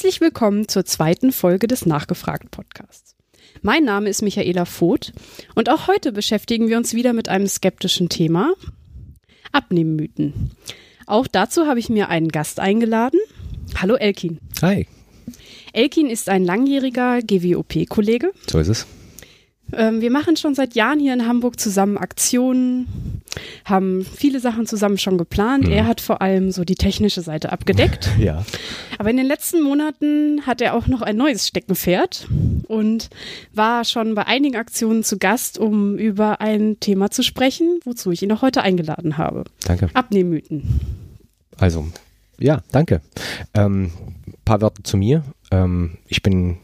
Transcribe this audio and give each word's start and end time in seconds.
Herzlich 0.00 0.22
willkommen 0.22 0.66
zur 0.66 0.86
zweiten 0.86 1.30
Folge 1.30 1.66
des 1.66 1.84
Nachgefragt 1.84 2.50
Podcasts. 2.50 3.16
Mein 3.60 3.84
Name 3.84 4.08
ist 4.08 4.22
Michaela 4.22 4.64
Voth 4.64 5.12
und 5.54 5.68
auch 5.68 5.88
heute 5.88 6.10
beschäftigen 6.10 6.68
wir 6.68 6.78
uns 6.78 6.94
wieder 6.94 7.12
mit 7.12 7.28
einem 7.28 7.46
skeptischen 7.46 8.08
Thema, 8.08 8.54
Abnehmmythen. 9.52 10.52
Auch 11.06 11.26
dazu 11.26 11.66
habe 11.66 11.80
ich 11.80 11.90
mir 11.90 12.08
einen 12.08 12.30
Gast 12.30 12.60
eingeladen. 12.60 13.20
Hallo 13.76 13.94
Elkin. 13.94 14.38
Hi. 14.62 14.86
Elkin 15.74 16.08
ist 16.08 16.30
ein 16.30 16.46
langjähriger 16.46 17.20
GWOP-Kollege. 17.20 18.32
So 18.50 18.58
ist 18.58 18.68
es. 18.68 18.86
Ähm, 19.72 20.00
wir 20.00 20.10
machen 20.10 20.36
schon 20.36 20.54
seit 20.54 20.74
Jahren 20.74 20.98
hier 20.98 21.12
in 21.12 21.26
Hamburg 21.26 21.58
zusammen 21.58 21.96
Aktionen, 21.96 22.86
haben 23.64 24.04
viele 24.04 24.40
Sachen 24.40 24.66
zusammen 24.66 24.98
schon 24.98 25.18
geplant. 25.18 25.66
Mhm. 25.66 25.72
Er 25.72 25.86
hat 25.86 26.00
vor 26.00 26.22
allem 26.22 26.50
so 26.50 26.64
die 26.64 26.74
technische 26.74 27.22
Seite 27.22 27.52
abgedeckt. 27.52 28.10
ja. 28.18 28.44
Aber 28.98 29.10
in 29.10 29.16
den 29.16 29.26
letzten 29.26 29.62
Monaten 29.62 30.46
hat 30.46 30.60
er 30.60 30.74
auch 30.74 30.86
noch 30.86 31.02
ein 31.02 31.16
neues 31.16 31.46
Steckenpferd 31.46 32.28
und 32.68 33.10
war 33.52 33.84
schon 33.84 34.14
bei 34.14 34.26
einigen 34.26 34.56
Aktionen 34.56 35.04
zu 35.04 35.18
Gast, 35.18 35.58
um 35.58 35.96
über 35.96 36.40
ein 36.40 36.78
Thema 36.80 37.10
zu 37.10 37.22
sprechen, 37.22 37.80
wozu 37.84 38.10
ich 38.10 38.22
ihn 38.22 38.32
auch 38.32 38.42
heute 38.42 38.62
eingeladen 38.62 39.18
habe. 39.18 39.44
Danke. 39.64 39.88
Abnehmmythen. 39.94 40.80
Also, 41.58 41.86
ja, 42.38 42.62
danke. 42.72 43.02
Ähm, 43.54 43.92
paar 44.44 44.60
Worte 44.60 44.82
zu 44.82 44.96
mir. 44.96 45.22
Ähm, 45.50 45.98
ich 46.08 46.22
bin 46.22 46.58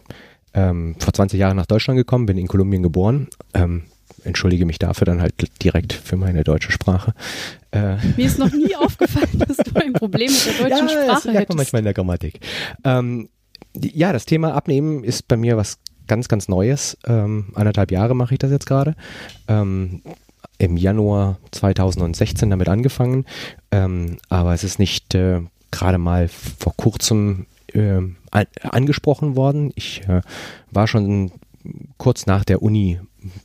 ähm, 0.56 0.96
vor 0.98 1.12
20 1.12 1.38
Jahren 1.38 1.56
nach 1.56 1.66
Deutschland 1.66 1.98
gekommen, 1.98 2.26
bin 2.26 2.38
in 2.38 2.48
Kolumbien 2.48 2.82
geboren. 2.82 3.28
Ähm, 3.54 3.82
entschuldige 4.24 4.64
mich 4.66 4.78
dafür 4.78 5.04
dann 5.04 5.20
halt 5.20 5.34
direkt 5.62 5.92
für 5.92 6.16
meine 6.16 6.42
deutsche 6.42 6.72
Sprache. 6.72 7.14
Äh, 7.70 7.96
Mir 8.16 8.26
ist 8.26 8.38
noch 8.38 8.50
nie 8.50 8.74
aufgefallen, 8.80 9.38
dass 9.46 9.58
du 9.58 9.78
ein 9.78 9.92
Problem 9.92 10.32
mit 10.32 10.58
der 10.58 10.68
deutschen 10.68 10.88
ja, 10.88 11.02
Sprache 11.04 11.06
das 11.06 11.24
merkt 11.26 11.48
man 11.50 11.58
manchmal 11.58 11.80
in 11.80 11.84
der 11.84 11.94
Grammatik. 11.94 12.40
Ähm, 12.82 13.28
ja, 13.78 14.12
das 14.12 14.24
Thema 14.24 14.54
Abnehmen 14.54 15.04
ist 15.04 15.28
bei 15.28 15.36
mir 15.36 15.56
was 15.56 15.78
ganz, 16.06 16.28
ganz 16.28 16.48
Neues. 16.48 16.96
Ähm, 17.06 17.52
anderthalb 17.54 17.90
Jahre 17.90 18.16
mache 18.16 18.34
ich 18.34 18.38
das 18.38 18.50
jetzt 18.50 18.66
gerade. 18.66 18.96
Ähm, 19.48 20.02
Im 20.58 20.78
Januar 20.78 21.38
2016 21.50 22.48
damit 22.48 22.68
angefangen. 22.68 23.26
Ähm, 23.70 24.16
aber 24.30 24.54
es 24.54 24.64
ist 24.64 24.78
nicht 24.78 25.14
äh, 25.14 25.42
gerade 25.70 25.98
mal 25.98 26.28
vor 26.28 26.74
kurzem 26.76 27.46
äh, 27.76 28.46
angesprochen 28.62 29.36
worden. 29.36 29.72
Ich 29.74 30.02
äh, 30.08 30.20
war 30.70 30.86
schon 30.86 31.30
kurz 31.98 32.26
nach 32.26 32.44
der 32.44 32.62
Uni 32.62 33.00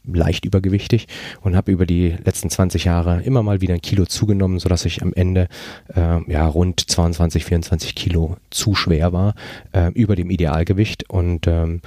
leicht 0.06 0.46
übergewichtig 0.46 1.08
und 1.42 1.56
habe 1.56 1.72
über 1.72 1.86
die 1.86 2.16
letzten 2.24 2.50
20 2.50 2.86
Jahre 2.86 3.22
immer 3.24 3.42
mal 3.42 3.62
wieder 3.62 3.74
ein 3.74 3.82
Kilo 3.82 4.06
zugenommen, 4.06 4.60
sodass 4.60 4.86
ich 4.86 5.02
am 5.02 5.14
Ende 5.14 5.48
äh, 5.96 6.32
ja 6.32 6.46
rund 6.48 6.80
22, 6.80 7.46
24 7.46 7.96
Kilo 7.96 8.38
zu 8.50 8.76
schwer 8.76 9.14
war, 9.14 9.34
äh, 9.72 9.92
über 9.94 10.16
dem 10.16 10.30
Idealgewicht 10.30 11.10
und 11.10 11.48
ähm, 11.48 11.82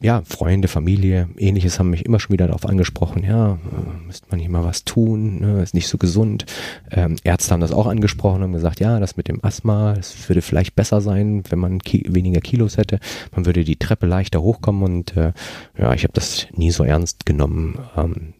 ja, 0.00 0.22
Freunde, 0.24 0.66
Familie, 0.66 1.28
ähnliches 1.36 1.78
haben 1.78 1.90
mich 1.90 2.06
immer 2.06 2.18
schon 2.18 2.32
wieder 2.32 2.46
darauf 2.46 2.66
angesprochen, 2.66 3.22
ja, 3.22 3.52
äh, 3.52 4.06
müsste 4.06 4.26
man 4.30 4.40
hier 4.40 4.48
mal 4.48 4.64
was 4.64 4.84
tun, 4.84 5.40
ne, 5.40 5.62
ist 5.62 5.74
nicht 5.74 5.88
so 5.88 5.98
gesund. 5.98 6.46
Ähm, 6.90 7.16
Ärzte 7.22 7.52
haben 7.52 7.60
das 7.60 7.72
auch 7.72 7.86
angesprochen 7.86 8.42
und 8.42 8.52
gesagt, 8.52 8.80
ja, 8.80 8.98
das 8.98 9.16
mit 9.16 9.28
dem 9.28 9.44
Asthma, 9.44 9.92
das 9.92 10.28
würde 10.28 10.42
vielleicht 10.42 10.74
besser 10.74 11.00
sein, 11.00 11.42
wenn 11.50 11.58
man 11.58 11.80
ki 11.80 12.04
weniger 12.08 12.40
Kilos 12.40 12.78
hätte. 12.78 12.98
Man 13.34 13.44
würde 13.44 13.64
die 13.64 13.76
Treppe 13.76 14.06
leichter 14.06 14.42
hochkommen 14.42 14.82
und 14.82 15.16
äh, 15.16 15.32
ja, 15.78 15.92
ich 15.92 16.04
habe 16.04 16.14
das 16.14 16.46
nie 16.52 16.70
so 16.70 16.84
ernst 16.84 17.26
genommen. 17.26 17.78
Ähm, 17.96 18.34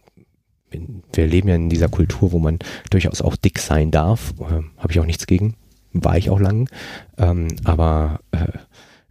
wir 1.12 1.26
leben 1.26 1.48
ja 1.48 1.54
in 1.54 1.68
dieser 1.68 1.88
Kultur, 1.88 2.32
wo 2.32 2.38
man 2.38 2.58
durchaus 2.90 3.20
auch 3.20 3.36
dick 3.36 3.58
sein 3.58 3.90
darf. 3.90 4.32
Äh, 4.40 4.62
habe 4.78 4.90
ich 4.90 4.98
auch 4.98 5.06
nichts 5.06 5.26
gegen. 5.26 5.54
War 5.92 6.16
ich 6.16 6.30
auch 6.30 6.40
lang. 6.40 6.70
Ähm, 7.18 7.48
aber 7.64 8.20
äh, 8.30 8.46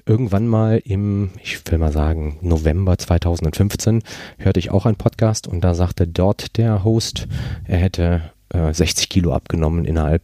irgendwann 0.05 0.47
mal 0.47 0.81
im, 0.83 1.31
ich 1.43 1.61
will 1.69 1.77
mal 1.77 1.91
sagen, 1.91 2.37
November 2.41 2.97
2015 2.97 4.03
hörte 4.37 4.59
ich 4.59 4.71
auch 4.71 4.85
einen 4.85 4.95
Podcast 4.95 5.47
und 5.47 5.61
da 5.61 5.73
sagte 5.73 6.07
dort 6.07 6.57
der 6.57 6.83
Host, 6.83 7.27
er 7.65 7.77
hätte 7.77 8.21
äh, 8.49 8.73
60 8.73 9.09
Kilo 9.09 9.33
abgenommen 9.33 9.85
innerhalb 9.85 10.23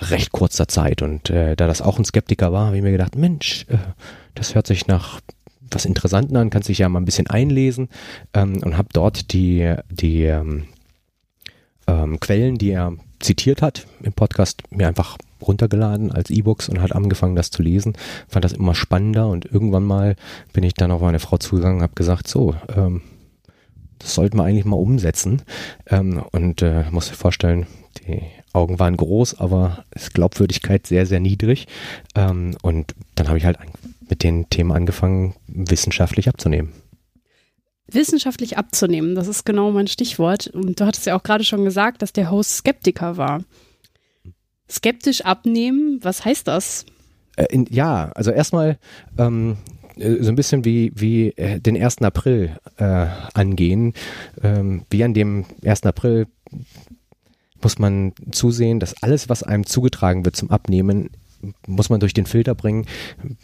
recht 0.00 0.32
kurzer 0.32 0.68
Zeit. 0.68 1.02
Und 1.02 1.30
äh, 1.30 1.56
da 1.56 1.66
das 1.66 1.82
auch 1.82 1.98
ein 1.98 2.04
Skeptiker 2.04 2.52
war, 2.52 2.66
habe 2.66 2.76
ich 2.76 2.82
mir 2.82 2.92
gedacht, 2.92 3.16
Mensch, 3.16 3.66
äh, 3.68 3.78
das 4.34 4.54
hört 4.54 4.66
sich 4.66 4.86
nach 4.86 5.20
was 5.70 5.84
Interessanten 5.84 6.36
an, 6.36 6.50
kannst 6.50 6.68
dich 6.68 6.78
ja 6.78 6.88
mal 6.88 7.00
ein 7.00 7.04
bisschen 7.04 7.26
einlesen 7.26 7.88
ähm, 8.32 8.62
und 8.62 8.76
habe 8.76 8.88
dort 8.92 9.32
die, 9.32 9.74
die 9.90 10.24
ähm, 10.24 10.64
ähm, 11.86 12.20
Quellen, 12.20 12.56
die 12.56 12.70
er 12.70 12.94
zitiert 13.20 13.60
hat 13.60 13.86
im 14.02 14.12
Podcast, 14.12 14.62
mir 14.70 14.88
einfach 14.88 15.18
runtergeladen 15.42 16.12
als 16.12 16.30
E-Books 16.30 16.68
und 16.68 16.80
hat 16.80 16.92
angefangen, 16.92 17.36
das 17.36 17.50
zu 17.50 17.62
lesen. 17.62 17.94
Fand 18.28 18.44
das 18.44 18.52
immer 18.52 18.74
spannender 18.74 19.28
und 19.28 19.44
irgendwann 19.44 19.84
mal 19.84 20.16
bin 20.52 20.64
ich 20.64 20.74
dann 20.74 20.90
auf 20.90 21.00
meine 21.00 21.20
Frau 21.20 21.38
zugegangen 21.38 21.78
und 21.78 21.82
habe 21.82 21.94
gesagt, 21.94 22.28
so, 22.28 22.54
ähm, 22.74 23.02
das 23.98 24.14
sollten 24.14 24.36
wir 24.36 24.44
eigentlich 24.44 24.64
mal 24.64 24.76
umsetzen. 24.76 25.42
Ähm, 25.86 26.22
und 26.32 26.62
äh, 26.62 26.84
muss 26.90 27.08
dir 27.08 27.14
vorstellen, 27.14 27.66
die 28.06 28.22
Augen 28.52 28.78
waren 28.78 28.96
groß, 28.96 29.38
aber 29.38 29.84
ist 29.94 30.14
Glaubwürdigkeit 30.14 30.86
sehr, 30.86 31.06
sehr 31.06 31.20
niedrig. 31.20 31.66
Ähm, 32.14 32.56
und 32.62 32.94
dann 33.14 33.28
habe 33.28 33.38
ich 33.38 33.44
halt 33.44 33.58
mit 34.08 34.22
den 34.22 34.48
Themen 34.50 34.72
angefangen, 34.72 35.34
wissenschaftlich 35.46 36.28
abzunehmen. 36.28 36.72
Wissenschaftlich 37.90 38.58
abzunehmen, 38.58 39.14
das 39.14 39.28
ist 39.28 39.44
genau 39.44 39.70
mein 39.70 39.86
Stichwort. 39.86 40.48
Und 40.48 40.80
du 40.80 40.84
hattest 40.84 41.06
ja 41.06 41.16
auch 41.16 41.22
gerade 41.22 41.44
schon 41.44 41.64
gesagt, 41.64 42.02
dass 42.02 42.12
der 42.12 42.30
Host 42.30 42.56
Skeptiker 42.56 43.16
war. 43.16 43.42
Skeptisch 44.70 45.22
abnehmen, 45.22 45.98
was 46.02 46.24
heißt 46.24 46.46
das? 46.46 46.84
Äh, 47.36 47.46
in, 47.50 47.66
ja, 47.70 48.10
also 48.14 48.30
erstmal 48.30 48.78
ähm, 49.16 49.56
äh, 49.96 50.22
so 50.22 50.28
ein 50.30 50.36
bisschen 50.36 50.64
wie, 50.64 50.92
wie 50.94 51.30
äh, 51.30 51.60
den 51.60 51.80
1. 51.80 52.02
April 52.02 52.56
äh, 52.76 53.06
angehen. 53.34 53.94
Ähm, 54.42 54.84
wie 54.90 55.04
an 55.04 55.14
dem 55.14 55.44
1. 55.64 55.84
April 55.84 56.26
muss 57.62 57.78
man 57.78 58.12
zusehen, 58.30 58.80
dass 58.80 59.02
alles, 59.02 59.28
was 59.28 59.42
einem 59.42 59.66
zugetragen 59.66 60.24
wird 60.24 60.36
zum 60.36 60.50
Abnehmen, 60.50 61.10
muss 61.66 61.88
man 61.88 62.00
durch 62.00 62.14
den 62.14 62.26
Filter 62.26 62.54
bringen, 62.54 62.86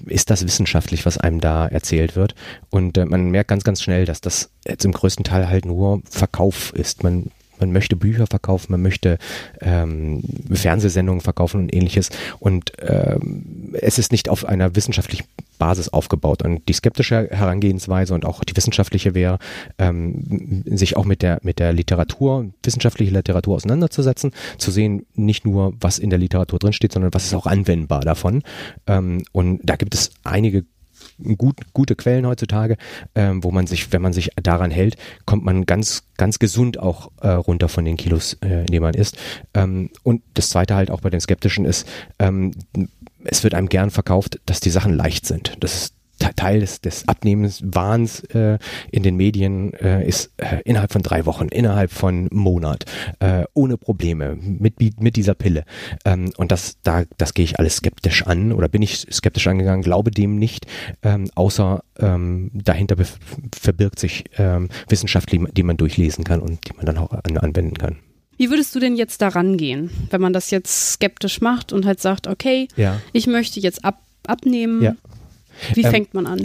ist 0.07 0.31
das 0.31 0.45
wissenschaftlich, 0.45 1.07
was 1.07 1.19
einem 1.19 1.41
da 1.41 1.67
erzählt 1.67 2.17
wird. 2.17 2.35
Und 2.71 2.99
äh, 2.99 3.07
man 3.07 3.31
merkt 3.31 3.49
ganz, 3.49 3.65
ganz 3.65 3.83
schnell, 3.83 4.05
dass 4.05 4.21
das 4.21 4.51
jetzt 4.67 4.85
im 4.85 4.93
größten 4.93 5.25
Teil 5.25 5.49
halt 5.49 5.65
nur 5.65 6.03
Verkauf 6.09 6.73
ist. 6.75 7.03
Man 7.03 7.31
man 7.59 7.73
möchte 7.73 7.97
Bücher 7.97 8.27
verkaufen, 8.27 8.73
man 8.73 8.83
möchte 8.83 9.19
ähm, 9.61 10.23
Fernsehsendungen 10.53 11.21
verkaufen 11.21 11.61
und 11.61 11.75
ähnliches. 11.75 12.11
Und 12.39 12.73
ähm, 12.81 13.75
es 13.81 13.99
ist 13.99 14.13
nicht 14.13 14.29
auf 14.29 14.45
einer 14.45 14.77
wissenschaftlichen 14.77 15.25
Basis 15.59 15.89
aufgebaut. 15.89 16.43
Und 16.43 16.69
die 16.69 16.73
skeptische 16.73 17.29
Herangehensweise 17.31 18.15
und 18.15 18.25
auch 18.25 18.45
die 18.45 18.57
wissenschaftliche 18.57 19.15
wäre, 19.15 19.39
ähm, 19.79 20.63
sich 20.67 20.97
auch 20.97 21.05
mit 21.05 21.23
der, 21.23 21.39
mit 21.43 21.59
der 21.59 21.73
Literatur, 21.73 22.51
wissenschaftliche 22.63 23.13
Literatur 23.13 23.57
auseinanderzusetzen, 23.57 24.33
zu 24.59 24.71
sehen, 24.71 25.07
nicht 25.15 25.45
nur, 25.45 25.75
was 25.81 25.99
in 25.99 26.11
der 26.11 26.19
Literatur 26.19 26.59
drinsteht, 26.59 26.93
sondern 26.93 27.15
was 27.15 27.27
ist 27.27 27.35
auch 27.35 27.47
anwendbar 27.47 28.01
davon. 28.01 28.43
Ähm, 28.87 29.25
und 29.33 29.61
da 29.63 29.77
gibt 29.77 29.95
es 29.95 30.11
einige 30.25 30.65
gut, 31.37 31.57
gute 31.73 31.97
Quellen 31.97 32.27
heutzutage, 32.27 32.77
ähm, 33.15 33.43
wo 33.45 33.51
man 33.51 33.67
sich, 33.67 33.93
wenn 33.93 34.03
man 34.03 34.13
sich 34.13 34.31
daran 34.43 34.71
hält, 34.71 34.97
kommt 35.27 35.45
man 35.45 35.67
ganz, 35.67 36.05
ganz 36.17 36.39
gesund 36.39 36.79
auch 36.79 37.11
äh, 37.21 37.29
runter 37.29 37.69
von 37.69 37.85
den 37.85 37.97
Kilos, 37.97 38.35
äh, 38.41 38.65
denen 38.65 38.83
man 38.83 38.95
isst. 38.95 39.17
Ähm, 39.55 39.91
und 40.03 40.23
das 40.35 40.51
zweite 40.51 40.75
halt 40.75 40.91
auch 40.91 41.01
bei 41.01 41.11
den 41.11 41.21
Skeptischen 41.21 41.65
ist, 41.65 41.89
ähm, 42.19 42.53
es 43.25 43.43
wird 43.43 43.55
einem 43.55 43.69
gern 43.69 43.91
verkauft, 43.91 44.41
dass 44.47 44.61
die 44.61 44.71
Sachen 44.71 44.95
leicht 44.95 45.27
sind. 45.27 45.57
Das 45.61 45.75
ist 45.75 45.95
Teil 46.19 46.61
des, 46.61 46.81
des 46.81 47.09
Abnehmens, 47.09 47.63
Wahns 47.65 48.21
äh, 48.25 48.59
in 48.91 49.03
den 49.03 49.17
Medien 49.17 49.73
äh, 49.75 50.07
ist 50.07 50.33
äh, 50.37 50.61
innerhalb 50.65 50.93
von 50.93 51.03
drei 51.03 51.27
Wochen, 51.27 51.49
innerhalb 51.49 51.91
von 51.91 52.29
Monat, 52.33 52.85
äh, 53.21 53.45
ohne 53.55 53.77
Probleme, 53.77 54.37
mit, 54.37 54.81
mit 55.01 55.17
dieser 55.17 55.35
Pille. 55.35 55.65
Ähm, 56.05 56.33
und 56.37 56.53
das, 56.53 56.79
da, 56.83 57.05
das 57.19 57.35
gehe 57.35 57.45
ich 57.45 57.59
alles 57.59 57.77
skeptisch 57.77 58.27
an 58.27 58.53
oder 58.53 58.69
bin 58.69 58.83
ich 58.83 59.07
skeptisch 59.11 59.47
angegangen, 59.47 59.83
glaube 59.83 60.11
dem 60.11 60.37
nicht, 60.37 60.67
ähm, 61.03 61.31
außer 61.35 61.83
ähm, 61.99 62.51
dahinter 62.55 62.97
verbirgt 63.55 63.99
sich 63.99 64.25
ähm, 64.39 64.69
Wissenschaft, 64.89 65.31
die 65.33 65.63
man 65.63 65.77
durchlesen 65.77 66.25
kann 66.25 66.41
und 66.41 66.69
die 66.69 66.77
man 66.77 66.87
dann 66.87 66.99
auch 66.99 67.13
an, 67.13 67.39
anwenden 67.39 67.77
kann. 67.77 67.97
Wie 68.37 68.51
würdest 68.51 68.75
du 68.75 68.81
denn 68.81 68.97
jetzt 68.97 69.23
daran 69.23 69.57
gehen, 69.57 69.91
wenn 70.11 70.21
man 70.21 70.33
das 70.33 70.51
jetzt 70.51 70.95
skeptisch 70.95 71.41
macht 71.41 71.73
und 71.73 71.87
halt 71.87 72.01
sagt, 72.01 72.27
okay, 72.27 72.69
ja. 72.77 73.01
ich 73.13 73.27
möchte 73.27 73.61
jetzt 73.61 73.85
ab, 73.85 74.01
abnehmen, 74.27 74.83
ja. 74.83 74.97
Wie 75.75 75.83
ähm, 75.83 75.91
fängt 75.91 76.15
man 76.15 76.27
an? 76.27 76.43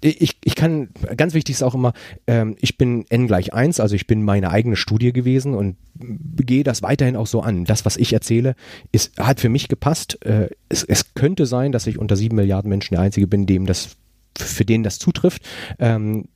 Ich, 0.00 0.38
ich 0.42 0.54
kann, 0.54 0.88
ganz 1.16 1.34
wichtig 1.34 1.56
ist 1.56 1.62
auch 1.62 1.74
immer, 1.74 1.92
ähm, 2.26 2.56
ich 2.60 2.78
bin 2.78 3.04
n 3.10 3.26
gleich 3.26 3.52
1, 3.52 3.80
also 3.80 3.94
ich 3.94 4.06
bin 4.06 4.22
meine 4.22 4.50
eigene 4.50 4.76
Studie 4.76 5.12
gewesen 5.12 5.54
und 5.54 5.76
gehe 5.94 6.64
das 6.64 6.82
weiterhin 6.82 7.16
auch 7.16 7.26
so 7.26 7.40
an. 7.40 7.64
Das, 7.64 7.84
was 7.84 7.96
ich 7.96 8.12
erzähle, 8.12 8.54
ist, 8.92 9.18
hat 9.18 9.40
für 9.40 9.48
mich 9.48 9.68
gepasst. 9.68 10.24
Äh, 10.24 10.48
es, 10.68 10.84
es 10.84 11.14
könnte 11.14 11.46
sein, 11.46 11.72
dass 11.72 11.86
ich 11.86 11.98
unter 11.98 12.16
sieben 12.16 12.36
Milliarden 12.36 12.68
Menschen 12.68 12.94
der 12.94 13.02
Einzige 13.02 13.26
bin, 13.26 13.46
dem 13.46 13.66
das, 13.66 13.96
für 14.38 14.64
den 14.64 14.82
das 14.82 14.98
zutrifft. 14.98 15.42
Ähm, 15.78 16.28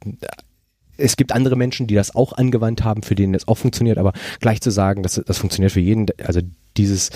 es 0.98 1.16
gibt 1.16 1.32
andere 1.32 1.56
Menschen, 1.56 1.86
die 1.86 1.94
das 1.94 2.14
auch 2.14 2.32
angewandt 2.32 2.84
haben, 2.84 3.02
für 3.02 3.14
denen 3.14 3.32
das 3.32 3.48
auch 3.48 3.56
funktioniert, 3.56 3.98
aber 3.98 4.12
gleich 4.40 4.60
zu 4.60 4.70
sagen, 4.70 5.02
dass 5.02 5.14
das 5.24 5.38
funktioniert 5.38 5.72
für 5.72 5.80
jeden, 5.80 6.06
also 6.24 6.40
dieses 6.76 7.10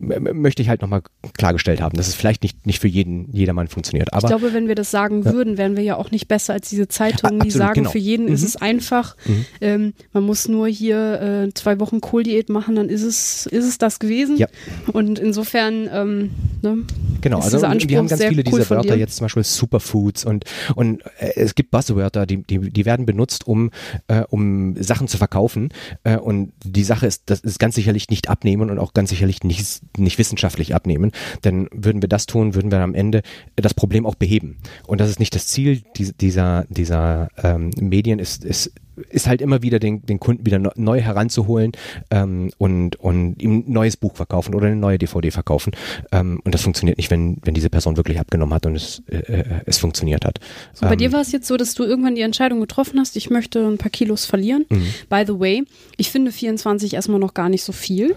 möchte 0.00 0.62
ich 0.62 0.68
halt 0.68 0.80
nochmal 0.80 1.02
klargestellt 1.36 1.80
haben, 1.80 1.96
dass 1.96 2.08
es 2.08 2.14
vielleicht 2.14 2.42
nicht, 2.42 2.66
nicht 2.66 2.80
für 2.80 2.88
jeden, 2.88 3.30
jedermann 3.32 3.68
funktioniert. 3.68 4.12
Aber, 4.12 4.24
ich 4.24 4.36
glaube, 4.36 4.54
wenn 4.54 4.66
wir 4.66 4.74
das 4.74 4.90
sagen 4.90 5.22
ja. 5.22 5.32
würden, 5.32 5.58
wären 5.58 5.76
wir 5.76 5.82
ja 5.82 5.96
auch 5.96 6.10
nicht 6.10 6.26
besser 6.26 6.54
als 6.54 6.68
diese 6.70 6.88
Zeitungen, 6.88 7.40
die 7.40 7.50
sagen, 7.50 7.74
genau. 7.74 7.90
für 7.90 7.98
jeden 7.98 8.26
mhm. 8.26 8.32
ist 8.32 8.42
es 8.42 8.56
einfach. 8.56 9.16
Mhm. 9.26 9.46
Ähm, 9.60 9.92
man 10.12 10.24
muss 10.24 10.48
nur 10.48 10.68
hier 10.68 11.20
äh, 11.48 11.54
zwei 11.54 11.78
Wochen 11.80 12.00
Kohldiät 12.00 12.48
machen, 12.48 12.76
dann 12.76 12.88
ist 12.88 13.02
es, 13.02 13.46
ist 13.46 13.66
es 13.66 13.78
das 13.78 13.98
gewesen. 13.98 14.38
Ja. 14.38 14.46
Und 14.92 15.18
insofern, 15.18 15.88
ähm, 15.92 16.30
ne, 16.62 16.78
Genau, 17.20 17.40
also 17.40 17.60
wir 17.60 17.68
haben 17.98 18.08
ganz 18.08 18.22
viele 18.22 18.42
cool 18.46 18.60
dieser 18.60 18.70
Wörter 18.70 18.96
jetzt 18.96 19.16
zum 19.16 19.26
Beispiel 19.26 19.44
Superfoods 19.44 20.24
und, 20.24 20.44
und 20.74 21.02
äh, 21.18 21.32
es 21.36 21.54
gibt 21.54 21.70
Buzzwörter, 21.70 22.26
die, 22.26 22.42
die, 22.42 22.70
die 22.70 22.84
werden 22.84 23.06
benutzt, 23.06 23.46
um, 23.46 23.70
äh, 24.08 24.22
um 24.28 24.74
Sachen 24.82 25.08
zu 25.08 25.18
verkaufen. 25.18 25.68
Äh, 26.04 26.16
und 26.16 26.52
die 26.64 26.84
Sache 26.84 27.06
ist, 27.06 27.24
das 27.26 27.40
ist 27.40 27.58
ganz 27.58 27.74
sicherlich 27.74 28.08
nicht 28.08 28.28
abnehmen 28.28 28.70
und 28.70 28.78
auch 28.78 28.94
ganz 28.94 29.10
sicherlich 29.10 29.44
nicht, 29.44 29.82
nicht 29.96 30.18
wissenschaftlich 30.18 30.74
abnehmen. 30.74 31.12
Denn 31.44 31.68
würden 31.72 32.02
wir 32.02 32.08
das 32.08 32.26
tun, 32.26 32.54
würden 32.54 32.70
wir 32.70 32.78
am 32.80 32.94
Ende 32.94 33.22
das 33.56 33.74
Problem 33.74 34.06
auch 34.06 34.14
beheben. 34.14 34.58
Und 34.86 35.00
das 35.00 35.10
ist 35.10 35.20
nicht 35.20 35.34
das 35.34 35.46
Ziel 35.46 35.82
dieser, 35.96 36.64
dieser 36.68 37.28
ähm, 37.42 37.70
Medien, 37.78 38.18
ist, 38.18 38.44
ist 38.44 38.72
ist 39.08 39.26
halt 39.26 39.40
immer 39.40 39.62
wieder 39.62 39.78
den, 39.78 40.04
den 40.04 40.20
Kunden 40.20 40.44
wieder 40.44 40.60
neu 40.76 41.00
heranzuholen 41.00 41.72
ähm, 42.10 42.50
und, 42.58 42.96
und 42.96 43.40
ihm 43.40 43.64
ein 43.66 43.72
neues 43.72 43.96
Buch 43.96 44.16
verkaufen 44.16 44.54
oder 44.54 44.66
eine 44.66 44.76
neue 44.76 44.98
DVD 44.98 45.30
verkaufen. 45.30 45.72
Ähm, 46.12 46.40
und 46.44 46.54
das 46.54 46.62
funktioniert 46.62 46.98
nicht, 46.98 47.10
wenn, 47.10 47.38
wenn 47.42 47.54
diese 47.54 47.70
Person 47.70 47.96
wirklich 47.96 48.20
abgenommen 48.20 48.54
hat 48.54 48.66
und 48.66 48.76
es, 48.76 49.02
äh, 49.08 49.16
äh 49.16 49.44
es 49.66 49.78
funktioniert 49.78 50.24
hat. 50.24 50.40
So, 50.74 50.86
bei 50.86 50.92
ähm, 50.92 50.98
dir 50.98 51.12
war 51.12 51.20
es 51.20 51.32
jetzt 51.32 51.46
so, 51.46 51.56
dass 51.56 51.74
du 51.74 51.84
irgendwann 51.84 52.14
die 52.14 52.22
Entscheidung 52.22 52.60
getroffen 52.60 52.98
hast, 52.98 53.16
ich 53.16 53.30
möchte 53.30 53.66
ein 53.66 53.78
paar 53.78 53.90
Kilos 53.90 54.24
verlieren. 54.24 54.66
Mhm. 54.68 54.86
By 55.08 55.24
the 55.26 55.38
way, 55.38 55.64
ich 55.96 56.10
finde 56.10 56.32
24 56.32 56.94
erstmal 56.94 57.20
noch 57.20 57.34
gar 57.34 57.48
nicht 57.48 57.62
so 57.62 57.72
viel, 57.72 58.16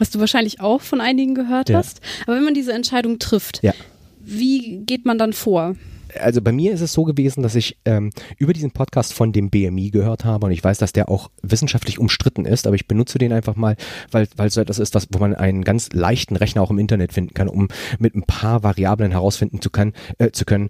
was 0.00 0.10
du 0.10 0.20
wahrscheinlich 0.20 0.60
auch 0.60 0.80
von 0.80 1.00
einigen 1.00 1.34
gehört 1.34 1.68
ja. 1.68 1.78
hast. 1.78 2.00
Aber 2.26 2.36
wenn 2.36 2.44
man 2.44 2.54
diese 2.54 2.72
Entscheidung 2.72 3.18
trifft, 3.18 3.62
ja. 3.62 3.72
wie 4.20 4.78
geht 4.78 5.04
man 5.04 5.18
dann 5.18 5.32
vor? 5.32 5.76
Also 6.20 6.42
bei 6.42 6.52
mir 6.52 6.72
ist 6.72 6.80
es 6.80 6.92
so 6.92 7.04
gewesen, 7.04 7.42
dass 7.42 7.54
ich 7.54 7.78
ähm, 7.84 8.10
über 8.38 8.52
diesen 8.52 8.70
Podcast 8.70 9.12
von 9.12 9.32
dem 9.32 9.50
BMI 9.50 9.90
gehört 9.90 10.24
habe 10.24 10.46
und 10.46 10.52
ich 10.52 10.62
weiß, 10.62 10.78
dass 10.78 10.92
der 10.92 11.08
auch 11.08 11.30
wissenschaftlich 11.42 11.98
umstritten 11.98 12.44
ist, 12.44 12.66
aber 12.66 12.76
ich 12.76 12.86
benutze 12.86 13.18
den 13.18 13.32
einfach 13.32 13.56
mal, 13.56 13.76
weil 14.10 14.26
weil 14.36 14.50
so 14.50 14.60
etwas 14.60 14.78
ist, 14.78 14.94
was, 14.94 15.08
wo 15.12 15.18
man 15.18 15.34
einen 15.34 15.64
ganz 15.64 15.90
leichten 15.92 16.36
Rechner 16.36 16.62
auch 16.62 16.70
im 16.70 16.78
Internet 16.78 17.12
finden 17.12 17.34
kann, 17.34 17.48
um 17.48 17.68
mit 17.98 18.14
ein 18.14 18.22
paar 18.22 18.62
Variablen 18.62 19.10
herausfinden 19.12 19.60
zu, 19.60 19.70
kann, 19.70 19.92
äh, 20.18 20.30
zu 20.30 20.44
können, 20.44 20.68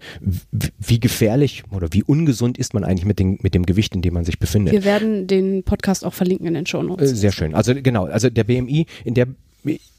wie 0.79 1.01
gefährlich 1.01 1.65
oder 1.71 1.89
wie 1.93 2.03
ungesund 2.03 2.59
ist 2.59 2.75
man 2.75 2.85
eigentlich 2.85 3.05
mit, 3.05 3.19
den, 3.19 3.39
mit 3.43 3.55
dem 3.55 3.67
Gewicht, 3.67 3.95
in 3.95 4.03
dem 4.03 4.15
man 4.15 4.25
sich 4.25 4.39
befindet. 4.39 4.73
Wir 4.73 4.85
werden 4.85 5.27
den 5.27 5.63
Podcast 5.63 6.05
auch 6.05 6.15
verlinken 6.15 6.47
in 6.47 6.55
den 6.55 6.67
Show 6.67 6.83
Notes. 6.83 7.13
Äh, 7.13 7.17
sehr 7.17 7.33
schön. 7.33 7.55
Also 7.55 7.75
genau, 7.75 8.07
also 8.07 8.31
der 8.31 8.45
BMI, 8.45 8.87
in 9.05 9.15
der 9.15 9.29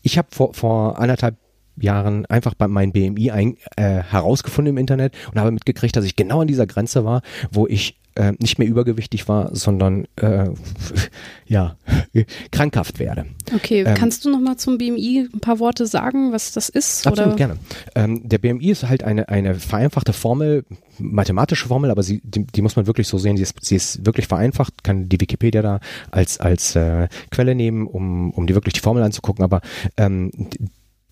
ich 0.01 0.17
habe 0.17 0.29
vor, 0.31 0.53
vor 0.53 0.97
anderthalb 0.97 1.35
Jahren 1.79 2.25
einfach 2.25 2.53
bei 2.53 2.67
meinem 2.67 2.91
BMI 2.91 3.31
ein, 3.31 3.57
äh, 3.75 4.01
herausgefunden 4.03 4.73
im 4.73 4.77
Internet 4.77 5.13
und 5.31 5.39
habe 5.39 5.51
mitgekriegt, 5.51 5.95
dass 5.95 6.05
ich 6.05 6.15
genau 6.15 6.41
an 6.41 6.47
dieser 6.47 6.67
Grenze 6.67 7.05
war, 7.05 7.21
wo 7.51 7.67
ich 7.67 7.97
äh, 8.17 8.33
nicht 8.39 8.57
mehr 8.57 8.67
übergewichtig 8.67 9.27
war, 9.27 9.55
sondern 9.55 10.07
äh, 10.15 10.49
ja 11.45 11.77
krankhaft 12.51 12.99
werde. 12.99 13.25
Okay, 13.53 13.81
ähm, 13.81 13.95
kannst 13.95 14.25
du 14.25 14.31
noch 14.31 14.39
mal 14.39 14.57
zum 14.57 14.77
BMI 14.77 15.29
ein 15.33 15.39
paar 15.39 15.59
Worte 15.59 15.85
sagen, 15.85 16.31
was 16.31 16.51
das 16.51 16.69
ist? 16.69 17.05
Absolut 17.05 17.33
oder? 17.33 17.35
gerne. 17.35 17.57
Ähm, 17.95 18.27
der 18.27 18.39
BMI 18.39 18.71
ist 18.71 18.87
halt 18.87 19.03
eine 19.03 19.29
eine 19.29 19.55
vereinfachte 19.55 20.13
Formel, 20.13 20.65
mathematische 20.97 21.67
Formel, 21.67 21.91
aber 21.91 22.03
sie 22.03 22.21
die, 22.23 22.45
die 22.45 22.61
muss 22.61 22.75
man 22.75 22.87
wirklich 22.87 23.07
so 23.07 23.17
sehen. 23.17 23.37
Sie 23.37 23.43
ist, 23.43 23.55
sie 23.61 23.75
ist 23.75 24.05
wirklich 24.05 24.27
vereinfacht. 24.27 24.83
Kann 24.83 25.09
die 25.09 25.21
Wikipedia 25.21 25.61
da 25.61 25.79
als 26.11 26.39
als 26.39 26.75
äh, 26.75 27.07
Quelle 27.31 27.55
nehmen, 27.55 27.87
um 27.87 28.31
um 28.31 28.47
die 28.47 28.55
wirklich 28.55 28.73
die 28.73 28.79
Formel 28.81 29.03
anzugucken. 29.03 29.43
Aber 29.43 29.61
ähm, 29.97 30.31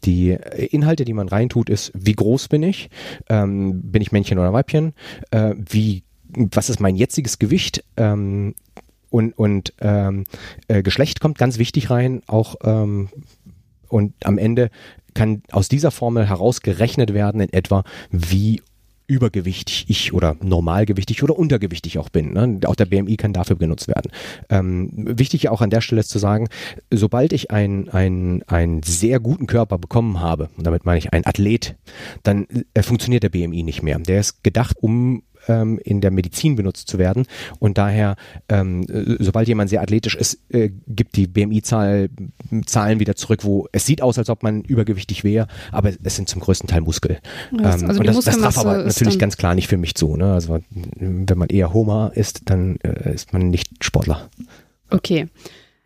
die 0.06 0.31
Inhalte, 0.72 1.06
die 1.06 1.13
man 1.13 1.28
reintut, 1.28 1.69
ist, 1.69 1.92
wie 1.94 2.13
groß 2.13 2.48
bin 2.48 2.63
ich? 2.63 2.90
Ähm, 3.30 3.81
bin 3.92 4.02
ich 4.02 4.12
Männchen 4.12 4.40
oder 4.40 4.54
Weibchen? 4.54 4.94
Äh, 5.31 5.56
wie, 5.57 6.04
was 6.30 6.69
ist 6.69 6.80
mein 6.80 6.96
jetziges 6.96 7.40
Gewicht? 7.40 7.84
Ähm, 7.98 8.56
und 9.10 9.38
und 9.38 9.74
ähm, 9.80 10.25
äh, 10.68 10.84
Geschlecht 10.84 11.22
kommt 11.22 11.38
ganz 11.38 11.57
wichtig 11.57 11.90
rein, 11.90 12.22
auch 12.28 12.56
ähm, 12.63 13.10
und 13.88 14.13
am 14.25 14.38
Ende 14.38 14.69
kann 15.13 15.42
aus 15.52 15.69
dieser 15.69 15.92
Formel 15.92 16.28
herausgerechnet 16.28 17.13
werden 17.13 17.40
in 17.40 17.54
etwa, 17.54 17.84
wie 18.12 18.62
übergewichtig 19.07 19.86
ich 19.88 20.13
oder 20.13 20.36
normalgewichtig 20.42 21.24
oder 21.24 21.38
untergewichtig 21.38 21.98
auch 22.00 22.10
bin. 22.10 22.34
Ne? 22.34 22.60
Auch 22.66 22.75
der 22.75 22.86
BMI 22.86 23.18
kann 23.18 23.34
dafür 23.34 23.56
benutzt 23.56 23.88
werden. 23.88 24.12
Ähm, 24.50 24.90
wichtig 24.94 25.50
auch 25.50 25.62
an 25.62 25.69
der 25.69 25.81
Stelle 25.81 26.02
ist 26.02 26.10
zu 26.10 26.19
sagen, 26.19 26.48
sobald 26.92 27.34
ich 27.34 27.52
einen 27.52 27.90
einen 27.90 28.84
sehr 28.84 29.19
guten 29.19 29.48
Körper 29.48 29.78
bekommen 29.78 30.19
habe, 30.19 30.50
und 30.57 30.66
damit 30.66 30.86
meine 30.86 30.98
ich 30.98 31.13
ein 31.13 31.25
Athlet, 31.25 31.75
dann 32.24 32.48
äh, 32.74 32.81
funktioniert 32.81 33.24
der 33.24 33.30
BMI 33.30 33.63
nicht 33.63 33.84
mehr. 33.84 34.00
Der 34.00 34.19
ist 34.19 34.44
gedacht, 34.44 34.78
um 34.81 35.24
ähm, 35.47 35.80
in 35.83 36.01
der 36.01 36.12
Medizin 36.12 36.56
benutzt 36.56 36.88
zu 36.88 36.97
werden. 36.97 37.25
Und 37.59 37.77
daher, 37.77 38.15
ähm, 38.50 38.86
sobald 39.19 39.47
jemand 39.47 39.69
sehr 39.69 39.81
athletisch 39.81 40.15
ist, 40.15 40.39
äh, 40.50 40.71
gibt 40.88 41.15
die 41.15 41.27
BMI-Zahl 41.27 42.09
Zahlen 42.65 43.00
wieder 43.00 43.15
zurück, 43.15 43.44
wo 43.44 43.68
es 43.71 43.86
sieht 43.86 44.01
aus, 44.01 44.18
als 44.18 44.30
ob 44.30 44.44
man 44.44 44.62
übergewichtig 44.62 45.24
wäre, 45.24 45.47
aber 45.71 45.92
es 46.03 46.15
sind 46.15 46.30
zum 46.30 46.42
größten 46.42 46.68
Teil 46.68 46.81
Muskel. 46.81 47.19
Das, 47.51 47.81
ähm, 47.81 47.89
also 47.89 48.00
und 48.00 48.07
das, 48.07 48.19
das 48.21 48.38
traf 48.38 48.57
aber 48.57 48.83
natürlich 48.83 49.19
ganz 49.19 49.38
klar 49.38 49.56
nicht 49.56 49.68
für 49.68 49.77
mich 49.77 49.95
zu. 49.95 50.15
Ne? 50.15 50.33
Also 50.33 50.59
wenn 50.95 51.38
man 51.38 51.50
eher 51.50 51.74
Homer 51.74 52.12
ist, 52.15 52.42
dann 52.45 52.77
äh, 52.77 53.13
ist 53.13 53.33
man 53.33 53.50
nicht 53.50 53.83
Sportler. 53.83 54.30
Okay. 54.89 55.27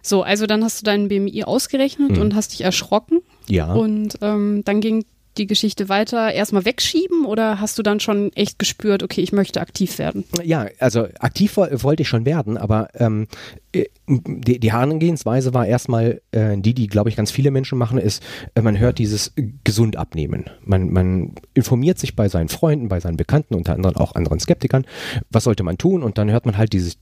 So, 0.02 0.24
also 0.24 0.46
dann 0.46 0.64
hast 0.64 0.82
du 0.82 0.86
deinen 0.86 1.10
BMI 1.10 1.44
ausgerechnet 1.44 2.12
mhm. 2.12 2.22
und 2.22 2.36
hast 2.36 2.54
dich 2.54 2.62
erschrocken. 2.62 3.20
Ja. 3.48 3.74
Und 3.74 4.18
ähm, 4.22 4.62
dann 4.66 4.82
ging 4.82 5.06
die 5.40 5.48
Geschichte 5.48 5.90
weiter 5.90 6.32
erstmal 6.32 6.66
wegschieben 6.66 7.26
oder 7.26 7.60
hast 7.60 7.78
du 7.80 7.84
dann 7.84 8.00
schon 8.00 8.32
echt 8.34 8.60
gespürt, 8.60 9.02
okay, 9.02 9.22
ich 9.22 9.32
möchte 9.32 9.62
aktiv 9.62 9.98
werden? 9.98 10.26
Ja, 10.44 10.68
also 10.80 11.08
aktiv 11.20 11.58
wollte 11.58 12.04
ich 12.04 12.10
schon 12.10 12.26
werden, 12.26 12.58
aber 12.58 12.90
ähm, 12.94 13.28
äh, 13.72 13.86
die, 14.08 14.60
die 14.60 14.72
Herangehensweise 14.72 15.54
war 15.54 15.66
erstmal 15.66 16.22
äh, 16.32 16.58
die, 16.58 16.74
die, 16.74 16.88
glaube 16.88 17.10
ich, 17.10 17.16
ganz 17.16 17.32
viele 17.32 17.52
Menschen 17.52 17.78
machen, 17.78 17.98
ist, 17.98 18.24
äh, 18.56 18.62
man 18.62 18.78
hört 18.78 19.00
dieses 19.00 19.34
gesund 19.64 19.96
abnehmen. 19.96 20.46
Man, 20.64 20.92
man 20.92 21.36
informiert 21.54 22.00
sich 22.00 22.16
bei 22.16 22.30
seinen 22.30 22.50
Freunden, 22.50 22.90
bei 22.90 23.00
seinen 23.00 23.18
Bekannten, 23.18 23.56
unter 23.56 23.74
anderem 23.74 23.98
auch 23.98 24.16
anderen 24.16 24.40
Skeptikern, 24.40 24.86
was 25.30 25.46
sollte 25.46 25.64
man 25.64 25.78
tun 25.78 26.04
und 26.04 26.18
dann 26.18 26.30
hört 26.30 26.46
man 26.46 26.58
halt 26.58 26.74
dieses 26.74 26.98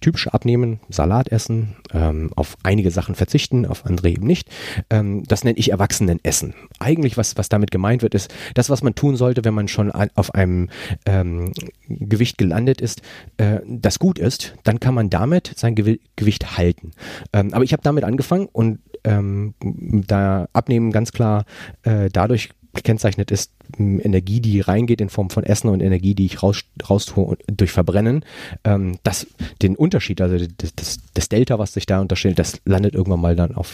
typisch 0.00 0.28
abnehmen, 0.28 0.80
Salat 0.88 1.28
essen, 1.28 1.76
ähm, 1.92 2.30
auf 2.36 2.56
einige 2.62 2.90
Sachen 2.90 3.14
verzichten, 3.14 3.66
auf 3.66 3.86
andere 3.86 4.10
eben 4.10 4.26
nicht. 4.26 4.48
Ähm, 4.90 5.24
das 5.24 5.44
nenne 5.44 5.58
ich 5.58 5.70
Erwachsenenessen. 5.70 6.54
Eigentlich, 6.78 7.16
was, 7.16 7.36
was 7.36 7.48
damit 7.48 7.70
gemeint 7.70 8.02
wird, 8.02 8.14
ist 8.14 8.34
das, 8.54 8.70
was 8.70 8.82
man 8.82 8.94
tun 8.94 9.16
sollte, 9.16 9.44
wenn 9.44 9.54
man 9.54 9.68
schon 9.68 9.90
auf 9.90 10.34
einem 10.34 10.68
ähm, 11.06 11.52
Gewicht 11.88 12.38
gelandet 12.38 12.80
ist, 12.80 13.02
äh, 13.36 13.60
das 13.66 13.98
gut 13.98 14.18
ist, 14.18 14.54
dann 14.64 14.80
kann 14.80 14.94
man 14.94 15.10
damit 15.10 15.52
sein 15.56 15.74
Gew 15.74 15.96
Gewicht 16.16 16.56
halten. 16.58 16.92
Ähm, 17.32 17.54
aber 17.54 17.64
ich 17.64 17.72
habe 17.72 17.82
damit 17.82 18.04
angefangen 18.04 18.48
und 18.50 18.80
ähm, 19.04 19.54
da 19.60 20.48
Abnehmen 20.52 20.90
ganz 20.90 21.12
klar 21.12 21.44
äh, 21.82 22.08
dadurch 22.12 22.50
gekennzeichnet 22.74 23.30
ist 23.30 23.52
Energie, 23.78 24.40
die 24.40 24.60
reingeht 24.60 25.00
in 25.00 25.08
Form 25.08 25.30
von 25.30 25.44
Essen 25.44 25.68
und 25.68 25.80
Energie, 25.80 26.14
die 26.14 26.26
ich 26.26 26.42
raus, 26.42 26.60
raustue 26.88 27.36
durch 27.46 27.72
Verbrennen. 27.72 28.24
Ähm, 28.64 28.98
das, 29.02 29.26
den 29.62 29.76
Unterschied, 29.76 30.20
also 30.20 30.38
das, 30.38 30.74
das, 30.74 30.98
das, 31.14 31.28
Delta, 31.28 31.58
was 31.58 31.72
sich 31.72 31.86
da 31.86 32.00
unterstellt, 32.00 32.38
das 32.38 32.60
landet 32.64 32.94
irgendwann 32.94 33.20
mal 33.20 33.36
dann 33.36 33.54
auf, 33.54 33.72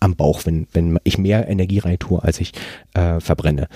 am 0.00 0.16
Bauch, 0.16 0.46
wenn, 0.46 0.66
wenn 0.72 0.98
ich 1.04 1.18
mehr 1.18 1.48
Energie 1.48 1.78
reintue, 1.78 2.22
als 2.22 2.40
ich 2.40 2.52
äh, 2.94 3.20
verbrenne. 3.20 3.68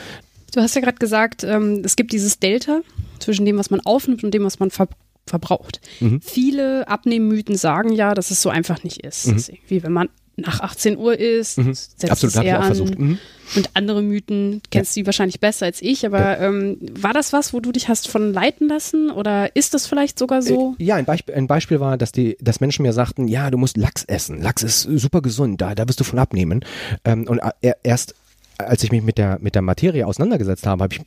Du 0.54 0.60
hast 0.60 0.74
ja 0.74 0.80
gerade 0.80 0.98
gesagt, 0.98 1.42
ähm, 1.44 1.82
es 1.84 1.96
gibt 1.96 2.12
dieses 2.12 2.38
Delta 2.38 2.80
zwischen 3.18 3.44
dem, 3.44 3.58
was 3.58 3.70
man 3.70 3.80
aufnimmt 3.80 4.22
und 4.24 4.32
dem, 4.32 4.44
was 4.44 4.58
man 4.58 4.70
ver 4.70 4.88
verbraucht. 5.26 5.80
Mhm. 6.00 6.20
Viele 6.20 6.86
Abnehmmythen 6.86 7.56
sagen 7.56 7.94
ja, 7.94 8.12
dass 8.12 8.30
es 8.30 8.42
so 8.42 8.50
einfach 8.50 8.84
nicht 8.84 8.98
ist. 9.06 9.26
Mhm. 9.26 9.56
Wie 9.68 9.82
wenn 9.82 9.92
man 9.92 10.10
nach 10.36 10.60
18 10.60 10.98
Uhr 10.98 11.18
ist, 11.18 11.58
mhm. 11.58 11.74
setzt 11.74 12.10
Absolut, 12.10 12.34
es 12.36 12.42
eher 12.42 12.60
an. 12.60 12.66
Versucht. 12.66 12.98
Mhm. 12.98 13.18
Und 13.56 13.70
andere 13.74 14.02
Mythen 14.02 14.62
kennst 14.70 14.96
ja. 14.96 15.02
du 15.02 15.06
wahrscheinlich 15.06 15.40
besser 15.40 15.66
als 15.66 15.82
ich, 15.82 16.06
aber 16.06 16.38
ähm, 16.40 16.78
war 16.80 17.12
das 17.12 17.32
was, 17.32 17.52
wo 17.52 17.60
du 17.60 17.72
dich 17.72 17.88
hast 17.88 18.08
von 18.08 18.32
leiten 18.32 18.68
lassen 18.68 19.10
oder 19.10 19.54
ist 19.54 19.74
das 19.74 19.86
vielleicht 19.86 20.18
sogar 20.18 20.42
so? 20.42 20.74
Äh, 20.78 20.84
ja, 20.84 20.96
ein 20.96 21.04
Beispiel, 21.04 21.34
ein 21.34 21.46
Beispiel 21.46 21.80
war, 21.80 21.96
dass 21.96 22.12
die, 22.12 22.36
dass 22.40 22.60
Menschen 22.60 22.82
mir 22.82 22.92
sagten, 22.92 23.28
ja, 23.28 23.50
du 23.50 23.58
musst 23.58 23.76
Lachs 23.76 24.04
essen. 24.04 24.40
Lachs 24.40 24.62
ist 24.62 24.82
super 24.82 25.22
gesund, 25.22 25.60
da, 25.60 25.74
da 25.74 25.88
wirst 25.88 26.00
du 26.00 26.04
von 26.04 26.18
abnehmen. 26.18 26.64
Ähm, 27.04 27.26
und 27.28 27.40
äh, 27.60 27.72
erst 27.82 28.14
als 28.58 28.82
ich 28.84 28.92
mich 28.92 29.02
mit 29.02 29.18
der, 29.18 29.38
mit 29.40 29.54
der 29.54 29.62
Materie 29.62 30.06
auseinandergesetzt 30.06 30.66
habe, 30.66 30.84
habe 30.84 30.94
ich 30.94 31.00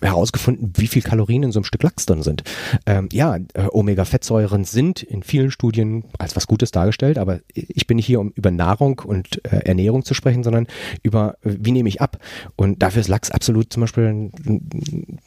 herausgefunden, 0.00 0.72
wie 0.76 0.86
viel 0.86 1.02
Kalorien 1.02 1.42
in 1.42 1.52
so 1.52 1.58
einem 1.58 1.64
Stück 1.64 1.82
Lachs 1.82 2.06
drin 2.06 2.22
sind. 2.22 2.44
Ähm, 2.86 3.08
ja, 3.12 3.36
äh, 3.36 3.66
Omega-Fettsäuren 3.70 4.64
sind 4.64 5.02
in 5.02 5.22
vielen 5.22 5.50
Studien 5.50 6.04
als 6.18 6.36
was 6.36 6.46
Gutes 6.46 6.70
dargestellt, 6.70 7.18
aber 7.18 7.40
ich 7.54 7.86
bin 7.86 7.96
nicht 7.96 8.06
hier, 8.06 8.20
um 8.20 8.30
über 8.30 8.50
Nahrung 8.50 9.00
und 9.00 9.44
äh, 9.44 9.64
Ernährung 9.64 10.04
zu 10.04 10.14
sprechen, 10.14 10.44
sondern 10.44 10.66
über, 11.02 11.36
äh, 11.42 11.56
wie 11.58 11.72
nehme 11.72 11.88
ich 11.88 12.00
ab. 12.00 12.18
Und 12.56 12.82
dafür 12.82 13.00
ist 13.00 13.08
Lachs 13.08 13.30
absolut 13.30 13.72
zum 13.72 13.82
Beispiel 13.82 14.04
ein, 14.04 15.20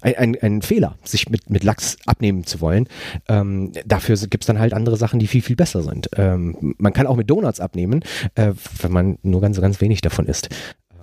ein, 0.00 0.14
ein, 0.14 0.36
ein 0.40 0.62
Fehler, 0.62 0.96
sich 1.04 1.28
mit, 1.28 1.50
mit 1.50 1.64
Lachs 1.64 1.96
abnehmen 2.06 2.44
zu 2.44 2.60
wollen. 2.60 2.88
Ähm, 3.28 3.72
dafür 3.84 4.16
gibt's 4.16 4.46
dann 4.46 4.58
halt 4.58 4.72
andere 4.72 4.96
Sachen, 4.96 5.18
die 5.18 5.26
viel, 5.26 5.42
viel 5.42 5.56
besser 5.56 5.82
sind. 5.82 6.08
Ähm, 6.16 6.74
man 6.78 6.92
kann 6.92 7.06
auch 7.06 7.16
mit 7.16 7.28
Donuts 7.28 7.60
abnehmen, 7.60 8.04
äh, 8.34 8.52
wenn 8.80 8.92
man 8.92 9.18
nur 9.22 9.40
ganz, 9.40 9.60
ganz 9.60 9.80
wenig 9.80 10.00
davon 10.00 10.26
isst. 10.26 10.48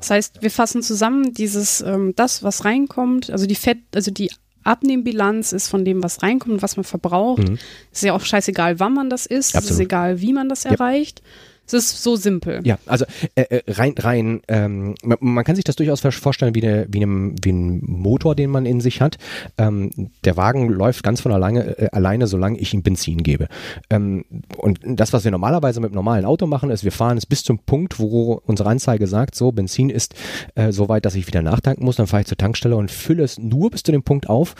Das 0.05 0.11
heißt, 0.11 0.43
wir 0.43 0.51
fassen 0.51 0.83
zusammen 0.83 1.33
dieses, 1.33 1.81
ähm, 1.81 2.13
das, 2.15 2.43
was 2.43 2.63
reinkommt, 2.63 3.31
also 3.31 3.47
die 3.47 3.55
Fett, 3.55 3.79
also 3.95 4.11
die 4.11 4.29
Abnehmbilanz 4.63 5.51
ist 5.51 5.67
von 5.67 5.83
dem, 5.83 6.03
was 6.03 6.21
reinkommt, 6.21 6.61
was 6.61 6.77
man 6.77 6.83
verbraucht. 6.83 7.49
Mhm. 7.49 7.57
Ist 7.91 8.03
ja 8.03 8.13
auch 8.13 8.21
scheißegal, 8.21 8.79
wann 8.79 8.93
man 8.93 9.09
das 9.09 9.25
isst. 9.25 9.55
Es 9.55 9.71
ist 9.71 9.79
egal, 9.79 10.21
wie 10.21 10.31
man 10.31 10.47
das 10.47 10.63
Ja. 10.63 10.71
erreicht. 10.71 11.23
Es 11.65 11.73
ist 11.73 12.03
so 12.03 12.15
simpel. 12.15 12.61
Ja, 12.63 12.77
also 12.85 13.05
äh, 13.35 13.41
äh, 13.41 13.61
rein, 13.67 13.95
rein, 13.97 14.41
ähm, 14.47 14.95
man, 15.03 15.17
man 15.19 15.43
kann 15.43 15.55
sich 15.55 15.63
das 15.63 15.75
durchaus 15.75 16.01
vorstellen 16.01 16.53
wie, 16.53 16.63
eine, 16.63 16.87
wie, 16.89 17.01
einem, 17.01 17.35
wie 17.41 17.51
ein 17.51 17.81
Motor, 17.83 18.35
den 18.35 18.51
man 18.51 18.65
in 18.65 18.81
sich 18.81 19.01
hat. 19.01 19.17
Ähm, 19.57 19.89
der 20.23 20.37
Wagen 20.37 20.69
läuft 20.69 21.03
ganz 21.03 21.21
von 21.21 21.31
alleine, 21.31 21.77
äh, 21.77 21.89
alleine, 21.91 22.27
solange 22.27 22.59
ich 22.59 22.73
ihm 22.73 22.83
Benzin 22.83 23.23
gebe. 23.23 23.47
Ähm, 23.89 24.25
und 24.57 24.79
das, 24.83 25.13
was 25.13 25.23
wir 25.23 25.31
normalerweise 25.31 25.79
mit 25.79 25.89
einem 25.89 25.95
normalen 25.95 26.25
Auto 26.25 26.45
machen, 26.45 26.69
ist, 26.69 26.83
wir 26.83 26.91
fahren 26.91 27.17
es 27.17 27.25
bis 27.25 27.43
zum 27.43 27.59
Punkt, 27.59 27.99
wo 27.99 28.41
unsere 28.45 28.69
Anzeige 28.69 29.07
sagt, 29.07 29.35
so, 29.35 29.51
Benzin 29.51 29.89
ist 29.89 30.13
äh, 30.55 30.71
so 30.71 30.87
weit, 30.87 31.05
dass 31.05 31.15
ich 31.15 31.27
wieder 31.27 31.41
nachtanken 31.41 31.83
muss, 31.83 31.95
dann 31.95 32.07
fahre 32.07 32.21
ich 32.21 32.27
zur 32.27 32.37
Tankstelle 32.37 32.75
und 32.75 32.91
fülle 32.91 33.23
es 33.23 33.39
nur 33.39 33.71
bis 33.71 33.83
zu 33.83 33.91
dem 33.91 34.03
Punkt 34.03 34.29
auf, 34.29 34.55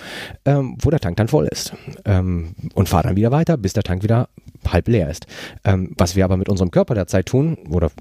ähm, 0.45 0.77
wo 0.81 0.89
der 0.89 0.99
Tank 0.99 1.17
dann 1.17 1.27
voll 1.27 1.47
ist. 1.51 1.73
Ähm, 2.05 2.55
und 2.73 2.89
fahre 2.89 3.03
dann 3.03 3.15
wieder 3.15 3.31
weiter, 3.31 3.57
bis 3.57 3.73
der 3.73 3.83
Tank 3.83 4.03
wieder 4.03 4.29
halb 4.71 4.87
leer 4.87 5.09
ist. 5.09 5.27
Ähm, 5.63 5.93
was 5.97 6.15
wir 6.15 6.25
aber 6.25 6.37
mit 6.37 6.49
unserem 6.49 6.71
Körper 6.71 6.94
derzeit 6.95 7.27
tun, 7.27 7.57
oder 7.69 7.91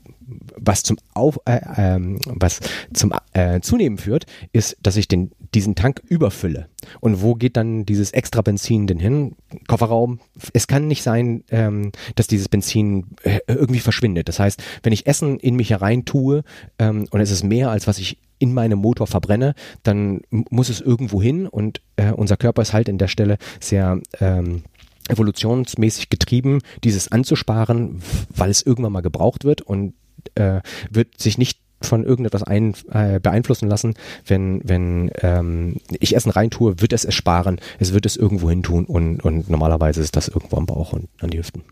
was 0.56 0.82
zum 0.82 0.98
Auf, 1.12 1.38
äh, 1.44 1.60
ähm, 1.76 2.18
was 2.24 2.60
zum 2.92 3.12
äh, 3.32 3.60
Zunehmen 3.60 3.98
führt, 3.98 4.26
ist, 4.52 4.76
dass 4.82 4.96
ich 4.96 5.08
den, 5.08 5.32
diesen 5.54 5.74
Tank 5.74 6.02
überfülle. 6.08 6.68
Und 7.00 7.22
wo 7.22 7.34
geht 7.34 7.56
dann 7.56 7.84
dieses 7.84 8.12
extra 8.12 8.42
Benzin 8.42 8.86
denn 8.86 8.98
hin? 8.98 9.36
Kofferraum. 9.66 10.20
Es 10.52 10.66
kann 10.66 10.88
nicht 10.88 11.02
sein, 11.02 11.44
ähm, 11.50 11.92
dass 12.14 12.26
dieses 12.26 12.48
Benzin 12.48 13.06
äh, 13.22 13.40
irgendwie 13.46 13.80
verschwindet. 13.80 14.28
Das 14.28 14.38
heißt, 14.38 14.62
wenn 14.82 14.92
ich 14.92 15.06
Essen 15.06 15.38
in 15.38 15.56
mich 15.56 15.70
herein 15.70 16.04
tue 16.04 16.42
ähm, 16.78 17.06
und 17.10 17.20
es 17.20 17.30
ist 17.30 17.44
mehr 17.44 17.70
als 17.70 17.86
was 17.86 17.98
ich 17.98 18.18
in 18.38 18.52
meinem 18.52 18.78
Motor 18.78 19.06
verbrenne, 19.06 19.54
dann 19.84 20.20
muss 20.30 20.68
es 20.68 20.80
irgendwo 20.80 21.22
hin 21.22 21.46
und 21.46 21.80
äh, 21.96 22.10
unser 22.10 22.36
Körper 22.36 22.62
ist 22.62 22.72
halt 22.72 22.88
in 22.88 22.98
der 22.98 23.08
Stelle 23.08 23.38
sehr 23.60 24.00
ähm, 24.20 24.64
evolutionsmäßig 25.08 26.10
getrieben, 26.10 26.60
dieses 26.82 27.10
anzusparen, 27.10 28.00
weil 28.34 28.50
es 28.50 28.62
irgendwann 28.62 28.92
mal 28.92 29.00
gebraucht 29.00 29.44
wird 29.44 29.60
und 29.62 29.94
äh, 30.34 30.60
wird 30.90 31.20
sich 31.20 31.38
nicht 31.38 31.58
von 31.82 32.04
irgendetwas 32.04 32.42
ein, 32.42 32.74
äh, 32.90 33.20
beeinflussen 33.20 33.68
lassen. 33.68 33.94
Wenn, 34.26 34.62
wenn 34.64 35.10
ähm, 35.20 35.76
ich 36.00 36.16
Essen 36.16 36.30
reintue, 36.30 36.80
wird 36.80 36.94
es 36.94 37.04
es 37.04 37.14
sparen, 37.14 37.60
es 37.78 37.92
wird 37.92 38.06
es 38.06 38.16
irgendwo 38.16 38.48
hin 38.48 38.62
tun 38.62 38.86
und, 38.86 39.20
und 39.22 39.50
normalerweise 39.50 40.00
ist 40.00 40.16
das 40.16 40.28
irgendwo 40.28 40.56
am 40.56 40.66
Bauch 40.66 40.94
und 40.94 41.08
an 41.20 41.30
die 41.30 41.38
Hüften. 41.38 41.62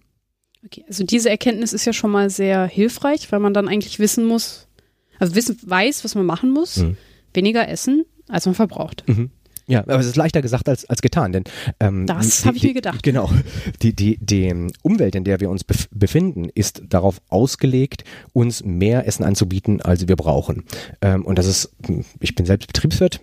Okay, 0.67 0.85
also 0.87 1.05
diese 1.05 1.31
Erkenntnis 1.31 1.73
ist 1.73 1.87
ja 1.87 1.93
schon 1.93 2.11
mal 2.11 2.29
sehr 2.31 2.67
hilfreich, 2.67 3.33
weil 3.33 3.41
man 3.41 3.55
dann 3.55 3.69
eigentlich 3.69 3.99
wissen 3.99 4.27
muss, 4.27 4.69
also 5.19 5.35
wissen, 5.35 5.59
weiß, 5.65 6.05
was 6.05 6.15
man 6.15 6.27
machen 6.27 6.51
muss, 6.51 6.77
Mhm. 6.79 6.97
weniger 7.33 7.69
essen, 7.69 8.05
als 8.29 8.45
man 8.47 8.55
verbraucht. 8.55 9.05
Ja, 9.67 9.81
aber 9.81 10.01
es 10.01 10.07
ist 10.07 10.17
leichter 10.17 10.43
gesagt 10.43 10.69
als, 10.69 10.85
als 10.89 11.03
getan, 11.03 11.33
denn 11.33 11.45
ähm, 11.81 12.07
Das 12.07 12.43
die- 12.43 12.49
hab 12.49 12.55
ich 12.57 12.63
mir 12.63 12.75
gedacht. 12.75 13.03
Genau. 13.03 13.31
Die, 13.83 13.95
die, 13.95 14.19
die 14.21 14.53
Umwelt, 14.83 15.15
in 15.15 15.25
der 15.25 15.41
wir 15.41 15.51
uns 15.51 15.65
bef 15.65 15.89
befinden, 15.91 16.49
ist 16.55 16.83
darauf 16.89 17.21
ausgelegt, 17.29 18.05
uns 18.33 18.65
mehr 18.65 19.07
Essen 19.07 19.25
anzubieten, 19.25 19.81
als 19.81 20.09
wir 20.09 20.17
brauchen. 20.17 20.65
Ähm, 21.01 21.25
und 21.25 21.39
das 21.39 21.47
ist, 21.47 21.71
ich 22.21 22.35
bin 22.35 22.45
selbst 22.47 22.67
Betriebswirt, 22.67 23.21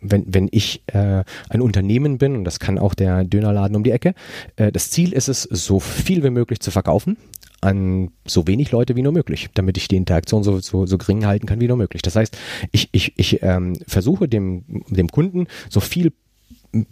wenn, 0.00 0.24
wenn 0.26 0.48
ich 0.50 0.82
äh, 0.88 1.24
ein 1.48 1.60
Unternehmen 1.60 2.18
bin, 2.18 2.36
und 2.36 2.44
das 2.44 2.60
kann 2.60 2.78
auch 2.78 2.94
der 2.94 3.24
Dönerladen 3.24 3.76
um 3.76 3.84
die 3.84 3.90
Ecke, 3.92 4.14
äh, 4.56 4.70
das 4.72 4.90
Ziel 4.90 5.12
ist 5.12 5.28
es, 5.28 5.42
so 5.42 5.80
viel 5.80 6.22
wie 6.22 6.30
möglich 6.30 6.60
zu 6.60 6.70
verkaufen 6.70 7.16
an 7.62 8.10
so 8.26 8.46
wenig 8.46 8.72
Leute 8.72 8.96
wie 8.96 9.02
nur 9.02 9.12
möglich, 9.12 9.48
damit 9.54 9.78
ich 9.78 9.88
die 9.88 9.96
Interaktion 9.96 10.42
so, 10.42 10.60
so, 10.60 10.84
so 10.84 10.98
gering 10.98 11.24
halten 11.24 11.46
kann 11.46 11.60
wie 11.60 11.68
nur 11.68 11.76
möglich. 11.76 12.02
Das 12.02 12.16
heißt, 12.16 12.36
ich, 12.72 12.88
ich, 12.92 13.14
ich 13.16 13.42
ähm, 13.42 13.78
versuche 13.86 14.28
dem, 14.28 14.64
dem 14.88 15.08
Kunden 15.08 15.46
so 15.70 15.80
viel 15.80 16.12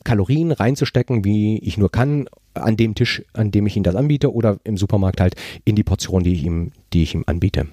Kalorien 0.05 0.53
reinzustecken, 0.53 1.25
wie 1.25 1.59
ich 1.59 1.77
nur 1.77 1.91
kann, 1.91 2.29
an 2.55 2.77
dem 2.77 2.95
Tisch, 2.95 3.23
an 3.33 3.50
dem 3.50 3.67
ich 3.67 3.77
ihm 3.77 3.83
das 3.83 3.97
anbiete 3.97 4.33
oder 4.33 4.59
im 4.65 4.77
Supermarkt 4.77 5.21
halt 5.21 5.35
in 5.65 5.75
die 5.75 5.85
Portion, 5.85 6.23
die 6.23 6.35
ich 6.35 6.45
ihm, 6.45 6.73
die 6.93 7.03
ich 7.03 7.15
ihm 7.15 7.25
anbiete. 7.27 7.67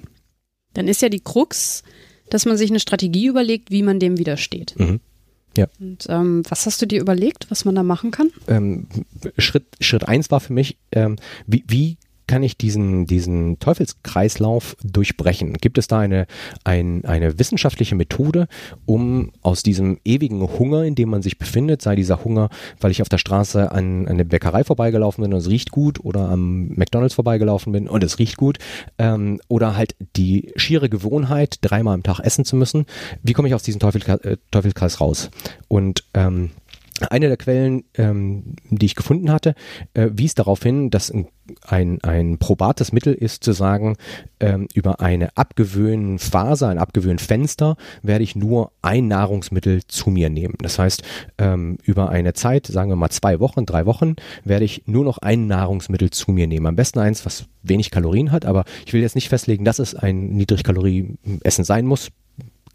Dann 0.73 0.87
ist 0.87 1.01
ja 1.01 1.09
die 1.09 1.19
Krux, 1.19 1.83
dass 2.29 2.45
man 2.45 2.57
sich 2.57 2.69
eine 2.69 2.79
Strategie 2.79 3.27
überlegt, 3.27 3.71
wie 3.71 3.83
man 3.83 3.99
dem 3.99 4.17
widersteht. 4.17 4.75
Mhm. 4.77 4.99
Und 5.79 6.05
ähm, 6.09 6.43
was 6.47 6.67
hast 6.67 6.81
du 6.83 6.85
dir 6.85 7.01
überlegt, 7.01 7.49
was 7.49 7.65
man 7.65 7.73
da 7.73 7.81
machen 7.81 8.11
kann? 8.11 8.29
ähm, 8.47 8.87
Schritt, 9.39 9.65
Schritt 9.79 10.07
eins 10.07 10.29
war 10.29 10.39
für 10.39 10.53
mich, 10.53 10.77
ähm, 10.91 11.15
wie, 11.47 11.63
wie 11.67 11.97
kann 12.27 12.43
ich 12.43 12.57
diesen, 12.57 13.05
diesen 13.05 13.59
Teufelskreislauf 13.59 14.75
durchbrechen? 14.83 15.53
Gibt 15.53 15.77
es 15.77 15.87
da 15.87 15.99
eine, 15.99 16.27
ein, 16.63 17.05
eine 17.05 17.39
wissenschaftliche 17.39 17.95
Methode, 17.95 18.47
um 18.85 19.31
aus 19.41 19.63
diesem 19.63 19.99
ewigen 20.05 20.41
Hunger, 20.41 20.83
in 20.83 20.95
dem 20.95 21.09
man 21.09 21.21
sich 21.21 21.37
befindet, 21.37 21.81
sei 21.81 21.95
dieser 21.95 22.23
Hunger, 22.23 22.49
weil 22.79 22.91
ich 22.91 23.01
auf 23.01 23.09
der 23.09 23.17
Straße 23.17 23.71
an, 23.71 24.05
an 24.05 24.07
eine 24.07 24.25
Bäckerei 24.25 24.63
vorbeigelaufen 24.63 25.23
bin 25.23 25.33
und 25.33 25.39
es 25.39 25.49
riecht 25.49 25.71
gut 25.71 26.03
oder 26.03 26.29
am 26.29 26.69
McDonalds 26.69 27.15
vorbeigelaufen 27.15 27.71
bin 27.71 27.87
und 27.87 28.03
es 28.03 28.19
riecht 28.19 28.37
gut, 28.37 28.59
ähm, 28.97 29.39
oder 29.47 29.75
halt 29.75 29.95
die 30.15 30.51
schiere 30.55 30.89
Gewohnheit, 30.89 31.59
dreimal 31.61 31.93
am 31.93 32.03
Tag 32.03 32.19
essen 32.19 32.45
zu 32.45 32.55
müssen, 32.55 32.85
wie 33.23 33.33
komme 33.33 33.47
ich 33.47 33.55
aus 33.55 33.63
diesem 33.63 33.81
äh, 33.81 34.37
Teufelskreis 34.51 34.99
raus? 34.99 35.29
Und 35.67 36.03
ähm, 36.13 36.51
eine 37.03 37.27
der 37.27 37.37
Quellen, 37.37 37.83
ähm, 37.95 38.55
die 38.69 38.85
ich 38.85 38.95
gefunden 38.95 39.31
hatte, 39.31 39.55
äh, 39.93 40.09
wies 40.11 40.35
darauf 40.35 40.63
hin, 40.63 40.89
dass 40.89 41.13
ein, 41.61 42.01
ein, 42.01 42.37
probates 42.39 42.91
Mittel 42.91 43.13
ist, 43.13 43.43
zu 43.43 43.53
sagen, 43.53 43.95
ähm, 44.39 44.67
über 44.73 44.99
eine 44.99 45.35
Abgewöhnphase, 45.37 46.67
ein 46.67 46.77
Abgewöhnfenster, 46.77 47.77
werde 48.01 48.23
ich 48.23 48.35
nur 48.35 48.71
ein 48.81 49.07
Nahrungsmittel 49.07 49.85
zu 49.87 50.09
mir 50.09 50.29
nehmen. 50.29 50.55
Das 50.59 50.79
heißt, 50.79 51.03
ähm, 51.37 51.77
über 51.83 52.09
eine 52.09 52.33
Zeit, 52.33 52.67
sagen 52.67 52.89
wir 52.89 52.95
mal 52.95 53.09
zwei 53.09 53.39
Wochen, 53.39 53.65
drei 53.65 53.85
Wochen, 53.85 54.15
werde 54.43 54.65
ich 54.65 54.83
nur 54.87 55.03
noch 55.03 55.19
ein 55.19 55.47
Nahrungsmittel 55.47 56.09
zu 56.09 56.31
mir 56.31 56.47
nehmen. 56.47 56.67
Am 56.67 56.75
besten 56.75 56.99
eins, 56.99 57.25
was 57.25 57.45
wenig 57.63 57.91
Kalorien 57.91 58.31
hat, 58.31 58.45
aber 58.45 58.65
ich 58.85 58.93
will 58.93 59.01
jetzt 59.01 59.15
nicht 59.15 59.29
festlegen, 59.29 59.65
dass 59.65 59.79
es 59.79 59.95
ein 59.95 60.29
Niedrigkalorie-Essen 60.29 61.63
sein 61.63 61.85
muss 61.85 62.09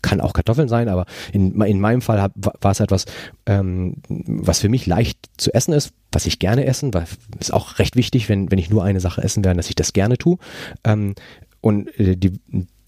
kann 0.03 0.21
auch 0.21 0.33
Kartoffeln 0.33 0.69
sein, 0.69 0.89
aber 0.89 1.07
in, 1.33 1.61
in 1.63 1.81
meinem 1.81 2.03
Fall 2.03 2.21
hab, 2.21 2.33
war 2.37 2.71
es 2.71 2.81
etwas, 2.81 3.07
ähm, 3.47 3.97
was 4.09 4.61
für 4.61 4.69
mich 4.69 4.87
leicht 4.87 5.19
zu 5.37 5.55
essen 5.55 5.73
ist, 5.73 5.93
was 6.11 6.27
ich 6.27 6.39
gerne 6.39 6.67
essen, 6.67 6.93
weil 6.93 7.07
ist 7.39 7.53
auch 7.53 7.79
recht 7.79 7.97
wichtig, 7.97 8.29
wenn, 8.29 8.51
wenn 8.51 8.59
ich 8.59 8.71
nur 8.71 8.85
eine 8.85 9.01
Sache 9.01 9.23
essen 9.23 9.45
werde, 9.45 9.57
dass 9.57 9.69
ich 9.69 9.77
das 9.77 9.93
gerne 9.93 10.19
tue. 10.19 10.39
Ähm, 10.85 11.15
und 11.61 11.99
äh, 11.99 12.17
die, 12.17 12.33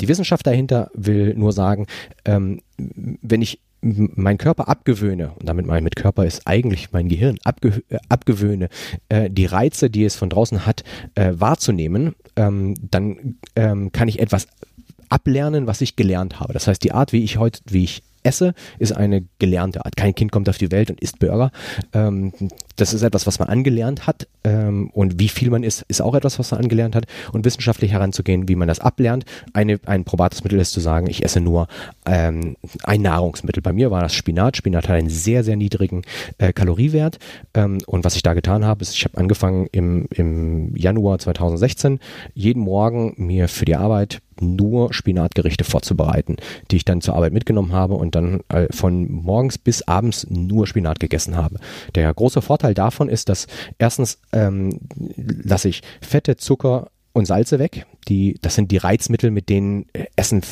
die 0.00 0.08
Wissenschaft 0.08 0.46
dahinter 0.46 0.90
will 0.94 1.34
nur 1.34 1.52
sagen, 1.52 1.86
ähm, 2.24 2.60
wenn 2.76 3.40
ich 3.40 3.60
meinen 3.84 4.38
Körper 4.38 4.68
abgewöhne, 4.68 5.32
und 5.38 5.46
damit 5.46 5.66
meine 5.66 5.80
ich 5.80 5.84
mit 5.84 5.96
Körper 5.96 6.24
ist 6.24 6.46
eigentlich 6.46 6.92
mein 6.92 7.08
Gehirn, 7.08 7.38
abge, 7.44 7.82
äh, 7.90 7.98
abgewöhne, 8.08 8.68
äh, 9.08 9.28
die 9.30 9.44
Reize, 9.44 9.90
die 9.90 10.04
es 10.04 10.16
von 10.16 10.30
draußen 10.30 10.64
hat, 10.64 10.84
äh, 11.14 11.32
wahrzunehmen, 11.34 12.14
ähm, 12.36 12.74
dann 12.80 13.36
ähm, 13.56 13.92
kann 13.92 14.08
ich 14.08 14.20
etwas 14.20 14.48
ablernen, 15.08 15.66
was 15.66 15.80
ich 15.80 15.96
gelernt 15.96 16.40
habe. 16.40 16.52
Das 16.52 16.66
heißt, 16.66 16.82
die 16.82 16.92
Art, 16.92 17.12
wie 17.12 17.24
ich 17.24 17.38
heute, 17.38 17.60
wie 17.66 17.84
ich 17.84 18.02
esse, 18.24 18.54
ist 18.78 18.92
eine 18.92 19.24
gelernte 19.38 19.84
Art. 19.84 19.96
Kein 19.96 20.14
Kind 20.14 20.32
kommt 20.32 20.48
auf 20.48 20.58
die 20.58 20.72
Welt 20.72 20.90
und 20.90 21.00
isst 21.00 21.18
Burger. 21.18 21.52
Ähm, 21.92 22.32
das 22.76 22.92
ist 22.92 23.02
etwas, 23.02 23.26
was 23.26 23.38
man 23.38 23.48
angelernt 23.48 24.06
hat. 24.06 24.26
Ähm, 24.44 24.90
und 24.90 25.18
wie 25.18 25.28
viel 25.28 25.50
man 25.50 25.62
isst, 25.62 25.84
ist 25.88 26.02
auch 26.02 26.14
etwas, 26.14 26.38
was 26.38 26.50
man 26.50 26.60
angelernt 26.60 26.94
hat. 26.94 27.06
Und 27.32 27.44
wissenschaftlich 27.44 27.92
heranzugehen, 27.92 28.48
wie 28.48 28.56
man 28.56 28.68
das 28.68 28.80
ablernt. 28.80 29.24
Eine, 29.52 29.80
ein 29.86 30.04
probates 30.04 30.44
Mittel 30.44 30.58
ist 30.58 30.72
zu 30.72 30.80
sagen, 30.80 31.08
ich 31.08 31.24
esse 31.24 31.40
nur 31.40 31.68
ähm, 32.06 32.56
ein 32.82 33.02
Nahrungsmittel. 33.02 33.62
Bei 33.62 33.72
mir 33.72 33.90
war 33.90 34.02
das 34.02 34.14
Spinat. 34.14 34.56
Spinat 34.56 34.88
hat 34.88 34.96
einen 34.96 35.10
sehr, 35.10 35.44
sehr 35.44 35.56
niedrigen 35.56 36.02
äh, 36.38 36.52
Kaloriewert. 36.52 37.18
Ähm, 37.54 37.78
und 37.86 38.04
was 38.04 38.16
ich 38.16 38.22
da 38.22 38.34
getan 38.34 38.64
habe, 38.64 38.82
ist, 38.82 38.94
ich 38.94 39.04
habe 39.04 39.18
angefangen 39.18 39.68
im, 39.72 40.06
im 40.10 40.76
Januar 40.76 41.18
2016 41.18 42.00
jeden 42.34 42.62
Morgen 42.62 43.14
mir 43.16 43.48
für 43.48 43.64
die 43.64 43.76
Arbeit 43.76 44.20
nur 44.40 44.92
Spinatgerichte 44.92 45.64
vorzubereiten, 45.64 46.36
die 46.70 46.76
ich 46.76 46.84
dann 46.84 47.00
zur 47.00 47.14
Arbeit 47.14 47.32
mitgenommen 47.32 47.72
habe 47.72 47.94
und 47.94 48.14
dann 48.14 48.40
äh, 48.48 48.66
von 48.70 49.10
morgens 49.10 49.58
bis 49.58 49.82
abends 49.82 50.26
nur 50.28 50.66
Spinat 50.66 51.00
gegessen 51.00 51.36
habe. 51.36 51.58
Der 51.94 52.12
große 52.12 52.42
Vorteil 52.42 52.63
davon 52.72 53.10
ist, 53.10 53.28
dass 53.28 53.46
erstens 53.78 54.18
ähm, 54.32 54.80
lasse 55.16 55.68
ich 55.68 55.82
Fette, 56.00 56.36
Zucker 56.36 56.90
und 57.12 57.26
Salze 57.26 57.58
weg. 57.58 57.86
Die, 58.08 58.38
das 58.40 58.54
sind 58.54 58.70
die 58.70 58.78
Reizmittel, 58.78 59.30
mit 59.30 59.48
denen 59.48 59.86
äh, 59.92 60.06
Essen 60.16 60.42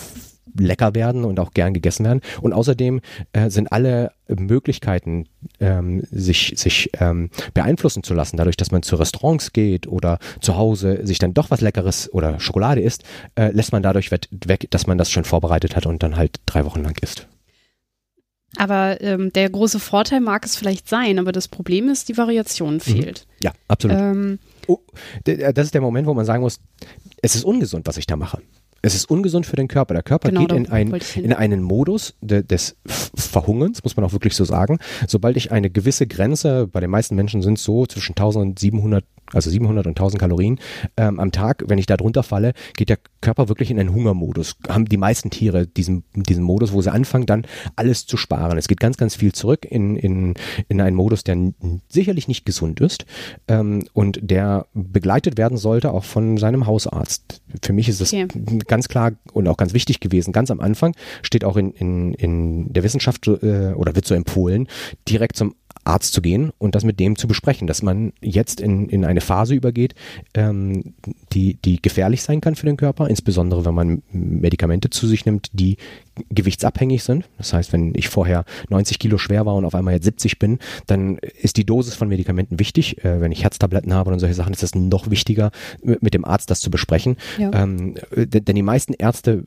lecker 0.59 0.95
werden 0.95 1.25
und 1.25 1.41
auch 1.41 1.53
gern 1.53 1.73
gegessen 1.73 2.05
werden. 2.05 2.21
Und 2.41 2.53
außerdem 2.53 3.01
äh, 3.33 3.51
sind 3.51 3.73
alle 3.73 4.13
Möglichkeiten, 4.29 5.27
ähm, 5.61 6.03
sich, 6.11 6.55
sich 6.57 6.91
ähm, 7.01 7.31
beeinflussen 7.55 8.03
zu 8.03 8.15
lassen, 8.15 8.37
dadurch, 8.37 8.57
dass 8.57 8.71
man 8.71 8.83
zu 8.83 8.97
Restaurants 8.97 9.53
geht 9.53 9.87
oder 9.87 10.19
zu 10.41 10.57
Hause 10.57 11.01
sich 11.05 11.19
dann 11.19 11.35
doch 11.35 11.51
was 11.51 11.61
Leckeres 11.61 12.13
oder 12.13 12.41
Schokolade 12.41 12.81
isst, 12.81 13.05
äh, 13.35 13.51
lässt 13.51 13.73
man 13.73 13.83
dadurch 13.83 14.11
weg, 14.11 14.67
dass 14.71 14.87
man 14.87 14.99
das 14.99 15.11
schon 15.11 15.25
vorbereitet 15.25 15.77
hat 15.77 15.87
und 15.87 16.03
dann 16.03 16.17
halt 16.17 16.41
drei 16.47 16.65
Wochen 16.65 16.83
lang 16.83 16.97
isst. 17.01 17.29
Aber 18.57 19.01
ähm, 19.01 19.33
der 19.33 19.49
große 19.49 19.81
Vorteil 19.81 20.21
mag 20.21 20.45
es 20.45 20.57
vielleicht 20.57 20.89
sein, 20.89 21.19
aber 21.19 21.33
das 21.33 21.49
Problem 21.49 21.89
ist, 21.89 22.09
die 22.09 22.17
Variation 22.17 22.81
fehlt. 22.81 23.27
Ja, 23.41 23.53
absolut. 23.69 23.97
Ähm, 23.99 24.39
Oh, 24.69 24.79
das 25.25 25.67
ist 25.67 25.75
der 25.75 25.81
Moment, 25.81 26.07
wo 26.07 26.15
man 26.15 26.25
sagen 26.25 26.43
muss, 26.43 26.61
es 27.21 27.35
ist 27.35 27.45
ungesund, 27.45 27.87
was 27.89 27.97
ich 27.97 28.07
da 28.07 28.15
mache. 28.17 28.41
Es 28.81 28.95
ist 28.95 29.11
ungesund 29.11 29.47
für 29.47 29.57
den 29.57 29.69
Körper. 29.69 29.95
Der 29.95 30.03
Körper 30.03 30.29
Genau, 30.29 30.41
geht 30.41 30.53
in, 30.53 30.71
ein, 30.71 30.93
in 31.17 31.33
einen 31.33 31.63
Modus 31.63 32.15
de, 32.21 32.43
des 32.43 32.77
Verhungerns, 33.15 33.83
muss 33.85 33.97
man 33.97 34.05
auch 34.05 34.13
wirklich 34.13 34.35
so 34.35 34.45
sagen. 34.45 34.79
Sobald 35.07 35.37
ich 35.37 35.53
eine 35.53 35.71
gewisse 35.71 36.07
Grenze, 36.07 36.67
bei 36.67 36.81
den 36.81 36.91
meisten 36.91 37.15
Menschen 37.15 37.43
sind 37.43 37.59
es 37.59 37.65
so 37.65 37.87
zwischen 37.87 38.13
1000 38.13 38.45
und 38.45 38.59
700, 38.59 39.05
also 39.33 39.51
700 39.51 39.87
und 39.87 39.93
1000 39.93 40.21
Kalorien 40.21 40.59
ähm, 40.97 41.21
am 41.21 41.33
Tag, 41.33 41.65
wenn 41.67 41.79
ich 41.79 41.87
da 41.87 41.97
drunter 41.97 42.23
falle, 42.23 42.53
geht 42.77 42.89
der 42.89 42.99
Körper 43.21 43.49
wirklich 43.49 43.71
in 43.71 43.79
einen 43.79 43.93
Hungermodus. 43.93 44.57
Haben 44.69 44.87
die 44.87 44.97
meisten 44.97 45.31
Tiere 45.31 45.67
diesen, 45.67 46.05
diesen 46.15 46.45
Modus, 46.45 46.73
wo 46.73 46.83
sie 46.83 46.93
anfangen, 46.93 47.27
dann 47.27 47.47
alles 47.77 48.07
zu 48.07 48.17
sparen. 48.17 48.59
Es 48.59 48.69
geht 48.69 48.81
ganz, 48.81 48.97
ganz 48.97 49.15
viel 49.15 49.33
zurück 49.33 49.67
in, 49.69 49.97
in, 49.97 50.35
in 50.69 50.81
einen 50.81 50.97
Modus, 50.97 51.25
der 51.25 51.37
sicherlich 51.89 52.29
nicht 52.29 52.45
gesund 52.45 52.81
ist 52.81 53.05
ähm, 53.49 53.85
und 53.93 54.19
der 54.23 54.67
begleitet 54.75 55.39
werden 55.39 55.59
sollte 55.59 55.93
auch 55.93 56.05
von 56.05 56.37
seinem 56.37 56.67
Hausarzt. 56.67 57.43
Für 57.63 57.73
mich 57.73 57.89
ist 57.89 58.01
es 58.01 58.13
Okay. 58.13 58.29
ganz 58.67 58.89
klar 58.89 59.13
und 59.33 59.49
auch 59.49 59.57
ganz 59.57 59.75
wichtig 59.75 60.01
gewesen. 60.01 60.33
Ganz 60.33 60.51
am 60.51 60.61
Anfang 60.61 60.95
steht 61.23 61.45
auch 61.45 61.57
in, 61.57 61.73
in, 61.73 62.15
in 62.15 62.73
der 62.73 62.83
Wissenschaft 62.83 63.27
äh, 63.27 63.73
oder 63.75 63.95
wird 63.95 64.07
so 64.07 64.15
empfohlen, 64.15 64.69
direkt 65.09 65.37
zum 65.37 65.55
Arzt 65.85 66.13
zu 66.13 66.23
gehen 66.23 66.53
und 66.59 66.75
das 66.75 66.85
mit 66.85 67.01
dem 67.01 67.17
zu 67.17 67.27
besprechen, 67.27 67.67
dass 67.67 67.83
man 67.83 68.13
jetzt 68.21 68.61
in, 68.61 68.89
in 68.89 69.05
eine 69.05 69.21
Phase 69.21 69.55
übergeht, 69.55 69.95
ähm, 70.35 70.95
die, 71.33 71.55
die 71.55 71.83
gefährlich 71.83 72.23
sein 72.23 72.41
kann 72.41 72.55
für 72.55 72.67
den 72.67 72.77
Körper, 72.77 73.09
insbesondere 73.09 73.65
wenn 73.65 73.75
man 73.75 74.03
Medikamente 74.13 74.91
zu 74.91 75.07
sich 75.07 75.27
nimmt, 75.27 75.51
die 75.53 75.77
gewichtsabhängig 76.31 77.03
sind. 77.03 77.29
Das 77.39 77.53
heißt, 77.53 77.73
wenn 77.73 77.93
ich 77.95 78.09
vorher 78.09 78.45
90 78.69 78.99
Kilo 78.99 79.19
schwer 79.19 79.47
war 79.47 79.55
und 79.55 79.65
auf 79.65 79.75
einmal 79.75 79.95
jetzt 79.95 80.05
70 80.05 80.39
bin, 80.39 80.59
dann 80.87 81.19
ist 81.19 81.57
die 81.57 81.65
Dosis 81.65 81.95
von 81.95 82.09
Medikamenten 82.09 82.59
wichtig. 82.59 83.05
Äh, 83.05 83.21
wenn 83.21 83.33
ich 83.33 83.45
Herztabletten 83.45 83.95
habe 83.95 84.13
und 84.13 84.19
solche 84.19 84.35
Sachen, 84.35 84.53
ist 84.53 84.63
es 84.63 84.75
noch 84.75 85.11
wichtiger, 85.11 85.51
mit 85.83 86.15
dem 86.15 86.25
Arzt 86.25 86.51
das 86.51 86.61
zu 86.61 86.71
besprechen. 86.71 87.17
Ja. 87.39 87.51
Ähm, 87.55 87.97
äh, 88.15 88.27
denn 88.27 88.57
die 88.57 88.63
meisten 88.63 88.95
Ärzte 88.95 89.45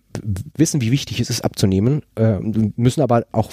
wissen, 0.57 0.81
wie 0.81 0.91
wichtig 0.91 1.19
es 1.19 1.29
ist, 1.29 1.41
abzunehmen, 1.41 2.01
äh, 2.15 2.39
müssen 2.75 3.01
aber 3.01 3.25
auch 3.31 3.51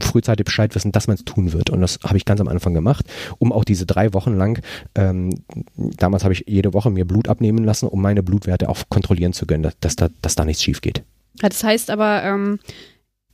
frühzeitig 0.00 0.44
Bescheid 0.44 0.74
wissen, 0.74 0.92
dass 0.92 1.06
man 1.06 1.16
es 1.16 1.24
tun 1.24 1.52
wird. 1.52 1.70
Und 1.70 1.80
das 1.80 1.98
habe 2.04 2.16
ich 2.16 2.24
ganz 2.24 2.40
am 2.40 2.48
Anfang 2.48 2.74
gemacht, 2.74 3.06
um 3.38 3.52
auch 3.52 3.64
diese 3.64 3.86
drei 3.86 4.12
Wochen 4.12 4.36
lang, 4.36 4.62
ähm, 4.94 5.30
damals 5.76 6.24
habe 6.24 6.34
ich 6.34 6.44
jede 6.46 6.74
Woche 6.74 6.90
mir 6.90 7.04
Blut 7.04 7.28
abnehmen 7.28 7.64
lassen, 7.64 7.86
um 7.86 8.02
meine 8.02 8.22
Blutwerte 8.22 8.68
auch 8.68 8.88
kontrollieren 8.88 9.32
zu 9.32 9.46
können, 9.46 9.62
dass, 9.62 9.78
dass, 9.80 9.96
da, 9.96 10.08
dass 10.20 10.34
da 10.34 10.44
nichts 10.44 10.62
schief 10.62 10.80
geht. 10.80 11.04
Ja, 11.40 11.48
das 11.48 11.62
heißt 11.64 11.90
aber, 11.90 12.22
ähm, 12.22 12.58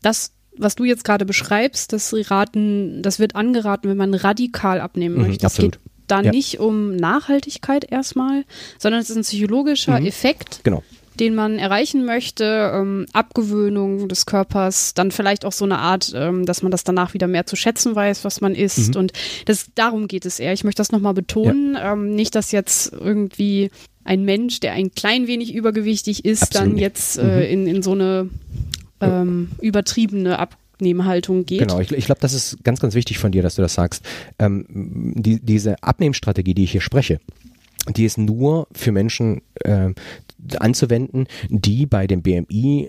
das, 0.02 0.32
was 0.56 0.76
du 0.76 0.84
jetzt 0.84 1.04
gerade 1.04 1.24
beschreibst, 1.24 1.92
das 1.92 2.14
raten, 2.30 3.02
das 3.02 3.18
wird 3.18 3.34
angeraten, 3.36 3.88
wenn 3.88 3.96
man 3.96 4.14
radikal 4.14 4.80
abnehmen 4.80 5.16
Mhm, 5.16 5.22
möchte. 5.22 5.46
Es 5.46 5.52
absolut. 5.52 5.72
geht 5.72 5.80
da 6.06 6.22
Ja. 6.22 6.30
nicht 6.30 6.58
um 6.58 6.96
Nachhaltigkeit 6.96 7.84
erstmal, 7.90 8.44
sondern 8.78 9.00
es 9.02 9.10
ist 9.10 9.16
ein 9.16 9.22
psychologischer 9.22 10.00
Mhm. 10.00 10.06
Effekt, 10.06 10.60
Genau. 10.64 10.82
den 11.20 11.34
man 11.34 11.58
erreichen 11.58 12.04
möchte, 12.06 12.70
ähm, 12.74 13.06
Abgewöhnung 13.12 14.08
des 14.08 14.24
Körpers, 14.24 14.94
dann 14.94 15.10
vielleicht 15.10 15.44
auch 15.44 15.52
so 15.52 15.64
eine 15.66 15.78
Art, 15.78 16.12
ähm, 16.14 16.46
dass 16.46 16.62
man 16.62 16.70
das 16.72 16.82
danach 16.84 17.12
wieder 17.12 17.26
mehr 17.26 17.44
zu 17.44 17.56
schätzen 17.56 17.94
weiß, 17.94 18.24
was 18.24 18.40
man 18.40 18.54
isst. 18.54 18.94
Mhm. 18.94 19.00
Und 19.00 19.12
das, 19.46 19.66
darum 19.74 20.08
geht 20.08 20.24
es 20.24 20.38
eher. 20.40 20.52
Ich 20.54 20.64
möchte 20.64 20.80
das 20.80 20.92
nochmal 20.92 21.14
betonen. 21.14 21.76
Ähm, 21.80 22.14
nicht, 22.14 22.34
dass 22.34 22.52
jetzt 22.52 22.92
irgendwie 22.92 23.70
ein 24.08 24.24
Mensch, 24.24 24.60
der 24.60 24.72
ein 24.72 24.90
klein 24.92 25.26
wenig 25.26 25.54
übergewichtig 25.54 26.24
ist, 26.24 26.42
Absolut 26.42 26.72
dann 26.72 26.78
jetzt 26.78 27.18
äh, 27.18 27.50
in, 27.50 27.66
in 27.66 27.82
so 27.82 27.92
eine 27.92 28.30
ähm, 29.02 29.50
übertriebene 29.60 30.38
Abnehmhaltung 30.38 31.44
geht. 31.44 31.60
Genau, 31.60 31.78
ich, 31.78 31.92
ich 31.92 32.06
glaube, 32.06 32.20
das 32.22 32.32
ist 32.32 32.64
ganz, 32.64 32.80
ganz 32.80 32.94
wichtig 32.94 33.18
von 33.18 33.32
dir, 33.32 33.42
dass 33.42 33.56
du 33.56 33.62
das 33.62 33.74
sagst. 33.74 34.02
Ähm, 34.38 34.64
die, 35.14 35.40
diese 35.40 35.82
Abnehmstrategie, 35.82 36.54
die 36.54 36.64
ich 36.64 36.72
hier 36.72 36.80
spreche, 36.80 37.20
die 37.94 38.06
ist 38.06 38.16
nur 38.16 38.66
für 38.72 38.92
Menschen 38.92 39.42
äh, 39.60 39.90
anzuwenden, 40.58 41.26
die 41.50 41.84
bei 41.84 42.06
dem 42.06 42.22
BMI 42.22 42.88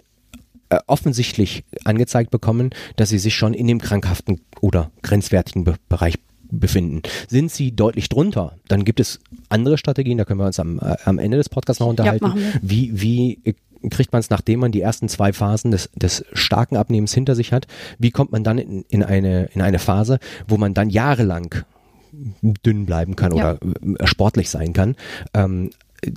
äh, 0.70 0.78
offensichtlich 0.88 1.66
angezeigt 1.84 2.32
bekommen, 2.32 2.70
dass 2.96 3.10
sie 3.10 3.20
sich 3.20 3.36
schon 3.36 3.54
in 3.54 3.68
dem 3.68 3.80
krankhaften 3.80 4.40
oder 4.62 4.90
grenzwertigen 5.02 5.66
Be 5.66 5.76
Bereich 5.90 6.16
befinden. 6.52 7.02
Sind 7.28 7.52
sie 7.52 7.76
deutlich 7.76 8.10
drunter, 8.10 8.56
dann 8.68 8.86
gibt 8.86 9.00
es 9.00 9.20
andere 9.50 9.78
Strategien, 9.78 10.18
da 10.18 10.26
können 10.26 10.40
wir 10.40 10.46
uns 10.48 10.60
am, 10.60 10.80
äh, 10.80 10.96
am 11.06 11.20
Ende 11.20 11.38
des 11.38 11.50
Podcasts 11.50 11.80
noch 11.80 11.88
unterhalten. 11.88 12.34
wir. 12.36 12.60
wie, 12.62 13.02
wie 13.02 13.40
äh, 13.44 13.54
kriegt 13.90 14.12
man 14.12 14.20
es, 14.20 14.30
nachdem 14.30 14.60
man 14.60 14.72
die 14.72 14.82
ersten 14.82 15.08
zwei 15.08 15.32
Phasen 15.32 15.72
des, 15.72 15.90
des 15.96 16.26
starken 16.34 16.76
Abnehmens 16.76 17.14
hinter 17.14 17.36
sich 17.36 17.54
hat, 17.54 17.68
wie 17.98 18.12
kommt 18.12 18.32
man 18.32 18.44
dann 18.44 18.58
in, 18.58 18.84
in, 18.90 19.04
eine, 19.04 19.46
in 19.54 19.62
eine 19.62 19.80
Phase, 19.80 20.20
wo 20.48 20.58
man 20.58 20.74
dann 20.74 20.90
jahrelang 20.90 21.64
dünn 22.42 22.86
bleiben 22.86 23.16
kann 23.16 23.34
Ja. 23.36 23.54
oder 23.54 23.60
äh, 24.00 24.08
sportlich 24.08 24.50
sein 24.50 24.74
kann. 24.74 24.96
Ähm, 25.34 25.70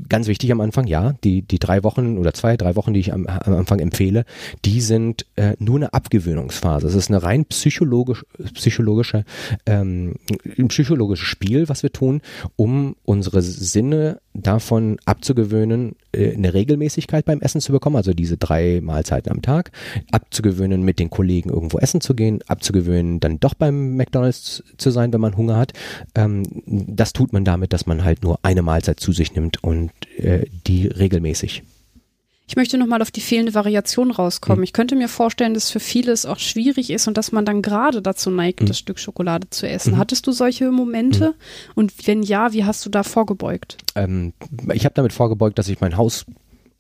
ganz 0.08 0.26
wichtig 0.26 0.52
am 0.52 0.60
Anfang, 0.60 0.86
ja, 0.86 1.14
die, 1.24 1.42
die 1.42 1.58
drei 1.58 1.82
Wochen 1.82 2.18
oder 2.18 2.32
zwei, 2.34 2.56
drei 2.56 2.76
Wochen, 2.76 2.92
die 2.92 3.00
ich 3.00 3.12
am, 3.12 3.26
am 3.26 3.54
Anfang 3.54 3.78
empfehle, 3.78 4.24
die 4.64 4.80
sind 4.80 5.26
äh, 5.36 5.54
nur 5.58 5.76
eine 5.76 5.92
Abgewöhnungsphase. 5.92 6.86
Es 6.86 6.94
ist 6.94 7.10
eine 7.10 7.22
rein 7.22 7.44
psychologisch, 7.46 8.24
psychologische, 8.54 9.24
ähm, 9.66 10.16
ein 10.58 10.68
psychologisches 10.68 11.26
Spiel, 11.26 11.68
was 11.68 11.82
wir 11.82 11.92
tun, 11.92 12.20
um 12.56 12.96
unsere 13.04 13.42
Sinne 13.42 14.20
davon 14.34 14.98
abzugewöhnen, 15.04 15.96
äh, 16.12 16.34
eine 16.34 16.54
Regelmäßigkeit 16.54 17.24
beim 17.24 17.40
Essen 17.40 17.60
zu 17.60 17.72
bekommen, 17.72 17.96
also 17.96 18.12
diese 18.12 18.36
drei 18.36 18.80
Mahlzeiten 18.82 19.30
am 19.30 19.42
Tag, 19.42 19.72
abzugewöhnen, 20.10 20.82
mit 20.82 20.98
den 20.98 21.10
Kollegen 21.10 21.50
irgendwo 21.50 21.78
essen 21.78 22.00
zu 22.00 22.14
gehen, 22.14 22.40
abzugewöhnen, 22.46 23.20
dann 23.20 23.40
doch 23.40 23.54
beim 23.54 23.96
McDonalds 23.96 24.62
zu 24.78 24.90
sein, 24.90 25.12
wenn 25.12 25.20
man 25.20 25.36
Hunger 25.36 25.56
hat. 25.56 25.72
Ähm, 26.14 26.44
das 26.66 27.12
tut 27.12 27.32
man 27.32 27.44
damit, 27.44 27.72
dass 27.72 27.86
man 27.86 28.04
halt 28.04 28.22
nur 28.22 28.38
eine 28.42 28.62
Mahlzeit 28.62 29.00
zu 29.00 29.12
sich 29.12 29.34
nimmt 29.34 29.62
und 29.62 29.90
äh, 30.18 30.46
die 30.66 30.86
regelmäßig. 30.86 31.62
Ich 32.52 32.56
möchte 32.56 32.76
nochmal 32.76 33.00
auf 33.00 33.10
die 33.10 33.22
fehlende 33.22 33.54
Variation 33.54 34.10
rauskommen. 34.10 34.58
Hm. 34.58 34.64
Ich 34.64 34.74
könnte 34.74 34.94
mir 34.94 35.08
vorstellen, 35.08 35.54
dass 35.54 35.70
für 35.70 35.80
viele 35.80 36.12
es 36.12 36.26
auch 36.26 36.38
schwierig 36.38 36.90
ist 36.90 37.08
und 37.08 37.16
dass 37.16 37.32
man 37.32 37.46
dann 37.46 37.62
gerade 37.62 38.02
dazu 38.02 38.28
neigt, 38.28 38.60
Hm. 38.60 38.66
das 38.66 38.78
Stück 38.78 38.98
Schokolade 38.98 39.48
zu 39.48 39.66
essen. 39.66 39.94
Mhm. 39.94 39.96
Hattest 39.96 40.26
du 40.26 40.32
solche 40.32 40.70
Momente? 40.70 41.34
Und 41.74 42.06
wenn 42.06 42.22
ja, 42.22 42.52
wie 42.52 42.64
hast 42.64 42.84
du 42.84 42.90
da 42.90 43.04
vorgebeugt? 43.04 43.78
Ähm, 43.94 44.34
ich 44.74 44.84
habe 44.84 44.94
damit 44.94 45.14
vorgebeugt, 45.14 45.58
dass 45.58 45.68
ich 45.68 45.80
mein 45.80 45.96
Haus 45.96 46.26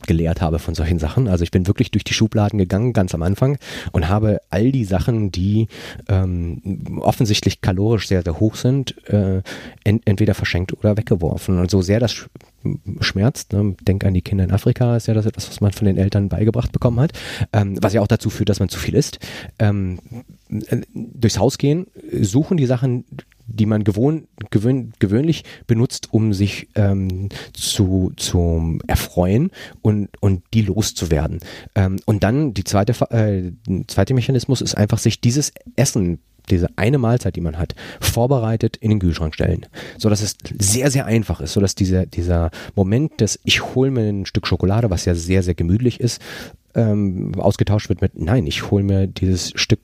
gelehrt 0.06 0.42
habe 0.42 0.58
von 0.58 0.74
solchen 0.74 0.98
Sachen. 0.98 1.26
Also 1.26 1.42
ich 1.42 1.50
bin 1.50 1.66
wirklich 1.66 1.90
durch 1.90 2.04
die 2.04 2.12
Schubladen 2.12 2.58
gegangen, 2.58 2.92
ganz 2.92 3.14
am 3.14 3.22
Anfang, 3.22 3.56
und 3.92 4.10
habe 4.10 4.40
all 4.50 4.72
die 4.72 4.84
Sachen, 4.84 5.32
die 5.32 5.68
ähm, 6.10 7.00
offensichtlich 7.00 7.62
kalorisch 7.62 8.08
sehr, 8.08 8.22
sehr 8.22 8.40
hoch 8.40 8.56
sind, 8.56 8.94
äh, 9.08 9.40
ent 9.84 10.02
entweder 10.04 10.34
verschenkt 10.34 10.74
oder 10.74 10.98
weggeworfen. 10.98 11.58
Und 11.58 11.70
so 11.70 11.80
sehr 11.80 11.98
das 11.98 12.28
schmerzt, 13.00 13.52
ne? 13.52 13.74
denk 13.82 14.04
an 14.04 14.14
die 14.14 14.22
Kinder 14.22 14.44
in 14.44 14.52
Afrika, 14.52 14.96
ist 14.96 15.08
ja 15.08 15.14
das 15.14 15.26
etwas, 15.26 15.48
was 15.48 15.60
man 15.60 15.72
von 15.72 15.86
den 15.86 15.98
Eltern 15.98 16.28
beigebracht 16.28 16.72
bekommen 16.72 17.00
hat, 17.00 17.12
ähm, 17.52 17.78
was 17.80 17.92
ja 17.92 18.00
auch 18.00 18.06
dazu 18.06 18.30
führt, 18.30 18.48
dass 18.48 18.60
man 18.60 18.68
zu 18.68 18.78
viel 18.78 18.94
isst. 18.94 19.18
Ähm, 19.58 19.98
äh, 20.48 20.82
durchs 20.94 21.38
Haus 21.38 21.58
gehen, 21.58 21.86
suchen 22.20 22.56
die 22.56 22.66
Sachen, 22.66 23.04
die 23.46 23.66
man 23.66 23.84
gewohn, 23.84 24.28
gewöhn, 24.50 24.92
gewöhnlich 24.98 25.44
benutzt, 25.66 26.12
um 26.12 26.32
sich 26.32 26.68
ähm, 26.74 27.28
zu, 27.52 28.12
zu 28.16 28.78
erfreuen 28.86 29.50
und, 29.82 30.08
und 30.20 30.42
die 30.54 30.62
loszuwerden. 30.62 31.40
Ähm, 31.74 31.98
und 32.06 32.22
dann 32.22 32.54
die 32.54 32.64
zweite, 32.64 32.92
äh, 33.10 33.52
zweite 33.88 34.14
Mechanismus 34.14 34.60
ist 34.60 34.76
einfach, 34.76 34.98
sich 34.98 35.20
dieses 35.20 35.52
Essen 35.76 36.20
diese 36.50 36.68
eine 36.76 36.98
Mahlzeit, 36.98 37.36
die 37.36 37.40
man 37.40 37.58
hat, 37.58 37.74
vorbereitet 38.00 38.76
in 38.76 38.90
den 38.90 38.98
Kühlschrank 38.98 39.34
stellen, 39.34 39.66
so 39.98 40.08
dass 40.08 40.22
es 40.22 40.36
sehr 40.58 40.90
sehr 40.90 41.06
einfach 41.06 41.40
ist, 41.40 41.52
so 41.52 41.60
dass 41.60 41.74
dieser 41.74 42.06
dieser 42.06 42.50
Moment, 42.74 43.20
dass 43.20 43.38
ich 43.44 43.74
hole 43.74 43.90
mir 43.90 44.08
ein 44.08 44.26
Stück 44.26 44.46
Schokolade, 44.46 44.90
was 44.90 45.04
ja 45.04 45.14
sehr 45.14 45.42
sehr 45.42 45.54
gemütlich 45.54 46.00
ist, 46.00 46.20
ähm, 46.74 47.32
ausgetauscht 47.36 47.88
wird 47.88 48.00
mit 48.00 48.18
nein, 48.18 48.46
ich 48.46 48.70
hole 48.70 48.84
mir 48.84 49.06
dieses 49.06 49.52
Stück 49.54 49.80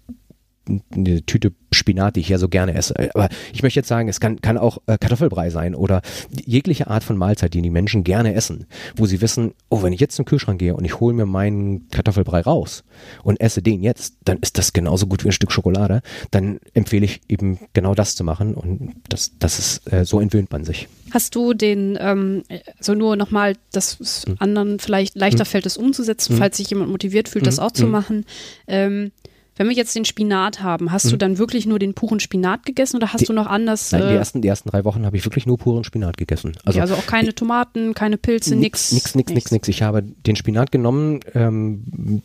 eine 0.95 1.23
Tüte 1.25 1.53
Spinat, 1.73 2.17
die 2.17 2.21
ich 2.21 2.29
ja 2.31 2.39
so 2.39 2.49
gerne 2.49 2.75
esse. 2.75 2.95
Aber 3.15 3.29
ich 3.53 3.63
möchte 3.63 3.79
jetzt 3.79 3.89
sagen, 3.89 4.09
es 4.09 4.21
kann, 4.21 4.41
kann 4.41 4.57
auch 4.57 4.79
äh, 4.87 4.97
Kartoffelbrei 4.99 5.51
sein 5.51 5.75
oder 5.75 6.01
jegliche 6.47 6.87
Art 6.89 7.05
von 7.05 7.17
Mahlzeit, 7.19 7.53
die 7.53 7.61
die 7.61 7.69
Menschen 7.71 8.05
gerne 8.05 8.35
essen, 8.35 8.67
wo 8.97 9.05
sie 9.07 9.21
wissen, 9.21 9.53
oh, 9.69 9.83
wenn 9.83 9.93
ich 9.93 10.01
jetzt 10.01 10.17
zum 10.17 10.25
Kühlschrank 10.25 10.59
gehe 10.59 10.75
und 10.75 10.85
ich 10.87 10.99
hole 11.01 11.15
mir 11.15 11.27
meinen 11.27 11.89
Kartoffelbrei 11.91 12.41
raus 12.41 12.85
und 13.23 13.39
esse 13.41 13.61
den 13.61 13.83
jetzt, 13.83 14.15
dann 14.25 14.39
ist 14.39 14.57
das 14.57 14.73
genauso 14.73 15.07
gut 15.07 15.25
wie 15.25 15.29
ein 15.29 15.33
Stück 15.33 15.53
Schokolade. 15.53 16.01
Dann 16.31 16.59
empfehle 16.73 17.05
ich 17.05 17.21
eben 17.29 17.59
genau 17.75 17.95
das 17.95 18.17
zu 18.17 18.25
machen 18.25 18.55
und 18.55 18.95
das, 19.09 19.33
das 19.39 19.59
ist, 19.59 19.93
äh, 19.93 20.05
so 20.07 20.21
entwöhnt 20.21 20.51
man 20.51 20.65
sich. 20.65 20.89
Hast 21.11 21.35
du 21.35 21.53
den, 21.53 21.99
ähm, 22.01 22.43
also 22.79 22.95
nur 22.95 23.17
nochmal, 23.17 23.57
dass 23.73 24.01
es 24.01 24.25
Hm. 24.27 24.37
anderen 24.39 24.79
vielleicht 24.79 25.17
leichter 25.17 25.45
fällt, 25.45 25.67
das 25.67 25.77
umzusetzen, 25.77 26.37
falls 26.39 26.57
sich 26.57 26.71
jemand 26.71 26.91
motiviert 26.91 27.29
fühlt, 27.29 27.47
das 27.47 27.59
Hm. 27.59 27.63
auch 27.65 27.73
zu 27.73 27.85
Hm. 27.85 27.91
machen. 27.91 28.25
Ähm, 28.67 29.13
wenn 29.59 29.69
wir 29.69 29.77
jetzt 29.77 29.95
den 29.95 30.05
Spinat 30.07 30.63
haben, 30.63 30.91
hast 30.91 31.13
du 31.13 31.17
dann 31.19 31.37
wirklich 31.37 31.67
nur 31.67 31.79
den 31.79 31.93
puren 31.93 32.21
Spinat 32.21 32.65
gegessen 32.65 32.97
oder 32.97 33.09
hast 33.09 33.15
Hm. 33.15 33.19
Die- 33.19 33.27
du 33.27 33.33
noch 33.35 33.47
anders? 33.47 33.93
Nein, 33.93 34.03
die 34.03 34.15
äh, 34.15 34.17
ersten, 34.17 34.41
die 34.41 34.49
ersten 34.49 34.71
drei 34.71 34.85
Wochen 34.85 35.05
habe 35.05 35.17
ich 35.17 35.25
wirklich 35.27 35.47
nur 35.47 35.59
puren 35.59 35.85
Spinat 35.85 36.17
gegessen. 36.17 36.53
also, 36.65 36.81
also 36.81 36.95
auch 36.95 37.07
keine 37.07 37.35
Tomaten, 37.35 37.93
keine 37.95 38.17
Pilze, 38.17 38.57
nix. 38.57 38.93
Nix, 38.93 39.15
nix, 39.15 39.33
nix, 39.33 39.51
nix. 39.51 39.69
Ich 39.69 39.83
habe 39.83 40.03
den 40.03 40.37
Spinat 40.37 40.73
genommen. 40.73 41.21
Ähm, 41.35 42.23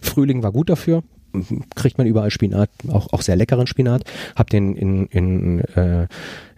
Frühling 0.00 0.42
war 0.42 0.52
gut 0.52 0.68
dafür. 0.68 1.02
kriegt 1.74 1.98
man 1.98 2.06
überall 2.06 2.30
Spinat, 2.30 2.70
auch, 2.88 3.12
auch 3.12 3.22
sehr 3.22 3.36
leckeren 3.36 3.66
Spinat. 3.66 4.04
Hab 4.34 4.50
den 4.50 4.74
in, 4.74 5.06
in, 5.06 5.60
äh, 5.60 6.08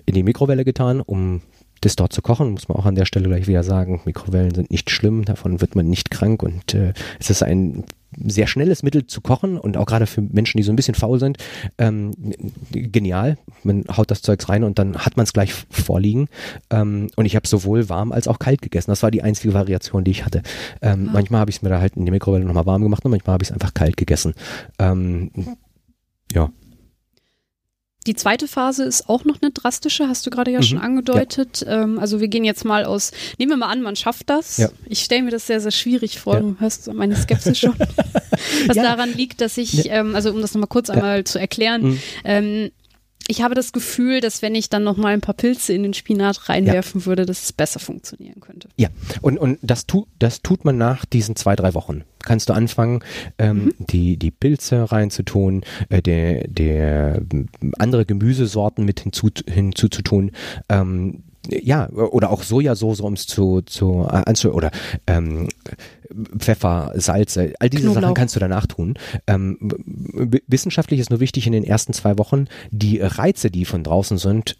in 0.07 0.15
die 0.15 0.23
Mikrowelle 0.23 0.65
getan, 0.65 1.01
um 1.01 1.43
das 1.81 1.97
dort 1.97 2.13
zu 2.13 2.23
kochen, 2.23 2.51
muss 2.53 2.69
man 2.69 2.77
auch 2.79 2.87
an 2.87 2.95
der 2.95 3.05
Stelle 3.07 3.27
gleich 3.29 3.47
wieder 3.49 3.63
sagen, 3.65 4.01
Mikrowellen 4.05 4.55
sind 4.55 4.71
nicht 4.71 4.91
schlimm, 4.91 5.25
davon 5.25 5.61
wird 5.61 5.75
man 5.77 5.87
nicht 5.87 6.11
krank 6.11 6.43
und 6.43 6.75
äh, 6.75 6.93
es 7.19 7.31
ist 7.31 7.43
ein 7.43 7.85
sehr 8.17 8.47
schnelles 8.47 8.83
Mittel 8.83 9.07
zu 9.07 9.21
kochen 9.21 9.59
und 9.59 9.77
auch 9.77 9.87
gerade 9.87 10.07
für 10.07 10.21
Menschen, 10.21 10.59
die 10.59 10.63
so 10.63 10.73
ein 10.73 10.77
bisschen 10.77 10.95
faul 10.95 11.21
sind, 11.21 11.39
ähm, 11.79 12.13
genial. 12.71 13.39
Man 13.63 13.85
haut 13.97 14.11
das 14.11 14.23
Zeugs 14.23 14.49
rein 14.49 14.65
und 14.65 14.79
dann 14.79 14.99
hat 14.99 15.17
man 15.17 15.25
es 15.25 15.33
gleich 15.33 15.53
vorliegen. 15.71 16.29
Ähm, 16.71 17.09
und 17.17 17.27
ich 17.27 17.37
habe 17.37 17.47
sowohl 17.47 17.89
warm 17.89 18.13
als 18.13 18.29
auch 18.29 18.39
kalt 18.39 18.63
gegessen. 18.63 18.91
Das 18.91 19.03
war 19.03 19.11
die 19.11 19.23
einzige 19.23 19.55
Variation, 19.55 20.05
die 20.05 20.11
ich 20.11 20.25
hatte. 20.25 20.43
Ähm, 20.83 21.09
ah. 21.09 21.13
Manchmal 21.15 21.41
habe 21.41 21.51
ich 21.51 21.59
es 21.59 21.63
mir 21.63 21.69
da 21.69 21.81
halt 21.81 21.97
in 21.97 22.05
die 22.05 22.11
Mikrowelle 22.11 22.45
nochmal 22.45 22.67
warm 22.67 22.83
gemacht 22.83 23.05
und 23.05 23.11
manchmal 23.11 23.35
habe 23.35 23.43
ich 23.43 23.51
es 23.51 23.53
einfach 23.53 23.75
kalt 23.75 23.97
gegessen. 23.97 24.35
Ähm, 24.79 25.31
ja. 26.33 26.51
Die 28.11 28.17
zweite 28.17 28.49
Phase 28.49 28.83
ist 28.83 29.09
auch 29.09 29.25
noch 29.25 29.41
eine 29.41 29.53
drastische, 29.53 30.09
hast 30.09 30.27
du 30.27 30.31
gerade 30.31 30.51
ja 30.51 30.59
mhm. 30.59 30.65
schon 30.65 30.79
angedeutet. 30.79 31.61
Ja. 31.65 31.85
Ähm, 31.85 32.01
also 32.01 32.19
wir 32.19 32.27
gehen 32.27 32.43
jetzt 32.43 32.65
mal 32.65 32.85
aus, 32.85 33.13
nehmen 33.39 33.53
wir 33.53 33.57
mal 33.57 33.69
an, 33.69 33.83
man 33.83 33.95
schafft 33.95 34.29
das. 34.31 34.57
Ja. 34.57 34.69
Ich 34.87 34.99
stelle 34.99 35.23
mir 35.23 35.31
das 35.31 35.47
sehr, 35.47 35.61
sehr 35.61 35.71
schwierig 35.71 36.19
vor. 36.19 36.35
Ja. 36.35 36.41
Du 36.41 36.57
hörst 36.59 36.93
meine 36.93 37.15
Skepsis 37.15 37.57
schon. 37.61 37.77
Was 38.67 38.75
daran 38.75 39.15
liegt, 39.15 39.41
dass 39.41 39.57
ich, 39.59 39.91
ähm, 39.91 40.17
also 40.17 40.33
um 40.33 40.41
das 40.41 40.55
nochmal 40.55 40.67
kurz 40.67 40.91
einmal 40.91 41.23
zu 41.23 41.39
erklären, 41.39 41.83
mhm. 41.83 42.01
ähm, 42.25 42.71
ich 43.31 43.43
habe 43.43 43.55
das 43.55 43.73
Gefühl, 43.73 44.21
dass 44.21 44.43
wenn 44.43 44.57
ich 44.57 44.69
dann 44.71 44.83
noch 44.83 44.97
mal 44.97 45.15
ein 45.15 45.21
paar 45.21 45.37
Pilze 45.37 45.73
in 45.73 45.85
den 45.85 45.95
Spinat 45.95 46.49
reinwerfen 46.49 47.03
ja. 47.03 47.07
würde, 47.07 47.27
dass 47.27 47.45
es 47.45 47.53
besser 47.53 47.79
funktionieren 47.79 48.41
könnte. 48.41 48.69
Ja, 48.77 48.89
und, 49.23 49.39
und 49.39 49.59
das, 49.63 49.87
tu, 49.87 50.07
das 50.19 50.43
tut 50.43 50.65
man 50.65 50.77
nach 50.77 51.05
diesen 51.05 51.37
zwei, 51.37 51.55
drei 51.55 51.75
Wochen. 51.75 52.03
Kannst 52.25 52.49
du 52.49 52.53
anfangen, 52.53 53.05
ähm, 53.39 53.67
mhm. 53.67 53.75
die, 53.79 54.17
die 54.17 54.33
Pilze 54.33 54.91
reinzutun, 54.91 55.63
äh, 55.89 56.03
der, 56.03 56.49
der 56.49 57.23
andere 57.79 58.05
Gemüsesorten 58.05 58.85
mit 58.85 59.01
hinzu, 59.01 59.31
hinzuzutun. 59.49 60.33
Ähm, 60.69 61.23
ja, 61.49 61.89
oder 61.91 62.31
auch 62.31 62.43
Sojasauce, 62.43 63.01
um 63.01 63.15
es 63.15 63.27
zu, 63.27 63.63
zu 63.63 64.07
äh, 64.11 64.23
anzu 64.27 64.53
oder 64.53 64.71
ähm, 65.07 65.49
Pfeffer, 66.39 66.93
Salze, 66.97 67.55
all 67.61 67.71
diese 67.71 67.85
Knoblauch. 67.85 68.03
Sachen 68.03 68.15
kannst 68.15 68.37
du 68.37 68.41
danach 68.41 68.67
tun. 68.67 68.95
Ähm, 69.27 69.59
wissenschaftlich 70.47 71.01
ist 71.01 71.11
nur 71.11 71.21
wichtig 71.21 71.47
in 71.47 71.53
den 71.53 71.65
ersten 71.65 71.93
zwei 71.93 72.19
Wochen 72.19 72.47
die 72.71 73.01
Reize, 73.01 73.51
die 73.51 73.65
von 73.65 73.85
draußen 73.85 74.19
sind, 74.19 74.57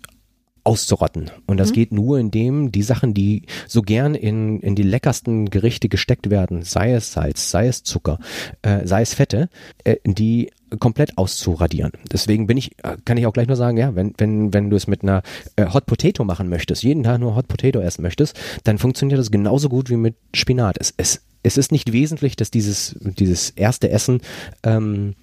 auszurotten. 0.65 1.31
Und 1.47 1.59
das 1.59 1.71
mhm. 1.71 1.75
geht 1.75 1.93
nur, 1.93 2.19
indem 2.19 2.71
die 2.71 2.83
Sachen, 2.83 3.15
die 3.15 3.47
so 3.67 3.83
gern 3.83 4.15
in, 4.15 4.61
in 4.61 4.75
die 4.75 4.83
leckersten 4.83 5.51
Gerichte 5.51 5.89
gesteckt 5.89 6.31
werden, 6.31 6.63
sei 6.63 6.93
es 6.93 7.13
Salz, 7.13 7.51
sei 7.51 7.67
es 7.67 7.83
Zucker, 7.83 8.19
äh, 8.63 8.87
sei 8.87 9.03
es 9.03 9.15
Fette, 9.15 9.49
äh, 9.85 9.97
die 10.05 10.51
komplett 10.79 11.19
auszuradieren. 11.19 11.93
Deswegen 12.13 12.47
bin 12.47 12.57
ich, 12.57 12.73
äh, 12.83 12.97
kann 13.05 13.17
ich 13.17 13.27
auch 13.27 13.33
gleich 13.33 13.49
nur 13.49 13.57
sagen, 13.57 13.77
ja, 13.77 13.95
wenn, 13.95 14.15
wenn, 14.19 14.53
wenn 14.53 14.71
du 14.71 14.77
es 14.77 14.87
mit 14.87 15.03
einer 15.03 15.23
äh, 15.57 15.67
Hot 15.67 15.87
Potato 15.87 16.25
machen 16.25 16.49
möchtest, 16.49 16.83
jeden 16.83 17.03
Tag 17.03 17.21
nur 17.21 17.35
Hot 17.37 17.49
Potato 17.49 17.81
essen 17.81 18.03
möchtest, 18.03 18.39
dann 18.65 18.79
funktioniert 18.79 19.19
das 19.19 19.31
genauso 19.31 19.69
gut 19.69 19.91
wie 19.91 19.97
mit 19.97 20.15
Spinat. 20.35 20.77
Es, 20.79 20.95
es, 20.97 21.23
es 21.43 21.57
ist 21.57 21.73
nicht 21.73 21.93
wesentlich, 21.93 22.37
dass 22.37 22.51
dieses, 22.51 22.97
dieses 23.01 23.51
erste 23.51 23.91
Essen 23.91 24.21
ähm, 24.63 25.15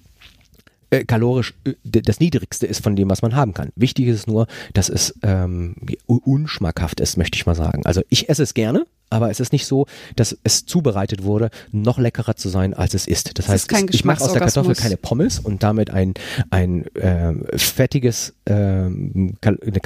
äh, 0.90 1.04
kalorisch 1.04 1.54
äh, 1.64 1.74
das 1.84 2.20
niedrigste 2.20 2.66
ist 2.66 2.82
von 2.82 2.96
dem, 2.96 3.10
was 3.10 3.22
man 3.22 3.34
haben 3.34 3.54
kann. 3.54 3.70
Wichtig 3.76 4.06
ist 4.06 4.26
nur, 4.26 4.46
dass 4.72 4.88
es 4.88 5.14
ähm, 5.22 5.74
unschmackhaft 6.06 7.00
ist, 7.00 7.16
möchte 7.16 7.36
ich 7.36 7.46
mal 7.46 7.54
sagen. 7.54 7.84
Also 7.84 8.02
ich 8.08 8.28
esse 8.28 8.42
es 8.42 8.54
gerne, 8.54 8.86
aber 9.10 9.30
es 9.30 9.40
ist 9.40 9.52
nicht 9.52 9.66
so, 9.66 9.86
dass 10.16 10.36
es 10.44 10.66
zubereitet 10.66 11.22
wurde, 11.24 11.50
noch 11.72 11.98
leckerer 11.98 12.36
zu 12.36 12.48
sein, 12.48 12.74
als 12.74 12.94
es 12.94 13.06
ist. 13.06 13.38
Das, 13.38 13.46
das 13.46 13.48
heißt, 13.48 13.72
ist 13.72 13.94
ich 13.94 14.04
mache 14.04 14.22
aus 14.22 14.32
der 14.32 14.42
Kartoffel 14.42 14.74
keine 14.74 14.96
Pommes 14.96 15.38
und 15.38 15.62
damit 15.62 15.90
ein, 15.90 16.14
ein 16.50 16.86
äh, 16.96 17.34
fettiges, 17.56 18.34
äh, 18.44 18.52
eine 18.52 19.34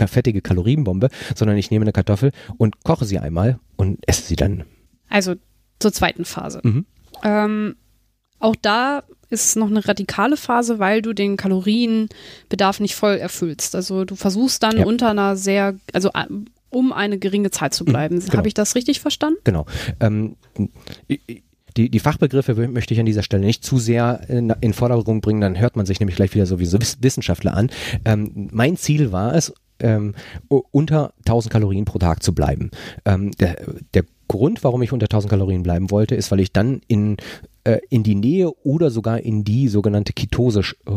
fettige 0.06 0.40
Kalorienbombe, 0.40 1.08
sondern 1.34 1.56
ich 1.56 1.70
nehme 1.70 1.84
eine 1.84 1.92
Kartoffel 1.92 2.32
und 2.58 2.82
koche 2.84 3.04
sie 3.04 3.18
einmal 3.18 3.58
und 3.76 3.98
esse 4.06 4.22
sie 4.22 4.36
dann. 4.36 4.64
Also 5.08 5.34
zur 5.78 5.92
zweiten 5.92 6.24
Phase. 6.24 6.60
Mhm. 6.62 6.86
Ähm, 7.24 7.76
auch 8.38 8.56
da 8.60 9.04
ist 9.32 9.56
noch 9.56 9.68
eine 9.68 9.86
radikale 9.86 10.36
Phase, 10.36 10.78
weil 10.78 11.02
du 11.02 11.12
den 11.12 11.36
Kalorienbedarf 11.36 12.80
nicht 12.80 12.94
voll 12.94 13.16
erfüllst. 13.16 13.74
Also 13.74 14.04
du 14.04 14.14
versuchst 14.14 14.62
dann 14.62 14.78
ja. 14.78 14.86
unter 14.86 15.10
einer 15.10 15.36
sehr, 15.36 15.74
also 15.92 16.10
äh, 16.10 16.26
um 16.70 16.92
eine 16.92 17.18
geringe 17.18 17.50
Zeit 17.50 17.74
zu 17.74 17.84
bleiben. 17.84 18.20
Genau. 18.20 18.34
Habe 18.34 18.48
ich 18.48 18.54
das 18.54 18.74
richtig 18.74 19.00
verstanden? 19.00 19.38
Genau. 19.44 19.66
Ähm, 20.00 20.36
die, 21.76 21.90
die 21.90 21.98
Fachbegriffe 22.00 22.54
möchte 22.68 22.94
ich 22.94 23.00
an 23.00 23.06
dieser 23.06 23.22
Stelle 23.22 23.44
nicht 23.44 23.64
zu 23.64 23.78
sehr 23.78 24.28
in, 24.28 24.52
in 24.60 24.72
Vordergrund 24.72 25.22
bringen, 25.22 25.40
dann 25.40 25.58
hört 25.58 25.76
man 25.76 25.86
sich 25.86 26.00
nämlich 26.00 26.16
gleich 26.16 26.34
wieder 26.34 26.46
sowieso 26.46 26.78
Wissenschaftler 27.00 27.54
an. 27.54 27.70
Ähm, 28.04 28.48
mein 28.52 28.76
Ziel 28.76 29.12
war 29.12 29.34
es, 29.34 29.52
ähm, 29.80 30.14
unter 30.48 31.12
1000 31.20 31.52
Kalorien 31.52 31.84
pro 31.84 31.98
Tag 31.98 32.22
zu 32.22 32.34
bleiben. 32.34 32.70
Ähm, 33.04 33.32
der, 33.32 33.56
der 33.94 34.04
Grund, 34.28 34.64
warum 34.64 34.82
ich 34.82 34.92
unter 34.92 35.06
1000 35.06 35.30
Kalorien 35.30 35.62
bleiben 35.62 35.90
wollte, 35.90 36.14
ist, 36.14 36.30
weil 36.30 36.40
ich 36.40 36.52
dann 36.52 36.80
in 36.86 37.16
in 37.90 38.02
die 38.02 38.14
Nähe 38.14 38.52
oder 38.64 38.90
sogar 38.90 39.20
in 39.20 39.44
die 39.44 39.68
sogenannte 39.68 40.12
Ketose 40.12 40.60
äh, 40.60 40.92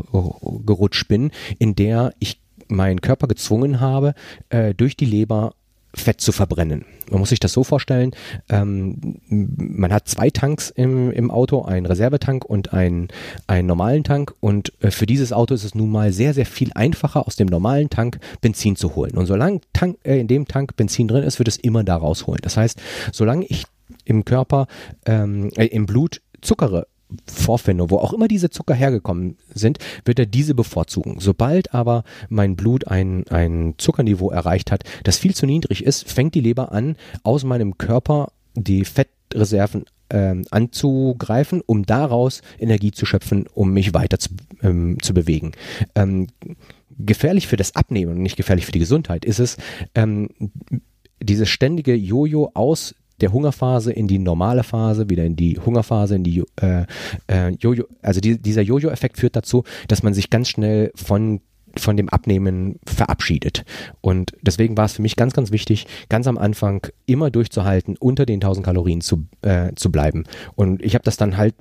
gerutscht 0.66 1.08
bin, 1.08 1.32
in 1.60 1.76
der 1.76 2.14
ich 2.20 2.40
meinen 2.68 3.02
Körper 3.02 3.28
gezwungen 3.28 3.80
habe, 3.80 4.14
äh, 4.50 4.74
durch 4.74 4.98
die 4.98 5.06
Leber 5.06 5.54
Fett 5.98 6.20
zu 6.20 6.32
verbrennen. 6.32 6.86
Man 7.10 7.20
muss 7.20 7.30
sich 7.30 7.40
das 7.40 7.54
so 7.54 7.64
vorstellen, 7.64 8.12
ähm, 8.50 9.20
man 9.30 9.94
hat 9.94 10.08
zwei 10.08 10.30
Tanks 10.30 10.70
im, 10.70 11.12
im 11.12 11.32
Auto, 11.32 11.62
einen 11.62 11.86
Reservetank 11.86 12.44
und 12.44 12.74
einen, 12.74 13.08
einen 13.48 13.68
normalen 13.68 14.04
Tank 14.04 14.34
und 14.42 14.74
äh, 14.82 14.92
für 14.92 15.06
dieses 15.06 15.32
Auto 15.32 15.54
ist 15.54 15.64
es 15.64 15.74
nun 15.74 15.90
mal 15.90 16.12
sehr, 16.12 16.34
sehr 16.34 16.46
viel 16.46 16.72
einfacher, 16.74 17.26
aus 17.28 17.38
dem 17.38 17.48
normalen 17.48 17.90
Tank 17.90 18.20
Benzin 18.42 18.76
zu 18.76 18.96
holen. 18.96 19.16
Und 19.16 19.26
solange 19.26 19.62
Tank, 19.72 19.98
äh, 20.04 20.20
in 20.20 20.28
dem 20.28 20.48
Tank 20.48 20.76
Benzin 20.76 21.08
drin 21.08 21.24
ist, 21.24 21.40
wird 21.40 21.48
es 21.48 21.58
immer 21.58 21.84
da 21.84 21.96
rausholen. 21.96 22.42
Das 22.42 22.58
heißt, 22.58 22.82
solange 23.12 23.46
ich 23.46 23.66
im 24.04 24.26
Körper, 24.26 24.68
ähm, 25.06 25.52
äh, 25.56 25.68
im 25.68 25.86
Blut 25.86 26.22
Zuckere 26.46 26.88
vorfinde, 27.28 27.90
wo 27.90 27.98
auch 27.98 28.14
immer 28.14 28.28
diese 28.28 28.50
Zucker 28.50 28.74
hergekommen 28.74 29.38
sind, 29.54 29.78
wird 30.06 30.20
er 30.20 30.26
diese 30.26 30.56
bevorzugen. 30.56 31.18
Sobald 31.20 31.74
aber 31.74 32.04
mein 32.30 32.56
Blut 32.56 32.88
ein, 32.88 33.28
ein 33.28 33.76
Zuckerniveau 33.78 34.32
erreicht 34.32 34.72
hat, 34.72 34.84
das 35.04 35.18
viel 35.18 35.36
zu 35.36 35.46
niedrig 35.46 35.84
ist, 35.84 36.10
fängt 36.10 36.36
die 36.36 36.42
Leber 36.42 36.72
an, 36.72 36.96
aus 37.24 37.44
meinem 37.44 37.78
Körper 37.78 38.32
die 38.56 38.86
Fettreserven 38.86 39.86
ähm, 40.10 40.46
anzugreifen, 40.52 41.62
um 41.66 41.86
daraus 41.86 42.42
Energie 42.60 42.92
zu 42.92 43.06
schöpfen, 43.06 43.46
um 43.54 43.72
mich 43.72 43.94
weiter 43.94 44.20
zu, 44.20 44.30
ähm, 44.62 44.98
zu 45.02 45.14
bewegen. 45.14 45.52
Ähm, 45.96 46.28
gefährlich 46.98 47.48
für 47.48 47.58
das 47.58 47.76
Abnehmen 47.76 48.14
und 48.14 48.22
nicht 48.22 48.38
gefährlich 48.38 48.66
für 48.66 48.72
die 48.72 48.80
Gesundheit 48.80 49.26
ist 49.26 49.40
es, 49.40 49.58
ähm, 49.96 50.30
dieses 51.22 51.50
ständige 51.50 51.96
Jojo 51.96 52.52
aus 52.54 52.96
der 53.22 53.32
Hungerphase 53.32 53.92
in 53.92 54.08
die 54.08 54.20
normale 54.20 54.64
Phase, 54.64 55.10
wieder 55.10 55.24
in 55.24 55.36
die 55.36 55.60
Hungerphase, 55.60 56.16
in 56.16 56.24
die 56.24 56.44
äh, 56.62 56.86
äh, 57.28 57.50
Jojo, 57.60 57.86
also 58.02 58.20
die, 58.20 58.42
dieser 58.42 58.62
Jojo-Effekt 58.62 59.18
führt 59.18 59.36
dazu, 59.36 59.64
dass 59.88 60.04
man 60.04 60.14
sich 60.14 60.30
ganz 60.30 60.50
schnell 60.50 60.92
von 60.96 61.42
von 61.80 61.98
dem 61.98 62.10
Abnehmen 62.10 62.80
verabschiedet. 62.86 63.66
Und 64.02 64.34
deswegen 64.42 64.78
war 64.78 64.86
es 64.86 64.94
für 64.94 65.02
mich 65.02 65.16
ganz, 65.16 65.34
ganz 65.34 65.52
wichtig, 65.52 65.88
ganz 66.10 66.28
am 66.28 66.38
Anfang 66.38 66.88
immer 67.06 67.32
durchzuhalten, 67.32 67.98
unter 68.00 68.26
den 68.26 68.36
1000 68.36 68.66
Kalorien 68.66 69.02
zu, 69.02 69.26
äh, 69.42 69.74
zu 69.76 69.92
bleiben. 69.92 70.26
Und 70.56 70.82
ich 70.82 70.96
habe 70.96 71.04
das 71.04 71.18
dann 71.18 71.38
halt, 71.38 71.56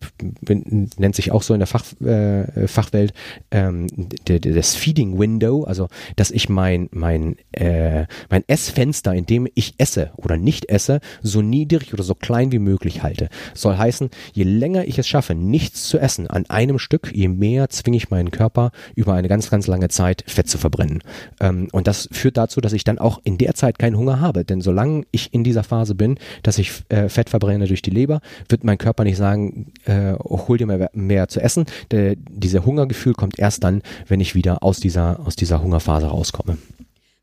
nennt 0.49 1.15
sich 1.15 1.33
auch 1.33 1.43
so 1.43 1.55
in 1.55 1.61
der 1.61 1.67
Fach, 1.67 1.85
äh, 2.01 2.67
Fachwelt, 2.67 3.13
ähm, 3.51 3.87
das 4.25 4.75
Feeding 4.75 5.19
Window, 5.19 5.65
also 5.65 5.89
dass 6.17 6.31
ich 6.31 6.49
mein, 6.49 6.89
mein, 6.93 7.37
äh, 7.53 8.07
mein 8.31 8.45
Essfenster, 8.47 9.15
in 9.15 9.27
dem 9.27 9.49
ich 9.55 9.75
esse 9.79 10.13
oder 10.17 10.37
nicht 10.37 10.69
esse, 10.69 11.01
so 11.23 11.43
niedrig 11.43 11.93
oder 11.93 12.03
so 12.03 12.15
klein 12.15 12.53
wie 12.53 12.59
möglich 12.59 13.03
halte. 13.03 13.29
Soll 13.55 13.77
heißen, 13.77 14.11
je 14.33 14.45
länger 14.45 14.87
ich 14.87 14.99
es 14.99 15.09
schaffe, 15.09 15.35
nichts 15.35 15.89
zu 15.89 15.99
essen 15.99 16.27
an 16.29 16.47
einem 16.47 16.79
Stück, 16.79 17.11
je 17.15 17.29
mehr 17.29 17.69
zwinge 17.71 17.97
ich 17.97 18.11
meinen 18.11 18.31
Körper 18.31 18.71
über 18.95 19.15
eine 19.15 19.29
ganz, 19.29 19.51
ganz 19.51 19.67
lange 19.67 19.89
Zeit 19.89 20.04
Zeit, 20.05 20.25
Fett 20.27 20.49
zu 20.49 20.59
verbrennen. 20.59 21.03
Ähm, 21.41 21.69
und 21.73 21.87
das 21.87 22.09
führt 22.13 22.37
dazu, 22.37 22.61
dass 22.61 22.73
ich 22.73 22.85
dann 22.85 22.99
auch 22.99 23.21
in 23.25 23.39
der 23.39 23.55
Zeit 23.55 23.79
keinen 23.79 23.97
Hunger 23.97 24.21
habe. 24.21 24.45
Denn 24.45 24.61
solange 24.61 25.05
ich 25.13 25.33
in 25.33 25.45
dieser 25.45 25.65
Phase 25.65 25.95
bin, 25.95 26.19
dass 26.43 26.59
ich 26.59 26.83
äh, 26.91 27.09
Fett 27.09 27.31
verbrenne 27.31 27.67
durch 27.67 27.83
die 27.83 27.91
Leber, 27.91 28.21
wird 28.49 28.65
mein 28.65 28.79
Körper 28.79 29.05
nicht 29.05 29.17
sagen, 29.17 29.73
äh, 29.87 30.15
hol 30.19 30.59
dir 30.59 30.67
mehr, 30.67 30.91
mehr 30.93 31.29
zu 31.29 31.41
essen. 31.41 31.65
Der, 31.91 32.17
dieser 32.17 32.67
Hungergefühl 32.67 33.15
kommt 33.15 33.39
erst 33.39 33.65
dann, 33.65 33.83
wenn 34.07 34.21
ich 34.21 34.35
wieder 34.35 34.63
aus 34.63 34.79
dieser, 34.79 35.21
aus 35.27 35.37
dieser 35.37 35.63
Hungerphase 35.63 36.07
rauskomme. 36.07 36.59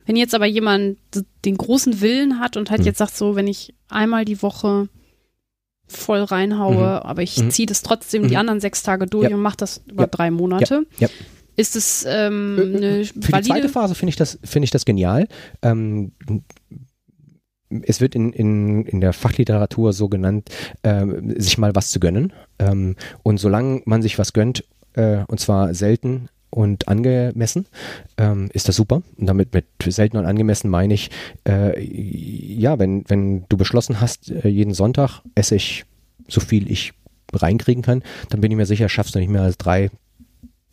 Wenn 0.05 0.15
jetzt 0.15 0.33
aber 0.33 0.47
jemand 0.47 0.97
den 1.45 1.57
großen 1.57 2.01
Willen 2.01 2.39
hat 2.39 2.57
und 2.57 2.71
halt 2.71 2.79
hm. 2.79 2.87
jetzt 2.87 2.97
sagt 2.97 3.15
so, 3.15 3.35
wenn 3.35 3.47
ich 3.47 3.75
einmal 3.89 4.25
die 4.25 4.41
Woche 4.41 4.89
voll 5.85 6.23
reinhaue, 6.23 7.01
mhm. 7.01 7.09
aber 7.09 7.21
ich 7.21 7.37
mhm. 7.37 7.51
ziehe 7.51 7.65
das 7.65 7.81
trotzdem 7.81 8.23
mhm. 8.23 8.27
die 8.29 8.37
anderen 8.37 8.61
sechs 8.61 8.81
Tage 8.81 9.07
durch 9.07 9.29
ja. 9.29 9.35
und 9.35 9.41
mache 9.41 9.57
das 9.57 9.81
über 9.91 10.03
ja. 10.03 10.07
drei 10.07 10.31
Monate. 10.31 10.85
Ja. 10.99 11.09
Ist 11.55 11.75
es 11.75 12.05
ähm, 12.07 12.57
äh, 12.57 12.61
eine 12.61 13.05
Für 13.05 13.31
valide? 13.31 13.41
die 13.41 13.49
zweite 13.49 13.69
Phase 13.69 13.95
finde 13.95 14.09
ich, 14.09 14.15
das, 14.15 14.39
find 14.43 14.63
ich 14.63 14.71
das 14.71 14.85
genial. 14.85 15.27
Ähm, 15.61 16.11
es 17.83 18.01
wird 18.01 18.15
in, 18.15 18.33
in, 18.33 18.85
in 18.85 19.01
der 19.01 19.13
Fachliteratur 19.13 19.93
so 19.93 20.09
genannt, 20.09 20.49
ähm, 20.83 21.33
sich 21.39 21.57
mal 21.57 21.75
was 21.75 21.89
zu 21.89 21.99
gönnen. 21.99 22.33
Ähm, 22.59 22.95
und 23.23 23.37
solange 23.37 23.81
man 23.85 24.01
sich 24.01 24.19
was 24.19 24.33
gönnt, 24.33 24.63
äh, 24.93 25.23
und 25.27 25.39
zwar 25.39 25.73
selten 25.73 26.27
und 26.49 26.87
angemessen, 26.89 27.67
ähm, 28.17 28.49
ist 28.53 28.67
das 28.67 28.75
super. 28.75 29.01
Und 29.17 29.27
damit 29.27 29.53
mit 29.53 29.65
selten 29.87 30.17
und 30.17 30.25
angemessen 30.25 30.69
meine 30.69 30.93
ich, 30.93 31.09
äh, 31.47 31.81
ja, 31.81 32.77
wenn, 32.77 33.05
wenn 33.07 33.45
du 33.47 33.57
beschlossen 33.57 34.01
hast, 34.01 34.29
äh, 34.29 34.49
jeden 34.49 34.73
Sonntag 34.73 35.21
esse 35.33 35.55
ich 35.55 35.85
so 36.27 36.41
viel 36.41 36.69
ich 36.69 36.93
reinkriegen 37.33 37.83
kann, 37.83 38.03
dann 38.29 38.41
bin 38.41 38.51
ich 38.51 38.57
mir 38.57 38.65
sicher, 38.65 38.89
schaffst 38.89 39.15
du 39.15 39.19
nicht 39.19 39.29
mehr 39.29 39.43
als 39.43 39.57
drei, 39.57 39.89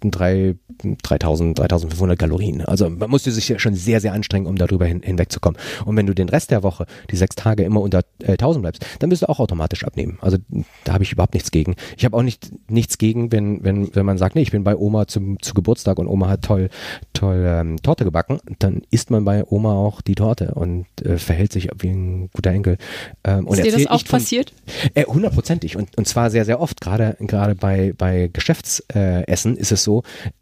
drei, 0.03 0.57
3000, 1.03 1.59
3500 1.59 2.19
Kalorien. 2.19 2.63
Also 2.63 2.89
man 2.89 3.11
muss 3.11 3.25
sich 3.25 3.49
ja 3.49 3.59
schon 3.59 3.75
sehr, 3.75 4.01
sehr 4.01 4.13
anstrengen, 4.13 4.47
um 4.47 4.57
darüber 4.57 4.87
hin, 4.87 5.03
hinwegzukommen. 5.03 5.59
Und 5.85 5.97
wenn 5.97 6.07
du 6.07 6.15
den 6.15 6.29
Rest 6.29 6.51
der 6.51 6.63
Woche, 6.63 6.87
die 7.11 7.17
sechs 7.17 7.37
Tage 7.37 7.65
immer 7.65 7.81
unter 7.81 8.03
äh, 8.23 8.33
1000 8.33 8.63
bleibst, 8.63 8.87
dann 9.01 9.11
wirst 9.11 9.23
du 9.23 9.29
auch 9.29 9.41
automatisch 9.41 9.85
abnehmen. 9.85 10.19
Also 10.21 10.39
da 10.85 10.95
habe 10.95 11.05
ich 11.05 11.13
überhaupt 11.13 11.35
nichts 11.35 11.51
gegen. 11.51 11.75
Ich 11.97 12.05
habe 12.05 12.17
auch 12.17 12.23
nicht 12.23 12.51
nichts 12.69 12.99
gegen, 12.99 13.33
wenn, 13.33 13.65
wenn, 13.65 13.95
wenn 13.95 14.07
man 14.07 14.19
sagt, 14.19 14.35
nee, 14.35 14.43
ich 14.43 14.53
bin 14.53 14.65
bei 14.65 14.77
Oma 14.77 15.07
zum, 15.07 15.41
zu 15.41 15.55
Geburtstag 15.55 15.99
und 15.99 16.07
Oma 16.07 16.29
hat 16.29 16.43
toll, 16.43 16.71
toll 17.13 17.45
ähm, 17.47 17.83
Torte 17.83 18.05
gebacken, 18.05 18.41
dann 18.59 18.83
isst 18.91 19.11
man 19.11 19.25
bei 19.25 19.45
Oma 19.45 19.73
auch 19.73 20.01
die 20.01 20.15
Torte 20.15 20.55
und 20.55 20.87
äh, 21.05 21.19
verhält 21.19 21.53
sich 21.53 21.69
wie 21.79 21.89
ein 21.89 22.31
guter 22.33 22.51
Enkel. 22.51 22.79
Ähm, 23.25 23.47
Ist 23.49 23.65
dir 23.65 23.73
das 23.73 23.87
auch 23.87 24.05
passiert? 24.05 24.53
Äh, 24.95 25.05
hundertprozentig 25.05 25.77
und, 25.77 25.97
und 25.97 26.07
zwar 26.07 26.31
sehr, 26.31 26.45
sehr 26.45 26.61
oft. 26.61 26.81
Gerade, 26.81 27.17
gerade 27.21 27.55
bei, 27.55 27.95
bei 27.97 28.31
Geschäftsessen 28.33 29.57
ist 29.57 29.73
es 29.73 29.85
so, 29.85 29.88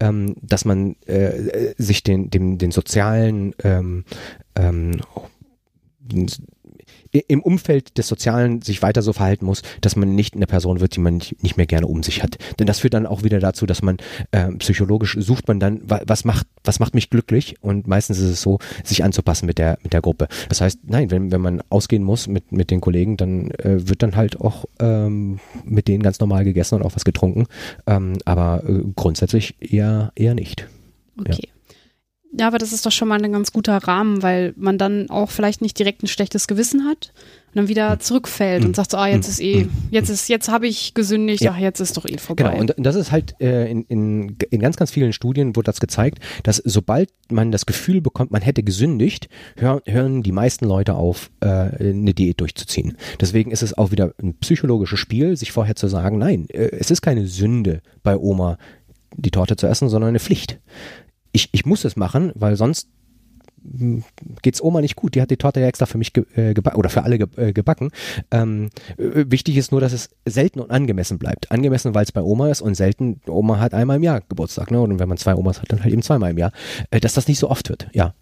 ähm, 0.00 0.34
dass 0.40 0.64
man 0.64 0.96
äh, 1.06 1.74
sich 1.78 2.02
den, 2.02 2.30
dem, 2.30 2.58
den 2.58 2.70
sozialen 2.70 3.54
ähm, 3.62 4.04
ähm, 4.54 5.00
im 7.20 7.42
Umfeld 7.42 7.98
des 7.98 8.08
Sozialen 8.08 8.62
sich 8.62 8.82
weiter 8.82 9.02
so 9.02 9.12
verhalten 9.12 9.46
muss, 9.46 9.62
dass 9.80 9.96
man 9.96 10.14
nicht 10.14 10.34
eine 10.34 10.46
Person 10.46 10.80
wird, 10.80 10.96
die 10.96 11.00
man 11.00 11.22
nicht, 11.42 11.56
mehr 11.56 11.66
gerne 11.66 11.86
um 11.86 12.02
sich 12.02 12.22
hat. 12.22 12.36
Denn 12.58 12.66
das 12.66 12.80
führt 12.80 12.94
dann 12.94 13.06
auch 13.06 13.22
wieder 13.22 13.38
dazu, 13.38 13.64
dass 13.66 13.80
man 13.80 13.96
äh, 14.32 14.48
psychologisch 14.58 15.16
sucht 15.18 15.48
man 15.48 15.58
dann, 15.58 15.80
was 15.84 16.24
macht, 16.24 16.46
was 16.64 16.80
macht 16.80 16.94
mich 16.94 17.08
glücklich? 17.08 17.56
Und 17.62 17.86
meistens 17.86 18.18
ist 18.18 18.30
es 18.30 18.42
so, 18.42 18.58
sich 18.84 19.04
anzupassen 19.04 19.46
mit 19.46 19.58
der, 19.58 19.78
mit 19.82 19.92
der 19.92 20.02
Gruppe. 20.02 20.28
Das 20.48 20.60
heißt, 20.60 20.80
nein, 20.84 21.10
wenn, 21.10 21.32
wenn 21.32 21.40
man 21.40 21.62
ausgehen 21.70 22.02
muss 22.02 22.28
mit, 22.28 22.52
mit 22.52 22.70
den 22.70 22.80
Kollegen, 22.80 23.16
dann 23.16 23.50
äh, 23.52 23.88
wird 23.88 24.02
dann 24.02 24.16
halt 24.16 24.40
auch 24.40 24.66
ähm, 24.78 25.38
mit 25.64 25.88
denen 25.88 26.02
ganz 26.02 26.20
normal 26.20 26.44
gegessen 26.44 26.76
und 26.76 26.82
auch 26.82 26.94
was 26.94 27.04
getrunken. 27.04 27.46
Ähm, 27.86 28.18
aber 28.24 28.62
äh, 28.68 28.82
grundsätzlich 28.94 29.54
eher, 29.60 30.12
eher 30.14 30.34
nicht. 30.34 30.68
Okay. 31.18 31.38
Ja. 31.42 31.55
Ja, 32.32 32.48
aber 32.48 32.58
das 32.58 32.72
ist 32.72 32.84
doch 32.84 32.92
schon 32.92 33.08
mal 33.08 33.22
ein 33.22 33.32
ganz 33.32 33.52
guter 33.52 33.76
Rahmen, 33.76 34.22
weil 34.22 34.52
man 34.56 34.78
dann 34.78 35.08
auch 35.10 35.30
vielleicht 35.30 35.62
nicht 35.62 35.78
direkt 35.78 36.02
ein 36.02 36.08
schlechtes 36.08 36.46
Gewissen 36.46 36.84
hat 36.84 37.12
und 37.48 37.56
dann 37.56 37.68
wieder 37.68 37.98
zurückfällt 37.98 38.64
und 38.64 38.76
sagt 38.76 38.90
so, 38.90 38.96
ah, 38.98 39.06
jetzt 39.06 39.28
ist 39.28 39.40
eh, 39.40 39.68
jetzt 39.90 40.10
ist, 40.10 40.28
jetzt 40.28 40.48
habe 40.48 40.66
ich 40.66 40.92
gesündigt, 40.92 41.42
ja. 41.42 41.52
ach, 41.52 41.58
jetzt 41.58 41.80
ist 41.80 41.96
doch 41.96 42.04
eh 42.04 42.18
vorbei. 42.18 42.42
Genau, 42.42 42.58
und 42.60 42.74
das 42.76 42.96
ist 42.96 43.12
halt 43.12 43.40
äh, 43.40 43.70
in, 43.70 43.84
in, 43.84 44.36
in 44.50 44.60
ganz, 44.60 44.76
ganz 44.76 44.90
vielen 44.90 45.12
Studien 45.12 45.56
wurde 45.56 45.66
das 45.66 45.80
gezeigt, 45.80 46.18
dass 46.42 46.56
sobald 46.56 47.10
man 47.30 47.52
das 47.52 47.64
Gefühl 47.64 48.00
bekommt, 48.00 48.32
man 48.32 48.42
hätte 48.42 48.62
gesündigt, 48.62 49.28
hör, 49.56 49.80
hören 49.86 50.22
die 50.22 50.32
meisten 50.32 50.66
Leute 50.66 50.94
auf, 50.94 51.30
äh, 51.40 51.46
eine 51.46 52.12
Diät 52.12 52.40
durchzuziehen. 52.40 52.98
Deswegen 53.20 53.50
ist 53.50 53.62
es 53.62 53.78
auch 53.78 53.92
wieder 53.92 54.12
ein 54.20 54.34
psychologisches 54.34 54.98
Spiel, 54.98 55.36
sich 55.36 55.52
vorher 55.52 55.76
zu 55.76 55.88
sagen, 55.88 56.18
nein, 56.18 56.48
äh, 56.50 56.70
es 56.72 56.90
ist 56.90 57.02
keine 57.02 57.26
Sünde 57.26 57.80
bei 58.02 58.16
Oma, 58.16 58.58
die 59.16 59.30
Torte 59.30 59.56
zu 59.56 59.66
essen, 59.66 59.88
sondern 59.88 60.08
eine 60.08 60.20
Pflicht 60.20 60.58
ich, 61.36 61.50
ich 61.52 61.66
muss 61.66 61.84
es 61.84 61.96
machen, 61.96 62.32
weil 62.34 62.56
sonst 62.56 62.88
hm, 63.62 64.04
geht's 64.42 64.62
Oma 64.62 64.80
nicht 64.80 64.96
gut. 64.96 65.14
Die 65.14 65.20
hat 65.20 65.30
die 65.30 65.36
Torte 65.36 65.60
ja 65.60 65.66
extra 65.66 65.84
für 65.84 65.98
mich 65.98 66.14
ge 66.14 66.24
äh, 66.34 66.54
gebacken 66.54 66.78
oder 66.78 66.88
für 66.88 67.02
alle 67.02 67.18
ge 67.18 67.28
äh, 67.36 67.52
gebacken. 67.52 67.90
Ähm, 68.30 68.70
äh, 68.96 69.26
wichtig 69.28 69.56
ist 69.58 69.70
nur, 69.70 69.82
dass 69.82 69.92
es 69.92 70.08
selten 70.24 70.60
und 70.60 70.70
angemessen 70.70 71.18
bleibt. 71.18 71.52
Angemessen, 71.52 71.94
weil 71.94 72.04
es 72.04 72.12
bei 72.12 72.22
Oma 72.22 72.48
ist 72.48 72.62
und 72.62 72.74
selten, 72.74 73.20
Oma 73.26 73.60
hat 73.60 73.74
einmal 73.74 73.98
im 73.98 74.02
Jahr 74.02 74.22
Geburtstag, 74.22 74.70
ne? 74.70 74.80
Und 74.80 74.98
wenn 74.98 75.08
man 75.08 75.18
zwei 75.18 75.34
Omas 75.34 75.60
hat, 75.60 75.70
dann 75.70 75.82
halt 75.82 75.92
eben 75.92 76.02
zweimal 76.02 76.30
im 76.30 76.38
Jahr. 76.38 76.52
Äh, 76.90 77.00
dass 77.00 77.14
das 77.14 77.28
nicht 77.28 77.38
so 77.38 77.50
oft 77.50 77.68
wird, 77.68 77.88
ja. 77.92 78.14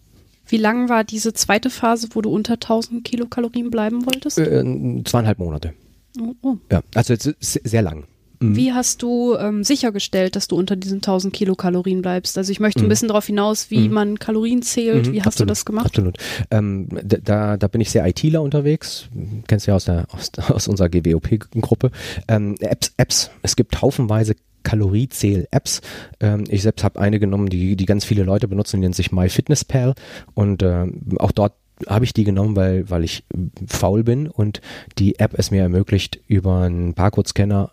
Wie 0.47 0.57
lang 0.57 0.89
war 0.89 1.05
diese 1.05 1.33
zweite 1.33 1.69
Phase, 1.69 2.09
wo 2.11 2.21
du 2.21 2.29
unter 2.29 2.53
1000 2.55 3.03
Kilokalorien 3.03 3.71
bleiben 3.71 4.05
wolltest? 4.05 4.37
Äh, 4.37 5.01
zweieinhalb 5.05 5.39
Monate. 5.39 5.73
Oh, 6.19 6.33
oh. 6.41 6.57
Ja, 6.71 6.81
also 6.93 7.15
sehr 7.39 7.81
lang. 7.81 8.05
Mhm. 8.49 8.55
Wie 8.55 8.73
hast 8.73 9.01
du 9.01 9.35
ähm, 9.35 9.63
sichergestellt, 9.63 10.35
dass 10.35 10.47
du 10.47 10.55
unter 10.55 10.75
diesen 10.75 10.97
1000 10.97 11.33
Kilokalorien 11.33 12.01
bleibst? 12.01 12.37
Also 12.37 12.51
ich 12.51 12.59
möchte 12.59 12.81
ein 12.81 12.85
mhm. 12.85 12.89
bisschen 12.89 13.07
darauf 13.07 13.25
hinaus, 13.25 13.71
wie 13.71 13.87
mhm. 13.87 13.93
man 13.93 14.19
Kalorien 14.19 14.61
zählt. 14.61 15.11
Wie 15.11 15.19
hast 15.19 15.27
absolut, 15.27 15.49
du 15.49 15.51
das 15.51 15.65
gemacht? 15.65 15.85
Absolut. 15.87 16.17
Ähm, 16.51 16.87
da, 17.03 17.57
da 17.57 17.67
bin 17.67 17.81
ich 17.81 17.89
sehr 17.91 18.05
ITler 18.07 18.41
unterwegs. 18.41 19.07
Kennst 19.47 19.67
du 19.67 19.71
ja 19.71 19.75
aus, 19.75 19.85
der, 19.85 20.07
aus, 20.11 20.31
aus 20.49 20.67
unserer 20.67 20.89
GWOP-Gruppe. 20.89 21.91
Ähm, 22.27 22.55
Apps, 22.59 22.93
Apps. 22.97 23.31
Es 23.41 23.55
gibt 23.55 23.81
haufenweise 23.81 24.35
Kaloriezähl-Apps. 24.63 25.81
Ähm, 26.19 26.43
ich 26.49 26.63
selbst 26.63 26.83
habe 26.83 26.99
eine 26.99 27.19
genommen, 27.19 27.47
die, 27.47 27.77
die 27.77 27.85
ganz 27.85 28.03
viele 28.03 28.23
Leute 28.23 28.49
benutzen, 28.49 28.77
die 28.77 28.81
nennt 28.81 28.95
sich 28.95 29.13
MyFitnessPal 29.13 29.93
und 30.33 30.61
äh, 30.61 30.87
auch 31.19 31.31
dort 31.31 31.53
habe 31.87 32.05
ich 32.05 32.13
die 32.13 32.23
genommen, 32.23 32.55
weil, 32.55 32.89
weil 32.89 33.03
ich 33.03 33.23
faul 33.67 34.03
bin 34.03 34.27
und 34.27 34.61
die 34.97 35.19
App 35.19 35.33
es 35.37 35.51
mir 35.51 35.61
ermöglicht, 35.61 36.19
über 36.27 36.61
einen 36.61 36.93
Barcode-Scanner 36.93 37.71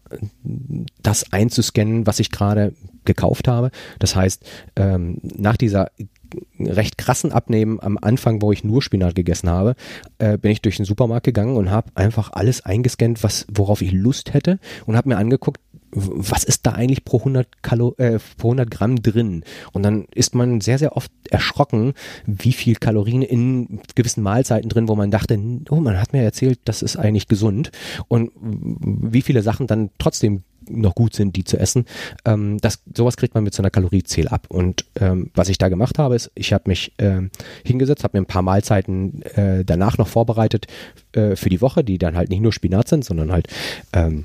das 1.03 1.33
einzuscannen, 1.33 2.07
was 2.07 2.21
ich 2.21 2.31
gerade 2.31 2.75
gekauft 3.05 3.49
habe. 3.49 3.71
Das 3.99 4.17
heißt, 4.17 4.45
ähm, 4.77 5.19
nach 5.23 5.57
dieser 5.57 5.91
recht 6.59 6.99
krassen 6.99 7.33
Abnehmen 7.33 7.81
am 7.81 7.99
Anfang, 8.01 8.41
wo 8.43 8.53
ich 8.53 8.65
nur 8.65 8.83
Spinat 8.83 9.15
gegessen 9.15 9.51
habe, 9.51 9.75
äh, 10.19 10.39
bin 10.39 10.51
ich 10.51 10.63
durch 10.63 10.77
den 10.77 10.87
Supermarkt 10.87 11.25
gegangen 11.25 11.57
und 11.57 11.71
habe 11.71 11.91
einfach 11.95 12.33
alles 12.33 12.65
eingescannt, 12.65 13.23
was, 13.23 13.47
worauf 13.53 13.83
ich 13.83 13.93
Lust 13.93 14.33
hätte 14.33 14.59
und 14.87 14.97
habe 14.97 15.11
mir 15.11 15.17
angeguckt, 15.17 15.61
was 15.93 16.45
ist 16.45 16.67
da 16.67 16.73
eigentlich 16.73 17.05
pro 17.05 17.19
100, 17.19 17.63
Kalo, 17.63 17.95
äh, 17.99 18.19
pro 18.39 18.49
100 18.49 18.71
Gramm 18.71 19.03
drin? 19.03 19.45
Und 19.73 19.83
dann 19.83 20.07
ist 20.15 20.35
man 20.35 20.61
sehr, 20.61 20.79
sehr 20.79 20.97
oft 20.97 21.11
erschrocken, 21.31 21.93
wie 22.27 22.53
viel 22.53 22.77
Kalorien 22.77 23.23
in 23.23 23.81
gewissen 23.95 24.23
Mahlzeiten 24.23 24.69
drin, 24.69 24.89
wo 24.89 24.95
man 24.95 25.11
dachte, 25.11 25.39
oh, 25.71 25.77
man 25.77 26.01
hat 26.01 26.13
mir 26.13 26.23
erzählt, 26.23 26.61
das 26.65 26.83
ist 26.83 26.97
eigentlich 26.97 27.29
gesund. 27.29 27.71
Und 28.09 28.31
wie 28.41 29.23
viele 29.23 29.43
Sachen 29.43 29.67
dann 29.67 29.91
trotzdem 29.99 30.43
noch 30.69 30.95
gut 30.95 31.15
sind, 31.15 31.37
die 31.37 31.45
zu 31.45 31.59
essen. 31.59 31.87
Ähm, 32.25 32.59
das, 32.61 32.83
sowas 32.95 33.17
kriegt 33.17 33.35
man 33.35 33.45
mit 33.45 33.55
so 33.55 33.63
einer 33.63 33.71
Kaloriezähl 33.71 34.29
ab. 34.29 34.47
Und 34.49 34.85
ähm, 35.01 35.31
was 35.35 35.49
ich 35.49 35.59
da 35.59 35.69
gemacht 35.69 35.99
habe, 35.99 36.15
ist, 36.15 36.31
ich 36.35 36.53
habe 36.53 36.65
mich 36.69 36.93
äh, 36.99 37.23
hingesetzt, 37.65 38.05
habe 38.05 38.17
mir 38.17 38.23
ein 38.23 38.27
paar 38.27 38.43
Mahlzeiten 38.43 39.23
äh, 39.23 39.65
danach 39.65 39.99
noch 39.99 40.09
vorbereitet 40.09 40.67
äh, 41.13 41.37
für 41.37 41.49
die 41.49 41.61
Woche, 41.61 41.85
die 41.85 41.99
dann 41.99 42.17
halt 42.17 42.31
nicht 42.31 42.43
nur 42.43 42.53
Spinat 42.53 42.89
sind, 42.89 43.05
sondern 43.05 43.33
halt 43.33 43.49
ähm, 43.93 44.25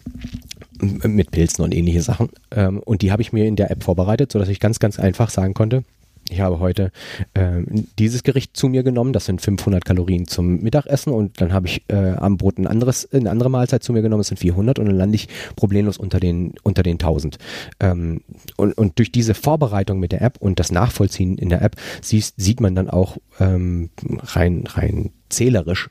mit 0.82 1.32
Pilzen 1.32 1.64
und 1.64 1.74
ähnliche 1.74 2.02
Sachen. 2.02 2.30
Ähm, 2.52 2.80
und 2.80 3.02
die 3.02 3.12
habe 3.12 3.22
ich 3.22 3.34
mir 3.34 3.46
in 3.46 3.56
der 3.56 3.72
App 3.72 3.84
vorbereitet, 3.84 4.32
sodass 4.32 4.50
ich 4.50 4.60
ganz, 4.60 4.80
ganz 4.80 5.00
einfach 5.00 5.30
sagen 5.30 5.54
konnte, 5.54 5.84
ich 6.30 6.42
habe 6.42 6.60
heute 6.60 6.92
äh, 7.34 7.62
dieses 7.98 8.24
Gericht 8.24 8.58
zu 8.58 8.68
mir 8.68 8.84
genommen, 8.84 9.14
das 9.14 9.26
sind 9.26 9.42
500 9.42 9.86
Kalorien 9.86 10.28
zum 10.28 10.62
Mittagessen 10.62 11.14
und 11.14 11.40
dann 11.42 11.54
habe 11.54 11.68
ich 11.68 11.84
äh, 11.88 12.14
am 12.18 12.38
Brot 12.38 12.58
ein 12.58 12.68
anderes, 12.68 13.12
eine 13.14 13.30
andere 13.30 13.50
Mahlzeit 13.50 13.84
zu 13.84 13.94
mir 13.94 14.02
genommen, 14.02 14.22
das 14.22 14.28
sind 14.28 14.40
400 14.40 14.80
und 14.80 14.86
dann 14.88 14.96
lande 14.96 15.16
ich 15.16 15.28
problemlos 15.56 15.98
unter 15.98 16.20
den, 16.20 16.54
unter 16.64 16.84
den 16.84 16.96
1000. 16.96 17.38
Ähm, 17.80 18.22
und, 18.58 18.78
und 18.78 19.00
durch 19.00 19.12
diese 19.12 19.34
Vorbereitung 19.34 20.00
mit 20.00 20.12
der 20.12 20.22
App 20.22 20.38
und 20.40 20.60
das 20.60 20.72
Nachvollziehen 20.72 21.38
in 21.38 21.50
der 21.50 21.62
App 21.62 21.76
siehst, 22.02 22.36
sieht 22.38 22.60
man 22.60 22.76
dann 22.76 22.90
auch 22.90 23.18
ähm, 23.40 23.90
rein, 24.20 24.64
rein 24.68 25.12
zählerisch, 25.30 25.90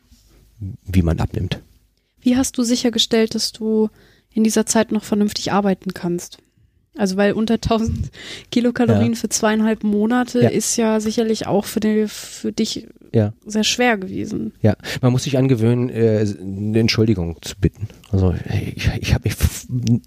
wie 0.58 1.02
man 1.02 1.18
abnimmt. 1.18 1.62
Wie 2.20 2.36
hast 2.36 2.58
du 2.58 2.62
sichergestellt, 2.62 3.34
dass 3.34 3.52
du 3.52 3.88
in 4.36 4.44
dieser 4.44 4.66
Zeit 4.66 4.92
noch 4.92 5.02
vernünftig 5.02 5.52
arbeiten 5.52 5.94
kannst. 5.94 6.38
Also 6.96 7.16
weil 7.16 7.32
unter 7.32 7.54
1000 7.54 8.10
Kilokalorien 8.50 9.12
ja. 9.12 9.18
für 9.18 9.28
zweieinhalb 9.28 9.82
Monate 9.82 10.42
ja. 10.42 10.48
ist 10.48 10.76
ja 10.76 11.00
sicherlich 11.00 11.46
auch 11.46 11.64
für, 11.64 11.80
die, 11.80 12.06
für 12.06 12.52
dich 12.52 12.86
ja. 13.14 13.32
sehr 13.44 13.64
schwer 13.64 13.96
gewesen. 13.96 14.52
Ja, 14.60 14.76
man 15.00 15.12
muss 15.12 15.24
sich 15.24 15.38
angewöhnen, 15.38 15.88
äh, 15.88 16.26
eine 16.40 16.78
Entschuldigung 16.78 17.38
zu 17.40 17.56
bitten. 17.58 17.88
Also 18.10 18.34
ich, 18.74 18.90
ich 19.00 19.14
habe 19.14 19.28
mich 19.28 19.36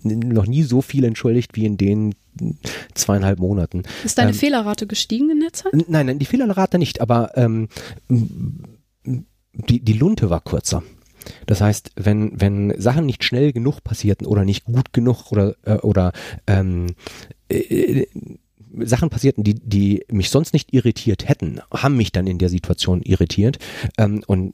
noch 0.03 0.45
nie 0.45 0.63
so 0.63 0.81
viel 0.81 1.03
entschuldigt 1.03 1.55
wie 1.55 1.65
in 1.65 1.77
den 1.77 2.15
zweieinhalb 2.93 3.39
Monaten. 3.39 3.83
Ist 4.03 4.17
deine 4.17 4.31
ähm, 4.31 4.37
Fehlerrate 4.37 4.87
gestiegen 4.87 5.29
in 5.29 5.39
der 5.41 5.53
Zeit? 5.53 5.73
Nein, 5.73 6.05
nein, 6.05 6.19
die 6.19 6.25
Fehlerrate 6.25 6.77
nicht, 6.77 7.01
aber 7.01 7.31
ähm, 7.35 7.67
die, 8.07 9.79
die 9.79 9.93
Lunte 9.93 10.29
war 10.29 10.41
kürzer. 10.41 10.83
Das 11.45 11.61
heißt, 11.61 11.91
wenn, 11.95 12.39
wenn 12.39 12.79
Sachen 12.79 13.05
nicht 13.05 13.23
schnell 13.23 13.53
genug 13.53 13.83
passierten 13.83 14.27
oder 14.27 14.45
nicht 14.45 14.65
gut 14.65 14.93
genug 14.93 15.31
oder, 15.31 15.55
äh, 15.65 15.75
oder 15.75 16.11
ähm, 16.47 16.87
äh, 17.49 18.05
Sachen 18.81 19.09
passierten, 19.09 19.43
die, 19.43 19.55
die 19.55 20.05
mich 20.11 20.29
sonst 20.29 20.53
nicht 20.53 20.73
irritiert 20.73 21.27
hätten, 21.27 21.59
haben 21.73 21.97
mich 21.97 22.11
dann 22.11 22.27
in 22.27 22.37
der 22.37 22.49
Situation 22.49 23.01
irritiert. 23.01 23.57
Ähm, 23.97 24.23
und 24.27 24.53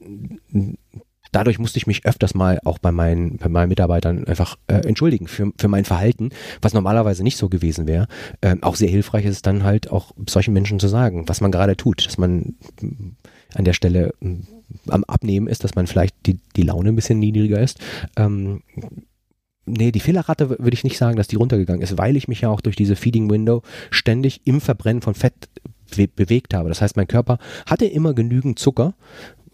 dadurch 1.32 1.58
musste 1.58 1.78
ich 1.78 1.86
mich 1.86 2.06
öfters 2.06 2.34
mal 2.34 2.58
auch 2.64 2.78
bei 2.78 2.92
meinen, 2.92 3.36
bei 3.36 3.48
meinen 3.48 3.68
Mitarbeitern 3.68 4.24
einfach 4.24 4.56
äh, 4.68 4.86
entschuldigen 4.86 5.26
für, 5.26 5.52
für 5.58 5.68
mein 5.68 5.84
Verhalten, 5.84 6.30
was 6.62 6.74
normalerweise 6.74 7.22
nicht 7.22 7.36
so 7.36 7.48
gewesen 7.48 7.86
wäre. 7.86 8.08
Ähm, 8.42 8.62
auch 8.62 8.76
sehr 8.76 8.88
hilfreich 8.88 9.26
ist 9.26 9.36
es 9.36 9.42
dann 9.42 9.64
halt 9.64 9.90
auch 9.90 10.12
solchen 10.28 10.54
Menschen 10.54 10.80
zu 10.80 10.88
sagen, 10.88 11.28
was 11.28 11.40
man 11.40 11.52
gerade 11.52 11.76
tut, 11.76 12.06
dass 12.06 12.18
man 12.18 12.56
an 13.54 13.64
der 13.64 13.72
Stelle 13.72 14.14
am 14.88 15.04
Abnehmen 15.04 15.46
ist, 15.46 15.64
dass 15.64 15.74
man 15.74 15.86
vielleicht 15.86 16.14
die, 16.26 16.38
die 16.56 16.62
Laune 16.62 16.90
ein 16.90 16.96
bisschen 16.96 17.18
niedriger 17.18 17.60
ist. 17.60 17.78
Ähm, 18.16 18.62
nee, 19.64 19.92
die 19.92 20.00
Fehlerrate 20.00 20.50
würde 20.50 20.74
ich 20.74 20.84
nicht 20.84 20.98
sagen, 20.98 21.16
dass 21.16 21.28
die 21.28 21.36
runtergegangen 21.36 21.82
ist, 21.82 21.98
weil 21.98 22.16
ich 22.16 22.28
mich 22.28 22.40
ja 22.40 22.48
auch 22.48 22.60
durch 22.60 22.76
diese 22.76 22.96
Feeding 22.96 23.30
Window 23.30 23.62
ständig 23.90 24.40
im 24.44 24.60
Verbrennen 24.60 25.02
von 25.02 25.14
Fett 25.14 25.48
bewegt 26.16 26.54
habe. 26.54 26.68
Das 26.68 26.80
heißt, 26.80 26.96
mein 26.96 27.06
Körper 27.06 27.38
hatte 27.66 27.86
immer 27.86 28.14
genügend 28.14 28.58
Zucker 28.58 28.94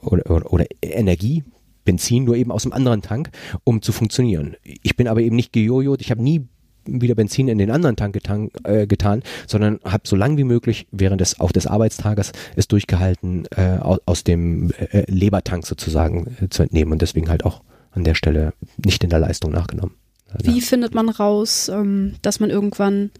oder, 0.00 0.30
oder, 0.30 0.52
oder 0.52 0.66
Energie, 0.80 1.44
Benzin, 1.84 2.24
nur 2.24 2.36
eben 2.36 2.52
aus 2.52 2.64
einem 2.64 2.72
anderen 2.72 3.02
Tank, 3.02 3.30
um 3.64 3.82
zu 3.82 3.92
funktionieren. 3.92 4.56
Ich 4.82 4.96
bin 4.96 5.08
aber 5.08 5.20
eben 5.20 5.36
nicht 5.36 5.52
gejojot, 5.52 6.00
ich 6.00 6.10
habe 6.10 6.22
nie 6.22 6.46
wieder 6.86 7.14
Benzin 7.14 7.48
in 7.48 7.58
den 7.58 7.70
anderen 7.70 7.96
Tank 7.96 8.14
getan, 8.14 8.50
äh, 8.64 8.86
getan 8.86 9.22
sondern 9.46 9.80
habe 9.84 10.02
so 10.06 10.16
lange 10.16 10.36
wie 10.36 10.44
möglich 10.44 10.86
während 10.90 11.20
des 11.20 11.40
auch 11.40 11.52
des 11.52 11.66
Arbeitstages 11.66 12.32
es 12.56 12.68
durchgehalten, 12.68 13.46
äh, 13.56 13.78
aus, 13.80 14.00
aus 14.06 14.24
dem 14.24 14.70
äh, 14.72 15.04
Lebertank 15.10 15.66
sozusagen 15.66 16.36
äh, 16.40 16.48
zu 16.48 16.62
entnehmen 16.62 16.92
und 16.92 17.02
deswegen 17.02 17.28
halt 17.28 17.44
auch 17.44 17.62
an 17.92 18.04
der 18.04 18.14
Stelle 18.14 18.54
nicht 18.82 19.04
in 19.04 19.10
der 19.10 19.18
Leistung 19.18 19.52
nachgenommen. 19.52 19.94
Wie 20.42 20.60
findet 20.60 20.94
man 20.94 21.08
raus, 21.08 21.68
ähm, 21.68 22.14
dass 22.22 22.40
man 22.40 22.50
irgendwann 22.50 23.10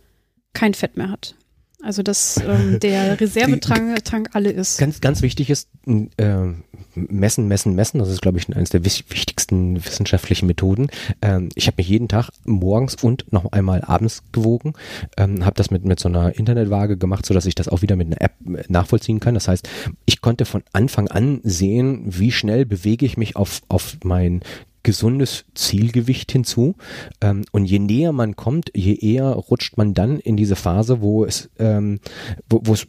kein 0.55 0.75
Fett 0.75 0.96
mehr 0.96 1.11
hat? 1.11 1.35
Also 1.83 2.03
dass 2.03 2.38
ähm, 2.38 2.79
der 2.83 3.21
Reservetank 3.21 4.05
Tank 4.05 4.31
alle 4.33 4.51
ist. 4.51 4.79
Ganz, 4.79 5.01
ganz 5.01 5.23
wichtig 5.23 5.51
ist 5.51 5.68
äh, 5.87 6.53
messen, 6.95 7.49
messen, 7.49 7.75
messen. 7.75 7.99
Das 7.99 8.09
ist, 8.09 8.23
glaube 8.23 8.38
ich, 8.38 8.55
eines 8.55 8.71
der 8.71 8.85
wichtigsten 8.85 9.85
wissenschaftlichen 9.85 10.47
Methoden. 10.47 10.88
Ähm, 11.21 11.49
ich 11.55 11.66
habe 11.66 11.77
mich 11.79 11.88
jeden 11.88 12.09
Tag 12.09 12.31
morgens 12.45 12.95
und 12.95 13.33
noch 13.33 13.51
einmal 13.53 13.83
abends 13.83 14.23
gewogen, 14.33 14.75
ähm, 15.16 15.45
habe 15.45 15.57
das 15.57 15.71
mit 15.71 15.85
mit 15.85 15.99
so 15.99 16.09
einer 16.09 16.37
Internetwaage 16.37 16.97
gemacht, 16.97 17.27
so 17.27 17.35
dass 17.35 17.47
ich 17.47 17.55
das 17.55 17.68
auch 17.68 17.83
wieder 17.83 17.97
mit 17.97 18.07
einer 18.07 18.21
App 18.21 18.35
äh, 18.47 18.64
nachvollziehen 18.68 19.21
kann. 19.21 19.35
Das 19.35 19.49
heißt, 19.49 19.68
ich 20.07 20.21
konnte 20.21 20.45
von 20.45 20.62
Anfang 20.73 21.09
an 21.09 21.40
sehen, 21.42 22.03
wie 22.07 22.33
schnell 22.33 22.64
bewege 22.64 23.07
ich 23.07 23.16
mich 23.16 23.37
auf 23.37 23.61
auf 23.68 23.97
mein 24.05 24.42
gesundes 24.83 25.45
Zielgewicht 25.55 26.33
hinzu. 26.33 26.77
Ähm, 27.21 27.45
und 27.53 27.64
je 27.64 27.79
näher 27.79 28.12
man 28.12 28.37
kommt, 28.37 28.71
je 28.75 28.95
eher 28.95 29.27
rutscht 29.27 29.77
man 29.77 29.95
dann 29.95 30.18
in 30.18 30.37
diese 30.37 30.57
Phase, 30.57 31.01
wo 31.01 31.25
es, 31.25 31.51
ähm, 31.59 32.01
wo, 32.49 32.73
es, 32.73 32.87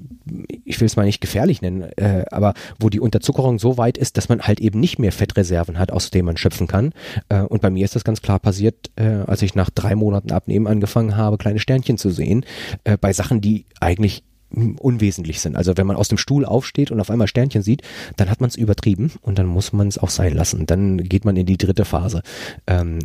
ich 0.65 0.79
will 0.79 0.85
es 0.85 0.95
mal 0.95 1.05
nicht 1.05 1.21
gefährlich 1.21 1.61
nennen, 1.61 1.83
äh, 1.97 2.25
aber 2.31 2.53
wo 2.79 2.89
die 2.89 2.99
Unterzuckerung 2.99 3.59
so 3.59 3.77
weit 3.77 3.97
ist, 3.97 4.17
dass 4.17 4.29
man 4.29 4.41
halt 4.41 4.59
eben 4.59 4.79
nicht 4.79 4.99
mehr 4.99 5.11
Fettreserven 5.11 5.79
hat, 5.79 5.91
aus 5.91 6.11
denen 6.11 6.25
man 6.25 6.37
schöpfen 6.37 6.67
kann. 6.67 6.93
Äh, 7.29 7.41
und 7.41 7.61
bei 7.61 7.69
mir 7.69 7.85
ist 7.85 7.95
das 7.95 8.03
ganz 8.03 8.21
klar 8.21 8.39
passiert, 8.39 8.91
äh, 8.95 9.23
als 9.27 9.41
ich 9.41 9.55
nach 9.55 9.69
drei 9.69 9.95
Monaten 9.95 10.31
Abnehmen 10.31 10.67
angefangen 10.67 11.15
habe, 11.15 11.37
kleine 11.37 11.59
Sternchen 11.59 11.97
zu 11.97 12.09
sehen, 12.09 12.45
äh, 12.83 12.97
bei 12.97 13.13
Sachen, 13.13 13.41
die 13.41 13.65
eigentlich 13.79 14.23
unwesentlich 14.53 15.41
sind. 15.41 15.55
Also 15.55 15.77
wenn 15.77 15.87
man 15.87 15.95
aus 15.95 16.07
dem 16.07 16.17
Stuhl 16.17 16.45
aufsteht 16.45 16.91
und 16.91 16.99
auf 16.99 17.09
einmal 17.09 17.27
Sternchen 17.27 17.63
sieht, 17.63 17.81
dann 18.17 18.29
hat 18.29 18.41
man 18.41 18.49
es 18.49 18.55
übertrieben 18.55 19.11
und 19.21 19.39
dann 19.39 19.47
muss 19.47 19.73
man 19.73 19.87
es 19.87 19.97
auch 19.97 20.09
sein 20.09 20.33
lassen. 20.33 20.65
Dann 20.65 20.97
geht 20.97 21.25
man 21.25 21.35
in 21.35 21.45
die 21.45 21.57
dritte 21.57 21.85
Phase. 21.85 22.21
Ähm, 22.67 22.99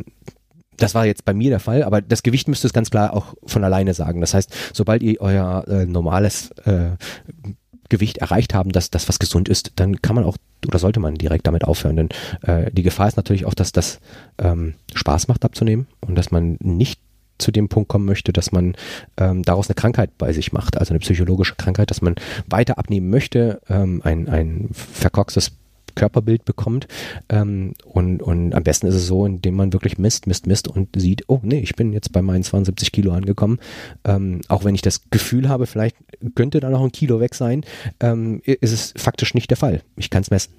das 0.77 0.95
war 0.95 1.05
jetzt 1.05 1.25
bei 1.25 1.33
mir 1.33 1.49
der 1.49 1.59
Fall, 1.59 1.83
aber 1.83 2.01
das 2.01 2.23
Gewicht 2.23 2.47
müsste 2.47 2.67
es 2.67 2.73
ganz 2.73 2.89
klar 2.89 3.13
auch 3.13 3.33
von 3.45 3.63
alleine 3.63 3.93
sagen. 3.93 4.21
Das 4.21 4.33
heißt, 4.33 4.53
sobald 4.73 5.03
ihr 5.03 5.19
euer 5.19 5.65
äh, 5.67 5.85
normales 5.85 6.51
äh, 6.65 6.91
Gewicht 7.89 8.19
erreicht 8.19 8.53
haben, 8.53 8.71
dass 8.71 8.91
das 8.91 9.09
was 9.09 9.19
gesund 9.19 9.49
ist, 9.49 9.73
dann 9.75 10.01
kann 10.01 10.15
man 10.15 10.23
auch 10.23 10.37
oder 10.67 10.79
sollte 10.79 10.99
man 10.99 11.15
direkt 11.15 11.47
damit 11.47 11.63
aufhören. 11.63 11.95
Denn 11.95 12.09
äh, 12.43 12.71
die 12.71 12.83
Gefahr 12.83 13.07
ist 13.07 13.17
natürlich 13.17 13.45
auch, 13.45 13.53
dass 13.53 13.71
das 13.71 13.99
ähm, 14.37 14.75
Spaß 14.93 15.27
macht 15.27 15.45
abzunehmen 15.45 15.87
und 16.01 16.15
dass 16.15 16.31
man 16.31 16.57
nicht 16.59 16.99
zu 17.39 17.51
dem 17.51 17.69
Punkt 17.69 17.89
kommen 17.89 18.05
möchte, 18.05 18.33
dass 18.33 18.51
man 18.51 18.75
ähm, 19.17 19.43
daraus 19.43 19.67
eine 19.67 19.75
Krankheit 19.75 20.17
bei 20.17 20.33
sich 20.33 20.51
macht, 20.51 20.77
also 20.77 20.91
eine 20.91 20.99
psychologische 20.99 21.55
Krankheit, 21.55 21.89
dass 21.89 22.01
man 22.01 22.15
weiter 22.47 22.77
abnehmen 22.77 23.09
möchte, 23.09 23.61
ähm, 23.69 24.01
ein, 24.03 24.27
ein 24.29 24.69
verkorkstes 24.71 25.53
Körperbild 25.95 26.45
bekommt 26.45 26.87
ähm, 27.29 27.73
und, 27.83 28.21
und 28.21 28.53
am 28.53 28.63
besten 28.63 28.87
ist 28.87 28.95
es 28.95 29.07
so, 29.07 29.25
indem 29.25 29.55
man 29.55 29.73
wirklich 29.73 29.97
misst, 29.97 30.27
misst, 30.27 30.47
misst 30.47 30.67
und 30.67 30.89
sieht, 30.95 31.23
oh 31.27 31.39
nee, 31.43 31.59
ich 31.59 31.75
bin 31.75 31.93
jetzt 31.93 32.11
bei 32.11 32.21
meinen 32.21 32.43
72 32.43 32.91
Kilo 32.91 33.11
angekommen, 33.11 33.59
ähm, 34.05 34.41
auch 34.47 34.63
wenn 34.63 34.75
ich 34.75 34.81
das 34.81 35.09
Gefühl 35.09 35.49
habe, 35.49 35.67
vielleicht 35.67 35.97
könnte 36.35 36.59
da 36.59 36.69
noch 36.69 36.83
ein 36.83 36.91
Kilo 36.91 37.19
weg 37.19 37.35
sein, 37.35 37.65
ähm, 37.99 38.41
ist 38.45 38.71
es 38.71 38.93
faktisch 38.95 39.33
nicht 39.33 39.49
der 39.49 39.57
Fall. 39.57 39.81
Ich 39.97 40.09
kann 40.09 40.21
es 40.21 40.31
messen. 40.31 40.53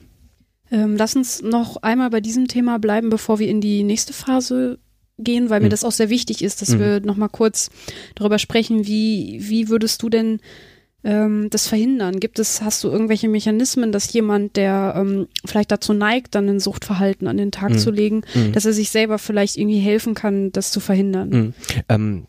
Ähm, 0.70 0.96
lass 0.96 1.16
uns 1.16 1.42
noch 1.42 1.78
einmal 1.78 2.10
bei 2.10 2.20
diesem 2.20 2.46
Thema 2.46 2.78
bleiben, 2.78 3.10
bevor 3.10 3.38
wir 3.38 3.48
in 3.48 3.60
die 3.60 3.82
nächste 3.82 4.12
Phase 4.12 4.78
gehen, 5.20 5.50
weil 5.50 5.60
mhm. 5.60 5.64
mir 5.64 5.70
das 5.70 5.84
auch 5.84 5.92
sehr 5.92 6.10
wichtig 6.10 6.42
ist, 6.42 6.62
dass 6.62 6.70
mhm. 6.70 6.80
wir 6.80 7.00
nochmal 7.00 7.28
kurz 7.28 7.70
darüber 8.14 8.38
sprechen, 8.38 8.86
wie, 8.86 9.38
wie 9.42 9.68
würdest 9.68 10.02
du 10.02 10.08
denn 10.08 10.40
ähm, 11.04 11.48
das 11.50 11.66
verhindern? 11.66 12.20
Gibt 12.20 12.38
es, 12.38 12.62
hast 12.62 12.84
du 12.84 12.88
irgendwelche 12.88 13.28
Mechanismen, 13.28 13.92
dass 13.92 14.12
jemand, 14.12 14.56
der 14.56 14.94
ähm, 14.96 15.28
vielleicht 15.44 15.70
dazu 15.70 15.92
neigt, 15.92 16.34
dann 16.34 16.48
ein 16.48 16.60
Suchtverhalten 16.60 17.26
an 17.26 17.36
den 17.36 17.52
Tag 17.52 17.70
mhm. 17.70 17.78
zu 17.78 17.90
legen, 17.90 18.22
mhm. 18.34 18.52
dass 18.52 18.66
er 18.66 18.72
sich 18.72 18.90
selber 18.90 19.18
vielleicht 19.18 19.56
irgendwie 19.56 19.78
helfen 19.78 20.14
kann, 20.14 20.52
das 20.52 20.70
zu 20.70 20.80
verhindern? 20.80 21.28
Mhm. 21.30 21.54
Ähm, 21.88 22.26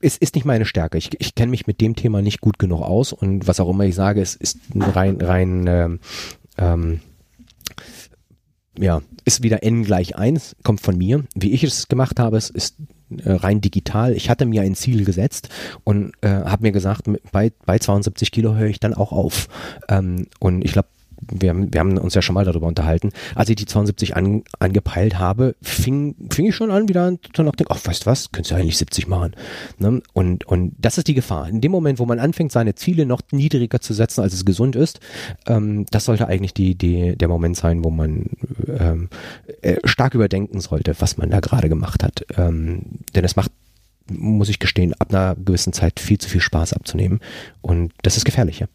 es 0.00 0.16
ist 0.16 0.34
nicht 0.34 0.44
meine 0.44 0.64
Stärke. 0.64 0.98
Ich, 0.98 1.10
ich 1.18 1.34
kenne 1.34 1.50
mich 1.50 1.66
mit 1.66 1.80
dem 1.80 1.94
Thema 1.94 2.22
nicht 2.22 2.40
gut 2.40 2.58
genug 2.58 2.82
aus 2.82 3.12
und 3.12 3.46
was 3.46 3.60
auch 3.60 3.68
immer 3.68 3.84
ich 3.84 3.94
sage, 3.94 4.22
es 4.22 4.34
ist 4.34 4.58
rein, 4.74 5.20
rein 5.20 5.66
ähm, 5.66 6.00
ähm 6.58 7.00
ja, 8.80 9.02
ist 9.24 9.42
wieder 9.42 9.62
n 9.62 9.84
gleich 9.84 10.16
1, 10.16 10.56
kommt 10.62 10.80
von 10.80 10.96
mir. 10.96 11.24
Wie 11.34 11.52
ich 11.52 11.62
es 11.62 11.88
gemacht 11.88 12.18
habe, 12.18 12.36
es 12.36 12.50
ist 12.50 12.76
äh, 13.24 13.32
rein 13.32 13.60
digital. 13.60 14.14
Ich 14.14 14.30
hatte 14.30 14.46
mir 14.46 14.62
ein 14.62 14.74
Ziel 14.74 15.04
gesetzt 15.04 15.50
und 15.84 16.12
äh, 16.22 16.28
habe 16.28 16.62
mir 16.62 16.72
gesagt, 16.72 17.08
bei, 17.30 17.52
bei 17.66 17.78
72 17.78 18.32
Kilo 18.32 18.54
höre 18.54 18.68
ich 18.68 18.80
dann 18.80 18.94
auch 18.94 19.12
auf. 19.12 19.48
Ähm, 19.88 20.26
und 20.38 20.64
ich 20.64 20.72
glaube, 20.72 20.88
wir 21.20 21.50
haben, 21.50 21.72
wir 21.72 21.80
haben 21.80 21.98
uns 21.98 22.14
ja 22.14 22.22
schon 22.22 22.34
mal 22.34 22.44
darüber 22.44 22.66
unterhalten, 22.66 23.10
als 23.34 23.48
ich 23.48 23.56
die 23.56 23.66
72 23.66 24.16
an, 24.16 24.42
angepeilt 24.58 25.18
habe, 25.18 25.54
fing, 25.62 26.14
fing 26.30 26.46
ich 26.46 26.54
schon 26.54 26.70
an, 26.70 26.88
wieder 26.88 27.14
zu 27.32 27.42
nachdenken, 27.42 27.72
ach, 27.74 27.84
weißt 27.84 28.02
du 28.02 28.06
was, 28.06 28.32
könntest 28.32 28.52
du 28.52 28.56
eigentlich 28.56 28.78
70 28.78 29.08
machen. 29.08 29.32
Ne? 29.78 30.02
Und, 30.12 30.46
und 30.46 30.74
das 30.78 30.98
ist 30.98 31.08
die 31.08 31.14
Gefahr. 31.14 31.48
In 31.48 31.60
dem 31.60 31.72
Moment, 31.72 31.98
wo 31.98 32.06
man 32.06 32.18
anfängt, 32.18 32.52
seine 32.52 32.74
Ziele 32.74 33.06
noch 33.06 33.20
niedriger 33.32 33.80
zu 33.80 33.94
setzen, 33.94 34.22
als 34.22 34.34
es 34.34 34.44
gesund 34.44 34.76
ist, 34.76 35.00
ähm, 35.46 35.86
das 35.90 36.04
sollte 36.04 36.28
eigentlich 36.28 36.54
die, 36.54 36.74
die, 36.74 37.16
der 37.16 37.28
Moment 37.28 37.56
sein, 37.56 37.84
wo 37.84 37.90
man 37.90 38.26
ähm, 38.66 39.08
äh, 39.62 39.76
stark 39.84 40.14
überdenken 40.14 40.60
sollte, 40.60 40.94
was 40.98 41.16
man 41.16 41.30
da 41.30 41.40
gerade 41.40 41.68
gemacht 41.68 42.02
hat. 42.02 42.24
Ähm, 42.36 42.82
denn 43.14 43.24
es 43.24 43.36
macht 43.36 43.50
muss 44.10 44.48
ich 44.48 44.58
gestehen, 44.58 44.94
ab 44.98 45.10
einer 45.10 45.36
gewissen 45.36 45.72
Zeit 45.72 46.00
viel 46.00 46.18
zu 46.18 46.28
viel 46.28 46.40
Spaß 46.40 46.72
abzunehmen. 46.72 47.20
Und 47.60 47.92
das 48.02 48.16
ist 48.16 48.24
gefährlich, 48.24 48.60
ja. 48.60 48.66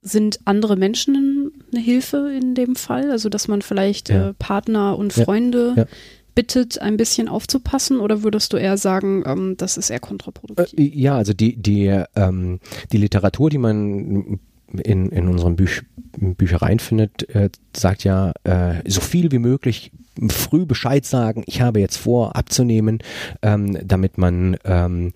Sind 0.00 0.40
andere 0.44 0.76
Menschen 0.76 1.43
eine 1.74 1.84
Hilfe 1.84 2.30
in 2.36 2.54
dem 2.54 2.76
Fall? 2.76 3.10
Also, 3.10 3.28
dass 3.28 3.48
man 3.48 3.62
vielleicht 3.62 4.08
ja. 4.08 4.30
äh, 4.30 4.32
Partner 4.34 4.98
und 4.98 5.12
Freunde 5.12 5.74
ja. 5.76 5.82
Ja. 5.82 5.88
bittet, 6.34 6.80
ein 6.80 6.96
bisschen 6.96 7.28
aufzupassen? 7.28 8.00
Oder 8.00 8.22
würdest 8.22 8.52
du 8.52 8.56
eher 8.56 8.76
sagen, 8.76 9.24
ähm, 9.26 9.56
das 9.56 9.76
ist 9.76 9.90
eher 9.90 10.00
kontraproduktiv? 10.00 10.78
Äh, 10.78 10.82
ja, 10.82 11.16
also 11.16 11.32
die, 11.32 11.56
die, 11.56 12.02
ähm, 12.16 12.60
die 12.92 12.98
Literatur, 12.98 13.50
die 13.50 13.58
man 13.58 14.38
in, 14.82 15.10
in 15.10 15.28
unseren 15.28 15.56
Büch 15.56 15.82
Büchereien 16.16 16.78
findet, 16.78 17.28
äh, 17.34 17.50
sagt 17.74 18.04
ja, 18.04 18.32
äh, 18.44 18.88
so 18.88 19.00
viel 19.00 19.32
wie 19.32 19.38
möglich 19.38 19.90
früh 20.28 20.64
Bescheid 20.64 21.04
sagen, 21.04 21.42
ich 21.46 21.60
habe 21.60 21.80
jetzt 21.80 21.96
vor 21.96 22.36
abzunehmen, 22.36 23.00
ähm, 23.42 23.76
damit 23.84 24.16
man 24.16 24.56
ähm, 24.64 25.12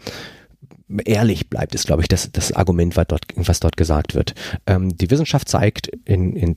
ehrlich 1.04 1.48
bleibt, 1.48 1.74
ist, 1.74 1.86
glaube 1.86 2.02
ich, 2.02 2.08
das, 2.08 2.30
das 2.32 2.52
Argument, 2.52 2.96
was 2.96 3.06
dort, 3.06 3.24
was 3.36 3.60
dort 3.60 3.76
gesagt 3.76 4.14
wird. 4.14 4.34
Ähm, 4.66 4.96
die 4.96 5.10
Wissenschaft 5.10 5.48
zeigt 5.48 5.88
in, 6.04 6.34
in 6.34 6.56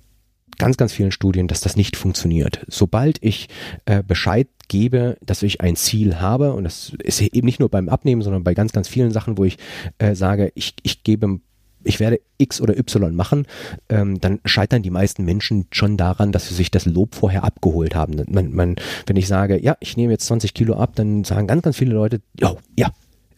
ganz, 0.57 0.77
ganz 0.77 0.93
vielen 0.93 1.11
Studien, 1.11 1.47
dass 1.47 1.61
das 1.61 1.75
nicht 1.75 1.95
funktioniert. 1.95 2.65
Sobald 2.67 3.17
ich 3.21 3.49
äh, 3.85 4.03
Bescheid 4.03 4.47
gebe, 4.67 5.17
dass 5.21 5.43
ich 5.43 5.61
ein 5.61 5.75
Ziel 5.75 6.19
habe, 6.19 6.53
und 6.53 6.63
das 6.63 6.93
ist 7.03 7.21
eben 7.21 7.45
nicht 7.45 7.59
nur 7.59 7.69
beim 7.69 7.89
Abnehmen, 7.89 8.21
sondern 8.21 8.43
bei 8.43 8.53
ganz, 8.53 8.71
ganz 8.71 8.87
vielen 8.87 9.11
Sachen, 9.11 9.37
wo 9.37 9.43
ich 9.43 9.57
äh, 9.97 10.15
sage, 10.15 10.51
ich, 10.55 10.75
ich 10.83 11.03
gebe 11.03 11.39
ich 11.83 11.99
werde 11.99 12.21
X 12.37 12.61
oder 12.61 12.77
Y 12.77 13.15
machen, 13.15 13.47
ähm, 13.89 14.19
dann 14.19 14.39
scheitern 14.45 14.83
die 14.83 14.89
meisten 14.89 15.25
Menschen 15.25 15.65
schon 15.71 15.97
daran, 15.97 16.31
dass 16.31 16.47
sie 16.47 16.53
sich 16.53 16.71
das 16.71 16.85
Lob 16.85 17.15
vorher 17.15 17.43
abgeholt 17.43 17.95
haben. 17.95 18.23
Man, 18.27 18.53
man, 18.53 18.75
wenn 19.07 19.15
ich 19.15 19.27
sage, 19.27 19.59
ja, 19.59 19.75
ich 19.79 19.97
nehme 19.97 20.11
jetzt 20.11 20.27
20 20.27 20.53
Kilo 20.53 20.75
ab, 20.75 20.91
dann 20.95 21.23
sagen 21.23 21.47
ganz, 21.47 21.63
ganz 21.63 21.77
viele 21.77 21.93
Leute, 21.93 22.21
ja, 22.39 22.55
ja, 22.77 22.91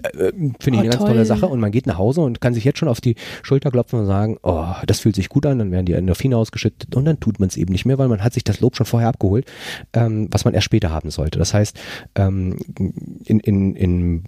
äh, 0.03 0.31
finde 0.31 0.55
ich 0.61 0.73
oh, 0.73 0.79
eine 0.79 0.89
ganz 0.89 0.97
toll. 0.97 1.07
tolle 1.09 1.25
Sache 1.25 1.47
und 1.47 1.59
man 1.59 1.71
geht 1.71 1.87
nach 1.87 1.97
Hause 1.97 2.21
und 2.21 2.41
kann 2.41 2.53
sich 2.53 2.63
jetzt 2.63 2.79
schon 2.79 2.87
auf 2.87 3.01
die 3.01 3.15
Schulter 3.41 3.71
klopfen 3.71 3.99
und 3.99 4.05
sagen, 4.05 4.37
oh, 4.43 4.67
das 4.85 4.99
fühlt 4.99 5.15
sich 5.15 5.29
gut 5.29 5.45
an, 5.45 5.59
dann 5.59 5.71
werden 5.71 5.85
die 5.85 5.93
Endorphine 5.93 6.37
ausgeschüttet 6.37 6.95
und 6.95 7.05
dann 7.05 7.19
tut 7.19 7.39
man 7.39 7.49
es 7.49 7.57
eben 7.57 7.71
nicht 7.71 7.85
mehr, 7.85 7.97
weil 7.97 8.07
man 8.07 8.23
hat 8.23 8.33
sich 8.33 8.43
das 8.43 8.59
Lob 8.59 8.75
schon 8.75 8.85
vorher 8.85 9.09
abgeholt, 9.09 9.45
ähm, 9.93 10.27
was 10.31 10.45
man 10.45 10.53
erst 10.53 10.65
später 10.65 10.89
haben 10.89 11.11
sollte. 11.11 11.39
Das 11.39 11.53
heißt, 11.53 11.77
ähm, 12.15 12.57
in, 13.25 13.39
in, 13.39 13.75
in 13.75 14.23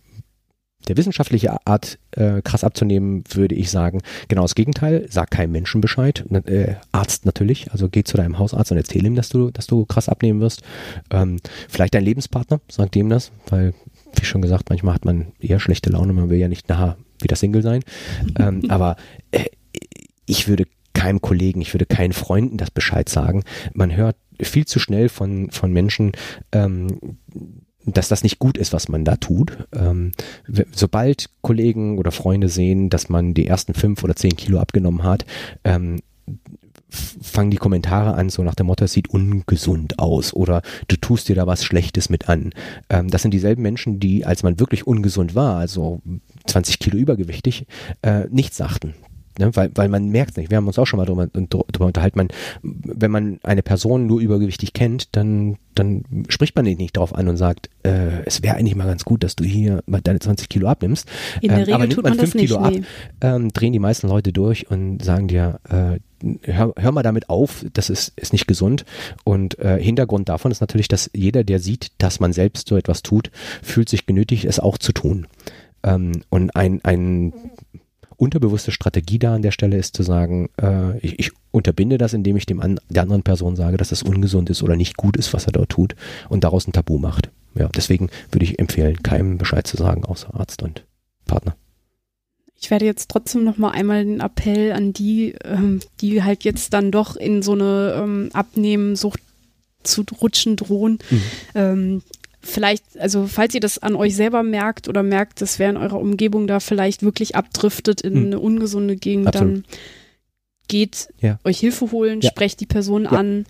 der 0.88 0.98
wissenschaftliche 0.98 1.66
Art 1.66 1.98
äh, 2.12 2.42
krass 2.42 2.64
abzunehmen, 2.64 3.24
würde 3.30 3.56
ich 3.56 3.72
sagen, 3.72 4.02
genau 4.28 4.44
das 4.44 4.56
Gegenteil, 4.56 5.08
sag 5.10 5.32
keinem 5.32 5.52
Menschen 5.52 5.82
Bescheid, 5.82 6.24
äh, 6.46 6.76
Arzt 6.92 7.26
natürlich, 7.26 7.72
also 7.72 7.90
geh 7.90 8.04
zu 8.04 8.18
deinem 8.18 8.38
Hausarzt 8.38 8.72
und 8.72 8.78
erzähl 8.78 9.06
ihm, 9.06 9.16
dass 9.16 9.30
du, 9.30 9.52
dass 9.52 9.68
du 9.68 9.86
krass 9.86 10.10
abnehmen 10.10 10.42
wirst. 10.42 10.62
Ähm, 11.12 11.40
vielleicht 11.70 11.94
dein 11.96 12.04
Lebenspartner, 12.04 12.60
sag 12.70 12.92
dem 12.92 13.10
das, 13.10 13.32
weil 13.50 13.74
wie 14.22 14.26
schon 14.26 14.42
gesagt, 14.42 14.70
manchmal 14.70 14.94
hat 14.94 15.06
man 15.06 15.34
eher 15.40 15.60
schlechte 15.60 15.90
Laune, 15.90 16.14
man 16.14 16.30
will 16.30 16.38
ja 16.38 16.48
nicht 16.48 16.70
nachher 16.70 16.98
wieder 17.22 17.36
Single 17.36 17.62
sein. 17.62 17.84
ähm, 18.40 18.64
aber 18.70 18.96
äh, 19.32 19.46
ich 20.26 20.48
würde 20.48 20.66
keinem 20.94 21.22
Kollegen, 21.22 21.62
ich 21.62 21.74
würde 21.74 21.86
keinen 21.86 22.14
Freunden 22.14 22.58
das 22.58 22.72
Bescheid 22.72 23.10
sagen. 23.10 23.44
Man 23.74 23.96
hört 23.96 24.16
viel 24.42 24.66
zu 24.66 24.80
schnell 24.80 25.10
von, 25.10 25.52
von 25.52 25.72
Menschen, 25.72 26.14
ähm, 26.52 27.18
dass 27.86 28.08
das 28.08 28.24
nicht 28.24 28.40
gut 28.40 28.58
ist, 28.58 28.74
was 28.74 28.90
man 28.90 29.06
da 29.06 29.16
tut. 29.16 29.68
Ähm, 29.74 30.12
sobald 30.72 31.30
Kollegen 31.42 31.98
oder 31.98 32.12
Freunde 32.12 32.50
sehen, 32.50 32.90
dass 32.90 33.10
man 33.10 33.34
die 33.34 33.46
ersten 33.46 33.74
fünf 33.74 34.04
oder 34.04 34.16
zehn 34.16 34.36
Kilo 34.36 34.60
abgenommen 34.60 35.04
hat, 35.04 35.26
ähm, 35.64 36.00
fangen 36.90 37.52
die 37.52 37.58
Kommentare 37.58 38.14
an, 38.14 38.30
so 38.30 38.44
nach 38.44 38.56
dem 38.56 38.68
Motto, 38.68 38.86
es 38.86 38.94
sieht 38.94 39.10
ungesund 39.10 40.00
aus 40.00 40.34
oder 40.34 40.62
du 40.88 40.96
tust 40.96 41.30
dir 41.30 41.36
da 41.36 41.48
was 41.48 41.64
Schlechtes 41.64 42.10
mit 42.10 42.30
an. 42.30 42.52
Ähm, 42.90 43.10
das 43.10 43.22
sind 43.22 43.32
dieselben 43.32 43.62
Menschen, 43.62 44.00
die, 44.00 44.26
als 44.26 44.44
man 44.44 44.60
wirklich 44.60 44.88
ungesund 44.88 45.36
war, 45.36 45.58
also 45.58 46.02
20 46.46 46.80
Kilo 46.80 46.98
übergewichtig, 46.98 47.66
äh, 48.02 48.26
nichts 48.30 48.58
sagten. 48.58 48.94
Ne, 49.38 49.54
weil, 49.54 49.70
weil 49.76 49.90
man 49.90 50.08
merkt 50.10 50.32
es 50.32 50.38
nicht. 50.38 50.50
Wir 50.50 50.56
haben 50.56 50.68
uns 50.68 50.80
auch 50.80 50.86
schon 50.86 50.98
mal 50.98 51.06
drüber, 51.06 51.28
drüber 51.28 51.86
unterhalten. 51.86 52.18
Man, 52.18 52.28
wenn 52.62 53.12
man 53.12 53.40
eine 53.44 53.64
Person 53.64 54.08
nur 54.08 54.22
übergewichtig 54.22 54.72
kennt, 54.72 55.14
dann, 55.18 55.58
dann 55.74 56.04
spricht 56.30 56.56
man 56.56 56.66
ihn 56.66 56.78
nicht 56.78 56.96
drauf 56.96 57.14
an 57.14 57.28
und 57.28 57.36
sagt, 57.36 57.70
äh, 57.84 58.24
es 58.26 58.44
wäre 58.44 58.56
eigentlich 58.56 58.78
mal 58.78 58.88
ganz 58.88 59.04
gut, 59.04 59.26
dass 59.26 59.36
du 59.36 59.44
hier 59.44 59.84
mal 59.88 60.00
deine 60.00 60.20
20 60.20 60.48
Kilo 60.48 60.70
abnimmst. 60.70 61.10
In 61.42 61.50
der 61.50 61.58
ähm, 61.58 61.64
Regel 61.64 61.74
aber 61.74 61.84
nimmt 61.84 61.94
tut 61.96 62.04
man, 62.06 62.16
man 62.16 62.28
5 62.28 62.34
Kilo 62.38 62.58
ab, 62.60 62.74
ähm, 63.20 63.52
drehen 63.52 63.74
die 63.74 63.80
meisten 63.80 64.08
Leute 64.08 64.32
durch 64.32 64.72
und 64.72 65.04
sagen 65.04 65.28
dir, 65.28 65.60
äh, 65.70 66.00
hör, 66.44 66.74
hör 66.78 66.92
mal 66.92 67.04
damit 67.04 67.30
auf, 67.30 67.66
das 67.74 67.90
ist, 67.90 68.14
ist 68.16 68.34
nicht 68.34 68.48
gesund. 68.48 68.86
Und 69.24 69.60
äh, 69.60 69.82
Hintergrund 69.82 70.30
davon 70.30 70.52
ist 70.52 70.62
natürlich, 70.62 70.88
dass 70.88 71.10
jeder, 71.14 71.44
der 71.44 71.60
sieht, 71.60 71.92
dass 71.98 72.20
man 72.20 72.34
selbst 72.34 72.68
so 72.68 72.78
etwas 72.78 73.04
tut, 73.04 73.32
fühlt 73.62 73.90
sich 73.90 74.06
genötigt, 74.06 74.46
es 74.46 74.60
auch 74.60 74.78
zu 74.78 74.92
tun. 74.92 75.28
Ähm, 75.84 76.24
und 76.30 76.56
ein, 76.56 76.84
ein 76.84 77.34
unterbewusste 78.18 78.72
Strategie 78.72 79.20
da 79.20 79.36
an 79.36 79.42
der 79.42 79.52
Stelle 79.52 79.78
ist 79.78 79.96
zu 79.96 80.04
sagen, 80.04 80.50
äh, 80.62 80.98
ich, 81.00 81.20
ich, 81.20 81.32
unterbinde 81.52 81.98
das, 81.98 82.14
indem 82.14 82.36
ich 82.36 82.46
dem 82.46 82.60
an, 82.60 82.80
der 82.90 83.04
anderen 83.04 83.24
Person 83.24 83.56
sage, 83.56 83.78
dass 83.78 83.94
es 83.94 84.02
das 84.02 84.10
ungesund 84.10 84.50
ist 84.50 84.62
oder 84.62 84.76
nicht 84.76 84.98
gut 84.98 85.16
ist, 85.16 85.34
was 85.34 85.46
er 85.46 85.54
dort 85.54 85.70
tut 85.70 85.96
und 86.28 86.44
daraus 86.44 86.68
ein 86.68 86.74
Tabu 86.74 86.98
macht. 86.98 87.30
Ja, 87.58 87.70
deswegen 87.74 88.10
würde 88.30 88.44
ich 88.44 88.60
empfehlen, 88.60 89.02
keinem 89.04 89.38
Bescheid 89.38 89.66
zu 89.66 89.78
sagen, 89.78 90.04
außer 90.04 90.38
Arzt 90.38 90.64
und 90.64 90.86
Partner. 91.26 91.56
Ich 92.66 92.72
werde 92.72 92.86
jetzt 92.86 93.12
trotzdem 93.12 93.44
noch 93.44 93.60
mal 93.60 93.70
einmal 93.70 94.04
den 94.04 94.22
Appell 94.22 94.72
an 94.72 94.92
die, 94.92 95.36
ähm, 95.44 95.82
die 96.02 96.24
halt 96.24 96.44
jetzt 96.44 96.74
dann 96.74 96.92
doch 96.92 97.16
in 97.16 97.44
so 97.44 97.52
eine 97.52 97.94
ähm, 98.02 98.32
Abnehmensucht 98.34 99.20
zu 99.84 100.04
rutschen 100.20 100.56
drohen, 100.56 100.98
mhm. 101.12 101.22
ähm, 101.54 102.02
vielleicht, 102.42 102.84
also 102.98 103.28
falls 103.28 103.54
ihr 103.54 103.60
das 103.60 103.78
an 103.78 103.96
euch 103.96 104.16
selber 104.16 104.42
merkt 104.42 104.88
oder 104.88 105.04
merkt, 105.04 105.42
dass 105.42 105.60
wer 105.60 105.70
in 105.70 105.78
eurer 105.78 106.00
Umgebung 106.00 106.48
da 106.48 106.60
vielleicht 106.60 107.04
wirklich 107.04 107.36
abdriftet 107.36 108.02
in 108.02 108.16
hm. 108.16 108.26
eine 108.26 108.40
ungesunde 108.40 108.96
Gegend, 108.96 109.28
Absolut. 109.28 109.58
dann 109.58 109.66
geht 110.68 111.10
ja. 111.20 111.38
euch 111.44 111.60
Hilfe 111.60 111.92
holen, 111.92 112.22
ja. 112.22 112.32
sprecht 112.32 112.60
die 112.62 112.66
Person 112.66 113.04
ja. 113.04 113.12
an. 113.12 113.46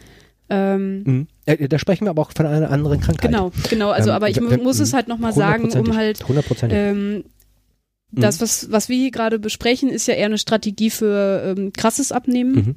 Ähm, 0.49 1.03
mhm. 1.03 1.28
Da 1.70 1.80
sprechen 1.80 2.05
wir 2.05 2.09
aber 2.09 2.22
auch 2.22 2.32
von 2.36 2.45
einer 2.45 2.70
anderen 2.70 2.99
Krankheit. 2.99 3.32
Genau, 3.32 3.53
genau. 3.70 3.91
Also, 3.91 4.09
ähm, 4.09 4.16
aber 4.18 4.30
ich 4.30 4.41
wenn, 4.41 4.61
muss 4.61 4.82
es 4.82 4.93
halt 4.93 5.07
nochmal 5.07 5.32
sagen, 5.32 5.72
um 5.72 5.95
halt 5.95 6.20
ähm, 6.70 7.24
das, 8.16 8.39
mhm. 8.39 8.43
was, 8.43 8.72
was 8.72 8.89
wir 8.89 8.97
hier 8.97 9.11
gerade 9.11 9.39
besprechen, 9.39 9.89
ist 9.89 10.07
ja 10.07 10.13
eher 10.13 10.26
eine 10.26 10.38
Strategie 10.38 10.89
für 10.89 11.55
ähm, 11.57 11.74
krasses 11.74 12.11
Abnehmen. 12.11 12.53
Mhm. 12.53 12.76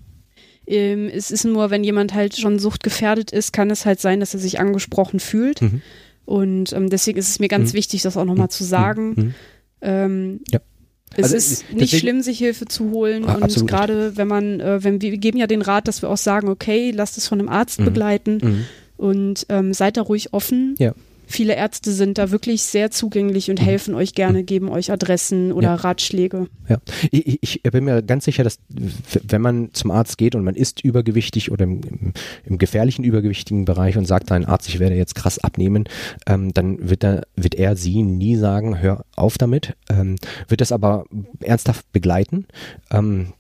Ähm, 0.67 1.11
es 1.13 1.31
ist 1.31 1.45
nur, 1.45 1.71
wenn 1.71 1.85
jemand 1.85 2.15
halt 2.15 2.37
schon 2.37 2.59
suchtgefährdet 2.59 3.31
ist, 3.31 3.53
kann 3.53 3.71
es 3.71 3.87
halt 3.87 4.01
sein, 4.01 4.21
dass 4.21 4.35
er 4.35 4.41
sich 4.41 4.61
angesprochen 4.61 5.21
fühlt. 5.21 5.63
Mhm. 5.63 5.83
Und 6.25 6.73
ähm, 6.75 6.91
deswegen 6.91 7.19
ist 7.19 7.31
es 7.31 7.41
mir 7.41 7.49
ganz 7.49 7.73
mhm. 7.73 7.79
wichtig, 7.79 8.03
das 8.03 8.17
auch 8.17 8.25
nochmal 8.25 8.47
mhm. 8.47 8.51
zu 8.51 8.65
sagen. 8.65 9.09
Mhm. 9.09 9.35
Ähm, 9.81 10.41
ja. 10.51 10.61
Es 11.17 11.25
also, 11.25 11.37
ist 11.37 11.63
deswegen, 11.63 11.81
nicht 11.81 11.99
schlimm, 11.99 12.21
sich 12.21 12.39
Hilfe 12.39 12.67
zu 12.67 12.91
holen. 12.91 13.25
Ah, 13.25 13.37
und 13.37 13.67
gerade 13.67 14.19
wenn 14.19 14.29
man, 14.29 14.61
äh, 14.61 14.85
wenn 14.85 15.01
wir, 15.01 15.13
wir 15.13 15.19
geben 15.19 15.39
ja 15.39 15.47
den 15.47 15.63
Rat, 15.63 15.89
dass 15.89 16.03
wir 16.03 16.11
auch 16.11 16.19
sagen, 16.19 16.49
okay, 16.49 16.91
lasst 16.91 17.17
es 17.17 17.27
von 17.27 17.39
einem 17.39 17.49
Arzt 17.49 17.83
begleiten 17.83 18.67
und 18.99 19.47
ähm, 19.49 19.73
seid 19.73 19.97
da 19.97 20.03
ruhig 20.03 20.35
offen. 20.35 20.75
Ja 20.79 20.93
viele 21.29 21.55
Ärzte 21.55 21.93
sind 21.93 22.19
da 22.19 22.31
wirklich 22.31 22.63
sehr 22.63 22.91
zugänglich 22.91 23.51
und 23.51 23.61
mhm. 23.61 23.65
helfen 23.65 23.95
euch 23.95 24.15
gerne, 24.15 24.43
geben 24.43 24.69
euch 24.69 24.91
Adressen 24.91 25.53
oder 25.53 25.69
ja. 25.69 25.75
Ratschläge. 25.77 26.49
Ja, 26.69 26.79
ich, 27.11 27.39
ich, 27.43 27.63
bin 27.63 27.85
mir 27.85 28.03
ganz 28.03 28.25
sicher, 28.25 28.45
dass 28.45 28.59
wenn 28.69 29.41
man 29.41 29.71
zum 29.75 29.91
Arzt 29.91 30.19
geht 30.19 30.35
und 30.35 30.43
man 30.43 30.55
ist 30.55 30.83
übergewichtig 30.83 31.53
oder 31.53 31.65
im, 31.65 31.81
im, 31.83 32.13
im 32.45 32.59
gefährlichen 32.59 33.05
übergewichtigen 33.05 33.65
Bereich 33.65 33.97
und 33.97 34.07
sagt 34.07 34.33
ein 34.33 34.47
Arzt, 34.47 34.69
ich 34.69 34.81
werde 34.81 34.97
jetzt 34.97 35.15
krass 35.15 35.39
abnehmen, 35.39 35.85
ähm, 36.27 36.53
dann 36.53 36.89
wird 36.89 37.05
er, 37.05 37.23
wird 37.37 37.55
er 37.55 37.77
sie 37.77 38.03
nie 38.03 38.37
sagen, 38.37 38.81
hör 38.81 39.05
auf 39.15 39.39
damit, 39.39 39.77
ähm, 39.91 40.17
wird 40.49 40.61
das 40.61 40.73
aber 40.73 41.05
ernsthaft 41.41 41.91
begleiten. 41.93 42.47
Ähm, 42.91 43.33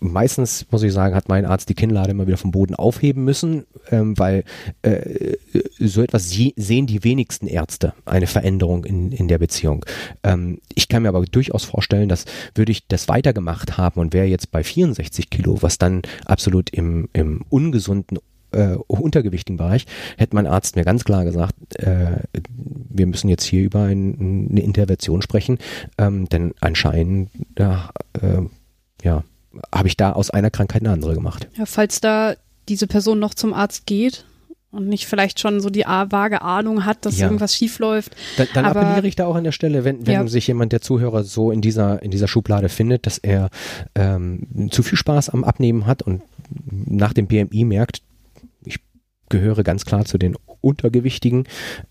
meistens, 0.00 0.66
muss 0.70 0.82
ich 0.82 0.92
sagen, 0.92 1.14
hat 1.14 1.28
mein 1.28 1.44
Arzt 1.44 1.68
die 1.68 1.74
Kinnlade 1.74 2.10
immer 2.10 2.26
wieder 2.26 2.36
vom 2.36 2.50
Boden 2.50 2.74
aufheben 2.74 3.24
müssen, 3.24 3.64
ähm, 3.90 4.18
weil 4.18 4.44
äh, 4.82 5.36
so 5.78 6.02
etwas 6.02 6.30
sehen 6.30 6.86
die 6.86 7.04
wenigsten 7.04 7.46
Ärzte, 7.46 7.94
eine 8.04 8.26
Veränderung 8.26 8.84
in, 8.84 9.12
in 9.12 9.28
der 9.28 9.38
Beziehung. 9.38 9.84
Ähm, 10.22 10.60
ich 10.74 10.88
kann 10.88 11.02
mir 11.02 11.08
aber 11.08 11.24
durchaus 11.24 11.64
vorstellen, 11.64 12.08
dass 12.08 12.24
würde 12.54 12.72
ich 12.72 12.86
das 12.86 13.08
weitergemacht 13.08 13.78
haben 13.78 14.00
und 14.00 14.12
wäre 14.12 14.26
jetzt 14.26 14.50
bei 14.50 14.62
64 14.62 15.30
Kilo, 15.30 15.62
was 15.62 15.78
dann 15.78 16.02
absolut 16.26 16.70
im, 16.70 17.08
im 17.12 17.44
ungesunden 17.48 18.18
äh, 18.52 18.76
untergewichtigen 18.86 19.56
Bereich, 19.56 19.86
hätte 20.16 20.34
mein 20.34 20.46
Arzt 20.46 20.76
mir 20.76 20.84
ganz 20.84 21.04
klar 21.04 21.24
gesagt, 21.24 21.76
äh, 21.76 22.20
wir 22.88 23.06
müssen 23.06 23.28
jetzt 23.28 23.44
hier 23.44 23.62
über 23.62 23.82
ein, 23.82 24.48
eine 24.50 24.62
Intervention 24.62 25.22
sprechen, 25.22 25.58
ähm, 25.98 26.28
denn 26.28 26.54
anscheinend, 26.60 27.30
ja, 27.58 27.90
äh, 28.20 28.42
ja 29.02 29.24
habe 29.74 29.88
ich 29.88 29.96
da 29.96 30.12
aus 30.12 30.30
einer 30.30 30.50
Krankheit 30.50 30.82
eine 30.82 30.92
andere 30.92 31.14
gemacht. 31.14 31.48
Ja, 31.56 31.66
falls 31.66 32.00
da 32.00 32.34
diese 32.68 32.86
Person 32.86 33.18
noch 33.18 33.34
zum 33.34 33.54
Arzt 33.54 33.86
geht 33.86 34.24
und 34.70 34.88
nicht 34.88 35.06
vielleicht 35.06 35.40
schon 35.40 35.60
so 35.60 35.70
die 35.70 35.84
vage 35.84 36.42
Ahnung 36.42 36.84
hat, 36.84 37.06
dass 37.06 37.18
ja. 37.18 37.26
irgendwas 37.26 37.54
schief 37.54 37.78
läuft. 37.78 38.14
Dann, 38.36 38.48
dann 38.54 38.64
Aber, 38.64 38.80
appelliere 38.80 39.06
ich 39.06 39.16
da 39.16 39.26
auch 39.26 39.36
an 39.36 39.44
der 39.44 39.52
Stelle, 39.52 39.84
wenn, 39.84 40.06
wenn 40.06 40.14
ja. 40.14 40.26
sich 40.26 40.46
jemand, 40.46 40.72
der 40.72 40.80
Zuhörer, 40.80 41.24
so 41.24 41.50
in 41.50 41.60
dieser, 41.60 42.02
in 42.02 42.10
dieser 42.10 42.28
Schublade 42.28 42.68
findet, 42.68 43.06
dass 43.06 43.18
er 43.18 43.50
ähm, 43.94 44.68
zu 44.70 44.82
viel 44.82 44.98
Spaß 44.98 45.30
am 45.30 45.44
Abnehmen 45.44 45.86
hat 45.86 46.02
und 46.02 46.22
nach 46.70 47.12
dem 47.12 47.26
BMI 47.26 47.64
merkt, 47.64 48.02
gehöre 49.28 49.62
ganz 49.62 49.84
klar 49.84 50.04
zu 50.04 50.18
den 50.18 50.36
Untergewichtigen 50.60 51.44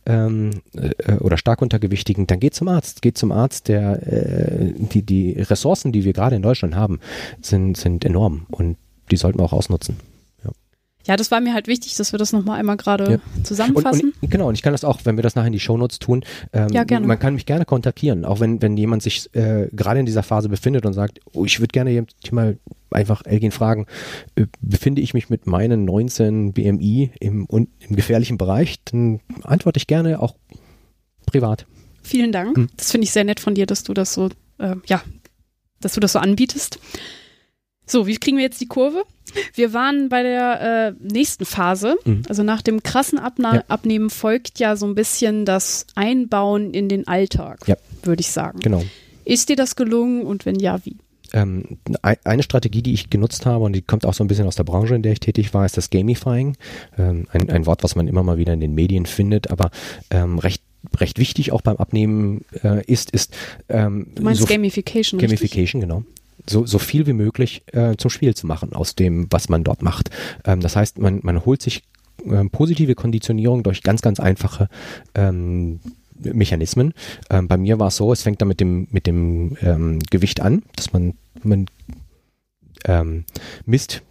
ähm, 0.06 0.52
äh, 0.74 1.14
oder 1.16 1.38
stark 1.38 1.62
Untergewichtigen, 1.62 2.28
dann 2.28 2.40
geht 2.40 2.56
zum 2.56 2.68
Arzt. 2.68 3.02
Geht 3.02 3.18
zum 3.18 3.32
Arzt, 3.32 3.68
der 3.68 4.06
äh, 4.06 4.74
die, 4.76 5.04
die 5.04 5.32
Ressourcen, 5.34 5.92
die 5.92 6.04
wir 6.04 6.14
gerade 6.14 6.36
in 6.36 6.42
Deutschland 6.42 6.76
haben, 6.76 7.00
sind, 7.42 7.78
sind 7.78 8.06
enorm 8.06 8.46
und 8.50 8.78
die 9.12 9.18
sollten 9.18 9.40
wir 9.40 9.44
auch 9.44 9.54
ausnutzen. 9.54 9.98
Ja, 11.08 11.18
das 11.18 11.30
war 11.32 11.40
mir 11.40 11.54
halt 11.54 11.68
wichtig, 11.68 11.96
dass 11.96 12.14
wir 12.14 12.20
das 12.20 12.34
nochmal 12.34 12.60
einmal 12.60 12.78
gerade 12.78 13.12
ja. 13.12 13.44
zusammenfassen. 13.44 14.14
Und, 14.14 14.24
und, 14.24 14.32
genau, 14.32 14.48
und 14.50 14.56
ich 14.56 14.64
kann 14.64 14.74
das 14.74 14.84
auch, 14.84 15.00
wenn 15.04 15.18
wir 15.18 15.24
das 15.24 15.36
nachher 15.36 15.48
in 15.48 15.54
die 15.54 15.60
Shownotes 15.60 16.00
tun, 16.00 16.24
ähm, 16.52 16.70
ja, 16.70 16.84
gerne. 16.84 17.06
man 17.06 17.20
kann 17.20 17.36
mich 17.36 17.46
gerne 17.46 17.66
kontaktieren, 17.66 18.26
auch 18.26 18.40
wenn, 18.40 18.62
wenn 18.62 18.76
jemand 18.76 19.04
sich 19.04 19.30
äh, 19.36 19.68
gerade 19.72 20.00
in 20.00 20.06
dieser 20.06 20.24
Phase 20.24 20.50
befindet 20.50 20.86
und 20.86 20.94
sagt, 20.94 21.20
oh, 21.34 21.46
ich 21.46 21.60
würde 21.60 21.72
gerne 21.72 21.92
hier 21.92 22.06
mal 22.32 22.58
einfach 22.90 23.24
Elgin 23.26 23.52
fragen, 23.52 23.86
äh, 24.36 24.48
befinde 24.62 25.02
ich 25.02 25.14
mich 25.14 25.30
mit 25.30 25.46
meinen 25.46 25.86
19 25.86 26.54
BMI 26.54 27.12
im, 27.20 27.46
im 27.50 27.96
gefährlichen 27.96 28.38
Bereich, 28.38 28.78
dann 28.86 29.20
antworte 29.44 29.78
ich 29.78 29.88
gerne 29.88 30.20
auch 30.20 30.36
privat. 31.26 31.68
Vielen 32.02 32.32
Dank. 32.32 32.56
Hm. 32.56 32.70
Das 32.78 32.92
finde 32.92 33.06
ich 33.06 33.12
sehr 33.12 33.24
nett 33.24 33.40
von 33.40 33.56
dir, 33.56 33.66
dass 33.66 33.84
du 33.84 33.94
das 33.94 34.14
so, 34.14 34.30
äh, 34.60 34.76
ja, 34.86 35.02
dass 35.82 35.94
du 35.94 36.00
das 36.00 36.14
so 36.14 36.20
anbietest. 36.20 36.80
So, 37.86 38.08
wie 38.08 38.18
kriegen 38.18 38.38
wir 38.38 38.44
jetzt 38.44 38.62
die 38.62 38.68
Kurve? 38.68 39.04
Wir 39.54 39.74
waren 39.74 40.10
bei 40.10 40.24
der 40.24 40.62
äh, 40.62 40.94
nächsten 41.00 41.46
Phase. 41.46 41.98
Mhm. 42.06 42.24
Also 42.28 42.44
nach 42.44 42.62
dem 42.62 42.84
krassen 42.84 43.20
Abna 43.20 43.56
ja. 43.56 43.64
Abnehmen 43.68 44.10
folgt 44.10 44.60
ja 44.60 44.76
so 44.76 44.86
ein 44.86 44.96
bisschen 44.96 45.46
das 45.46 45.86
Einbauen 45.96 46.74
in 46.74 46.90
den 46.90 47.08
Alltag, 47.08 47.68
ja. 47.68 47.76
würde 48.04 48.22
ich 48.22 48.32
sagen. 48.32 48.60
Genau. 48.60 48.84
Ist 49.26 49.50
dir 49.50 49.56
das 49.56 49.76
gelungen 49.76 50.24
und 50.24 50.46
wenn 50.46 50.60
ja, 50.60 50.80
wie? 50.86 50.98
Ähm, 51.34 51.80
eine 52.04 52.44
Strategie, 52.44 52.82
die 52.82 52.94
ich 52.94 53.10
genutzt 53.10 53.46
habe 53.46 53.66
und 53.66 53.74
die 53.74 53.82
kommt 53.82 54.06
auch 54.06 54.14
so 54.14 54.24
ein 54.24 54.28
bisschen 54.28 54.46
aus 54.46 54.56
der 54.56 54.64
Branche, 54.64 54.96
in 54.96 55.02
der 55.02 55.12
ich 55.12 55.20
tätig 55.20 55.54
war, 55.54 55.66
ist 55.66 55.76
das 55.76 55.90
Gamifying. 55.90 56.56
Ähm, 56.98 57.28
ein, 57.32 57.50
ein, 57.50 57.66
Wort, 57.66 57.84
was 57.84 57.96
man 57.96 58.08
immer 58.08 58.24
mal 58.24 58.38
wieder 58.38 58.54
in 58.54 58.60
den 58.60 58.74
Medien 58.74 59.06
findet, 59.06 59.52
aber 59.52 59.72
ähm, 60.12 60.40
recht 60.40 60.62
recht 60.98 61.18
wichtig 61.18 61.52
auch 61.52 61.64
beim 61.64 61.78
Abnehmen 61.78 62.46
äh, 62.64 62.86
ist, 62.86 63.10
ist 63.10 63.36
ähm, 63.70 64.06
Du 64.14 64.22
meinst 64.22 64.42
so 64.42 64.46
Gamification, 64.48 65.20
Gamification, 65.20 65.82
richtig? 65.82 65.82
genau 65.82 66.04
so, 66.48 66.66
so 66.66 66.80
viel 66.80 67.08
wie 67.08 67.14
möglich 67.14 67.64
äh, 67.74 67.96
zum 67.98 68.10
Spiel 68.10 68.36
zu 68.36 68.48
machen 68.48 68.74
aus 68.74 68.96
dem, 68.96 69.28
was 69.30 69.50
man 69.50 69.64
dort 69.64 69.82
macht. 69.82 70.10
Ähm, 70.46 70.62
das 70.62 70.76
heißt, 70.76 71.00
man, 71.00 71.20
man 71.24 71.46
holt 71.46 71.62
sich 71.62 71.84
äh, 72.26 72.44
positive 72.46 72.96
Konditionierung 72.96 73.64
durch 73.64 73.84
ganz, 73.84 74.02
ganz 74.02 74.20
einfache 74.20 74.70
ähm, 75.14 75.80
Mechanismen. 76.20 76.94
Ähm, 77.30 77.48
bei 77.48 77.58
mir 77.58 77.80
war 77.80 77.88
es 77.88 77.98
so, 77.98 78.12
es 78.12 78.24
fängt 78.24 78.42
dann 78.42 78.48
mit 78.48 78.60
dem, 78.60 78.88
mit 78.92 79.08
dem 79.08 79.58
ähm, 79.62 80.00
Gewicht 80.10 80.42
an, 80.42 80.64
dass 80.76 80.94
man, 80.94 81.14
man 81.44 81.66
ähm, 82.86 83.26
misst 83.66 84.02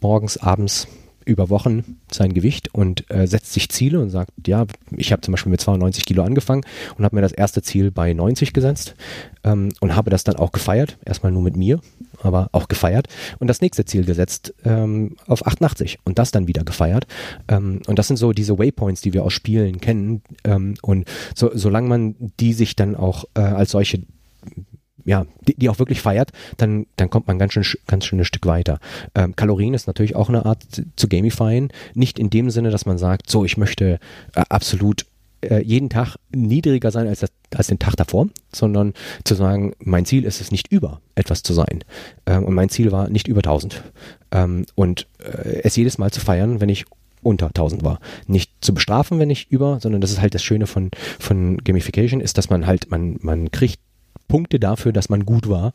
morgens, 0.00 0.36
abends 0.36 0.86
über 1.28 1.50
Wochen 1.50 1.98
sein 2.10 2.32
Gewicht 2.32 2.74
und 2.74 3.08
äh, 3.10 3.26
setzt 3.26 3.52
sich 3.52 3.68
Ziele 3.68 4.00
und 4.00 4.08
sagt, 4.08 4.30
ja, 4.46 4.66
ich 4.96 5.12
habe 5.12 5.20
zum 5.20 5.32
Beispiel 5.32 5.50
mit 5.50 5.60
92 5.60 6.06
Kilo 6.06 6.22
angefangen 6.22 6.64
und 6.96 7.04
habe 7.04 7.16
mir 7.16 7.22
das 7.22 7.32
erste 7.32 7.60
Ziel 7.60 7.90
bei 7.90 8.14
90 8.14 8.54
gesetzt 8.54 8.94
ähm, 9.44 9.68
und 9.80 9.94
habe 9.94 10.10
das 10.10 10.24
dann 10.24 10.36
auch 10.36 10.52
gefeiert. 10.52 10.96
Erstmal 11.04 11.30
nur 11.30 11.42
mit 11.42 11.54
mir, 11.54 11.80
aber 12.22 12.48
auch 12.52 12.68
gefeiert. 12.68 13.08
Und 13.38 13.48
das 13.48 13.60
nächste 13.60 13.84
Ziel 13.84 14.06
gesetzt 14.06 14.54
ähm, 14.64 15.16
auf 15.26 15.46
88 15.46 15.98
und 16.04 16.18
das 16.18 16.30
dann 16.30 16.48
wieder 16.48 16.64
gefeiert. 16.64 17.06
Ähm, 17.48 17.82
und 17.86 17.98
das 17.98 18.08
sind 18.08 18.16
so 18.16 18.32
diese 18.32 18.58
Waypoints, 18.58 19.02
die 19.02 19.12
wir 19.12 19.22
aus 19.22 19.34
Spielen 19.34 19.82
kennen. 19.82 20.22
Ähm, 20.44 20.74
und 20.80 21.06
so, 21.34 21.50
solange 21.52 21.88
man 21.88 22.16
die 22.40 22.54
sich 22.54 22.74
dann 22.74 22.96
auch 22.96 23.24
äh, 23.34 23.40
als 23.40 23.72
solche 23.72 24.00
ja, 25.08 25.24
die, 25.40 25.54
die, 25.54 25.68
auch 25.70 25.78
wirklich 25.78 26.02
feiert, 26.02 26.32
dann, 26.58 26.86
dann 26.96 27.08
kommt 27.08 27.26
man 27.26 27.38
ganz 27.38 27.54
schön, 27.54 27.64
ganz 27.86 28.04
schön 28.04 28.20
ein 28.20 28.24
Stück 28.26 28.44
weiter. 28.44 28.78
Ähm, 29.14 29.34
Kalorien 29.34 29.72
ist 29.72 29.86
natürlich 29.86 30.14
auch 30.14 30.28
eine 30.28 30.44
Art 30.44 30.62
zu 30.96 31.08
gamifyen. 31.08 31.70
Nicht 31.94 32.18
in 32.18 32.28
dem 32.28 32.50
Sinne, 32.50 32.70
dass 32.70 32.84
man 32.84 32.98
sagt, 32.98 33.30
so, 33.30 33.44
ich 33.44 33.56
möchte 33.56 34.00
äh, 34.34 34.42
absolut 34.50 35.06
äh, 35.40 35.62
jeden 35.62 35.88
Tag 35.88 36.16
niedriger 36.30 36.90
sein 36.90 37.08
als, 37.08 37.20
das, 37.20 37.30
als 37.56 37.68
den 37.68 37.78
Tag 37.78 37.96
davor, 37.96 38.28
sondern 38.52 38.92
zu 39.24 39.34
sagen, 39.34 39.72
mein 39.78 40.04
Ziel 40.04 40.24
ist 40.24 40.42
es 40.42 40.50
nicht 40.50 40.70
über 40.70 41.00
etwas 41.14 41.42
zu 41.42 41.54
sein. 41.54 41.84
Ähm, 42.26 42.44
und 42.44 42.54
mein 42.54 42.68
Ziel 42.68 42.92
war 42.92 43.08
nicht 43.08 43.28
über 43.28 43.38
1000. 43.38 43.82
Ähm, 44.32 44.66
und 44.74 45.06
äh, 45.20 45.62
es 45.62 45.74
jedes 45.74 45.96
Mal 45.96 46.10
zu 46.10 46.20
feiern, 46.20 46.60
wenn 46.60 46.68
ich 46.68 46.84
unter 47.22 47.46
1000 47.46 47.82
war. 47.82 47.98
Nicht 48.26 48.52
zu 48.60 48.74
bestrafen, 48.74 49.18
wenn 49.18 49.30
ich 49.30 49.50
über, 49.50 49.80
sondern 49.80 50.02
das 50.02 50.10
ist 50.10 50.20
halt 50.20 50.34
das 50.34 50.42
Schöne 50.42 50.66
von, 50.66 50.90
von 51.18 51.56
Gamification, 51.58 52.20
ist, 52.20 52.36
dass 52.36 52.50
man 52.50 52.66
halt, 52.66 52.90
man, 52.90 53.16
man 53.20 53.50
kriegt 53.50 53.80
Punkte 54.28 54.60
dafür, 54.60 54.92
dass 54.92 55.08
man 55.08 55.24
gut 55.24 55.48
war 55.48 55.72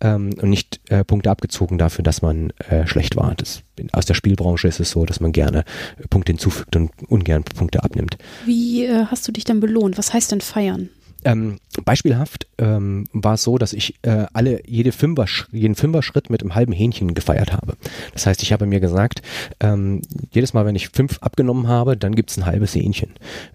ähm, 0.00 0.30
und 0.40 0.50
nicht 0.50 0.80
äh, 0.90 1.04
Punkte 1.04 1.30
abgezogen 1.30 1.78
dafür, 1.78 2.02
dass 2.02 2.22
man 2.22 2.50
äh, 2.68 2.86
schlecht 2.86 3.16
war. 3.16 3.34
Das, 3.34 3.62
aus 3.92 4.06
der 4.06 4.14
Spielbranche 4.14 4.68
ist 4.68 4.80
es 4.80 4.90
so, 4.90 5.04
dass 5.04 5.20
man 5.20 5.32
gerne 5.32 5.64
Punkte 6.10 6.32
hinzufügt 6.32 6.76
und 6.76 6.90
ungern 7.08 7.42
Punkte 7.44 7.82
abnimmt. 7.82 8.18
Wie 8.44 8.84
äh, 8.84 9.06
hast 9.06 9.26
du 9.26 9.32
dich 9.32 9.44
dann 9.44 9.60
belohnt? 9.60 9.98
Was 9.98 10.12
heißt 10.12 10.32
denn 10.32 10.40
feiern? 10.40 10.90
Ähm, 11.24 11.58
beispielhaft 11.84 12.46
ähm, 12.58 13.06
war 13.12 13.34
es 13.34 13.42
so, 13.42 13.56
dass 13.56 13.72
ich 13.72 13.94
äh, 14.02 14.26
alle 14.34 14.60
jede 14.68 14.92
Fünfer, 14.92 15.24
jeden 15.52 15.74
Fünfer-Schritt 15.74 16.28
mit 16.28 16.42
einem 16.42 16.54
halben 16.54 16.72
Hähnchen 16.72 17.14
gefeiert 17.14 17.52
habe. 17.52 17.76
Das 18.12 18.26
heißt, 18.26 18.42
ich 18.42 18.52
habe 18.52 18.66
mir 18.66 18.80
gesagt, 18.80 19.22
ähm, 19.60 20.02
jedes 20.30 20.52
Mal, 20.52 20.66
wenn 20.66 20.76
ich 20.76 20.90
fünf 20.90 21.18
abgenommen 21.20 21.66
habe, 21.66 21.96
dann 21.96 22.14
gibt 22.14 22.30
es 22.30 22.36
ein 22.36 22.44
halbes 22.44 22.74
Hähnchen. 22.74 23.10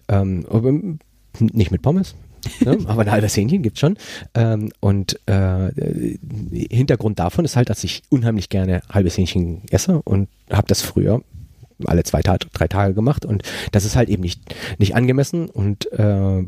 Ähm, 0.08 0.98
nicht 1.38 1.70
mit 1.70 1.82
Pommes, 1.82 2.16
ne? 2.64 2.78
aber 2.86 3.02
ein 3.02 3.10
halbes 3.10 3.36
Hähnchen 3.36 3.62
gibt's 3.62 3.80
schon. 3.80 3.96
Ähm, 4.34 4.70
und 4.80 5.18
äh, 5.26 5.70
Hintergrund 6.70 7.18
davon 7.18 7.44
ist 7.44 7.56
halt, 7.56 7.70
dass 7.70 7.84
ich 7.84 8.02
unheimlich 8.08 8.48
gerne 8.48 8.82
halbes 8.88 9.16
Hähnchen 9.16 9.62
esse 9.70 10.00
und 10.02 10.28
habe 10.50 10.66
das 10.68 10.82
früher 10.82 11.22
alle 11.86 12.02
zwei, 12.02 12.20
drei 12.20 12.68
Tage 12.68 12.94
gemacht 12.94 13.24
und 13.24 13.42
das 13.72 13.84
ist 13.84 13.96
halt 13.96 14.08
eben 14.08 14.22
nicht, 14.22 14.40
nicht 14.78 14.94
angemessen 14.94 15.48
und 15.48 15.90
äh, 15.92 16.44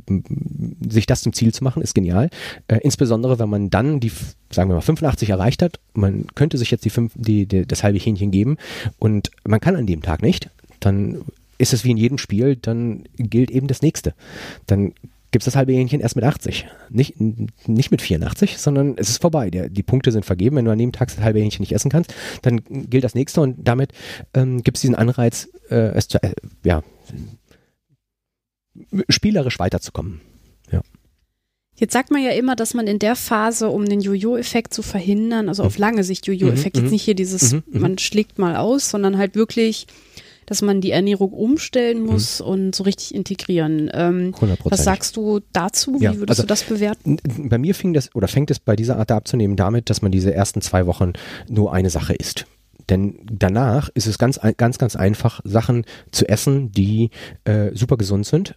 sich 0.88 1.06
das 1.06 1.22
zum 1.22 1.32
Ziel 1.32 1.54
zu 1.54 1.64
machen, 1.64 1.82
ist 1.82 1.94
genial. 1.94 2.30
Äh, 2.68 2.78
insbesondere, 2.82 3.38
wenn 3.38 3.48
man 3.48 3.70
dann 3.70 4.00
die, 4.00 4.12
sagen 4.50 4.70
wir 4.70 4.74
mal, 4.74 4.80
85 4.80 5.30
erreicht 5.30 5.62
hat, 5.62 5.80
man 5.94 6.26
könnte 6.34 6.58
sich 6.58 6.70
jetzt 6.70 6.84
die, 6.84 6.90
fünf, 6.90 7.12
die, 7.14 7.46
die 7.46 7.66
das 7.66 7.82
halbe 7.82 7.98
Hähnchen 7.98 8.30
geben 8.30 8.56
und 8.98 9.30
man 9.44 9.60
kann 9.60 9.76
an 9.76 9.86
dem 9.86 10.02
Tag 10.02 10.22
nicht, 10.22 10.50
dann 10.80 11.22
ist 11.58 11.72
es 11.72 11.84
wie 11.84 11.92
in 11.92 11.96
jedem 11.96 12.18
Spiel, 12.18 12.56
dann 12.56 13.04
gilt 13.16 13.50
eben 13.50 13.68
das 13.68 13.82
nächste. 13.82 14.14
Dann 14.66 14.92
gibt 15.32 15.42
es 15.42 15.46
das 15.46 15.56
halbe 15.56 15.72
Hähnchen 15.72 16.00
erst 16.00 16.14
mit 16.14 16.24
80. 16.24 16.66
Nicht, 16.90 17.14
nicht 17.66 17.90
mit 17.90 18.02
84, 18.02 18.58
sondern 18.58 18.94
es 18.96 19.08
ist 19.08 19.20
vorbei. 19.20 19.50
Der, 19.50 19.68
die 19.68 19.82
Punkte 19.82 20.12
sind 20.12 20.24
vergeben. 20.24 20.56
Wenn 20.56 20.66
du 20.66 20.70
an 20.70 20.78
dem 20.78 20.92
Tag 20.92 21.08
das 21.08 21.24
halbe 21.24 21.40
Hähnchen 21.40 21.62
nicht 21.62 21.72
essen 21.72 21.90
kannst, 21.90 22.14
dann 22.42 22.60
gilt 22.68 23.02
das 23.02 23.14
nächste 23.14 23.40
und 23.40 23.56
damit 23.66 23.92
ähm, 24.34 24.62
gibt 24.62 24.76
es 24.76 24.82
diesen 24.82 24.94
Anreiz, 24.94 25.48
äh, 25.70 25.94
es 25.94 26.08
zu, 26.08 26.22
äh, 26.22 26.34
ja, 26.64 26.82
spielerisch 29.08 29.58
weiterzukommen. 29.58 30.20
Ja. 30.70 30.82
Jetzt 31.76 31.94
sagt 31.94 32.10
man 32.10 32.22
ja 32.22 32.30
immer, 32.30 32.54
dass 32.54 32.74
man 32.74 32.86
in 32.86 32.98
der 32.98 33.16
Phase, 33.16 33.70
um 33.70 33.86
den 33.86 34.00
Jojo-Effekt 34.00 34.74
zu 34.74 34.82
verhindern, 34.82 35.48
also 35.48 35.62
auf 35.62 35.78
mhm. 35.78 35.80
lange 35.80 36.04
Sicht 36.04 36.26
Jojo-Effekt, 36.26 36.76
mhm, 36.76 36.82
jetzt 36.82 36.92
nicht 36.92 37.02
hier 37.02 37.14
dieses, 37.14 37.54
mhm, 37.54 37.62
man 37.70 37.98
schlägt 37.98 38.38
mal 38.38 38.56
aus, 38.56 38.90
sondern 38.90 39.16
halt 39.16 39.34
wirklich 39.34 39.86
dass 40.46 40.62
man 40.62 40.80
die 40.80 40.90
Ernährung 40.90 41.32
umstellen 41.32 42.00
mhm. 42.00 42.06
muss 42.06 42.40
mhm. 42.40 42.46
und 42.46 42.74
so 42.74 42.84
richtig 42.84 43.14
integrieren. 43.14 43.90
Ähm, 43.92 44.34
was 44.64 44.84
sagst 44.84 45.16
du 45.16 45.40
dazu? 45.52 46.00
Wie 46.00 46.04
ja, 46.04 46.16
würdest 46.16 46.30
also, 46.30 46.42
du 46.42 46.48
das 46.48 46.64
bewerten? 46.64 47.18
Bei 47.48 47.58
mir 47.58 47.74
fing 47.74 47.92
das 47.92 48.14
oder 48.14 48.28
fängt 48.28 48.50
es 48.50 48.58
bei 48.58 48.76
dieser 48.76 48.98
Art 48.98 49.10
abzunehmen 49.12 49.56
damit, 49.56 49.90
dass 49.90 50.02
man 50.02 50.12
diese 50.12 50.34
ersten 50.34 50.60
zwei 50.60 50.86
Wochen 50.86 51.12
nur 51.48 51.72
eine 51.72 51.90
Sache 51.90 52.14
isst. 52.14 52.46
Denn 52.88 53.18
danach 53.30 53.88
ist 53.94 54.06
es 54.06 54.18
ganz, 54.18 54.40
ganz, 54.56 54.78
ganz 54.78 54.96
einfach, 54.96 55.40
Sachen 55.44 55.84
zu 56.10 56.28
essen, 56.28 56.72
die 56.72 57.10
äh, 57.44 57.70
super 57.74 57.96
gesund 57.96 58.26
sind, 58.26 58.56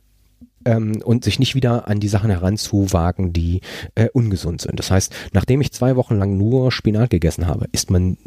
ähm, 0.65 1.01
und 1.03 1.23
sich 1.23 1.39
nicht 1.39 1.55
wieder 1.55 1.87
an 1.87 1.99
die 1.99 2.07
Sachen 2.07 2.31
heranzuwagen, 2.31 3.31
die 3.31 3.61
äh, 3.93 4.09
ungesund 4.13 4.61
sind. 4.61 4.79
Das 4.79 4.91
heißt, 4.91 5.13
nachdem 5.31 5.61
ich 5.61 5.71
zwei 5.71 5.95
Wochen 5.95 6.17
lang 6.17 6.37
nur 6.37 6.71
Spinat 6.71 7.11
gegessen 7.11 7.47
habe, 7.47 7.67
ist 7.71 7.91
man 7.91 8.17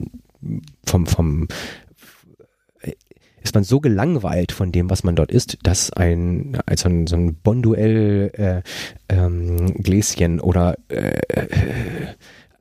vom, 0.84 1.06
vom 1.06 1.48
ist 3.48 3.54
man 3.54 3.64
so 3.64 3.80
gelangweilt 3.80 4.52
von 4.52 4.72
dem, 4.72 4.90
was 4.90 5.04
man 5.04 5.16
dort 5.16 5.32
isst, 5.32 5.56
dass 5.62 5.90
ein, 5.90 6.58
also 6.66 6.90
ein 6.90 7.06
so 7.06 7.16
ein 7.16 7.34
Bonduell 7.34 8.30
äh, 8.34 8.62
ähm, 9.08 9.72
Gläschen 9.82 10.38
oder 10.38 10.76
äh, 10.88 11.20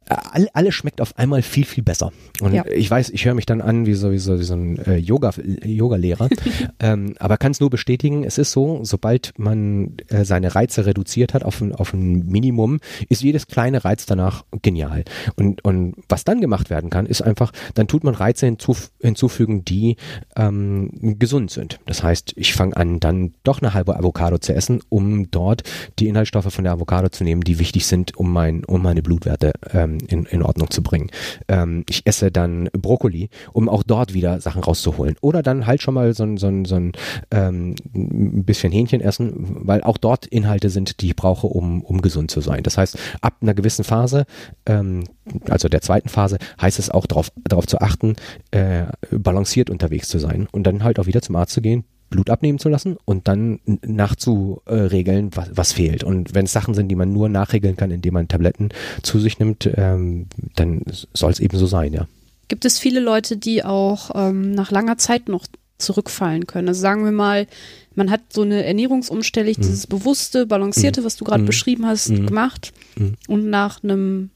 all, 0.09 0.47
alles 0.53 0.75
schmeckt 0.75 1.01
auf 1.01 1.17
einmal 1.17 1.41
viel, 1.41 1.65
viel 1.65 1.83
besser. 1.83 2.11
Und 2.41 2.53
ja. 2.53 2.65
ich 2.65 2.89
weiß, 2.89 3.09
ich 3.09 3.25
höre 3.25 3.33
mich 3.33 3.45
dann 3.45 3.61
an 3.61 3.85
wie 3.85 3.93
so, 3.93 4.11
wie 4.11 4.17
so, 4.17 4.39
wie 4.39 4.43
so 4.43 4.53
ein 4.53 4.77
äh, 4.85 4.97
Yoga, 4.97 5.31
Yoga-Lehrer, 5.63 6.29
ähm, 6.79 7.15
aber 7.19 7.37
kann 7.37 7.51
es 7.51 7.59
nur 7.59 7.69
bestätigen, 7.69 8.23
es 8.23 8.37
ist 8.37 8.51
so, 8.51 8.79
sobald 8.83 9.33
man 9.37 9.97
äh, 10.09 10.23
seine 10.23 10.55
Reize 10.55 10.85
reduziert 10.85 11.33
hat 11.33 11.43
auf 11.43 11.61
ein, 11.61 11.73
auf 11.73 11.93
ein 11.93 12.27
Minimum, 12.27 12.79
ist 13.09 13.23
jedes 13.23 13.47
kleine 13.47 13.83
Reiz 13.83 14.05
danach 14.05 14.45
genial. 14.61 15.03
Und, 15.35 15.63
und 15.63 15.95
was 16.09 16.23
dann 16.23 16.41
gemacht 16.41 16.69
werden 16.69 16.89
kann, 16.89 17.05
ist 17.05 17.21
einfach, 17.21 17.51
dann 17.73 17.87
tut 17.87 18.03
man 18.03 18.13
Reize 18.13 18.45
hinzuf 18.45 18.91
hinzufügen, 19.01 19.65
die 19.65 19.97
ähm, 20.35 21.17
gesund 21.19 21.51
sind. 21.51 21.79
Das 21.85 22.03
heißt, 22.03 22.33
ich 22.35 22.53
fange 22.53 22.75
an, 22.77 22.99
dann 22.99 23.33
doch 23.43 23.61
eine 23.61 23.73
halbe 23.73 23.97
Avocado 23.97 24.37
zu 24.37 24.53
essen, 24.53 24.81
um 24.89 25.29
dort 25.31 25.63
die 25.99 26.07
Inhaltsstoffe 26.07 26.53
von 26.53 26.63
der 26.63 26.73
Avocado 26.73 27.09
zu 27.09 27.23
nehmen, 27.23 27.41
die 27.41 27.59
wichtig 27.59 27.85
sind, 27.85 28.17
um, 28.17 28.31
mein, 28.31 28.63
um 28.63 28.81
meine 28.81 29.01
Blutwerte 29.01 29.53
ähm, 29.73 29.96
in, 29.99 30.25
in 30.25 30.41
Ordnung 30.41 30.69
zu 30.69 30.81
bringen. 30.83 31.09
Ähm, 31.47 31.83
ich 31.89 32.01
esse 32.05 32.31
dann 32.31 32.69
Brokkoli, 32.73 33.29
um 33.53 33.69
auch 33.69 33.83
dort 33.83 34.13
wieder 34.13 34.39
Sachen 34.41 34.63
rauszuholen. 34.63 35.15
Oder 35.21 35.43
dann 35.43 35.67
halt 35.67 35.81
schon 35.81 35.93
mal 35.93 36.13
so 36.13 36.23
ein, 36.23 36.37
so 36.37 36.47
so 36.65 36.75
ein 36.75 36.91
ähm, 37.31 37.75
bisschen 37.93 38.71
Hähnchen 38.71 39.01
essen, 39.01 39.33
weil 39.37 39.83
auch 39.83 39.97
dort 39.97 40.25
Inhalte 40.25 40.69
sind, 40.69 41.01
die 41.01 41.07
ich 41.07 41.15
brauche, 41.15 41.47
um, 41.47 41.81
um 41.81 42.01
gesund 42.01 42.31
zu 42.31 42.41
sein. 42.41 42.63
Das 42.63 42.77
heißt, 42.77 42.97
ab 43.21 43.35
einer 43.41 43.53
gewissen 43.53 43.83
Phase, 43.83 44.25
ähm, 44.65 45.03
also 45.49 45.69
der 45.69 45.81
zweiten 45.81 46.09
Phase, 46.09 46.37
heißt 46.61 46.79
es 46.79 46.89
auch 46.89 47.05
darauf, 47.05 47.31
darauf 47.43 47.67
zu 47.67 47.79
achten, 47.79 48.15
äh, 48.51 48.85
balanciert 49.11 49.69
unterwegs 49.69 50.09
zu 50.09 50.19
sein 50.19 50.47
und 50.51 50.63
dann 50.63 50.83
halt 50.83 50.99
auch 50.99 51.05
wieder 51.05 51.21
zum 51.21 51.35
Arzt 51.35 51.53
zu 51.53 51.61
gehen, 51.61 51.83
Blut 52.09 52.29
abnehmen 52.29 52.59
zu 52.59 52.69
lassen 52.69 52.97
und 53.05 53.27
dann 53.27 53.59
nachzuregeln, 53.65 55.31
was, 55.35 55.49
was 55.53 55.73
fehlt. 55.73 56.03
Und 56.03 56.33
wenn 56.33 56.45
es 56.45 56.53
Sachen 56.53 56.73
sind, 56.73 56.87
die 56.87 56.95
man 56.95 57.11
nur 57.11 57.29
nachregeln 57.29 57.75
kann, 57.75 57.91
indem 57.91 58.13
man 58.13 58.27
Tabletten 58.27 58.69
zu 59.03 59.19
sich 59.19 59.39
nimmt, 59.39 59.69
ähm, 59.75 60.27
dann 60.55 60.83
soll 61.13 61.31
es 61.31 61.39
eben 61.39 61.57
so 61.57 61.65
sein, 61.65 61.93
ja. 61.93 62.07
Gibt 62.47 62.63
es 62.63 62.79
viele 62.79 63.01
Leute, 63.01 63.35
die 63.35 63.63
auch 63.65 64.11
ähm, 64.15 64.51
nach 64.51 64.71
langer 64.71 64.97
Zeit 64.97 65.27
noch 65.27 65.47
zurückfallen 65.77 66.47
können? 66.47 66.69
Also 66.69 66.79
sagen 66.79 67.03
wir 67.03 67.11
mal, 67.11 67.45
man 67.93 68.09
hat 68.09 68.21
so 68.29 68.43
eine 68.43 68.63
Ernährungsumstellung, 68.63 69.53
mhm. 69.57 69.61
dieses 69.61 69.87
bewusste, 69.87 70.45
balancierte, 70.45 71.01
mhm. 71.01 71.05
was 71.05 71.17
du 71.17 71.25
gerade 71.25 71.43
mhm. 71.43 71.47
beschrieben 71.47 71.85
hast, 71.85 72.09
mhm. 72.09 72.27
gemacht 72.27 72.73
mhm. 72.95 73.15
und 73.27 73.49
nach 73.49 73.83
einem 73.83 74.29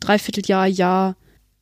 Dreivierteljahr, 0.00 0.66
Jahr 0.66 1.16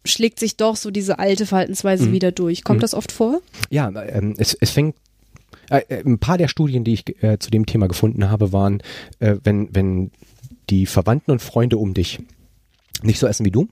schlägt 0.05 0.39
sich 0.39 0.57
doch 0.57 0.77
so 0.77 0.91
diese 0.93 1.19
alte 1.19 1.47
Verhaltensweise 1.47 2.13
wieder 2.13 2.31
durch. 2.31 2.63
Kommt 2.63 2.83
das 2.83 2.95
oft 2.95 3.11
vor? 3.11 3.41
Ja, 3.71 3.89
ähm, 3.89 4.35
es, 4.39 4.55
es 4.55 4.71
fängt 4.71 4.95
äh, 5.71 5.83
äh, 5.89 6.03
ein 6.05 6.19
paar 6.19 6.39
der 6.39 6.49
Studien, 6.49 6.85
die 6.85 6.95
ich 6.95 7.23
äh, 7.23 7.39
zu 7.39 7.51
dem 7.51 7.67
Thema 7.67 7.89
gefunden 7.89 8.31
habe, 8.31 8.53
waren, 8.53 8.83
äh, 9.19 9.37
wenn, 9.43 9.75
wenn 9.75 10.11
die 10.71 10.87
Verwandten 10.87 11.31
und 11.31 11.43
Freunde 11.43 11.79
um 11.79 11.95
dich 11.95 12.21
nicht 13.03 13.19
so 13.19 13.27
essen 13.27 13.45
wie 13.45 13.51
du, 13.51 13.69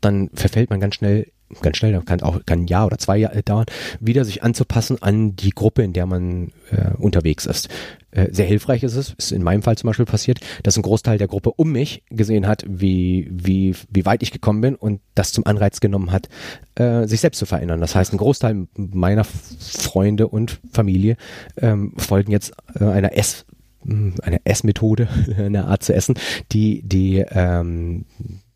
dann 0.00 0.30
verfällt 0.34 0.70
man 0.70 0.80
ganz 0.80 0.94
schnell 0.94 1.30
ganz 1.62 1.76
schnell, 1.76 2.00
kann 2.02 2.20
auch 2.22 2.44
kann 2.46 2.62
ein 2.62 2.66
Jahr 2.66 2.86
oder 2.86 2.98
zwei 2.98 3.16
Jahre 3.18 3.42
dauern, 3.42 3.66
wieder 4.00 4.24
sich 4.24 4.42
anzupassen 4.42 5.02
an 5.02 5.36
die 5.36 5.50
Gruppe, 5.50 5.82
in 5.82 5.92
der 5.92 6.06
man 6.06 6.52
äh, 6.70 6.94
unterwegs 6.98 7.46
ist. 7.46 7.68
Äh, 8.10 8.28
sehr 8.32 8.46
hilfreich 8.46 8.82
ist 8.82 8.96
es, 8.96 9.14
ist 9.18 9.32
in 9.32 9.42
meinem 9.42 9.62
Fall 9.62 9.76
zum 9.76 9.88
Beispiel 9.88 10.06
passiert, 10.06 10.40
dass 10.62 10.76
ein 10.76 10.82
Großteil 10.82 11.18
der 11.18 11.28
Gruppe 11.28 11.52
um 11.52 11.72
mich 11.72 12.02
gesehen 12.10 12.46
hat, 12.46 12.64
wie, 12.66 13.28
wie, 13.30 13.74
wie 13.90 14.06
weit 14.06 14.22
ich 14.22 14.30
gekommen 14.30 14.60
bin 14.60 14.74
und 14.74 15.00
das 15.14 15.32
zum 15.32 15.46
Anreiz 15.46 15.80
genommen 15.80 16.10
hat, 16.10 16.28
äh, 16.74 17.06
sich 17.06 17.20
selbst 17.20 17.38
zu 17.38 17.46
verändern. 17.46 17.80
Das 17.80 17.94
heißt, 17.94 18.12
ein 18.12 18.18
Großteil 18.18 18.66
meiner 18.76 19.24
Freunde 19.24 20.28
und 20.28 20.60
Familie 20.72 21.16
ähm, 21.56 21.92
folgen 21.96 22.32
jetzt 22.32 22.52
äh, 22.78 22.84
einer 22.84 23.16
S 23.16 23.44
eine 24.22 24.44
Essmethode, 24.44 25.08
eine 25.38 25.66
Art 25.66 25.82
zu 25.82 25.94
essen, 25.94 26.14
die, 26.52 26.82
die 26.82 27.24
ähm, 27.30 28.04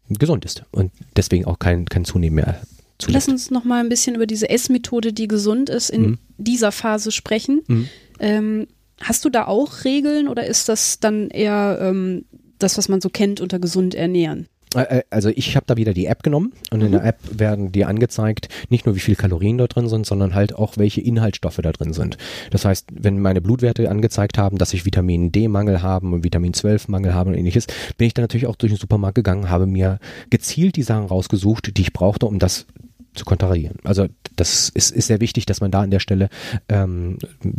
gesund 0.09 0.45
ist 0.45 0.64
und 0.72 0.93
deswegen 1.16 1.45
auch 1.45 1.59
kein, 1.59 1.86
kein 1.86 2.05
Zunehmen 2.05 2.36
mehr 2.36 2.61
Lass 3.09 3.28
uns 3.28 3.50
noch 3.50 3.64
mal 3.64 3.80
ein 3.80 3.88
bisschen 3.88 4.14
über 4.14 4.26
diese 4.26 4.48
Essmethode, 4.48 5.12
die 5.12 5.28
gesund 5.28 5.70
ist, 5.70 5.90
in 5.90 6.03
mhm. 6.03 6.18
dieser 6.38 6.72
Phase 6.72 7.11
sprechen. 7.11 7.62
Mhm. 7.66 7.88
Ähm, 8.20 8.66
hast 9.00 9.24
du 9.24 9.30
da 9.30 9.46
auch 9.46 9.84
Regeln 9.84 10.28
oder 10.28 10.46
ist 10.46 10.68
das 10.68 11.00
dann 11.00 11.28
eher 11.30 11.78
ähm, 11.80 12.24
das, 12.59 12.78
was 12.78 12.88
man 12.88 13.00
so 13.00 13.09
kennt 13.09 13.40
unter 13.40 13.59
gesund 13.59 13.94
ernähren? 13.94 14.46
Äh, 14.74 14.98
äh, 14.98 15.03
also 15.11 15.28
ich 15.30 15.57
habe 15.57 15.66
da 15.66 15.76
wieder 15.76 15.92
die 15.92 16.07
App 16.07 16.22
genommen 16.22 16.53
und 16.70 16.80
in 16.80 16.92
der 16.92 17.00
mhm. 17.00 17.07
App 17.07 17.18
werden 17.30 17.72
dir 17.72 17.88
angezeigt, 17.88 18.48
nicht 18.68 18.86
nur 18.86 18.94
wie 18.94 19.00
viel 19.00 19.16
Kalorien 19.16 19.59
dort 19.59 19.76
drin 19.76 19.88
sind, 19.88 20.07
sondern 20.07 20.34
halt 20.34 20.55
auch 20.55 20.76
welche 20.76 21.00
Inhaltsstoffe 21.00 21.61
da 21.62 21.72
drin 21.72 21.92
sind. 21.92 22.16
Das 22.50 22.64
heißt, 22.64 22.88
wenn 22.92 23.20
meine 23.20 23.40
Blutwerte 23.40 23.90
angezeigt 23.90 24.38
haben, 24.38 24.59
dass 24.59 24.72
ich 24.74 24.84
Vitamin 24.84 25.32
D-Mangel 25.32 25.82
habe 25.82 26.07
und 26.07 26.24
Vitamin 26.24 26.53
12-Mangel 26.53 27.14
habe 27.14 27.30
und 27.30 27.36
ähnliches, 27.36 27.66
bin 27.96 28.07
ich 28.07 28.14
dann 28.14 28.24
natürlich 28.24 28.46
auch 28.46 28.57
durch 28.57 28.72
den 28.72 28.78
Supermarkt 28.78 29.16
gegangen, 29.16 29.50
habe 29.50 29.66
mir 29.66 29.98
gezielt 30.30 30.76
die 30.76 30.82
Sachen 30.82 31.07
rausgesucht, 31.07 31.76
die 31.76 31.82
ich 31.82 31.92
brauchte, 31.92 32.26
um 32.26 32.38
das 32.38 32.66
zu 33.15 33.25
konterkarieren. 33.25 33.79
Also 33.85 34.07
das 34.37 34.69
ist, 34.71 34.91
ist 34.91 35.07
sehr 35.07 35.21
wichtig, 35.21 35.47
dass 35.47 35.61
man 35.61 35.71
da 35.71 35.83
an 35.83 35.91
der 35.91 36.01
Stelle 36.01 36.29
ähm, 36.69 37.19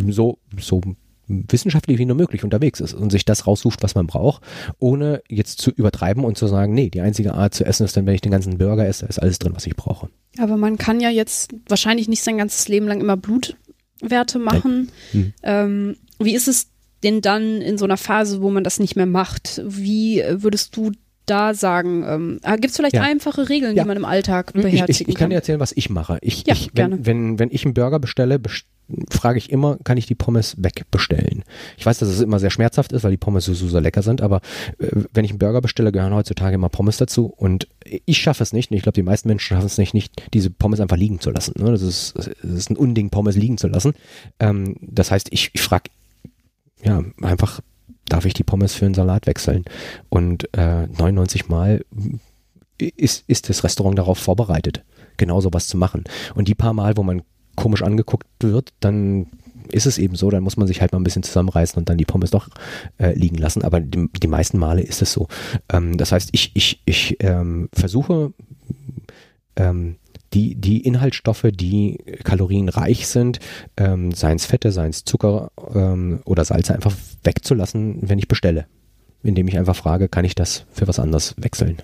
so, 0.10 0.40
so 0.60 0.82
wissenschaftlich 1.28 1.98
wie 2.00 2.06
nur 2.06 2.18
möglich 2.18 2.44
unterwegs 2.44 2.80
ist 2.80 2.94
und 2.94 3.12
sich 3.12 3.26
das 3.26 3.48
raussucht, 3.48 3.82
was 3.82 3.96
man 3.96 4.08
braucht, 4.08 4.44
ohne 4.80 5.22
jetzt 5.30 5.62
zu 5.62 5.72
übertreiben 5.72 6.26
und 6.26 6.38
zu 6.38 6.48
sagen, 6.48 6.74
nee, 6.74 6.90
die 6.90 7.02
einzige 7.02 7.34
Art 7.34 7.54
zu 7.54 7.66
essen 7.66 7.86
ist 7.86 7.96
dann, 7.96 8.06
wenn 8.06 8.16
ich 8.16 8.22
den 8.22 8.32
ganzen 8.32 8.58
Burger 8.58 8.86
esse, 8.86 9.06
ist 9.06 9.20
alles 9.20 9.40
drin, 9.40 9.56
was 9.56 9.66
ich 9.66 9.76
brauche. 9.76 10.10
Aber 10.38 10.58
man 10.58 10.78
kann 10.78 11.00
ja 11.00 11.10
jetzt 11.10 11.54
wahrscheinlich 11.68 12.08
nicht 12.10 12.24
sein 12.24 12.38
ganzes 12.38 12.68
Leben 12.68 12.88
lang 12.88 13.00
immer 13.00 13.18
Blutwerte 13.18 14.40
machen. 14.40 14.92
Hm. 15.12 15.34
Ähm, 15.44 15.96
wie 16.20 16.36
ist 16.36 16.48
es 16.48 16.68
denn 17.04 17.22
dann 17.22 17.62
in 17.62 17.78
so 17.78 17.86
einer 17.86 17.98
Phase, 17.98 18.42
wo 18.42 18.50
man 18.50 18.64
das 18.64 18.80
nicht 18.80 18.96
mehr 18.96 19.06
macht? 19.06 19.62
Wie 19.66 20.24
würdest 20.28 20.76
du 20.76 20.92
da 21.26 21.54
sagen? 21.54 22.04
Ähm, 22.08 22.40
ah, 22.44 22.56
Gibt 22.56 22.72
es 22.72 22.78
vielleicht 22.78 22.96
ja. 22.96 23.02
einfache 23.02 23.50
Regeln, 23.50 23.76
ja. 23.76 23.84
die 23.84 23.88
man 23.88 23.98
im 23.98 24.06
Alltag 24.06 24.54
beherzigen 24.54 24.90
ich, 24.90 25.02
ich, 25.02 25.08
ich 25.10 25.16
kann? 25.16 25.30
dir 25.30 25.36
erzählen, 25.36 25.60
was 25.60 25.72
ich 25.72 25.90
mache. 25.90 26.18
Ich, 26.22 26.46
ja, 26.48 26.54
ich, 26.54 26.72
wenn, 26.74 27.06
wenn, 27.06 27.40
wenn 27.40 27.50
ich 27.52 27.66
einen 27.66 27.74
Burger 27.74 28.00
bestelle, 28.00 28.40
best 28.40 28.66
frage 29.10 29.38
ich 29.38 29.50
immer, 29.50 29.78
kann 29.84 29.98
ich 29.98 30.06
die 30.06 30.16
Pommes 30.16 30.56
wegbestellen? 30.58 31.44
Ich 31.78 31.86
weiß, 31.86 32.00
dass 32.00 32.10
es 32.10 32.22
immer 32.22 32.40
sehr 32.40 32.50
schmerzhaft 32.50 32.92
ist, 32.92 33.04
weil 33.04 33.12
die 33.12 33.18
Pommes 33.18 33.46
so, 33.46 33.54
so, 33.54 33.68
so 33.68 33.80
lecker 33.80 34.02
sind, 34.02 34.22
aber 34.22 34.42
äh, 34.80 34.88
wenn 35.14 35.26
ich 35.26 35.32
einen 35.32 35.40
Burger 35.40 35.62
bestelle, 35.62 35.92
gehören 35.92 36.14
heutzutage 36.14 36.56
immer 36.56 36.70
Pommes 36.70 36.98
dazu 36.98 37.28
und 37.28 37.68
ich 37.86 38.18
schaffe 38.18 38.44
es 38.44 38.54
nicht, 38.54 38.72
und 38.72 38.78
ich 38.78 38.84
glaube, 38.84 38.96
die 38.96 39.04
meisten 39.04 39.28
Menschen 39.28 39.56
schaffen 39.56 39.66
es 39.66 39.78
nicht, 39.78 39.94
nicht 39.94 40.14
diese 40.34 40.50
Pommes 40.50 40.80
einfach 40.80 40.98
liegen 40.98 41.20
zu 41.20 41.32
lassen. 41.32 41.54
Ne? 41.58 41.72
Das, 41.72 41.82
ist, 41.82 42.14
das 42.16 42.28
ist 42.44 42.70
ein 42.70 42.78
Unding, 42.78 43.10
Pommes 43.10 43.36
liegen 43.36 43.58
zu 43.58 43.68
lassen. 43.68 43.94
Ähm, 44.40 44.76
das 44.82 45.12
heißt, 45.12 45.30
ich, 45.32 45.52
ich 45.54 45.62
frage 45.62 45.90
ja 46.84 47.04
einfach, 47.22 47.62
darf 48.10 48.26
ich 48.26 48.34
die 48.34 48.44
Pommes 48.44 48.74
für 48.74 48.86
einen 48.86 48.94
Salat 48.94 49.28
wechseln? 49.28 49.66
Und 50.10 50.50
äh, 50.58 50.88
99 50.88 51.50
Mal 51.50 51.86
ist, 52.78 53.24
ist 53.28 53.50
das 53.50 53.64
Restaurant 53.64 53.98
darauf 53.98 54.18
vorbereitet, 54.18 54.84
genau 55.18 55.42
sowas 55.42 55.68
zu 55.68 55.78
machen. 55.78 56.04
Und 56.36 56.48
die 56.48 56.56
paar 56.56 56.74
Mal, 56.74 56.98
wo 56.98 57.04
man 57.04 57.22
komisch 57.56 57.84
angeguckt 57.84 58.28
wird, 58.40 58.74
dann 58.80 59.28
ist 59.70 59.86
es 59.86 59.98
eben 59.98 60.16
so, 60.16 60.30
dann 60.30 60.44
muss 60.44 60.58
man 60.58 60.68
sich 60.68 60.82
halt 60.82 60.92
mal 60.92 61.00
ein 61.00 61.04
bisschen 61.04 61.24
zusammenreißen 61.24 61.78
und 61.78 61.90
dann 61.90 61.98
die 61.98 62.06
Pommes 62.06 62.32
doch 62.32 62.50
äh, 62.98 63.14
liegen 63.14 63.38
lassen. 63.38 63.64
Aber 63.64 63.80
die, 63.80 64.10
die, 64.22 64.28
meisten 64.28 64.58
Male 64.58 64.82
ist 64.82 65.02
es 65.02 65.14
so. 65.14 65.28
Ähm, 65.72 65.98
das 65.98 66.12
heißt, 66.12 66.30
ich, 66.32 66.52
ich, 66.56 66.82
ich 66.86 67.18
ähm, 67.22 67.70
versuche 67.74 68.34
ähm, 69.56 69.98
die, 70.34 70.56
die 70.56 70.82
Inhaltsstoffe, 70.82 71.48
die 71.54 72.00
kalorienreich 72.24 73.08
sind, 73.08 73.40
ähm, 73.78 74.12
seien 74.12 74.38
es 74.38 74.46
Fette, 74.46 74.72
seien 74.72 74.90
es 74.90 75.04
Zucker 75.04 75.52
ähm, 75.74 76.22
oder 76.26 76.46
Salze, 76.46 76.74
einfach 76.74 76.94
wegzulassen, 77.24 78.00
wenn 78.02 78.20
ich 78.20 78.28
bestelle. 78.28 78.66
Indem 79.22 79.48
ich 79.48 79.58
einfach 79.58 79.76
frage, 79.76 80.10
kann 80.10 80.26
ich 80.26 80.36
das 80.36 80.66
für 80.72 80.88
was 80.88 81.00
anderes 81.00 81.36
wechseln? 81.38 81.78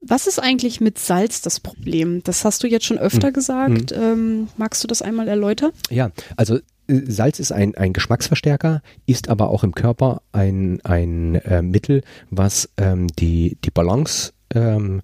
Was 0.00 0.26
ist 0.26 0.38
eigentlich 0.38 0.80
mit 0.80 0.98
Salz 0.98 1.40
das 1.40 1.58
Problem? 1.58 2.22
Das 2.22 2.44
hast 2.44 2.62
du 2.62 2.68
jetzt 2.68 2.84
schon 2.84 2.98
öfter 2.98 3.28
mhm. 3.28 3.32
gesagt. 3.32 3.96
Mhm. 3.96 4.02
Ähm, 4.02 4.48
magst 4.56 4.84
du 4.84 4.88
das 4.88 5.02
einmal 5.02 5.26
erläutern? 5.26 5.72
Ja, 5.90 6.10
also 6.36 6.56
äh, 6.56 7.00
Salz 7.06 7.40
ist 7.40 7.50
ein, 7.50 7.74
ein 7.74 7.92
Geschmacksverstärker, 7.92 8.82
ist 9.06 9.28
aber 9.28 9.50
auch 9.50 9.64
im 9.64 9.74
Körper 9.74 10.22
ein, 10.32 10.80
ein 10.84 11.36
äh, 11.36 11.62
Mittel, 11.62 12.02
was 12.30 12.68
ähm, 12.76 13.08
die, 13.08 13.58
die 13.64 13.70
Balance 13.70 14.32
ähm, 14.54 15.02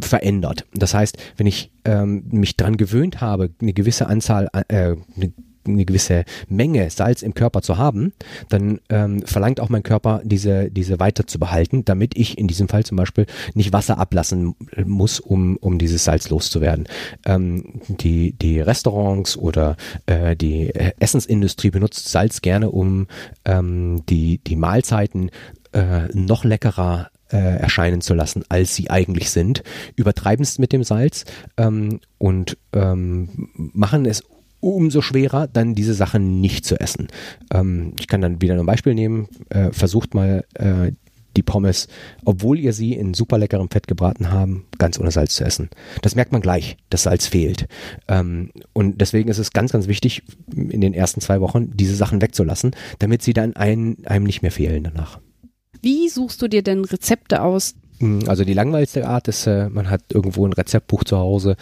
verändert. 0.00 0.64
Das 0.74 0.94
heißt, 0.94 1.18
wenn 1.36 1.46
ich 1.46 1.71
ähm, 1.84 2.24
mich 2.30 2.56
daran 2.56 2.76
gewöhnt 2.76 3.20
habe, 3.20 3.50
eine 3.60 3.72
gewisse 3.72 4.06
Anzahl, 4.06 4.48
äh, 4.68 4.96
eine 5.16 5.32
eine 5.66 5.84
gewisse 5.84 6.24
Menge 6.48 6.90
Salz 6.90 7.22
im 7.22 7.34
Körper 7.34 7.62
zu 7.62 7.78
haben, 7.78 8.12
dann 8.48 8.80
ähm, 8.88 9.22
verlangt 9.22 9.60
auch 9.60 9.68
mein 9.68 9.82
Körper, 9.82 10.20
diese, 10.24 10.70
diese 10.70 10.98
weiter 10.98 11.26
zu 11.26 11.38
behalten, 11.38 11.84
damit 11.84 12.16
ich 12.16 12.38
in 12.38 12.48
diesem 12.48 12.68
Fall 12.68 12.84
zum 12.84 12.96
Beispiel 12.96 13.26
nicht 13.54 13.72
Wasser 13.72 13.98
ablassen 13.98 14.54
muss, 14.84 15.20
um, 15.20 15.56
um 15.58 15.78
dieses 15.78 16.04
Salz 16.04 16.30
loszuwerden. 16.30 16.88
Ähm, 17.24 17.80
die, 17.88 18.32
die 18.32 18.60
Restaurants 18.60 19.36
oder 19.36 19.76
äh, 20.06 20.36
die 20.36 20.74
Essensindustrie 20.98 21.70
benutzt 21.70 22.08
Salz 22.08 22.40
gerne, 22.40 22.70
um 22.70 23.06
ähm, 23.44 24.04
die, 24.08 24.38
die 24.38 24.56
Mahlzeiten 24.56 25.30
äh, 25.72 26.08
noch 26.12 26.44
leckerer 26.44 27.11
äh, 27.32 27.56
erscheinen 27.56 28.00
zu 28.00 28.14
lassen, 28.14 28.44
als 28.48 28.74
sie 28.74 28.90
eigentlich 28.90 29.30
sind, 29.30 29.62
übertreiben 29.96 30.42
es 30.42 30.58
mit 30.58 30.72
dem 30.72 30.84
Salz 30.84 31.24
ähm, 31.56 32.00
und 32.18 32.58
ähm, 32.72 33.48
machen 33.54 34.06
es 34.06 34.22
umso 34.60 35.00
schwerer, 35.00 35.48
dann 35.48 35.74
diese 35.74 35.92
Sachen 35.92 36.40
nicht 36.40 36.64
zu 36.64 36.78
essen. 36.78 37.08
Ähm, 37.52 37.94
ich 37.98 38.06
kann 38.06 38.20
dann 38.20 38.40
wieder 38.40 38.58
ein 38.58 38.64
Beispiel 38.64 38.94
nehmen. 38.94 39.28
Äh, 39.48 39.72
versucht 39.72 40.14
mal 40.14 40.44
äh, 40.54 40.92
die 41.36 41.42
Pommes, 41.42 41.88
obwohl 42.24 42.58
ihr 42.58 42.72
sie 42.72 42.92
in 42.92 43.14
super 43.14 43.38
leckerem 43.38 43.70
Fett 43.70 43.88
gebraten 43.88 44.30
haben, 44.30 44.66
ganz 44.78 45.00
ohne 45.00 45.10
Salz 45.10 45.34
zu 45.34 45.44
essen. 45.44 45.70
Das 46.02 46.14
merkt 46.14 46.30
man 46.30 46.42
gleich, 46.42 46.76
dass 46.90 47.04
Salz 47.04 47.26
fehlt. 47.26 47.66
Ähm, 48.06 48.50
und 48.72 49.00
deswegen 49.00 49.28
ist 49.30 49.38
es 49.38 49.52
ganz, 49.52 49.72
ganz 49.72 49.88
wichtig, 49.88 50.22
in 50.54 50.80
den 50.80 50.94
ersten 50.94 51.20
zwei 51.20 51.40
Wochen 51.40 51.76
diese 51.76 51.96
Sachen 51.96 52.22
wegzulassen, 52.22 52.72
damit 52.98 53.22
sie 53.22 53.32
dann 53.32 53.56
ein, 53.56 53.96
einem 54.04 54.24
nicht 54.24 54.42
mehr 54.42 54.52
fehlen 54.52 54.84
danach. 54.84 55.18
Wie 55.82 56.08
suchst 56.08 56.40
du 56.40 56.48
dir 56.48 56.62
denn 56.62 56.84
Rezepte 56.84 57.42
aus, 57.42 57.74
hm, 58.02 58.24
also 58.26 58.44
die 58.44 58.54
langweiligste 58.54 59.06
Art 59.06 59.28
ist, 59.28 59.46
äh, 59.46 59.68
man 59.68 59.88
hat 59.88 60.02
irgendwo 60.12 60.44
ein 60.44 60.52
Rezeptbuch 60.52 61.04
zu 61.04 61.18
Hause 61.18 61.56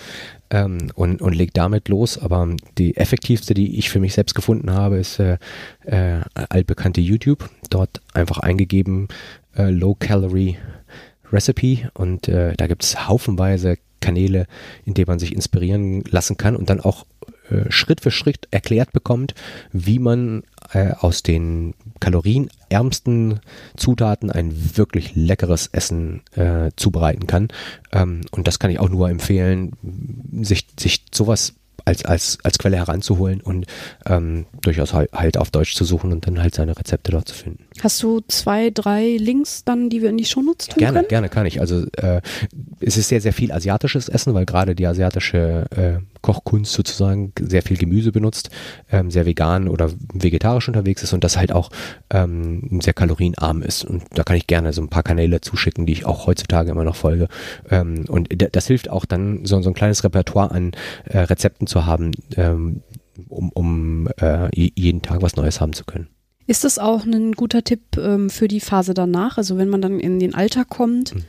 ähm, 0.49 0.91
und, 0.95 1.21
und 1.21 1.35
legt 1.35 1.57
damit 1.59 1.89
los. 1.89 2.17
Aber 2.17 2.49
die 2.79 2.97
effektivste, 2.97 3.53
die 3.53 3.79
ich 3.79 3.91
für 3.91 4.01
mich 4.01 4.15
selbst 4.15 4.35
gefunden 4.35 4.71
habe, 4.71 4.97
ist 4.97 5.19
äh, 5.19 5.37
äh, 5.85 6.21
altbekannte 6.35 7.03
YouTube. 7.03 7.49
Dort 7.69 8.01
einfach 8.15 8.39
eingegeben 8.39 9.09
äh, 9.55 9.71
Low 9.71 9.95
Calorie 9.95 10.57
Recipe 11.31 11.91
und 11.95 12.27
äh, 12.29 12.55
da 12.57 12.67
gibt 12.67 12.85
es 12.85 13.07
haufenweise 13.07 13.77
Kanäle, 14.01 14.47
in 14.85 14.95
denen 14.95 15.09
man 15.09 15.19
sich 15.19 15.35
inspirieren 15.35 16.03
lassen 16.11 16.37
kann 16.39 16.57
und 16.57 16.71
dann 16.71 16.81
auch 16.81 17.05
Schritt 17.71 18.01
für 18.01 18.11
Schritt 18.11 18.49
erklärt 18.51 18.93
bekommt, 18.93 19.35
wie 19.73 19.99
man 19.99 20.43
äh, 20.73 20.93
aus 20.93 21.23
den 21.23 21.75
kalorienärmsten 22.01 23.41
Zutaten 23.77 24.31
ein 24.31 24.77
wirklich 24.77 25.15
leckeres 25.15 25.69
Essen 25.69 26.23
äh, 26.35 26.71
zubereiten 26.77 27.27
kann. 27.27 27.49
Ähm, 27.93 28.23
und 28.31 28.47
das 28.47 28.59
kann 28.59 28.71
ich 28.71 28.79
auch 28.79 28.89
nur 28.89 29.09
empfehlen, 29.11 29.73
sich, 30.43 30.67
sich 30.79 31.05
sowas 31.13 31.55
als, 31.85 32.05
als, 32.05 32.39
als 32.43 32.59
Quelle 32.59 32.77
heranzuholen 32.77 33.41
und 33.41 33.67
ähm, 34.07 34.47
durchaus 34.63 34.93
halt 34.93 35.37
auf 35.37 35.51
Deutsch 35.51 35.75
zu 35.75 35.85
suchen 35.85 36.13
und 36.13 36.27
dann 36.27 36.41
halt 36.41 36.55
seine 36.55 36.77
Rezepte 36.77 37.11
dort 37.11 37.29
zu 37.29 37.35
finden. 37.35 37.65
Hast 37.83 38.03
du 38.03 38.21
zwei, 38.29 38.71
drei 38.71 39.17
Links 39.19 39.65
dann, 39.65 39.91
die 39.91 40.03
wir 40.03 40.11
in 40.11 40.19
die 40.19 40.25
Shownotes 40.25 40.69
tun 40.69 40.79
Gerne, 40.79 40.99
können? 40.99 41.09
gerne 41.09 41.29
kann 41.29 41.47
ich. 41.47 41.61
Also 41.61 41.87
äh, 41.97 42.21
es 42.81 42.97
ist 42.97 43.09
sehr, 43.09 43.21
sehr 43.21 43.33
viel 43.33 43.53
asiatisches 43.53 44.09
Essen, 44.09 44.35
weil 44.35 44.47
gerade 44.47 44.75
die 44.75 44.87
asiatische 44.87 45.67
äh, 45.71 46.05
Kochkunst 46.21 46.73
sozusagen 46.73 47.33
sehr 47.41 47.63
viel 47.63 47.77
Gemüse 47.77 48.13
benutzt, 48.13 48.51
ähm, 48.91 49.11
sehr 49.11 49.27
vegan 49.27 49.69
oder 49.69 49.91
vegetarisch 50.13 50.69
unterwegs 50.69 51.03
ist 51.03 51.13
und 51.13 51.25
das 51.25 51.37
halt 51.37 51.53
auch 51.53 51.71
ähm, 52.11 52.81
sehr 52.83 52.93
kalorienarm 52.93 53.63
ist. 53.63 53.85
Und 53.85 54.05
da 54.13 54.23
kann 54.23 54.37
ich 54.37 54.47
gerne 54.47 54.73
so 54.73 54.83
ein 54.83 54.89
paar 54.89 55.03
Kanäle 55.03 55.41
zuschicken, 55.41 55.87
die 55.87 55.93
ich 55.93 56.07
auch 56.07 56.27
heutzutage 56.27 56.71
immer 56.71 56.85
noch 56.85 56.97
folge. 56.97 57.29
Ähm, 57.71 58.05
und 58.09 58.29
das 58.55 58.67
hilft 58.67 58.91
auch 58.91 59.05
dann, 59.05 59.45
so, 59.47 59.61
so 59.63 59.71
ein 59.71 59.75
kleines 59.75 60.05
Repertoire 60.05 60.51
an 60.51 60.73
äh, 61.05 61.19
Rezepten 61.19 61.67
zu 61.67 61.87
haben, 61.87 62.13
ähm, 62.37 62.83
um, 63.29 63.51
um 63.51 64.09
äh, 64.21 64.49
jeden 64.55 65.03
Tag 65.03 65.23
was 65.23 65.37
Neues 65.37 65.61
haben 65.61 65.73
zu 65.73 65.85
können. 65.85 66.09
Ist 66.51 66.65
das 66.65 66.81
auch 66.81 67.05
ein 67.05 67.31
guter 67.35 67.63
Tipp 67.63 67.97
ähm, 67.97 68.29
für 68.29 68.49
die 68.49 68.59
Phase 68.59 68.93
danach? 68.93 69.39
Also 69.39 69.57
wenn 69.57 69.69
man 69.69 69.81
dann 69.81 70.01
in 70.01 70.19
den 70.19 70.35
Alltag 70.35 70.69
kommt, 70.69 71.15
mhm. 71.15 71.23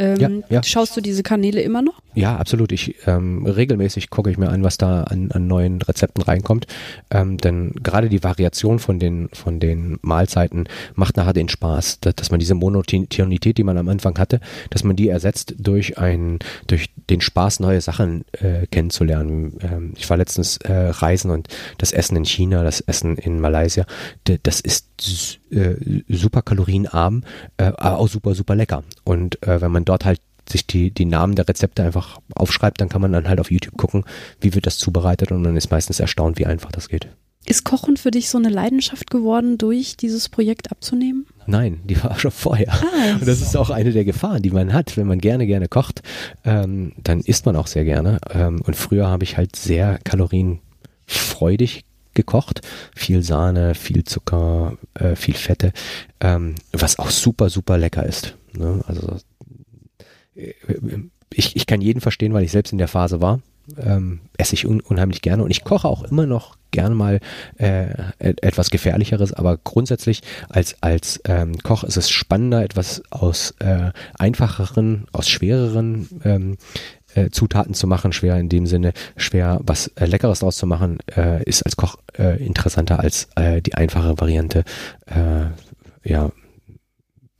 Ähm, 0.00 0.16
ja, 0.18 0.30
ja. 0.48 0.62
Schaust 0.62 0.96
du 0.96 1.02
diese 1.02 1.22
Kanäle 1.22 1.60
immer 1.60 1.82
noch? 1.82 2.00
Ja, 2.14 2.36
absolut. 2.36 2.72
Ich 2.72 3.06
ähm, 3.06 3.44
regelmäßig 3.44 4.08
gucke 4.08 4.30
ich 4.30 4.38
mir 4.38 4.48
an, 4.48 4.64
was 4.64 4.78
da 4.78 5.02
an, 5.02 5.30
an 5.30 5.46
neuen 5.46 5.82
Rezepten 5.82 6.22
reinkommt. 6.22 6.66
Ähm, 7.10 7.36
denn 7.36 7.72
gerade 7.82 8.08
die 8.08 8.24
Variation 8.24 8.78
von 8.78 8.98
den 8.98 9.28
von 9.34 9.60
den 9.60 9.98
Mahlzeiten 10.00 10.68
macht 10.94 11.18
nachher 11.18 11.34
den 11.34 11.50
Spaß, 11.50 12.00
dass, 12.00 12.14
dass 12.14 12.30
man 12.30 12.40
diese 12.40 12.54
Monotonität, 12.54 13.58
die 13.58 13.62
man 13.62 13.76
am 13.76 13.90
Anfang 13.90 14.18
hatte, 14.18 14.40
dass 14.70 14.84
man 14.84 14.96
die 14.96 15.10
ersetzt 15.10 15.54
durch 15.58 15.98
ein 15.98 16.38
durch 16.66 16.88
den 17.10 17.20
Spaß, 17.20 17.60
neue 17.60 17.82
Sachen 17.82 18.24
äh, 18.32 18.66
kennenzulernen. 18.68 19.58
Ähm, 19.60 19.92
ich 19.98 20.08
war 20.08 20.16
letztens 20.16 20.56
äh, 20.58 20.72
reisen 20.72 21.30
und 21.30 21.48
das 21.76 21.92
Essen 21.92 22.16
in 22.16 22.24
China, 22.24 22.64
das 22.64 22.80
Essen 22.80 23.18
in 23.18 23.38
Malaysia, 23.38 23.84
das 24.24 24.60
ist 24.60 24.86
äh, 25.50 25.74
super 26.08 26.40
kalorienarm, 26.40 27.24
äh, 27.58 27.64
aber 27.64 27.98
auch 27.98 28.08
super 28.08 28.34
super 28.34 28.54
lecker. 28.54 28.82
Und 29.04 29.42
äh, 29.46 29.60
wenn 29.60 29.72
man 29.72 29.84
dort 29.84 30.04
halt 30.04 30.20
sich 30.48 30.66
die, 30.66 30.90
die 30.90 31.04
Namen 31.04 31.34
der 31.34 31.48
Rezepte 31.48 31.82
einfach 31.82 32.18
aufschreibt, 32.34 32.80
dann 32.80 32.88
kann 32.88 33.00
man 33.00 33.12
dann 33.12 33.28
halt 33.28 33.40
auf 33.40 33.50
YouTube 33.50 33.76
gucken, 33.76 34.04
wie 34.40 34.54
wird 34.54 34.66
das 34.66 34.78
zubereitet 34.78 35.30
und 35.30 35.42
man 35.42 35.56
ist 35.56 35.70
meistens 35.70 36.00
erstaunt, 36.00 36.38
wie 36.38 36.46
einfach 36.46 36.72
das 36.72 36.88
geht. 36.88 37.08
Ist 37.46 37.64
Kochen 37.64 37.96
für 37.96 38.10
dich 38.10 38.28
so 38.28 38.36
eine 38.36 38.50
Leidenschaft 38.50 39.10
geworden, 39.10 39.56
durch 39.56 39.96
dieses 39.96 40.28
Projekt 40.28 40.70
abzunehmen? 40.70 41.26
Nein, 41.46 41.80
die 41.84 42.02
war 42.02 42.18
schon 42.18 42.30
vorher. 42.30 42.72
Ah, 42.72 43.14
Und 43.20 43.26
das 43.26 43.40
ist 43.40 43.56
auch 43.56 43.70
eine 43.70 43.92
der 43.92 44.04
Gefahren, 44.04 44.42
die 44.42 44.50
man 44.50 44.74
hat, 44.74 44.96
wenn 44.96 45.06
man 45.06 45.18
gerne, 45.18 45.46
gerne 45.46 45.66
kocht, 45.66 46.02
ähm, 46.44 46.92
dann 47.02 47.20
isst 47.20 47.46
man 47.46 47.56
auch 47.56 47.66
sehr 47.66 47.84
gerne. 47.84 48.18
Ähm, 48.30 48.60
und 48.66 48.76
früher 48.76 49.08
habe 49.08 49.24
ich 49.24 49.38
halt 49.38 49.56
sehr 49.56 49.98
kalorienfreudig 50.04 51.84
gekocht. 52.12 52.60
Viel 52.94 53.22
Sahne, 53.22 53.74
viel 53.74 54.04
Zucker, 54.04 54.76
äh, 54.94 55.16
viel 55.16 55.34
Fette, 55.34 55.72
ähm, 56.20 56.56
was 56.72 56.98
auch 56.98 57.10
super, 57.10 57.48
super 57.48 57.78
lecker 57.78 58.04
ist. 58.04 58.36
Ne? 58.54 58.80
Also 58.86 59.16
äh, 60.34 60.52
ich, 61.32 61.56
ich 61.56 61.66
kann 61.66 61.80
jeden 61.80 62.00
verstehen, 62.00 62.32
weil 62.32 62.44
ich 62.44 62.52
selbst 62.52 62.72
in 62.72 62.78
der 62.78 62.88
Phase 62.88 63.20
war. 63.20 63.40
Ähm, 63.78 64.20
esse 64.36 64.54
ich 64.54 64.66
un 64.66 64.80
unheimlich 64.80 65.22
gerne 65.22 65.44
und 65.44 65.50
ich 65.50 65.62
koche 65.62 65.86
auch 65.86 66.02
immer 66.02 66.26
noch 66.26 66.56
gerne 66.72 66.94
mal 66.94 67.20
äh, 67.58 67.86
etwas 68.18 68.70
Gefährlicheres, 68.70 69.32
aber 69.32 69.58
grundsätzlich 69.58 70.22
als, 70.48 70.76
als 70.80 71.20
ähm, 71.24 71.56
Koch 71.58 71.84
ist 71.84 71.96
es 71.96 72.10
spannender, 72.10 72.64
etwas 72.64 73.02
aus 73.10 73.54
äh, 73.60 73.92
einfacheren, 74.18 75.06
aus 75.12 75.28
schwereren 75.28 76.08
ähm, 76.24 76.56
äh, 77.14 77.30
Zutaten 77.30 77.74
zu 77.74 77.86
machen, 77.86 78.12
schwer 78.12 78.38
in 78.38 78.48
dem 78.48 78.66
Sinne, 78.66 78.92
schwer 79.16 79.60
was 79.62 79.88
äh, 79.88 80.06
Leckeres 80.06 80.40
draus 80.40 80.56
zu 80.56 80.66
machen, 80.66 80.98
äh, 81.16 81.42
ist 81.44 81.62
als 81.62 81.76
Koch 81.76 81.96
interessanter 82.16 83.00
als 83.00 83.28
die 83.64 83.74
einfache 83.74 84.20
Variante, 84.20 84.64
ja, 86.04 86.32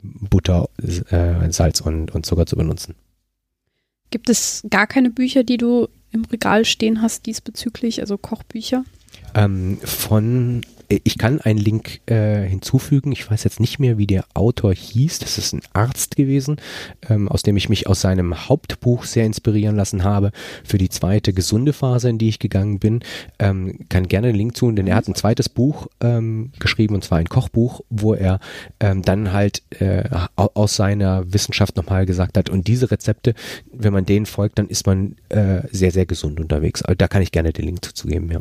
Butter, 0.02 0.68
äh, 1.10 1.50
Salz 1.52 1.80
und, 1.80 2.14
und 2.14 2.26
Zucker 2.26 2.46
zu 2.46 2.56
benutzen. 2.56 2.94
Gibt 4.10 4.28
es 4.28 4.64
gar 4.68 4.86
keine 4.86 5.10
Bücher, 5.10 5.44
die 5.44 5.56
du 5.56 5.88
im 6.10 6.24
Regal 6.24 6.64
stehen 6.64 7.02
hast 7.02 7.26
diesbezüglich, 7.26 8.00
also 8.00 8.18
Kochbücher? 8.18 8.84
Ähm, 9.34 9.78
von, 9.82 10.62
ich 10.88 11.18
kann 11.18 11.40
einen 11.40 11.58
Link 11.58 12.00
äh, 12.06 12.46
hinzufügen. 12.48 13.12
Ich 13.12 13.30
weiß 13.30 13.44
jetzt 13.44 13.60
nicht 13.60 13.78
mehr, 13.78 13.96
wie 13.96 14.06
der 14.06 14.24
Autor 14.34 14.74
hieß. 14.74 15.20
Das 15.20 15.38
ist 15.38 15.52
ein 15.52 15.62
Arzt 15.72 16.16
gewesen, 16.16 16.56
ähm, 17.08 17.28
aus 17.28 17.42
dem 17.42 17.56
ich 17.56 17.68
mich 17.68 17.86
aus 17.86 18.00
seinem 18.00 18.48
Hauptbuch 18.48 19.04
sehr 19.04 19.24
inspirieren 19.24 19.76
lassen 19.76 20.02
habe 20.02 20.32
für 20.64 20.78
die 20.78 20.88
zweite 20.88 21.32
gesunde 21.32 21.72
Phase, 21.72 22.08
in 22.08 22.18
die 22.18 22.28
ich 22.28 22.40
gegangen 22.40 22.80
bin. 22.80 23.00
Ähm, 23.38 23.86
kann 23.88 24.08
gerne 24.08 24.28
den 24.28 24.36
Link 24.36 24.54
tun, 24.54 24.74
denn 24.74 24.88
er 24.88 24.96
hat 24.96 25.06
ein 25.06 25.14
zweites 25.14 25.48
Buch 25.48 25.86
ähm, 26.00 26.50
geschrieben 26.58 26.96
und 26.96 27.04
zwar 27.04 27.18
ein 27.18 27.28
Kochbuch, 27.28 27.82
wo 27.88 28.14
er 28.14 28.40
ähm, 28.80 29.02
dann 29.02 29.32
halt 29.32 29.62
äh, 29.80 30.08
aus 30.34 30.74
seiner 30.74 31.32
Wissenschaft 31.32 31.76
nochmal 31.76 32.04
gesagt 32.04 32.36
hat, 32.36 32.50
und 32.50 32.66
diese 32.66 32.90
Rezepte, 32.90 33.34
wenn 33.72 33.92
man 33.92 34.06
denen 34.06 34.26
folgt, 34.26 34.58
dann 34.58 34.68
ist 34.68 34.86
man 34.86 35.14
äh, 35.28 35.62
sehr, 35.70 35.92
sehr 35.92 36.06
gesund 36.06 36.40
unterwegs. 36.40 36.82
Da 36.98 37.06
kann 37.06 37.22
ich 37.22 37.30
gerne 37.30 37.52
den 37.52 37.66
Link 37.66 37.84
zuzugeben, 37.84 38.30
ja. 38.30 38.40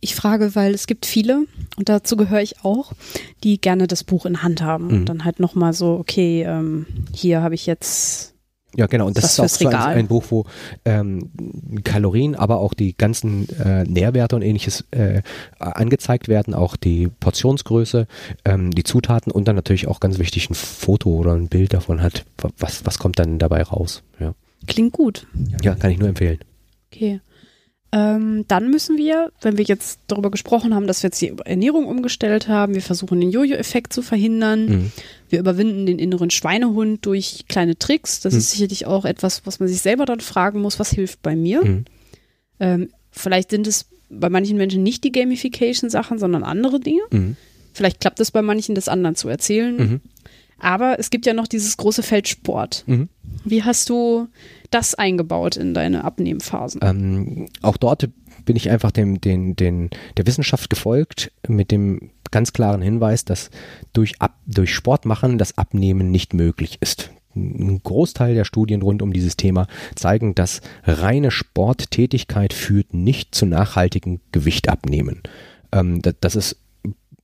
Ich 0.00 0.14
frage, 0.14 0.54
weil 0.54 0.74
es 0.74 0.86
gibt 0.86 1.06
viele, 1.06 1.46
und 1.76 1.88
dazu 1.88 2.16
gehöre 2.16 2.42
ich 2.42 2.64
auch, 2.64 2.92
die 3.42 3.60
gerne 3.60 3.86
das 3.86 4.04
Buch 4.04 4.26
in 4.26 4.42
Hand 4.42 4.62
haben. 4.62 4.86
Mhm. 4.88 4.90
Und 4.94 5.04
dann 5.08 5.24
halt 5.24 5.40
nochmal 5.40 5.72
so, 5.72 5.94
okay, 5.94 6.42
ähm, 6.42 6.86
hier 7.14 7.40
habe 7.42 7.54
ich 7.54 7.66
jetzt 7.66 8.34
Ja, 8.76 8.86
genau. 8.86 9.06
Und 9.06 9.16
das 9.16 9.24
Was 9.38 9.52
ist 9.52 9.66
auch 9.66 9.70
so 9.72 9.76
ein, 9.76 9.98
ein 9.98 10.06
Buch, 10.06 10.24
wo 10.28 10.44
ähm, 10.84 11.30
Kalorien, 11.82 12.34
aber 12.34 12.58
auch 12.60 12.74
die 12.74 12.94
ganzen 12.96 13.48
äh, 13.58 13.84
Nährwerte 13.84 14.36
und 14.36 14.42
ähnliches 14.42 14.84
äh, 14.90 15.22
angezeigt 15.58 16.28
werden, 16.28 16.52
auch 16.52 16.76
die 16.76 17.08
Portionsgröße, 17.08 18.06
ähm, 18.44 18.70
die 18.72 18.84
Zutaten 18.84 19.32
und 19.32 19.48
dann 19.48 19.56
natürlich 19.56 19.88
auch 19.88 19.98
ganz 19.98 20.18
wichtig 20.18 20.50
ein 20.50 20.54
Foto 20.54 21.08
oder 21.10 21.32
ein 21.32 21.48
Bild 21.48 21.72
davon 21.72 22.02
hat, 22.02 22.26
wa- 22.38 22.50
was, 22.58 22.84
was 22.84 22.98
kommt 22.98 23.18
dann 23.18 23.38
dabei 23.38 23.62
raus. 23.62 24.02
Ja, 24.20 24.34
klingt 24.66 24.92
gut. 24.92 25.26
ja 25.62 25.74
kann 25.74 25.90
ich 25.90 25.98
nur 25.98 26.08
empfehlen. 26.08 26.38
Okay. 26.92 27.20
Ähm, 27.98 28.44
dann 28.46 28.68
müssen 28.70 28.98
wir, 28.98 29.32
wenn 29.40 29.56
wir 29.56 29.64
jetzt 29.64 30.00
darüber 30.06 30.30
gesprochen 30.30 30.74
haben, 30.74 30.86
dass 30.86 31.02
wir 31.02 31.08
jetzt 31.08 31.20
die 31.22 31.32
Ernährung 31.46 31.86
umgestellt 31.86 32.46
haben, 32.46 32.74
wir 32.74 32.82
versuchen 32.82 33.20
den 33.20 33.30
Jojo-Effekt 33.30 33.94
zu 33.94 34.02
verhindern, 34.02 34.66
Mhm. 34.66 34.92
wir 35.30 35.38
überwinden 35.38 35.86
den 35.86 35.98
inneren 35.98 36.28
Schweinehund 36.28 37.06
durch 37.06 37.46
kleine 37.48 37.78
Tricks. 37.78 38.20
Das 38.20 38.34
Mhm. 38.34 38.38
ist 38.40 38.50
sicherlich 38.50 38.84
auch 38.86 39.06
etwas, 39.06 39.46
was 39.46 39.60
man 39.60 39.68
sich 39.70 39.80
selber 39.80 40.04
dann 40.04 40.20
fragen 40.20 40.60
muss, 40.60 40.78
was 40.78 40.90
hilft 40.90 41.22
bei 41.22 41.34
mir. 41.34 41.64
Mhm. 41.64 41.84
Ähm, 42.60 42.88
vielleicht 43.10 43.50
sind 43.50 43.66
es 43.66 43.86
bei 44.10 44.28
manchen 44.28 44.58
Menschen 44.58 44.82
nicht 44.82 45.02
die 45.02 45.12
Gamification-Sachen, 45.12 46.18
sondern 46.18 46.42
andere 46.44 46.78
Dinge. 46.80 47.00
Mhm. 47.10 47.36
Vielleicht 47.72 48.00
klappt 48.00 48.20
es 48.20 48.30
bei 48.30 48.42
manchen, 48.42 48.74
das 48.74 48.88
anderen 48.88 49.16
zu 49.16 49.28
erzählen. 49.28 49.76
Mhm. 49.76 50.00
Aber 50.58 50.98
es 50.98 51.10
gibt 51.10 51.26
ja 51.26 51.34
noch 51.34 51.46
dieses 51.46 51.76
große 51.76 52.02
Feld 52.02 52.28
Sport. 52.28 52.84
Mhm. 52.86 53.08
Wie 53.44 53.62
hast 53.62 53.88
du 53.90 54.28
das 54.70 54.94
eingebaut 54.94 55.56
in 55.56 55.74
deine 55.74 56.04
Abnehmphasen? 56.04 56.80
Ähm, 56.82 57.48
auch 57.62 57.76
dort 57.76 58.08
bin 58.44 58.56
ich 58.56 58.70
einfach 58.70 58.92
dem, 58.92 59.20
den, 59.20 59.56
den, 59.56 59.90
der 60.16 60.26
Wissenschaft 60.26 60.70
gefolgt 60.70 61.32
mit 61.48 61.70
dem 61.70 62.10
ganz 62.30 62.52
klaren 62.52 62.82
Hinweis, 62.82 63.24
dass 63.24 63.50
durch, 63.92 64.20
Ab, 64.20 64.38
durch 64.46 64.74
Sport 64.74 65.04
machen 65.04 65.38
das 65.38 65.58
Abnehmen 65.58 66.10
nicht 66.10 66.34
möglich 66.34 66.78
ist. 66.80 67.10
Ein 67.34 67.80
Großteil 67.82 68.34
der 68.34 68.44
Studien 68.44 68.82
rund 68.82 69.02
um 69.02 69.12
dieses 69.12 69.36
Thema 69.36 69.66
zeigen, 69.94 70.34
dass 70.34 70.62
reine 70.84 71.30
Sporttätigkeit 71.30 72.54
führt 72.54 72.94
nicht 72.94 73.34
zu 73.34 73.44
nachhaltigem 73.44 74.20
Gewichtabnehmen. 74.32 75.22
Ähm, 75.72 76.00
das, 76.00 76.14
das 76.20 76.36
ist 76.36 76.60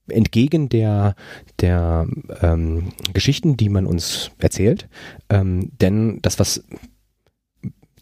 entgegen 0.08 0.68
der, 0.68 1.14
der 1.60 2.06
ähm, 2.40 2.92
Geschichten, 3.12 3.56
die 3.56 3.68
man 3.68 3.86
uns 3.86 4.30
erzählt. 4.38 4.88
Ähm, 5.30 5.70
denn 5.80 6.18
das, 6.22 6.38
was 6.38 6.64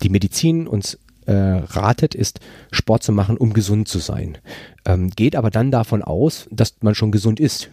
die 0.03 0.09
Medizin 0.09 0.67
uns 0.67 0.99
äh, 1.27 1.33
ratet, 1.33 2.15
ist 2.15 2.41
Sport 2.71 3.03
zu 3.03 3.13
machen, 3.13 3.37
um 3.37 3.53
gesund 3.53 3.89
zu 3.89 3.99
sein. 3.99 4.39
Ähm, 4.85 5.11
geht 5.11 5.37
aber 5.37 5.51
dann 5.51 5.71
davon 5.71 6.03
aus, 6.03 6.49
dass 6.51 6.77
man 6.81 6.95
schon 6.95 7.13
gesund 7.13 7.41
ist. 7.41 7.71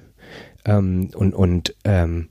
Ähm, 0.65 1.09
und 1.15 1.33
und 1.33 1.75
ähm, 1.83 2.29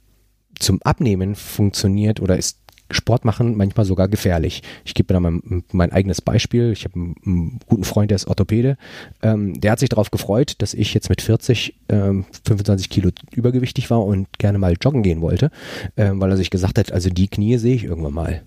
zum 0.59 0.81
Abnehmen 0.83 1.35
funktioniert 1.35 2.21
oder 2.21 2.37
ist 2.37 2.59
Sport 2.91 3.25
machen 3.25 3.57
manchmal 3.57 3.85
sogar 3.85 4.07
gefährlich. 4.09 4.63
Ich 4.85 4.95
gebe 4.95 5.13
da 5.13 5.19
mal 5.19 5.41
mein 5.73 5.93
eigenes 5.93 6.21
Beispiel. 6.21 6.71
Ich 6.71 6.85
habe 6.85 6.95
einen, 6.95 7.15
einen 7.25 7.59
guten 7.67 7.85
Freund, 7.85 8.11
der 8.11 8.17
ist 8.17 8.29
Orthopäde. 8.29 8.77
Ähm, 9.23 9.61
der 9.61 9.73
hat 9.73 9.81
sich 9.81 9.89
darauf 9.89 10.13
gefreut, 10.13 10.55
dass 10.59 10.73
ich 10.73 10.95
jetzt 10.95 11.09
mit 11.09 11.21
40 11.21 11.75
ähm, 11.89 12.27
25 12.45 12.89
Kilo 12.89 13.11
übergewichtig 13.33 13.91
war 13.91 14.05
und 14.05 14.39
gerne 14.39 14.59
mal 14.59 14.77
joggen 14.81 15.03
gehen 15.03 15.21
wollte, 15.21 15.51
ähm, 15.97 16.21
weil 16.21 16.31
er 16.31 16.37
sich 16.37 16.51
gesagt 16.51 16.79
hat, 16.79 16.93
also 16.93 17.11
die 17.11 17.29
Knie 17.29 17.59
sehe 17.59 17.75
ich 17.75 17.85
irgendwann 17.85 18.15
mal. 18.15 18.43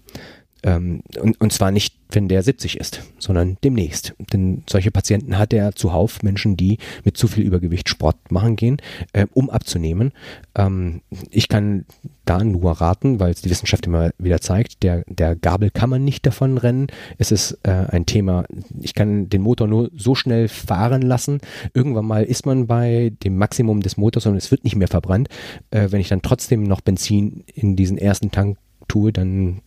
Ähm, 0.64 1.02
und, 1.20 1.40
und 1.40 1.54
zwar 1.54 1.72
nicht, 1.72 1.96
wenn 2.12 2.28
der 2.28 2.42
70 2.42 2.80
ist, 2.80 3.02
sondern 3.20 3.58
demnächst. 3.64 4.16
Denn 4.34 4.64
solche 4.68 4.92
Patienten 4.92 5.38
hat 5.38 5.54
er 5.54 5.76
zuhauf 5.76 6.24
Menschen, 6.24 6.58
die 6.58 6.80
mit 7.04 7.18
zu 7.18 7.28
viel 7.28 7.44
Übergewicht 7.44 7.88
Sport 7.88 8.32
machen 8.32 8.56
gehen, 8.56 8.78
äh, 9.14 9.28
um 9.34 9.50
abzunehmen. 9.50 10.12
Ähm, 10.56 11.02
ich 11.30 11.48
kann 11.48 11.86
da 12.26 12.44
nur 12.44 12.72
raten, 12.74 13.20
weil 13.20 13.32
es 13.32 13.42
die 13.42 13.50
Wissenschaft 13.50 13.86
immer 13.86 14.12
wieder 14.18 14.42
zeigt, 14.42 14.84
der, 14.84 15.04
der 15.08 15.36
Gabel 15.36 15.70
kann 15.70 15.90
man 15.90 16.04
nicht 16.04 16.26
davon 16.26 16.58
rennen. 16.58 16.88
Es 17.18 17.32
ist 17.32 17.60
äh, 17.64 17.72
ein 17.72 18.06
Thema, 18.06 18.46
ich 18.82 18.94
kann 18.94 19.30
den 19.30 19.42
Motor 19.42 19.68
nur 19.68 19.92
so 19.96 20.16
schnell 20.16 20.48
fahren 20.48 21.04
lassen. 21.04 21.40
Irgendwann 21.74 22.06
mal 22.06 22.24
ist 22.24 22.46
man 22.46 22.68
bei 22.68 23.12
dem 23.24 23.38
Maximum 23.38 23.82
des 23.82 23.98
Motors 23.98 24.26
und 24.26 24.36
es 24.36 24.52
wird 24.52 24.64
nicht 24.64 24.76
mehr 24.76 24.88
verbrannt. 24.88 25.30
Äh, 25.72 25.92
wenn 25.92 26.02
ich 26.02 26.10
dann 26.10 26.22
trotzdem 26.22 26.64
noch 26.64 26.82
Benzin 26.82 27.44
in 27.54 27.76
diesen 27.76 27.98
ersten 27.98 28.32
Tank 28.32 28.58
tue, 28.90 29.14
dann 29.14 29.62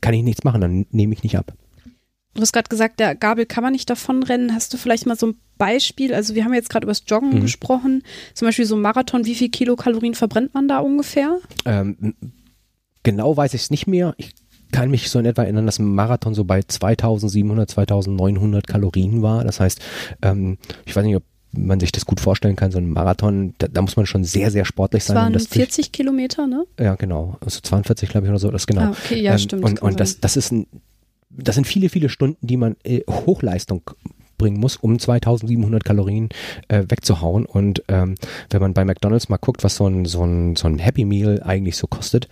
kann 0.00 0.14
ich 0.14 0.24
nichts 0.24 0.42
machen, 0.42 0.60
dann 0.60 0.86
nehme 0.90 1.12
ich 1.14 1.22
nicht 1.22 1.38
ab. 1.38 1.52
Du 2.34 2.42
hast 2.42 2.52
gerade 2.52 2.68
gesagt, 2.68 3.00
der 3.00 3.14
Gabel 3.14 3.46
kann 3.46 3.62
man 3.64 3.72
nicht 3.72 3.88
davonrennen. 3.90 4.54
Hast 4.54 4.72
du 4.72 4.76
vielleicht 4.76 5.06
mal 5.06 5.16
so 5.16 5.28
ein 5.28 5.34
Beispiel? 5.56 6.14
Also 6.14 6.34
wir 6.34 6.44
haben 6.44 6.54
jetzt 6.54 6.70
gerade 6.70 6.84
über 6.84 6.92
das 6.92 7.02
Joggen 7.06 7.36
Mhm. 7.36 7.40
gesprochen. 7.40 8.02
Zum 8.34 8.46
Beispiel 8.46 8.64
so 8.66 8.76
ein 8.76 8.82
Marathon, 8.82 9.24
wie 9.24 9.34
viel 9.34 9.48
Kilokalorien 9.48 10.14
verbrennt 10.14 10.54
man 10.54 10.68
da 10.68 10.78
ungefähr? 10.78 11.38
Ähm, 11.64 12.14
genau 13.02 13.36
weiß 13.36 13.54
ich 13.54 13.62
es 13.62 13.70
nicht 13.70 13.86
mehr. 13.86 14.14
Ich 14.18 14.34
kann 14.70 14.90
mich 14.90 15.08
so 15.10 15.18
in 15.18 15.24
etwa 15.26 15.42
erinnern, 15.44 15.66
dass 15.66 15.78
ein 15.78 15.94
Marathon 15.94 16.34
so 16.34 16.44
bei 16.44 16.62
2700, 16.62 17.70
2900 17.70 18.66
Kalorien 18.66 19.22
war. 19.22 19.42
Das 19.42 19.58
heißt, 19.60 19.80
ähm, 20.22 20.58
ich 20.84 20.94
weiß 20.94 21.04
nicht, 21.04 21.16
ob 21.16 21.24
man 21.52 21.80
sich 21.80 21.92
das 21.92 22.04
gut 22.04 22.20
vorstellen 22.20 22.56
kann, 22.56 22.70
so 22.70 22.78
ein 22.78 22.90
Marathon, 22.90 23.54
da, 23.58 23.68
da 23.68 23.80
muss 23.82 23.96
man 23.96 24.06
schon 24.06 24.24
sehr, 24.24 24.50
sehr 24.50 24.64
sportlich 24.64 25.02
Das 25.02 25.08
sein. 25.08 25.16
um 25.16 25.22
waren 25.24 25.32
das 25.32 25.44
durch- 25.48 25.54
40 25.66 25.92
Kilometer, 25.92 26.46
ne? 26.46 26.64
Ja, 26.78 26.94
genau. 26.94 27.36
Also 27.40 27.60
42, 27.60 28.08
glaube 28.08 28.26
ich, 28.26 28.30
oder 28.30 28.38
so, 28.38 28.50
das 28.50 28.66
genau. 28.66 28.82
Ah, 28.82 28.90
okay, 28.90 29.20
ja, 29.20 29.32
Ähm, 29.32 29.38
stimmt. 29.38 29.64
Und, 29.64 29.82
und 29.82 29.98
das, 30.00 30.20
das 30.20 30.36
ist 30.36 30.52
ein, 30.52 30.66
das 31.30 31.54
sind 31.54 31.66
viele, 31.66 31.88
viele 31.88 32.08
Stunden, 32.08 32.46
die 32.46 32.56
man 32.56 32.76
äh, 32.84 33.00
Hochleistung 33.08 33.82
bringen 34.36 34.60
muss, 34.60 34.76
um 34.76 34.98
2700 34.98 35.84
Kalorien 35.84 36.28
äh, 36.68 36.84
wegzuhauen. 36.88 37.44
Und 37.44 37.82
ähm, 37.88 38.14
wenn 38.50 38.60
man 38.60 38.72
bei 38.72 38.84
McDonalds 38.84 39.28
mal 39.28 39.36
guckt, 39.36 39.64
was 39.64 39.74
so 39.76 39.86
ein, 39.88 40.04
so, 40.04 40.22
ein, 40.24 40.54
so 40.54 40.68
ein 40.68 40.78
Happy 40.78 41.04
Meal 41.04 41.42
eigentlich 41.42 41.76
so 41.76 41.86
kostet 41.88 42.28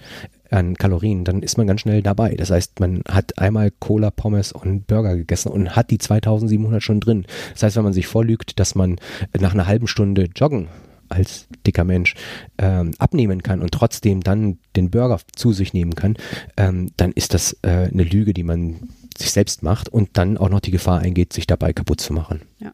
an 0.51 0.75
Kalorien, 0.75 1.25
dann 1.25 1.43
ist 1.43 1.59
man 1.59 1.67
ganz 1.67 1.83
schnell 1.83 2.03
dabei. 2.03 2.35
Das 2.35 2.51
heißt, 2.51 2.81
man 2.81 3.03
hat 3.09 3.39
einmal 3.39 3.71
Cola, 3.71 4.11
Pommes 4.11 4.53
und 4.53 4.87
Burger 4.87 5.17
gegessen 5.17 5.51
und 5.51 5.77
hat 5.77 5.91
die 5.91 5.99
2700 5.99 6.83
schon 6.83 7.01
drin. 7.01 7.27
Das 7.53 7.63
heißt, 7.65 7.77
wenn 7.77 7.85
man 7.85 7.93
sich 7.93 8.07
vorlügt, 8.07 8.59
dass 8.59 8.75
man 8.75 8.97
nach 9.39 9.55
einer 9.55 9.67
halben 9.67 9.87
Stunde 9.87 10.29
Joggen 10.35 10.69
als 11.09 11.47
dicker 11.67 11.85
Mensch 11.85 12.15
ähm, 12.59 12.93
abnehmen 12.99 13.43
kann 13.43 13.63
und 13.63 13.71
trotzdem 13.73 14.23
dann 14.23 14.59
den 14.75 14.91
Burger 14.91 15.21
zu 15.35 15.53
sich 15.53 15.73
nehmen 15.73 15.95
kann, 15.95 16.17
ähm, 16.57 16.91
dann 16.97 17.13
ist 17.13 17.35
das 17.35 17.57
äh, 17.63 17.89
eine 17.93 18.03
Lüge, 18.03 18.35
die 18.35 18.43
man 18.43 18.89
sich 19.17 19.31
selbst 19.31 19.63
macht 19.63 19.89
und 19.89 20.11
dann 20.15 20.37
auch 20.37 20.49
noch 20.49 20.61
die 20.61 20.71
Gefahr 20.71 21.01
eingeht, 21.01 21.33
sich 21.33 21.47
dabei 21.47 21.73
kaputt 21.73 22.01
zu 22.01 22.13
machen. 22.13 22.43
Ja. 22.59 22.73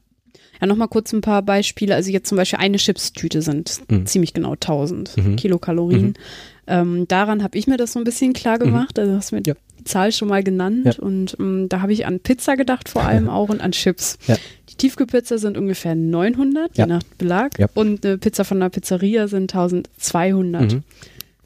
Ja, 0.60 0.68
nochmal 0.68 0.86
kurz 0.86 1.12
ein 1.12 1.22
paar 1.22 1.42
Beispiele. 1.42 1.92
Also 1.96 2.12
jetzt 2.12 2.28
zum 2.28 2.36
Beispiel 2.36 2.60
eine 2.60 2.76
Chipstüte 2.76 3.42
sind 3.42 3.80
mhm. 3.90 4.06
ziemlich 4.06 4.32
genau 4.32 4.52
1000 4.52 5.16
mhm. 5.16 5.34
Kilokalorien. 5.34 6.06
Mhm. 6.06 6.14
Ähm, 6.72 7.06
daran 7.06 7.42
habe 7.42 7.58
ich 7.58 7.66
mir 7.66 7.76
das 7.76 7.92
so 7.92 8.00
ein 8.00 8.04
bisschen 8.04 8.32
klar 8.32 8.56
mhm. 8.56 8.64
gemacht. 8.64 8.98
Also 8.98 9.14
hast 9.14 9.32
mir 9.32 9.42
ja. 9.46 9.54
die 9.78 9.84
Zahl 9.84 10.10
schon 10.10 10.28
mal 10.28 10.42
genannt 10.42 10.84
ja. 10.84 10.94
und 10.98 11.36
ähm, 11.38 11.68
da 11.68 11.82
habe 11.82 11.92
ich 11.92 12.06
an 12.06 12.20
Pizza 12.20 12.56
gedacht 12.56 12.88
vor 12.88 13.02
allem 13.02 13.28
auch 13.28 13.50
und 13.50 13.60
an 13.60 13.72
Chips. 13.72 14.18
Ja. 14.26 14.36
Die 14.70 14.76
Tiefkühlpizza 14.76 15.36
sind 15.36 15.58
ungefähr 15.58 15.94
900, 15.94 16.78
je 16.78 16.86
nach 16.86 17.02
Belag 17.18 17.52
und 17.74 18.06
eine 18.06 18.16
Pizza 18.16 18.44
von 18.44 18.56
einer 18.56 18.70
Pizzeria 18.70 19.28
sind 19.28 19.54
1200. 19.54 20.72
Mhm. 20.72 20.82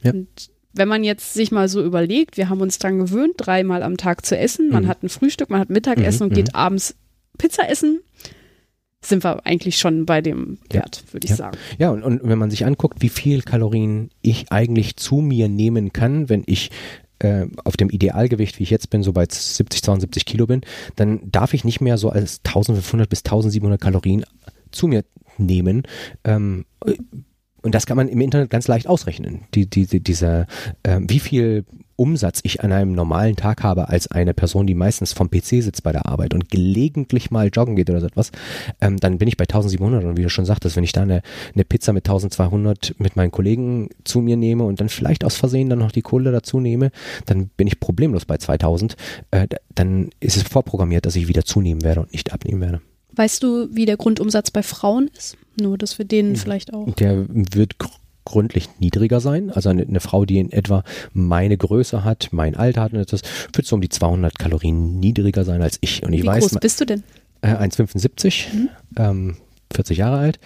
Und 0.04 0.28
wenn 0.72 0.86
man 0.86 1.02
jetzt 1.02 1.34
sich 1.34 1.50
mal 1.50 1.68
so 1.68 1.82
überlegt, 1.82 2.36
wir 2.36 2.48
haben 2.48 2.60
uns 2.60 2.78
dran 2.78 2.98
gewöhnt, 2.98 3.34
dreimal 3.38 3.82
am 3.82 3.96
Tag 3.96 4.24
zu 4.24 4.38
essen. 4.38 4.68
Man 4.68 4.84
mhm. 4.84 4.88
hat 4.88 5.02
ein 5.02 5.08
Frühstück, 5.08 5.50
man 5.50 5.58
hat 5.58 5.70
Mittagessen 5.70 6.26
mhm, 6.26 6.30
und 6.30 6.34
geht 6.34 6.52
mhm. 6.52 6.54
abends 6.54 6.94
Pizza 7.36 7.68
essen 7.68 8.00
sind 9.08 9.24
wir 9.24 9.46
eigentlich 9.46 9.78
schon 9.78 10.06
bei 10.06 10.20
dem 10.20 10.58
Wert, 10.70 11.02
ja, 11.06 11.12
würde 11.12 11.24
ich 11.24 11.30
ja. 11.30 11.36
sagen. 11.36 11.58
Ja, 11.78 11.90
und, 11.90 12.02
und 12.02 12.20
wenn 12.22 12.38
man 12.38 12.50
sich 12.50 12.64
anguckt, 12.64 13.02
wie 13.02 13.08
viel 13.08 13.42
Kalorien 13.42 14.10
ich 14.22 14.50
eigentlich 14.50 14.96
zu 14.96 15.16
mir 15.16 15.48
nehmen 15.48 15.92
kann, 15.92 16.28
wenn 16.28 16.42
ich 16.46 16.70
äh, 17.18 17.46
auf 17.64 17.76
dem 17.76 17.90
Idealgewicht, 17.90 18.58
wie 18.58 18.64
ich 18.64 18.70
jetzt 18.70 18.90
bin, 18.90 19.02
so 19.02 19.12
bei 19.12 19.26
70, 19.28 19.82
72 19.82 20.24
Kilo 20.24 20.46
bin, 20.46 20.60
dann 20.96 21.20
darf 21.30 21.54
ich 21.54 21.64
nicht 21.64 21.80
mehr 21.80 21.98
so 21.98 22.10
als 22.10 22.40
1500 22.44 23.08
bis 23.08 23.20
1700 23.20 23.80
Kalorien 23.80 24.24
zu 24.70 24.86
mir 24.88 25.04
nehmen. 25.38 25.84
Ähm, 26.24 26.64
und 27.62 27.74
das 27.74 27.86
kann 27.86 27.96
man 27.96 28.08
im 28.08 28.20
Internet 28.20 28.50
ganz 28.50 28.68
leicht 28.68 28.86
ausrechnen. 28.86 29.42
Die, 29.54 29.68
die, 29.68 29.86
die, 29.86 30.00
dieser, 30.00 30.46
äh, 30.82 31.00
wie 31.00 31.20
viel 31.20 31.64
Umsatz 31.96 32.40
ich 32.42 32.62
an 32.62 32.72
einem 32.72 32.92
normalen 32.92 33.36
Tag 33.36 33.62
habe 33.62 33.88
als 33.88 34.10
eine 34.10 34.34
Person, 34.34 34.66
die 34.66 34.74
meistens 34.74 35.12
vom 35.12 35.30
PC 35.30 35.62
sitzt 35.62 35.82
bei 35.82 35.92
der 35.92 36.06
Arbeit 36.06 36.34
und 36.34 36.50
gelegentlich 36.50 37.30
mal 37.30 37.48
joggen 37.52 37.76
geht 37.76 37.90
oder 37.90 38.00
so 38.00 38.06
etwas, 38.06 38.32
ähm, 38.80 38.98
dann 38.98 39.18
bin 39.18 39.28
ich 39.28 39.36
bei 39.36 39.44
1700 39.44 40.04
und 40.04 40.16
wie 40.16 40.22
du 40.22 40.28
schon 40.28 40.44
sagtest, 40.44 40.76
wenn 40.76 40.84
ich 40.84 40.92
da 40.92 41.02
eine, 41.02 41.22
eine 41.54 41.64
Pizza 41.64 41.92
mit 41.92 42.06
1200 42.06 42.94
mit 42.98 43.16
meinen 43.16 43.30
Kollegen 43.30 43.88
zu 44.04 44.20
mir 44.20 44.36
nehme 44.36 44.64
und 44.64 44.80
dann 44.80 44.88
vielleicht 44.88 45.24
aus 45.24 45.36
Versehen 45.36 45.70
dann 45.70 45.78
noch 45.78 45.92
die 45.92 46.02
Kohle 46.02 46.32
dazu 46.32 46.60
nehme, 46.60 46.90
dann 47.24 47.48
bin 47.48 47.66
ich 47.66 47.80
problemlos 47.80 48.24
bei 48.24 48.36
2000. 48.36 48.96
Äh, 49.30 49.48
dann 49.74 50.10
ist 50.20 50.36
es 50.36 50.42
vorprogrammiert, 50.42 51.06
dass 51.06 51.16
ich 51.16 51.28
wieder 51.28 51.44
zunehmen 51.44 51.82
werde 51.82 52.00
und 52.00 52.12
nicht 52.12 52.32
abnehmen 52.32 52.60
werde. 52.60 52.80
Weißt 53.12 53.42
du, 53.42 53.68
wie 53.74 53.86
der 53.86 53.96
Grundumsatz 53.96 54.50
bei 54.50 54.62
Frauen 54.62 55.10
ist? 55.16 55.38
Nur, 55.58 55.78
dass 55.78 55.96
wir 55.96 56.04
denen 56.04 56.36
vielleicht 56.36 56.74
auch. 56.74 56.92
Der 56.96 57.24
wird 57.28 57.76
gründlich 58.26 58.68
niedriger 58.78 59.20
sein. 59.20 59.50
Also 59.50 59.70
eine, 59.70 59.82
eine, 59.82 60.00
Frau, 60.00 60.26
die 60.26 60.38
in 60.38 60.52
etwa 60.52 60.84
meine 61.14 61.56
Größe 61.56 62.04
hat, 62.04 62.28
mein 62.32 62.54
Alter 62.54 62.82
hat, 62.82 62.92
das 62.92 63.22
wird 63.54 63.66
so 63.66 63.76
um 63.76 63.80
die 63.80 63.88
200 63.88 64.38
Kalorien 64.38 65.00
niedriger 65.00 65.44
sein 65.44 65.62
als 65.62 65.78
ich. 65.80 66.02
Und 66.02 66.12
ich 66.12 66.22
Wie 66.22 66.26
weiß, 66.26 66.50
groß 66.50 66.60
bist 66.60 66.80
du 66.82 66.84
denn? 66.84 67.02
Äh, 67.40 67.54
1,75. 67.54 68.52
Mhm. 68.52 68.68
Ähm, 68.98 69.36
40 69.72 69.98
Jahre 69.98 70.18
alt 70.18 70.38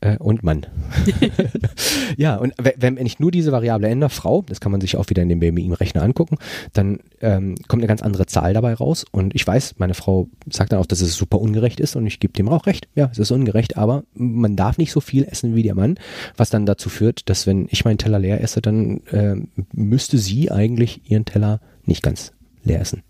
äh, 0.00 0.16
und 0.18 0.42
Mann. 0.42 0.66
ja, 2.16 2.36
und 2.36 2.54
wenn, 2.58 2.96
wenn 2.96 3.06
ich 3.06 3.18
nur 3.18 3.30
diese 3.30 3.52
Variable 3.52 3.88
ändere, 3.88 4.10
Frau, 4.10 4.42
das 4.42 4.60
kann 4.60 4.72
man 4.72 4.80
sich 4.80 4.96
auch 4.96 5.08
wieder 5.10 5.22
in 5.22 5.28
dem 5.28 5.40
BMI-Rechner 5.40 6.02
angucken, 6.02 6.36
dann 6.72 7.00
ähm, 7.20 7.56
kommt 7.66 7.82
eine 7.82 7.88
ganz 7.88 8.02
andere 8.02 8.26
Zahl 8.26 8.54
dabei 8.54 8.74
raus. 8.74 9.04
Und 9.10 9.34
ich 9.34 9.46
weiß, 9.46 9.74
meine 9.78 9.94
Frau 9.94 10.28
sagt 10.50 10.72
dann 10.72 10.80
auch, 10.80 10.86
dass 10.86 11.00
es 11.00 11.16
super 11.16 11.40
ungerecht 11.40 11.80
ist 11.80 11.96
und 11.96 12.06
ich 12.06 12.20
gebe 12.20 12.32
dem 12.32 12.48
auch 12.48 12.66
recht. 12.66 12.88
Ja, 12.94 13.08
es 13.10 13.18
ist 13.18 13.30
ungerecht, 13.30 13.76
aber 13.76 14.04
man 14.14 14.56
darf 14.56 14.78
nicht 14.78 14.92
so 14.92 15.00
viel 15.00 15.24
essen 15.24 15.54
wie 15.54 15.62
der 15.62 15.74
Mann, 15.74 15.98
was 16.36 16.50
dann 16.50 16.66
dazu 16.66 16.88
führt, 16.88 17.28
dass 17.28 17.46
wenn 17.46 17.68
ich 17.70 17.84
meinen 17.84 17.98
Teller 17.98 18.18
leer 18.18 18.42
esse, 18.42 18.60
dann 18.60 19.00
äh, 19.08 19.36
müsste 19.72 20.18
sie 20.18 20.50
eigentlich 20.50 21.10
ihren 21.10 21.24
Teller 21.24 21.60
nicht 21.84 22.02
ganz 22.02 22.32
leer 22.62 22.80
essen. 22.80 23.02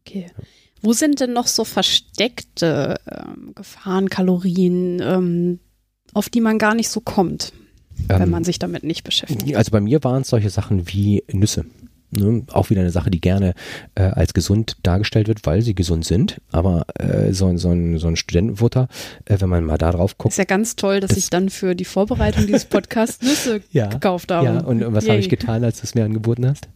Okay. 0.00 0.26
Wo 0.82 0.92
sind 0.92 1.20
denn 1.20 1.32
noch 1.32 1.46
so 1.46 1.64
versteckte 1.64 2.98
ähm, 3.10 3.52
Gefahrenkalorien, 3.54 5.00
ähm, 5.02 5.58
auf 6.14 6.28
die 6.28 6.40
man 6.40 6.58
gar 6.58 6.74
nicht 6.74 6.88
so 6.88 7.00
kommt, 7.00 7.52
wenn 8.08 8.22
ähm, 8.22 8.30
man 8.30 8.44
sich 8.44 8.58
damit 8.58 8.82
nicht 8.84 9.04
beschäftigt? 9.04 9.54
Also 9.56 9.70
bei 9.70 9.80
mir 9.80 10.02
waren 10.02 10.22
es 10.22 10.28
solche 10.28 10.50
Sachen 10.50 10.88
wie 10.88 11.22
Nüsse. 11.30 11.66
Ne, 12.12 12.42
auch 12.52 12.70
wieder 12.70 12.80
eine 12.80 12.90
Sache, 12.90 13.10
die 13.10 13.20
gerne 13.20 13.54
äh, 13.94 14.02
als 14.02 14.34
gesund 14.34 14.76
dargestellt 14.82 15.28
wird, 15.28 15.46
weil 15.46 15.62
sie 15.62 15.76
gesund 15.76 16.04
sind. 16.04 16.40
Aber 16.50 16.84
äh, 16.98 17.32
so, 17.32 17.56
so, 17.56 17.70
ein, 17.70 17.98
so 17.98 18.08
ein 18.08 18.16
Studentenfutter, 18.16 18.88
äh, 19.26 19.36
wenn 19.38 19.48
man 19.48 19.64
mal 19.64 19.78
da 19.78 19.92
drauf 19.92 20.18
guckt. 20.18 20.32
Ist 20.32 20.38
ja 20.38 20.44
ganz 20.44 20.74
toll, 20.74 20.98
dass 20.98 21.10
das 21.10 21.18
ich 21.18 21.30
dann 21.30 21.50
für 21.50 21.76
die 21.76 21.84
Vorbereitung 21.84 22.46
dieses 22.46 22.64
Podcasts 22.64 23.22
Nüsse 23.22 23.62
ja, 23.72 23.86
gekauft 23.86 24.32
habe. 24.32 24.46
Ja, 24.46 24.60
und, 24.60 24.82
und 24.82 24.92
was 24.92 25.08
habe 25.08 25.18
ich 25.18 25.28
getan, 25.28 25.62
als 25.62 25.78
du 25.78 25.84
es 25.84 25.94
mir 25.94 26.04
angeboten 26.04 26.48
hast? 26.48 26.68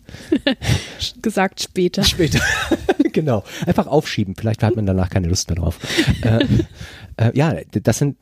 Gesagt 1.22 1.60
später. 1.60 2.04
Später. 2.04 2.40
genau. 3.12 3.42
Einfach 3.66 3.88
aufschieben. 3.88 4.36
Vielleicht 4.36 4.62
hat 4.62 4.76
man 4.76 4.86
danach 4.86 5.10
keine 5.10 5.26
Lust 5.26 5.48
mehr 5.48 5.56
drauf. 5.56 5.78
Äh, 7.16 7.30
ja, 7.34 7.54
das 7.70 7.98
sind, 7.98 8.16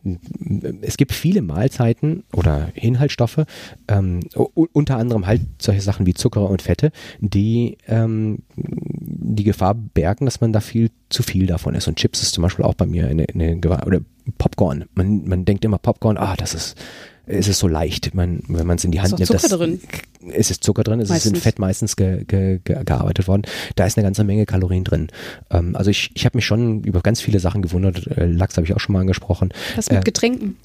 es 0.83 0.97
gibt 0.97 1.13
viele 1.13 1.43
Mahlzeiten 1.43 2.25
oder 2.33 2.69
Inhaltsstoffe, 2.75 3.45
ähm, 3.89 4.21
unter 4.55 4.97
anderem 4.97 5.27
halt 5.27 5.43
solche 5.61 5.81
Sachen 5.81 6.07
wie 6.07 6.15
Zucker 6.15 6.49
und 6.49 6.63
Fette, 6.63 6.93
die 7.21 7.79
ähm, 7.87 8.39
die 8.57 9.45
Gefahr 9.45 9.75
bergen, 9.75 10.25
dass 10.25 10.41
man 10.41 10.53
da 10.53 10.61
viel 10.61 10.91
zu 11.09 11.23
viel 11.23 11.47
davon 11.47 11.75
isst. 11.75 11.89
Und 11.89 11.97
Chips 11.97 12.23
ist 12.23 12.35
zum 12.35 12.43
Beispiel 12.43 12.65
auch 12.65 12.75
bei 12.75 12.87
mir 12.87 13.09
eine, 13.09 13.27
eine 13.33 13.59
Gefahr, 13.59 13.87
oder 13.87 14.01
Popcorn. 14.39 14.85
Man, 14.95 15.27
man 15.27 15.45
denkt 15.45 15.65
immer 15.65 15.79
Popcorn, 15.79 16.17
ah, 16.17 16.37
das 16.37 16.55
ist 16.55 16.77
es 17.33 17.49
ist 17.49 17.59
so 17.59 17.69
leicht, 17.69 18.15
man, 18.15 18.43
wenn 18.49 18.67
man 18.67 18.77
es 18.77 18.85
in 18.85 18.91
die 18.91 19.01
Hand 19.01 19.19
ist 19.19 19.31
nimmt. 19.31 19.41
Zucker 19.41 19.57
drin. 19.57 19.81
Es 20.33 20.51
ist 20.51 20.63
Zucker 20.63 20.85
drin, 20.85 21.01
es 21.01 21.09
meistens. 21.09 21.33
ist 21.33 21.37
in 21.37 21.43
Fett 21.43 21.59
meistens 21.59 21.97
ge, 21.97 22.25
ge, 22.25 22.61
ge, 22.63 22.85
gearbeitet 22.85 23.27
worden. 23.29 23.43
Da 23.77 23.87
ist 23.87 23.97
eine 23.97 24.05
ganze 24.05 24.25
Menge 24.25 24.47
Kalorien 24.47 24.85
drin. 24.85 25.09
Ähm, 25.51 25.75
also 25.75 25.91
ich, 25.91 26.11
ich 26.15 26.25
habe 26.25 26.37
mich 26.37 26.47
schon 26.47 26.85
über 26.85 27.01
ganz 27.01 27.21
viele 27.21 27.41
Sachen 27.41 27.63
gewundert. 27.63 28.07
Äh, 28.07 28.27
Lachs 28.27 28.57
habe 28.57 28.67
ich 28.67 28.75
auch 28.75 28.81
schon 28.81 28.93
mal 28.93 29.01
angesprochen. 29.01 29.53
Was 29.77 29.91
mit 29.91 30.01
äh, 30.01 30.03
Getränken? 30.03 30.57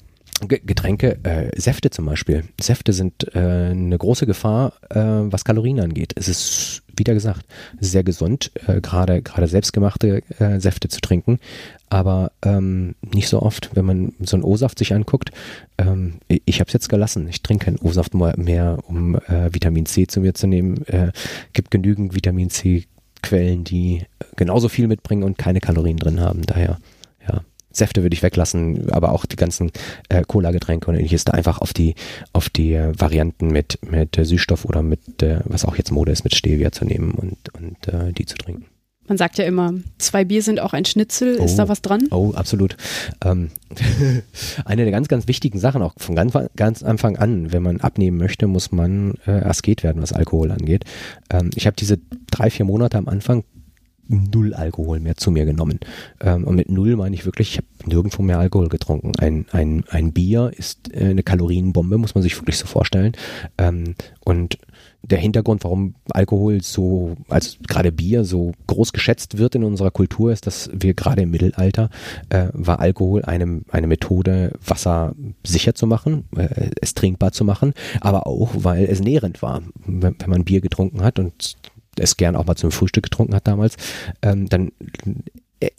Getränke, 0.46 1.18
äh, 1.24 1.50
Säfte 1.60 1.90
zum 1.90 2.06
Beispiel. 2.06 2.44
Säfte 2.60 2.92
sind 2.92 3.34
äh, 3.34 3.70
eine 3.70 3.98
große 3.98 4.26
Gefahr, 4.26 4.74
äh, 4.90 4.98
was 4.98 5.44
Kalorien 5.44 5.80
angeht. 5.80 6.12
Es 6.16 6.28
ist, 6.28 6.82
wieder 6.96 7.14
gesagt, 7.14 7.46
sehr 7.80 8.04
gesund, 8.04 8.52
äh, 8.66 8.80
gerade 8.80 9.22
gerade 9.22 9.48
selbstgemachte 9.48 10.22
äh, 10.38 10.60
Säfte 10.60 10.88
zu 10.88 11.00
trinken, 11.00 11.38
aber 11.88 12.32
ähm, 12.42 12.94
nicht 13.02 13.28
so 13.28 13.42
oft, 13.42 13.70
wenn 13.74 13.84
man 13.84 14.12
so 14.20 14.36
einen 14.36 14.44
O-Saft 14.44 14.78
sich 14.78 14.94
anguckt. 14.94 15.30
Ähm, 15.78 16.14
ich 16.28 16.60
habe 16.60 16.68
es 16.68 16.74
jetzt 16.74 16.88
gelassen. 16.88 17.26
Ich 17.28 17.42
trinke 17.42 17.66
keinen 17.66 17.78
O-Saft 17.78 18.14
mehr, 18.14 18.78
um 18.86 19.16
äh, 19.16 19.52
Vitamin 19.52 19.86
C 19.86 20.06
zu 20.06 20.20
mir 20.20 20.34
zu 20.34 20.46
nehmen. 20.46 20.84
Äh, 20.86 21.12
gibt 21.52 21.70
genügend 21.70 22.14
Vitamin 22.14 22.50
C 22.50 22.84
Quellen, 23.22 23.64
die 23.64 24.04
genauso 24.36 24.68
viel 24.68 24.86
mitbringen 24.86 25.24
und 25.24 25.38
keine 25.38 25.60
Kalorien 25.60 25.96
drin 25.96 26.20
haben. 26.20 26.42
Daher 26.42 26.78
Säfte 27.70 28.02
würde 28.02 28.14
ich 28.14 28.22
weglassen, 28.22 28.90
aber 28.90 29.12
auch 29.12 29.26
die 29.26 29.36
ganzen 29.36 29.70
äh, 30.08 30.22
Cola-Getränke 30.26 30.90
und 30.90 30.96
ähnliches 30.96 31.24
da 31.24 31.32
einfach 31.32 31.60
auf 31.60 31.72
die, 31.72 31.94
auf 32.32 32.48
die 32.48 32.74
äh, 32.74 32.92
Varianten 32.98 33.48
mit, 33.48 33.78
mit 33.88 34.18
äh, 34.18 34.24
Süßstoff 34.24 34.64
oder 34.64 34.82
mit, 34.82 35.22
äh, 35.22 35.40
was 35.44 35.64
auch 35.64 35.76
jetzt 35.76 35.92
Mode 35.92 36.12
ist, 36.12 36.24
mit 36.24 36.34
Stevia 36.34 36.72
zu 36.72 36.84
nehmen 36.84 37.12
und, 37.12 37.36
und 37.54 37.76
die 38.16 38.26
zu 38.26 38.36
trinken. 38.36 38.66
Man 39.08 39.16
sagt 39.16 39.38
ja 39.38 39.46
immer, 39.46 39.72
zwei 39.96 40.24
Bier 40.26 40.42
sind 40.42 40.60
auch 40.60 40.74
ein 40.74 40.84
Schnitzel. 40.84 41.38
Oh, 41.40 41.44
ist 41.44 41.56
da 41.56 41.68
was 41.68 41.80
dran? 41.80 42.08
Oh, 42.10 42.32
absolut. 42.34 42.76
Ähm, 43.24 43.50
eine 44.66 44.82
der 44.82 44.92
ganz, 44.92 45.08
ganz 45.08 45.26
wichtigen 45.26 45.58
Sachen, 45.58 45.80
auch 45.80 45.94
von 45.96 46.14
ganz, 46.14 46.34
ganz 46.56 46.82
Anfang 46.82 47.16
an, 47.16 47.50
wenn 47.50 47.62
man 47.62 47.80
abnehmen 47.80 48.18
möchte, 48.18 48.46
muss 48.46 48.70
man 48.70 49.14
äh, 49.26 49.30
Asket 49.30 49.82
werden, 49.82 50.02
was 50.02 50.12
Alkohol 50.12 50.50
angeht. 50.50 50.84
Ähm, 51.30 51.50
ich 51.54 51.66
habe 51.66 51.74
diese 51.74 51.98
drei, 52.30 52.50
vier 52.50 52.66
Monate 52.66 52.98
am 52.98 53.08
Anfang 53.08 53.44
null 54.08 54.54
Alkohol 54.54 55.00
mehr 55.00 55.16
zu 55.16 55.30
mir 55.30 55.44
genommen. 55.44 55.80
Ähm, 56.20 56.44
und 56.44 56.56
mit 56.56 56.70
null 56.70 56.96
meine 56.96 57.14
ich 57.14 57.24
wirklich, 57.24 57.50
ich 57.50 57.56
habe 57.58 57.66
nirgendwo 57.86 58.22
mehr 58.22 58.38
Alkohol 58.38 58.68
getrunken. 58.68 59.12
Ein, 59.18 59.46
ein, 59.52 59.84
ein 59.88 60.12
Bier 60.12 60.50
ist 60.56 60.92
äh, 60.94 61.10
eine 61.10 61.22
Kalorienbombe, 61.22 61.98
muss 61.98 62.14
man 62.14 62.22
sich 62.22 62.36
wirklich 62.38 62.58
so 62.58 62.66
vorstellen. 62.66 63.12
Ähm, 63.58 63.94
und 64.24 64.58
der 65.02 65.18
Hintergrund, 65.18 65.64
warum 65.64 65.94
Alkohol 66.10 66.60
so, 66.62 67.16
also 67.28 67.56
gerade 67.66 67.92
Bier 67.92 68.24
so 68.24 68.52
groß 68.66 68.92
geschätzt 68.92 69.38
wird 69.38 69.54
in 69.54 69.64
unserer 69.64 69.90
Kultur, 69.90 70.32
ist, 70.32 70.46
dass 70.46 70.70
wir 70.72 70.94
gerade 70.94 71.22
im 71.22 71.30
Mittelalter 71.30 71.88
äh, 72.30 72.48
war 72.52 72.80
Alkohol 72.80 73.22
eine, 73.24 73.62
eine 73.70 73.86
Methode, 73.86 74.52
Wasser 74.64 75.14
sicher 75.46 75.74
zu 75.74 75.86
machen, 75.86 76.24
äh, 76.36 76.70
es 76.80 76.94
trinkbar 76.94 77.32
zu 77.32 77.44
machen, 77.44 77.74
aber 78.00 78.26
auch, 78.26 78.50
weil 78.54 78.84
es 78.84 79.00
nährend 79.00 79.40
war. 79.40 79.62
Wenn, 79.86 80.16
wenn 80.18 80.30
man 80.30 80.44
Bier 80.44 80.60
getrunken 80.60 81.02
hat 81.02 81.18
und 81.18 81.56
es 81.96 82.16
gern 82.16 82.36
auch 82.36 82.46
mal 82.46 82.56
zum 82.56 82.70
Frühstück 82.70 83.04
getrunken 83.04 83.34
hat 83.34 83.46
damals, 83.46 83.76
ähm, 84.22 84.48
dann 84.48 84.72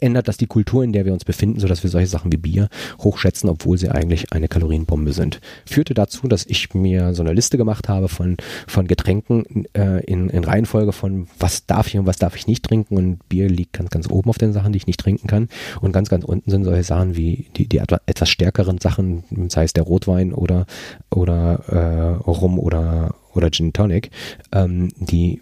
ändert 0.00 0.28
das 0.28 0.36
die 0.36 0.46
Kultur, 0.46 0.84
in 0.84 0.92
der 0.92 1.04
wir 1.04 1.12
uns 1.12 1.24
befinden, 1.24 1.60
sodass 1.60 1.82
wir 1.82 1.90
solche 1.90 2.06
Sachen 2.06 2.32
wie 2.32 2.36
Bier 2.36 2.68
hochschätzen, 2.98 3.48
obwohl 3.48 3.78
sie 3.78 3.88
eigentlich 3.88 4.32
eine 4.32 4.48
Kalorienbombe 4.48 5.12
sind. 5.12 5.40
Führte 5.64 5.94
dazu, 5.94 6.28
dass 6.28 6.44
ich 6.46 6.74
mir 6.74 7.14
so 7.14 7.22
eine 7.22 7.32
Liste 7.32 7.56
gemacht 7.56 7.88
habe 7.88 8.08
von, 8.08 8.36
von 8.66 8.86
Getränken 8.86 9.66
äh, 9.74 10.04
in, 10.04 10.28
in 10.28 10.44
Reihenfolge 10.44 10.92
von 10.92 11.28
was 11.38 11.66
darf 11.66 11.86
ich 11.88 11.98
und 11.98 12.06
was 12.06 12.18
darf 12.18 12.36
ich 12.36 12.46
nicht 12.46 12.64
trinken 12.64 12.96
und 12.96 13.28
Bier 13.28 13.48
liegt 13.48 13.72
ganz, 13.72 13.90
ganz 13.90 14.08
oben 14.08 14.30
auf 14.30 14.38
den 14.38 14.52
Sachen, 14.52 14.72
die 14.72 14.78
ich 14.78 14.86
nicht 14.86 15.00
trinken 15.00 15.26
kann 15.26 15.48
und 15.80 15.92
ganz, 15.92 16.08
ganz 16.08 16.24
unten 16.24 16.50
sind 16.50 16.64
solche 16.64 16.84
Sachen 16.84 17.16
wie 17.16 17.46
die, 17.56 17.68
die 17.68 17.78
etwas 17.78 18.28
stärkeren 18.28 18.78
Sachen, 18.78 19.24
sei 19.48 19.64
es 19.64 19.72
der 19.72 19.84
Rotwein 19.84 20.32
oder, 20.32 20.66
oder 21.10 21.64
äh, 21.68 22.30
Rum 22.30 22.58
oder, 22.58 23.14
oder 23.32 23.50
Gin 23.50 23.72
Tonic, 23.72 24.10
ähm, 24.52 24.90
die 24.98 25.40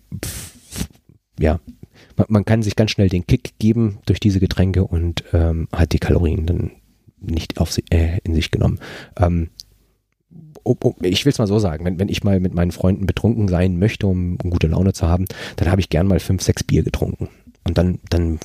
ja, 1.39 1.61
man, 2.17 2.27
man, 2.29 2.45
kann 2.45 2.63
sich 2.63 2.77
ganz 2.77 2.91
schnell 2.91 3.09
den 3.09 3.27
Kick 3.27 3.59
geben 3.59 3.99
durch 4.07 4.21
diese 4.21 4.41
Getränke 4.41 4.85
und 4.85 5.25
ähm, 5.33 5.69
hat 5.73 5.93
die 5.93 5.99
Kalorien 5.99 6.47
dann 6.47 6.71
nicht 7.21 7.59
auf, 7.59 7.77
äh, 7.91 8.19
in 8.25 8.35
sich 8.35 8.51
genommen. 8.51 8.79
Ähm, 9.17 9.51
ich 11.01 11.25
will 11.25 11.33
es 11.33 11.39
mal 11.39 11.47
so 11.47 11.59
sagen, 11.59 11.85
wenn, 11.85 11.99
wenn 11.99 12.09
ich 12.09 12.25
mal 12.25 12.41
mit 12.41 12.55
meinen 12.55 12.73
Freunden 12.73 13.07
betrunken 13.07 13.49
sein 13.49 13.79
möchte, 13.79 14.07
um 14.07 14.37
gute 14.39 14.67
Laune 14.67 14.93
zu 14.93 15.09
haben, 15.09 15.25
dann 15.57 15.71
habe 15.71 15.81
ich 15.81 15.89
gern 15.89 16.07
mal 16.07 16.21
fünf, 16.21 16.43
sechs 16.43 16.63
Bier 16.63 16.83
getrunken. 16.83 17.29
Und 17.65 17.79
dann, 17.79 18.01
dann 18.11 18.39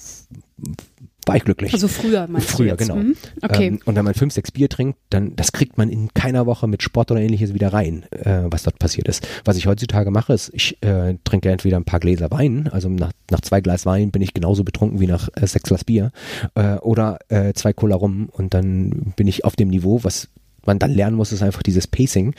war 1.27 1.35
ich 1.35 1.43
glücklich. 1.43 1.73
Also 1.73 1.87
früher 1.87 2.27
meinst 2.27 2.49
Früher, 2.49 2.75
du 2.75 2.77
genau. 2.77 2.95
Mhm. 2.95 3.15
Okay. 3.41 3.67
Ähm, 3.67 3.79
und 3.85 3.95
wenn 3.95 4.05
man 4.05 4.13
fünf, 4.13 4.33
sechs 4.33 4.51
Bier 4.51 4.69
trinkt, 4.69 4.97
dann 5.09 5.35
das 5.35 5.51
kriegt 5.51 5.77
man 5.77 5.89
in 5.89 6.13
keiner 6.13 6.45
Woche 6.45 6.67
mit 6.67 6.83
Sport 6.83 7.11
oder 7.11 7.21
ähnliches 7.21 7.53
wieder 7.53 7.71
rein, 7.73 8.05
äh, 8.11 8.43
was 8.45 8.63
dort 8.63 8.79
passiert 8.79 9.07
ist. 9.07 9.27
Was 9.45 9.57
ich 9.57 9.67
heutzutage 9.67 10.11
mache, 10.11 10.33
ist, 10.33 10.51
ich 10.53 10.81
äh, 10.81 11.15
trinke 11.23 11.49
entweder 11.49 11.77
ein 11.77 11.85
paar 11.85 11.99
Gläser 11.99 12.31
Wein, 12.31 12.69
also 12.71 12.89
nach, 12.89 13.11
nach 13.31 13.41
zwei 13.41 13.61
Glas 13.61 13.85
Wein 13.85 14.11
bin 14.11 14.21
ich 14.21 14.33
genauso 14.33 14.63
betrunken 14.63 14.99
wie 14.99 15.07
nach 15.07 15.29
äh, 15.35 15.47
sechs 15.47 15.63
Glas 15.63 15.83
Bier, 15.83 16.11
äh, 16.55 16.75
oder 16.75 17.19
äh, 17.29 17.53
zwei 17.53 17.73
Cola 17.73 17.95
rum 17.95 18.29
und 18.31 18.53
dann 18.53 19.13
bin 19.15 19.27
ich 19.27 19.45
auf 19.45 19.55
dem 19.55 19.69
Niveau, 19.69 20.03
was 20.03 20.29
man 20.65 20.79
dann 20.79 20.91
lernen 20.91 21.17
muss, 21.17 21.31
ist 21.31 21.43
einfach 21.43 21.63
dieses 21.63 21.87
Pacing, 21.87 22.33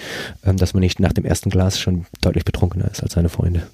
ähm, 0.45 0.57
dass 0.57 0.75
man 0.75 0.81
nicht 0.81 1.01
nach 1.01 1.13
dem 1.13 1.25
ersten 1.25 1.51
Glas 1.51 1.79
schon 1.79 2.07
deutlich 2.21 2.45
betrunkener 2.45 2.91
ist 2.91 3.03
als 3.03 3.15
seine 3.15 3.29
Freunde. 3.29 3.67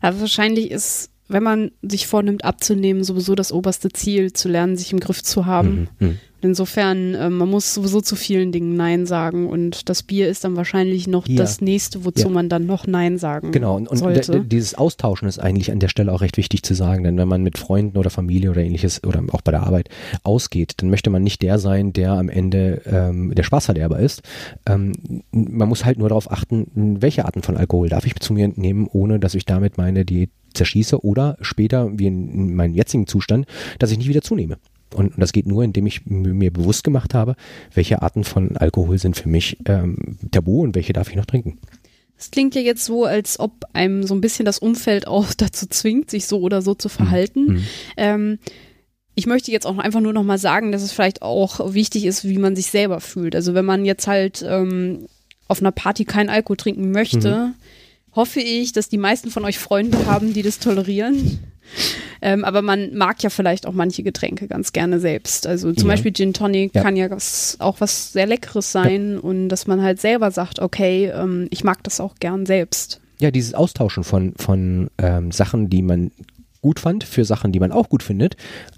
Aber 0.00 0.20
wahrscheinlich 0.20 0.70
ist 0.70 1.10
wenn 1.32 1.42
man 1.42 1.70
sich 1.82 2.06
vornimmt, 2.06 2.44
abzunehmen, 2.44 3.04
sowieso 3.04 3.34
das 3.34 3.52
oberste 3.52 3.90
Ziel, 3.90 4.32
zu 4.32 4.48
lernen, 4.48 4.76
sich 4.76 4.92
im 4.92 5.00
Griff 5.00 5.22
zu 5.22 5.46
haben. 5.46 5.88
Mhm. 5.98 6.18
Insofern, 6.42 7.14
äh, 7.14 7.30
man 7.30 7.48
muss 7.48 7.72
sowieso 7.72 8.00
zu 8.00 8.16
vielen 8.16 8.50
Dingen 8.50 8.76
Nein 8.76 9.06
sagen 9.06 9.48
und 9.48 9.88
das 9.88 10.02
Bier 10.02 10.28
ist 10.28 10.42
dann 10.42 10.56
wahrscheinlich 10.56 11.06
noch 11.06 11.28
ja. 11.28 11.36
das 11.36 11.60
nächste, 11.60 12.04
wozu 12.04 12.28
ja. 12.28 12.34
man 12.34 12.48
dann 12.48 12.66
noch 12.66 12.86
Nein 12.86 13.16
sagen 13.16 13.52
Genau, 13.52 13.76
und, 13.76 13.88
und 13.88 14.52
dieses 14.52 14.74
Austauschen 14.74 15.28
ist 15.28 15.38
eigentlich 15.38 15.70
an 15.70 15.78
der 15.78 15.88
Stelle 15.88 16.12
auch 16.12 16.20
recht 16.20 16.36
wichtig 16.36 16.64
zu 16.64 16.74
sagen, 16.74 17.04
denn 17.04 17.16
wenn 17.16 17.28
man 17.28 17.42
mit 17.42 17.58
Freunden 17.58 17.96
oder 17.96 18.10
Familie 18.10 18.50
oder 18.50 18.62
ähnliches 18.62 19.04
oder 19.04 19.22
auch 19.30 19.42
bei 19.42 19.52
der 19.52 19.62
Arbeit 19.62 19.88
ausgeht, 20.24 20.74
dann 20.78 20.90
möchte 20.90 21.10
man 21.10 21.22
nicht 21.22 21.42
der 21.42 21.60
sein, 21.60 21.92
der 21.92 22.12
am 22.12 22.28
Ende 22.28 22.82
ähm, 22.86 23.32
der 23.34 23.44
Spaßverderber 23.44 24.00
ist. 24.00 24.22
Ähm, 24.66 24.92
man 25.30 25.68
muss 25.68 25.84
halt 25.84 25.98
nur 25.98 26.08
darauf 26.08 26.30
achten, 26.30 26.66
welche 27.00 27.24
Arten 27.24 27.42
von 27.42 27.56
Alkohol 27.56 27.88
darf 27.88 28.04
ich 28.04 28.16
zu 28.16 28.32
mir 28.32 28.48
nehmen, 28.48 28.88
ohne 28.90 29.20
dass 29.20 29.34
ich 29.34 29.44
damit 29.44 29.78
meine 29.78 30.04
Diät 30.04 30.30
zerschieße 30.54 31.04
oder 31.04 31.36
später, 31.40 31.90
wie 31.98 32.06
in 32.06 32.54
meinem 32.54 32.74
jetzigen 32.74 33.06
Zustand, 33.06 33.46
dass 33.78 33.90
ich 33.90 33.98
nicht 33.98 34.08
wieder 34.08 34.22
zunehme. 34.22 34.58
Und, 34.94 35.14
das 35.16 35.32
geht 35.32 35.46
nur, 35.46 35.64
indem 35.64 35.86
ich 35.86 36.06
mir 36.06 36.52
bewusst 36.52 36.84
gemacht 36.84 37.14
habe, 37.14 37.36
welche 37.74 38.02
Arten 38.02 38.24
von 38.24 38.56
Alkohol 38.56 38.98
sind 38.98 39.16
für 39.16 39.28
mich 39.28 39.58
ähm, 39.66 40.18
tabu 40.30 40.62
und 40.62 40.74
welche 40.74 40.92
darf 40.92 41.10
ich 41.10 41.16
noch 41.16 41.26
trinken. 41.26 41.58
Es 42.18 42.30
klingt 42.30 42.54
ja 42.54 42.60
jetzt 42.60 42.84
so, 42.84 43.04
als 43.04 43.40
ob 43.40 43.64
einem 43.72 44.04
so 44.04 44.14
ein 44.14 44.20
bisschen 44.20 44.44
das 44.44 44.58
Umfeld 44.58 45.06
auch 45.06 45.34
dazu 45.36 45.66
zwingt, 45.66 46.10
sich 46.10 46.26
so 46.26 46.40
oder 46.40 46.62
so 46.62 46.74
zu 46.74 46.88
verhalten. 46.88 47.44
Mhm. 47.46 47.64
Ähm, 47.96 48.38
ich 49.14 49.26
möchte 49.26 49.50
jetzt 49.50 49.66
auch 49.66 49.76
einfach 49.76 50.00
nur 50.00 50.14
noch 50.14 50.22
mal 50.22 50.38
sagen, 50.38 50.72
dass 50.72 50.82
es 50.82 50.92
vielleicht 50.92 51.20
auch 51.20 51.74
wichtig 51.74 52.06
ist, 52.06 52.26
wie 52.26 52.38
man 52.38 52.56
sich 52.56 52.66
selber 52.66 53.00
fühlt. 53.00 53.36
Also 53.36 53.52
wenn 53.52 53.66
man 53.66 53.84
jetzt 53.84 54.06
halt 54.06 54.42
ähm, 54.46 55.06
auf 55.48 55.60
einer 55.60 55.72
Party 55.72 56.06
keinen 56.06 56.30
Alkohol 56.30 56.56
trinken 56.56 56.92
möchte, 56.92 57.48
mhm 57.48 57.54
hoffe 58.14 58.40
ich, 58.40 58.72
dass 58.72 58.88
die 58.88 58.98
meisten 58.98 59.30
von 59.30 59.44
euch 59.44 59.58
Freunde 59.58 60.06
haben, 60.06 60.32
die 60.32 60.42
das 60.42 60.58
tolerieren. 60.58 61.38
Ähm, 62.20 62.44
aber 62.44 62.62
man 62.62 62.94
mag 62.94 63.22
ja 63.22 63.30
vielleicht 63.30 63.66
auch 63.66 63.72
manche 63.72 64.02
Getränke 64.02 64.46
ganz 64.46 64.72
gerne 64.72 65.00
selbst. 65.00 65.46
Also 65.46 65.72
zum 65.72 65.88
ja. 65.88 65.94
Beispiel 65.94 66.12
Gin 66.12 66.32
Tonic 66.32 66.74
ja. 66.74 66.82
kann 66.82 66.96
ja 66.96 67.10
was, 67.10 67.56
auch 67.58 67.80
was 67.80 68.12
sehr 68.12 68.26
Leckeres 68.26 68.70
sein 68.70 69.14
ja. 69.14 69.20
und 69.20 69.48
dass 69.48 69.66
man 69.66 69.82
halt 69.82 70.00
selber 70.00 70.30
sagt, 70.30 70.60
okay, 70.60 71.12
ähm, 71.14 71.48
ich 71.50 71.64
mag 71.64 71.82
das 71.82 72.00
auch 72.00 72.14
gern 72.20 72.46
selbst. 72.46 73.00
Ja, 73.18 73.30
dieses 73.30 73.54
Austauschen 73.54 74.04
von, 74.04 74.34
von 74.36 74.90
ähm, 74.98 75.30
Sachen, 75.30 75.70
die 75.70 75.82
man 75.82 76.10
gut 76.62 76.80
fand, 76.80 77.04
für 77.04 77.24
Sachen, 77.24 77.52
die 77.52 77.60
man 77.60 77.72
auch 77.72 77.88
gut 77.88 78.02
findet, 78.02 78.36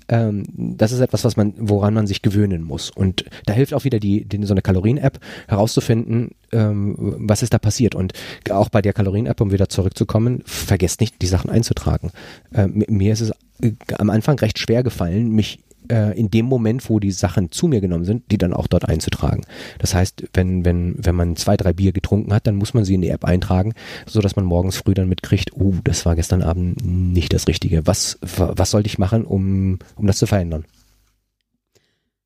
ähm, 0.09 0.45
das 0.57 0.91
ist 0.91 1.01
etwas, 1.01 1.25
was 1.25 1.37
man, 1.37 1.55
woran 1.57 1.95
man 1.95 2.07
sich 2.07 2.23
gewöhnen 2.23 2.63
muss. 2.63 2.91
Und 2.91 3.25
da 3.47 3.53
hilft 3.53 3.75
auch 3.75 3.85
wieder 3.85 4.01
die, 4.01 4.25
die 4.25 4.45
so 4.45 4.55
eine 4.55 4.63
Kalorien-App 4.63 5.21
herauszufinden, 5.47 6.33
ähm, 6.53 6.97
was 6.99 7.43
ist 7.43 7.55
da 7.55 7.59
passiert. 7.59 7.95
Und 7.95 8.13
auch 8.51 8.69
bei 8.71 8.83
der 8.83 8.93
Kalorien-App, 8.93 9.41
um 9.41 9.53
wieder 9.53 9.69
zurückzukommen, 9.69 10.43
vergesst 10.45 11.01
nicht, 11.01 11.23
die 11.23 11.27
Sachen 11.27 11.51
einzutragen. 11.51 12.11
Ähm, 12.53 12.85
mir 12.89 13.13
ist 13.13 13.21
es 13.21 13.31
äh, 13.63 13.73
am 13.99 14.11
Anfang 14.11 14.39
recht 14.39 14.59
schwer 14.59 14.83
gefallen, 14.83 15.31
mich 15.31 15.61
äh, 15.91 16.19
in 16.19 16.31
dem 16.31 16.47
Moment, 16.47 16.89
wo 16.89 17.01
die 17.01 17.13
Sachen 17.13 17.51
zu 17.51 17.67
mir 17.67 17.81
genommen 17.81 18.05
sind, 18.05 18.31
die 18.31 18.39
dann 18.39 18.53
auch 18.53 18.67
dort 18.67 18.89
einzutragen. 18.89 19.43
Das 19.79 19.95
heißt, 19.95 20.25
wenn, 20.33 20.65
wenn, 20.65 20.95
wenn 20.99 21.15
man 21.15 21.37
zwei, 21.37 21.57
drei 21.57 21.73
Bier 21.73 21.93
getrunken 21.93 22.33
hat, 22.33 22.47
dann 22.47 22.57
muss 22.57 22.75
man 22.75 22.85
sie 22.85 22.95
in 22.95 23.03
die 23.03 23.09
App 23.09 23.25
eintragen, 23.25 23.73
so 24.07 24.21
dass 24.21 24.37
man 24.37 24.45
morgens 24.45 24.77
früh 24.77 24.95
dann 24.95 25.09
mitkriegt, 25.09 25.53
oh, 25.55 25.75
das 25.85 26.07
war 26.07 26.17
gestern 26.17 26.43
Abend 26.43 26.85
nicht 26.85 27.33
das 27.33 27.49
Richtige. 27.49 27.87
Was, 27.87 28.19
was 28.21 28.71
sollte 28.71 28.87
ich 28.87 28.99
machen, 28.99 29.25
um, 29.25 29.79
um 29.97 30.07
das 30.07 30.19
zu 30.19 30.27
verändern? 30.27 30.65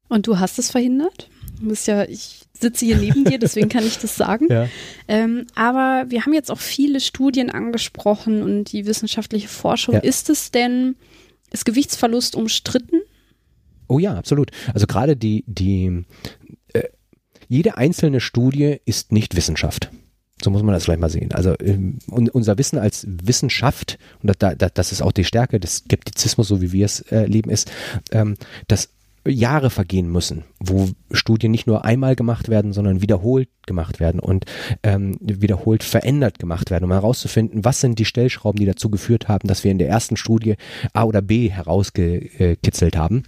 Und 0.08 0.26
du 0.26 0.38
hast 0.38 0.58
es 0.58 0.70
verhindert? 0.70 1.28
Du 1.60 1.68
bist 1.68 1.86
ja, 1.86 2.04
ich 2.04 2.42
sitze 2.58 2.86
hier 2.86 2.96
neben 2.96 3.24
dir, 3.24 3.38
deswegen 3.38 3.68
kann 3.68 3.86
ich 3.86 3.98
das 3.98 4.16
sagen. 4.16 4.48
Ja. 4.58 4.66
Ähm, 5.08 5.46
aber 5.54 6.06
wir 6.08 6.24
haben 6.24 6.32
jetzt 6.32 6.50
auch 6.50 6.58
viele 6.58 7.00
Studien 7.00 7.50
angesprochen 7.50 8.42
und 8.42 8.72
die 8.72 8.86
wissenschaftliche 8.86 9.48
Forschung. 9.48 9.94
Ja. 9.94 10.00
Ist 10.00 10.30
es 10.30 10.50
denn, 10.50 10.96
ist 11.50 11.66
Gewichtsverlust 11.66 12.34
umstritten? 12.34 13.00
Oh 13.88 13.98
ja, 13.98 14.14
absolut. 14.14 14.50
Also 14.72 14.86
gerade 14.86 15.16
die, 15.16 15.44
die, 15.46 16.04
äh, 16.72 16.84
jede 17.48 17.76
einzelne 17.76 18.20
Studie 18.20 18.80
ist 18.84 19.12
nicht 19.12 19.34
Wissenschaft. 19.34 19.90
So 20.42 20.50
muss 20.50 20.62
man 20.62 20.72
das 20.72 20.84
vielleicht 20.84 21.00
mal 21.00 21.10
sehen. 21.10 21.32
Also 21.32 21.54
ähm, 21.58 21.98
unser 22.06 22.58
Wissen 22.58 22.78
als 22.78 23.06
Wissenschaft, 23.08 23.98
und 24.22 24.30
da, 24.40 24.54
da, 24.54 24.68
das 24.68 24.92
ist 24.92 25.02
auch 25.02 25.12
die 25.12 25.24
Stärke 25.24 25.58
des 25.58 25.78
Skeptizismus, 25.78 26.46
so 26.46 26.60
wie 26.62 26.72
wir 26.72 26.86
es 26.86 27.00
äh, 27.10 27.26
leben, 27.26 27.50
ist, 27.50 27.72
ähm, 28.12 28.36
dass 28.68 28.90
Jahre 29.26 29.68
vergehen 29.68 30.10
müssen, 30.10 30.44
wo 30.58 30.88
Studien 31.10 31.50
nicht 31.50 31.66
nur 31.66 31.84
einmal 31.84 32.16
gemacht 32.16 32.48
werden, 32.48 32.72
sondern 32.72 33.02
wiederholt 33.02 33.48
gemacht 33.66 34.00
werden 34.00 34.20
und 34.20 34.44
ähm, 34.82 35.16
wiederholt 35.20 35.82
verändert 35.82 36.38
gemacht 36.38 36.70
werden, 36.70 36.84
um 36.84 36.92
herauszufinden, 36.92 37.64
was 37.64 37.80
sind 37.80 37.98
die 37.98 38.04
Stellschrauben, 38.04 38.58
die 38.58 38.66
dazu 38.66 38.90
geführt 38.90 39.28
haben, 39.28 39.48
dass 39.48 39.64
wir 39.64 39.70
in 39.70 39.78
der 39.78 39.88
ersten 39.88 40.16
Studie 40.16 40.54
A 40.92 41.04
oder 41.04 41.20
B 41.20 41.50
herausgekitzelt 41.50 42.96
haben 42.96 43.24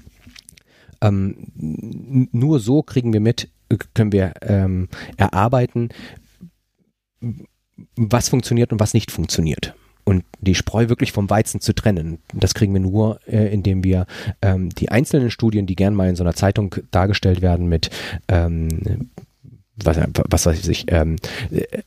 ähm, 1.01 2.29
nur 2.33 2.61
so 2.61 2.83
kriegen 2.83 3.13
wir 3.13 3.21
mit, 3.21 3.49
können 3.95 4.13
wir 4.13 4.35
ähm, 4.43 4.89
erarbeiten, 5.17 5.91
was 7.97 8.29
funktioniert 8.29 8.73
und 8.73 8.81
was 8.81 8.95
nicht 8.95 9.11
funktioniert. 9.11 9.75
Und 10.05 10.25
die 10.41 10.55
Spreu 10.55 10.89
wirklich 10.89 11.13
vom 11.13 11.31
Weizen 11.31 11.61
zu 11.61 11.75
trennen, 11.75 12.19
das 12.35 12.55
kriegen 12.55 12.73
wir 12.73 12.81
nur, 12.81 13.21
äh, 13.27 13.53
indem 13.53 13.85
wir 13.85 14.07
ähm, 14.43 14.71
die 14.71 14.89
einzelnen 14.89 15.31
Studien, 15.31 15.67
die 15.67 15.77
gern 15.77 15.95
mal 15.95 16.09
in 16.09 16.17
so 16.17 16.25
einer 16.25 16.35
Zeitung 16.35 16.75
dargestellt 16.91 17.43
werden 17.43 17.69
mit 17.69 17.91
ähm, 18.29 19.11
was, 19.85 19.99
was 20.29 20.47
weiß 20.47 20.69
ich, 20.69 20.87
ähm, 20.89 21.17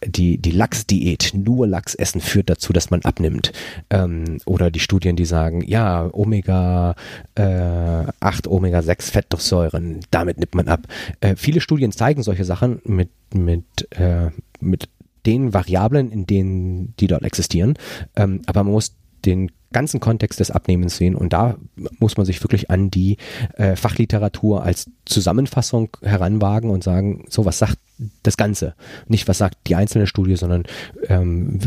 die, 0.05 0.37
die 0.37 0.51
Lachsdiät, 0.51 1.31
nur 1.33 1.67
Lachs 1.67 1.95
essen 1.95 2.21
führt 2.21 2.49
dazu, 2.49 2.73
dass 2.73 2.89
man 2.89 3.01
abnimmt. 3.01 3.51
Ähm, 3.89 4.39
oder 4.45 4.71
die 4.71 4.79
Studien, 4.79 5.15
die 5.15 5.25
sagen, 5.25 5.63
ja, 5.65 6.09
Omega 6.11 6.95
äh, 7.35 8.05
8, 8.19 8.47
Omega 8.47 8.81
6 8.81 9.09
Fettsäuren, 9.09 9.99
damit 10.11 10.37
nimmt 10.37 10.55
man 10.55 10.67
ab. 10.67 10.81
Äh, 11.21 11.35
viele 11.35 11.61
Studien 11.61 11.91
zeigen 11.91 12.23
solche 12.23 12.45
Sachen 12.45 12.81
mit, 12.85 13.09
mit, 13.33 13.87
äh, 13.91 14.29
mit 14.59 14.89
den 15.25 15.53
Variablen, 15.53 16.11
in 16.11 16.25
denen 16.25 16.95
die 16.99 17.07
dort 17.07 17.23
existieren. 17.23 17.75
Ähm, 18.15 18.41
aber 18.45 18.63
man 18.63 18.73
muss 18.73 18.95
den 19.25 19.51
ganzen 19.73 19.99
Kontext 19.99 20.39
des 20.39 20.51
Abnehmens 20.51 20.97
sehen 20.97 21.15
und 21.15 21.33
da 21.33 21.57
muss 21.99 22.15
man 22.15 22.25
sich 22.25 22.41
wirklich 22.43 22.69
an 22.69 22.89
die 22.89 23.17
äh, 23.55 23.75
Fachliteratur 23.75 24.63
als 24.63 24.89
Zusammenfassung 25.05 25.89
heranwagen 26.01 26.69
und 26.69 26.83
sagen, 26.83 27.25
so 27.29 27.45
was 27.45 27.59
sagt 27.59 27.77
das 28.23 28.37
Ganze, 28.37 28.75
nicht 29.07 29.27
was 29.27 29.37
sagt 29.37 29.57
die 29.67 29.75
einzelne 29.75 30.07
Studie, 30.07 30.35
sondern 30.35 30.63
ähm, 31.09 31.59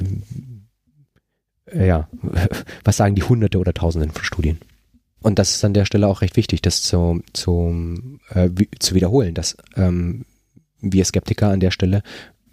äh, 1.67 1.87
ja, 1.87 2.09
was 2.85 2.97
sagen 2.97 3.15
die 3.15 3.23
Hunderte 3.23 3.59
oder 3.59 3.75
Tausenden 3.75 4.11
von 4.11 4.25
Studien. 4.25 4.59
Und 5.23 5.39
das 5.39 5.51
ist 5.51 5.65
an 5.65 5.75
der 5.75 5.87
Stelle 5.87 6.07
auch 6.09 6.21
recht 6.21 6.37
wichtig, 6.37 6.63
das 6.63 6.83
zu, 6.83 7.23
zu, 7.33 7.99
äh, 8.31 8.49
zu 8.79 8.95
wiederholen, 8.95 9.35
dass 9.35 9.57
ähm, 9.77 10.25
wir 10.81 11.05
Skeptiker 11.05 11.51
an 11.51 11.61
der 11.61 11.71
Stelle 11.71 12.03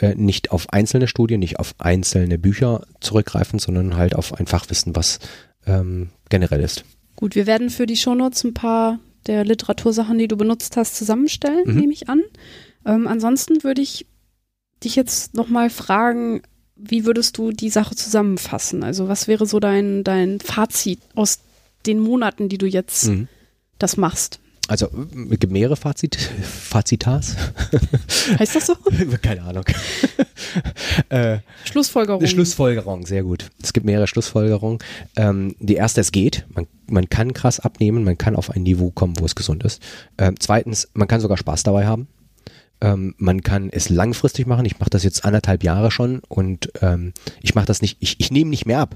äh, 0.04 0.16
nicht 0.16 0.52
auf 0.52 0.72
einzelne 0.72 1.08
Studien, 1.08 1.40
nicht 1.40 1.60
auf 1.60 1.76
einzelne 1.80 2.38
Bücher 2.38 2.86
zurückgreifen, 3.00 3.60
sondern 3.60 3.96
halt 3.96 4.16
auf 4.16 4.34
ein 4.34 4.48
Fachwissen, 4.48 4.96
was 4.96 5.20
ähm, 5.66 6.10
generell 6.30 6.62
ist. 6.62 6.84
Gut, 7.16 7.36
wir 7.36 7.46
werden 7.48 7.70
für 7.70 7.86
die 7.86 7.96
Shownotes 7.98 8.44
ein 8.44 8.54
paar 8.54 9.00
der 9.28 9.46
Literatursachen, 9.46 10.18
die 10.18 10.28
du 10.28 10.36
benutzt 10.36 10.76
hast, 10.78 10.96
zusammenstellen, 10.98 11.64
Mhm. 11.66 11.76
nehme 11.80 11.94
ich 11.94 12.10
an. 12.10 12.22
Ähm, 12.86 13.08
ansonsten 13.08 13.64
würde 13.64 13.82
ich 13.82 14.06
dich 14.84 14.96
jetzt 14.98 15.34
nochmal 15.34 15.70
fragen, 15.70 16.42
wie 16.76 17.06
würdest 17.06 17.38
du 17.38 17.52
die 17.52 17.70
Sache 17.70 17.96
zusammenfassen? 17.96 18.84
Also 18.84 19.08
was 19.08 19.28
wäre 19.30 19.46
so 19.46 19.60
dein, 19.62 20.04
dein 20.04 20.42
Fazit 20.42 21.00
aus 21.16 21.40
den 21.86 22.00
Monaten, 22.00 22.50
die 22.50 22.58
du 22.58 22.66
jetzt 22.66 23.08
Mhm. 23.08 23.28
das 23.80 23.96
machst? 23.96 24.40
Also 24.70 24.88
es 25.30 25.40
gibt 25.40 25.52
mehrere 25.52 25.76
Fazit, 25.76 26.16
Fazitas. 26.16 27.36
Heißt 28.40 28.56
das 28.56 28.68
so? 28.68 28.76
Keine 29.22 29.44
Ahnung. 29.44 29.66
äh, 31.10 31.40
Schlussfolgerung. 31.66 32.26
Schlussfolgerung, 32.26 33.06
sehr 33.06 33.24
gut. 33.24 33.52
Es 33.62 33.74
gibt 33.74 33.86
mehrere 33.86 34.08
Schlussfolgerungen. 34.08 34.80
Ähm, 35.18 35.56
die 35.60 35.76
erste, 35.76 36.00
es 36.00 36.14
geht. 36.14 36.46
Man, 36.56 36.68
man 36.90 37.10
kann 37.10 37.34
krass 37.34 37.60
abnehmen, 37.60 38.06
man 38.06 38.18
kann 38.18 38.38
auf 38.38 38.52
ein 38.52 38.64
Niveau 38.64 38.90
kommen, 38.90 39.20
wo 39.20 39.26
es 39.26 39.36
gesund 39.36 39.66
ist. 39.66 39.82
Ähm, 40.18 40.36
zweitens, 40.40 40.88
man 40.94 41.10
kann 41.10 41.20
sogar 41.20 41.38
Spaß 41.38 41.64
dabei 41.64 41.86
haben. 41.86 42.08
Ähm, 42.80 43.16
man 43.18 43.44
kann 43.44 43.70
es 43.70 43.90
langfristig 43.90 44.48
machen. 44.48 44.66
Ich 44.66 44.80
mache 44.80 44.90
das 44.90 45.04
jetzt 45.04 45.26
anderthalb 45.26 45.64
Jahre 45.64 45.92
schon 45.92 46.22
und 46.30 46.72
ähm, 46.82 47.14
ich 47.42 47.54
mache 47.54 47.66
das 47.66 47.82
nicht, 47.82 47.98
ich, 48.00 48.20
ich 48.20 48.32
nehme 48.32 48.50
nicht 48.50 48.66
mehr 48.66 48.80
ab. 48.80 48.96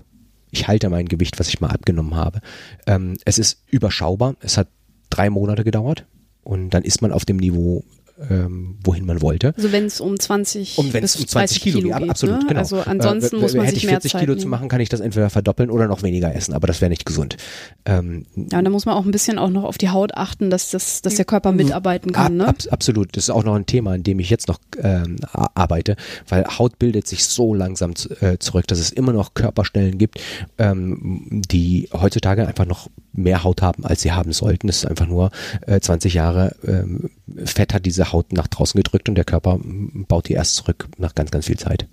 Ich 0.49 0.69
halte 0.69 0.89
mein 0.89 1.07
Gewicht, 1.07 1.39
was 1.39 1.49
ich 1.49 1.59
mal 1.59 1.71
abgenommen 1.71 2.15
habe. 2.15 2.39
Ähm, 2.85 3.17
es 3.25 3.37
ist 3.37 3.63
überschaubar. 3.69 4.35
Es 4.39 4.57
hat 4.57 4.69
drei 5.09 5.29
Monate 5.29 5.63
gedauert. 5.63 6.05
Und 6.43 6.69
dann 6.69 6.83
ist 6.83 7.01
man 7.01 7.11
auf 7.11 7.25
dem 7.25 7.37
Niveau, 7.37 7.83
ähm, 8.29 8.77
wohin 8.83 9.05
man 9.05 9.21
wollte. 9.21 9.53
Also 9.55 9.71
wenn 9.71 9.85
es 9.85 10.01
um 10.01 10.19
20 10.19 10.77
Und 10.77 10.93
wenn 10.93 11.01
bis 11.01 11.15
um 11.17 11.27
20 11.27 11.61
Kilo, 11.61 11.81
geht, 11.81 11.97
geht, 11.97 12.09
absolut, 12.09 12.39
ne? 12.41 12.45
genau. 12.47 12.59
Also 12.59 12.79
ansonsten 12.81 13.37
Äh, 13.37 13.39
muss 13.39 13.53
man 13.53 13.65
hätte 13.65 13.75
sich 13.75 13.83
ich 13.83 13.89
mehr 13.89 13.95
40 14.01 14.11
Zeit 14.11 14.21
Kilo 14.21 14.33
nehmen. 14.33 14.41
zu 14.41 14.47
machen, 14.47 14.69
kann 14.69 14.81
ich 14.81 14.89
das 14.89 14.99
entweder 14.99 15.29
verdoppeln 15.29 15.69
oder 15.69 15.87
noch 15.87 16.03
weniger 16.03 16.33
essen, 16.35 16.53
aber 16.53 16.67
das 16.67 16.81
wäre 16.81 16.89
nicht 16.89 17.05
gesund. 17.05 17.37
Ähm, 17.85 18.25
Ja, 18.51 18.57
und 18.59 18.65
da 18.65 18.69
muss 18.71 18.85
man 18.85 18.95
auch 18.95 19.05
ein 19.05 19.11
bisschen 19.11 19.37
auch 19.37 19.49
noch 19.49 19.63
auf 19.63 19.77
die 19.77 19.89
Haut 19.89 20.13
achten, 20.15 20.49
dass, 20.49 20.71
das, 20.71 21.01
dass 21.01 21.15
der 21.15 21.25
Körper 21.25 21.51
mitarbeiten 21.51 22.11
kann. 22.11 22.41
ab, 22.41 22.47
Ne? 22.47 22.47
ab, 22.47 22.55
absolut, 22.71 23.15
das 23.15 23.25
ist 23.25 23.29
auch 23.29 23.43
noch 23.43 23.55
ein 23.55 23.65
Thema, 23.65 23.91
an 23.91 24.03
dem 24.03 24.19
ich 24.19 24.29
jetzt 24.29 24.47
noch 24.47 24.59
ähm, 24.81 25.17
arbeite, 25.33 25.95
weil 26.27 26.45
Haut 26.57 26.79
bildet 26.79 27.07
sich 27.07 27.25
so 27.25 27.53
langsam 27.53 27.93
äh, 28.21 28.37
zurück, 28.39 28.67
dass 28.67 28.79
es 28.79 28.91
immer 28.91 29.13
noch 29.13 29.33
Körperstellen 29.33 29.97
gibt, 29.97 30.19
ähm, 30.57 31.41
die 31.49 31.87
heutzutage 31.93 32.47
einfach 32.47 32.65
noch 32.65 32.89
mehr 33.13 33.43
Haut 33.43 33.61
haben, 33.63 33.83
als 33.85 34.01
sie 34.01 34.11
haben 34.11 34.31
sollten. 34.31 34.67
Das 34.67 34.77
ist 34.77 34.85
einfach 34.85 35.07
nur 35.07 35.31
äh, 35.65 35.79
20 35.79 36.13
Jahre 36.13 36.55
ähm, 36.65 37.09
Fett 37.45 37.73
hat 37.73 37.85
diese 37.85 38.06
Haut 38.11 38.33
nach 38.33 38.47
draußen 38.47 38.77
gedrückt 38.77 39.09
und 39.09 39.15
der 39.15 39.25
Körper 39.25 39.59
baut 39.61 40.29
die 40.29 40.33
erst 40.33 40.55
zurück 40.55 40.87
nach 40.97 41.15
ganz, 41.15 41.31
ganz 41.31 41.45
viel 41.47 41.57
Zeit. 41.57 41.87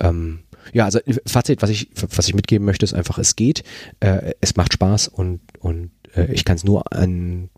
Ähm, 0.00 0.40
ja, 0.72 0.84
also 0.84 1.00
Fazit, 1.26 1.62
was 1.62 1.70
ich, 1.70 1.88
was 1.94 2.28
ich 2.28 2.34
mitgeben 2.34 2.64
möchte, 2.64 2.84
ist 2.84 2.94
einfach, 2.94 3.18
es 3.18 3.36
geht, 3.36 3.62
äh, 4.00 4.34
es 4.40 4.56
macht 4.56 4.72
Spaß 4.74 5.08
und, 5.08 5.40
und 5.60 5.90
äh, 6.14 6.30
ich 6.32 6.44
kann 6.44 6.56
es 6.56 6.64
nur 6.64 6.92
an 6.92 7.48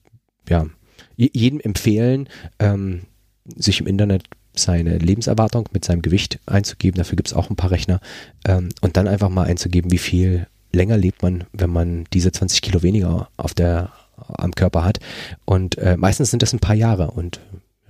ja, 0.49 0.67
je- 1.17 1.31
jedem 1.33 1.61
empfehlen, 1.61 2.29
ähm, 2.59 3.03
sich 3.57 3.81
im 3.81 3.87
Internet 3.87 4.25
seine 4.55 4.99
Lebenserwartung 4.99 5.69
mit 5.73 5.85
seinem 5.85 6.03
Gewicht 6.03 6.39
einzugeben. 6.47 6.99
Dafür 6.99 7.17
gibt 7.17 7.29
es 7.29 7.35
auch 7.35 7.51
ein 7.51 7.57
paar 7.57 7.71
Rechner. 7.71 8.01
Ähm, 8.47 8.69
und 8.81 8.97
dann 8.97 9.09
einfach 9.09 9.29
mal 9.29 9.45
einzugeben, 9.47 9.91
wie 9.91 9.99
viel 9.99 10.47
länger 10.73 10.97
lebt 10.97 11.23
man, 11.23 11.45
wenn 11.53 11.71
man 11.71 12.05
diese 12.13 12.31
20 12.33 12.61
Kilo 12.63 12.83
weniger 12.83 13.29
auf 13.37 13.55
der, 13.55 13.93
am 14.17 14.53
Körper 14.55 14.85
hat. 14.85 14.99
Und 15.45 15.79
äh, 15.79 15.97
meistens 15.97 16.31
sind 16.31 16.43
das 16.43 16.53
ein 16.53 16.61
paar 16.61 16.75
Jahre 16.77 17.11
und 17.13 17.41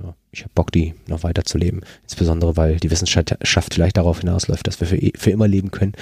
ja, 0.03 0.15
ich 0.33 0.43
habe 0.43 0.53
Bock, 0.55 0.73
die 0.73 0.95
noch 1.07 1.23
weiter 1.23 1.45
zu 1.45 1.59
leben. 1.59 1.81
Insbesondere, 2.05 2.57
weil 2.57 2.77
die 2.77 2.91
Wissenschaft 2.91 3.35
vielleicht 3.73 3.97
darauf 3.97 4.21
hinausläuft, 4.21 4.67
dass 4.67 4.81
wir 4.81 4.87
für, 4.87 4.97
e- 4.97 5.13
für 5.17 5.31
immer 5.31 5.49
leben 5.49 5.71
können. 5.71 5.93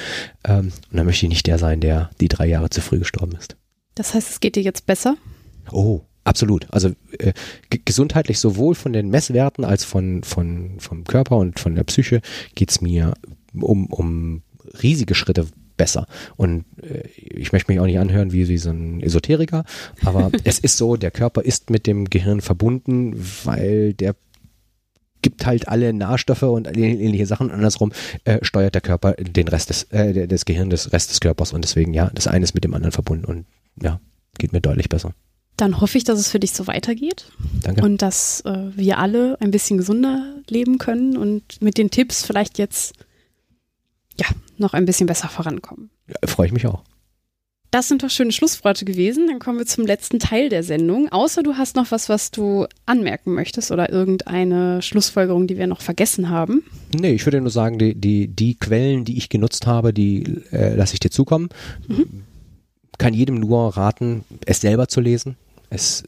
Ähm, 0.45 0.73
und 0.91 0.97
dann 0.97 1.07
möchte 1.07 1.27
ich 1.27 1.31
nicht 1.31 1.47
der 1.47 1.59
sein, 1.59 1.81
der 1.81 2.11
die 2.21 2.29
drei 2.29 2.47
Jahre 2.47 2.71
zu 2.71 2.81
früh 2.81 2.99
gestorben 2.99 3.37
ist. 3.39 3.57
Das 3.95 4.15
heißt, 4.15 4.31
es 4.31 4.41
geht 4.41 4.57
dir 4.57 4.63
jetzt 4.63 4.87
besser? 4.87 5.17
Oh, 5.73 6.03
absolut. 6.25 6.67
Also 6.73 6.91
äh, 7.19 7.33
ge- 7.71 7.81
gesundheitlich 7.85 8.39
sowohl 8.39 8.75
von 8.75 8.93
den 8.93 9.09
Messwerten 9.09 9.65
als 9.65 9.85
von, 9.85 10.23
von 10.23 10.79
vom 10.79 11.05
Körper 11.05 11.37
und 11.37 11.59
von 11.59 11.75
der 11.75 11.85
Psyche 11.85 12.21
geht's 12.55 12.81
mir 12.81 13.15
um, 13.55 13.87
um 13.87 14.43
riesige 14.83 15.15
Schritte 15.15 15.47
besser. 15.79 16.07
Und 16.37 16.66
äh, 16.83 17.09
ich 17.14 17.53
möchte 17.53 17.72
mich 17.72 17.81
auch 17.81 17.87
nicht 17.87 17.99
anhören 17.99 18.33
wie, 18.33 18.49
wie 18.49 18.59
so 18.59 18.68
ein 18.68 19.01
Esoteriker, 19.01 19.64
aber 20.05 20.31
es 20.45 20.59
ist 20.59 20.76
so, 20.76 20.97
der 20.97 21.11
Körper 21.11 21.43
ist 21.43 21.70
mit 21.70 21.87
dem 21.87 22.11
Gehirn 22.11 22.43
verbunden, 22.43 23.14
weil 23.45 23.95
der 23.95 24.14
gibt 25.22 25.47
halt 25.47 25.68
alle 25.68 25.93
Nährstoffe 25.93 26.43
und 26.43 26.76
ähnliche 26.76 27.26
Sachen. 27.26 27.51
Andersrum 27.51 27.93
äh, 28.24 28.39
steuert 28.43 28.74
der 28.74 28.83
Körper 28.83 29.12
den 29.14 29.49
Rest 29.49 29.70
des, 29.70 29.85
äh, 29.85 30.26
des 30.26 30.45
Gehirns, 30.45 30.70
des 30.70 30.93
Rest 30.93 31.11
des 31.11 31.20
Körpers 31.20 31.53
und 31.53 31.62
deswegen 31.62 31.95
ja, 31.95 32.11
das 32.14 32.26
eine 32.26 32.45
ist 32.45 32.55
mit 32.55 32.64
dem 32.64 32.74
anderen 32.74 32.93
verbunden 32.93 33.24
und 33.24 33.47
ja, 33.83 34.01
geht 34.39 34.53
mir 34.53 34.61
deutlich 34.61 34.89
besser. 34.89 35.12
Dann 35.57 35.81
hoffe 35.81 35.99
ich, 35.99 36.05
dass 36.05 36.20
es 36.20 36.31
für 36.31 36.39
dich 36.39 36.53
so 36.53 36.68
weitergeht 36.68 37.33
Danke. 37.62 37.83
und 37.83 38.01
dass 38.01 38.43
äh, 38.43 38.70
wir 38.76 38.99
alle 38.99 39.37
ein 39.41 39.51
bisschen 39.51 39.76
gesunder 39.76 40.37
leben 40.49 40.79
können 40.79 41.16
und 41.16 41.61
mit 41.61 41.79
den 41.79 41.91
Tipps 41.91 42.24
vielleicht 42.24 42.59
jetzt 42.59 42.95
ja 44.19 44.27
noch 44.57 44.75
ein 44.75 44.85
bisschen 44.85 45.07
besser 45.07 45.29
vorankommen. 45.29 45.91
Ja, 46.09 46.16
Freue 46.27 46.47
ich 46.47 46.53
mich 46.53 46.66
auch. 46.66 46.83
Das 47.71 47.87
sind 47.87 48.03
doch 48.03 48.09
schöne 48.09 48.33
Schlussworte 48.33 48.87
gewesen. 48.87 49.27
Dann 49.27 49.39
kommen 49.41 49.59
wir 49.59 49.66
zum 49.66 49.85
letzten 49.85 50.19
Teil 50.19 50.49
der 50.49 50.62
Sendung. 50.62 51.11
Außer 51.11 51.43
du 51.43 51.55
hast 51.55 51.77
noch 51.77 51.91
was, 51.91 52.09
was 52.09 52.31
du 52.31 52.66
anmerken 52.87 53.35
möchtest 53.35 53.71
oder 53.71 53.93
irgendeine 53.93 54.81
Schlussfolgerung, 54.81 55.47
die 55.47 55.59
wir 55.59 55.66
noch 55.66 55.83
vergessen 55.83 56.31
haben. 56.31 56.64
Nee, 56.99 57.12
ich 57.12 57.27
würde 57.27 57.43
nur 57.43 57.51
sagen, 57.51 57.79
die, 57.79 57.95
die, 57.95 58.29
die 58.29 58.55
Quellen, 58.55 59.05
die 59.05 59.19
ich 59.19 59.29
genutzt 59.29 59.66
habe, 59.66 59.93
die 59.93 60.41
äh, 60.51 60.75
lasse 60.75 60.95
ich 60.95 61.01
dir 61.01 61.11
zukommen. 61.11 61.51
Kann 62.97 63.12
jedem 63.12 63.37
nur 63.39 63.77
raten, 63.77 64.25
es 64.47 64.62
selber 64.62 64.89
zu 64.89 65.03
lesen. 65.03 65.37
Es 65.69 66.05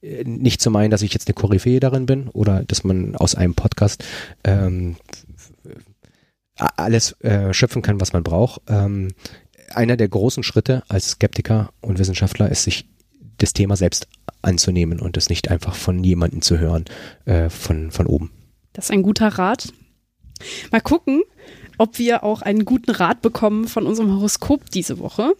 äh, 0.00 0.24
nicht 0.24 0.62
zu 0.62 0.70
meinen, 0.70 0.90
dass 0.90 1.02
ich 1.02 1.12
jetzt 1.12 1.28
eine 1.28 1.34
Koryphäe 1.34 1.80
darin 1.80 2.06
bin 2.06 2.28
oder 2.28 2.64
dass 2.64 2.84
man 2.84 3.16
aus 3.16 3.34
einem 3.34 3.54
Podcast 3.54 4.02
ähm, 4.44 4.96
alles 6.60 7.12
äh, 7.20 7.52
schöpfen 7.52 7.82
kann, 7.82 8.00
was 8.00 8.12
man 8.12 8.22
braucht. 8.22 8.62
Ähm, 8.68 9.08
einer 9.74 9.96
der 9.96 10.08
großen 10.08 10.42
Schritte 10.42 10.82
als 10.88 11.10
Skeptiker 11.10 11.72
und 11.80 11.98
Wissenschaftler 11.98 12.50
ist, 12.50 12.64
sich 12.64 12.88
das 13.38 13.52
Thema 13.52 13.76
selbst 13.76 14.08
anzunehmen 14.42 15.00
und 15.00 15.16
es 15.16 15.28
nicht 15.28 15.50
einfach 15.50 15.74
von 15.74 16.02
jemandem 16.04 16.42
zu 16.42 16.58
hören, 16.58 16.84
äh, 17.24 17.48
von, 17.48 17.90
von 17.90 18.06
oben. 18.06 18.32
Das 18.72 18.86
ist 18.86 18.90
ein 18.90 19.02
guter 19.02 19.28
Rat. 19.28 19.72
Mal 20.70 20.80
gucken, 20.80 21.22
ob 21.78 21.98
wir 21.98 22.24
auch 22.24 22.42
einen 22.42 22.64
guten 22.64 22.90
Rat 22.90 23.22
bekommen 23.22 23.66
von 23.66 23.86
unserem 23.86 24.14
Horoskop 24.14 24.70
diese 24.70 24.98
Woche. 24.98 25.34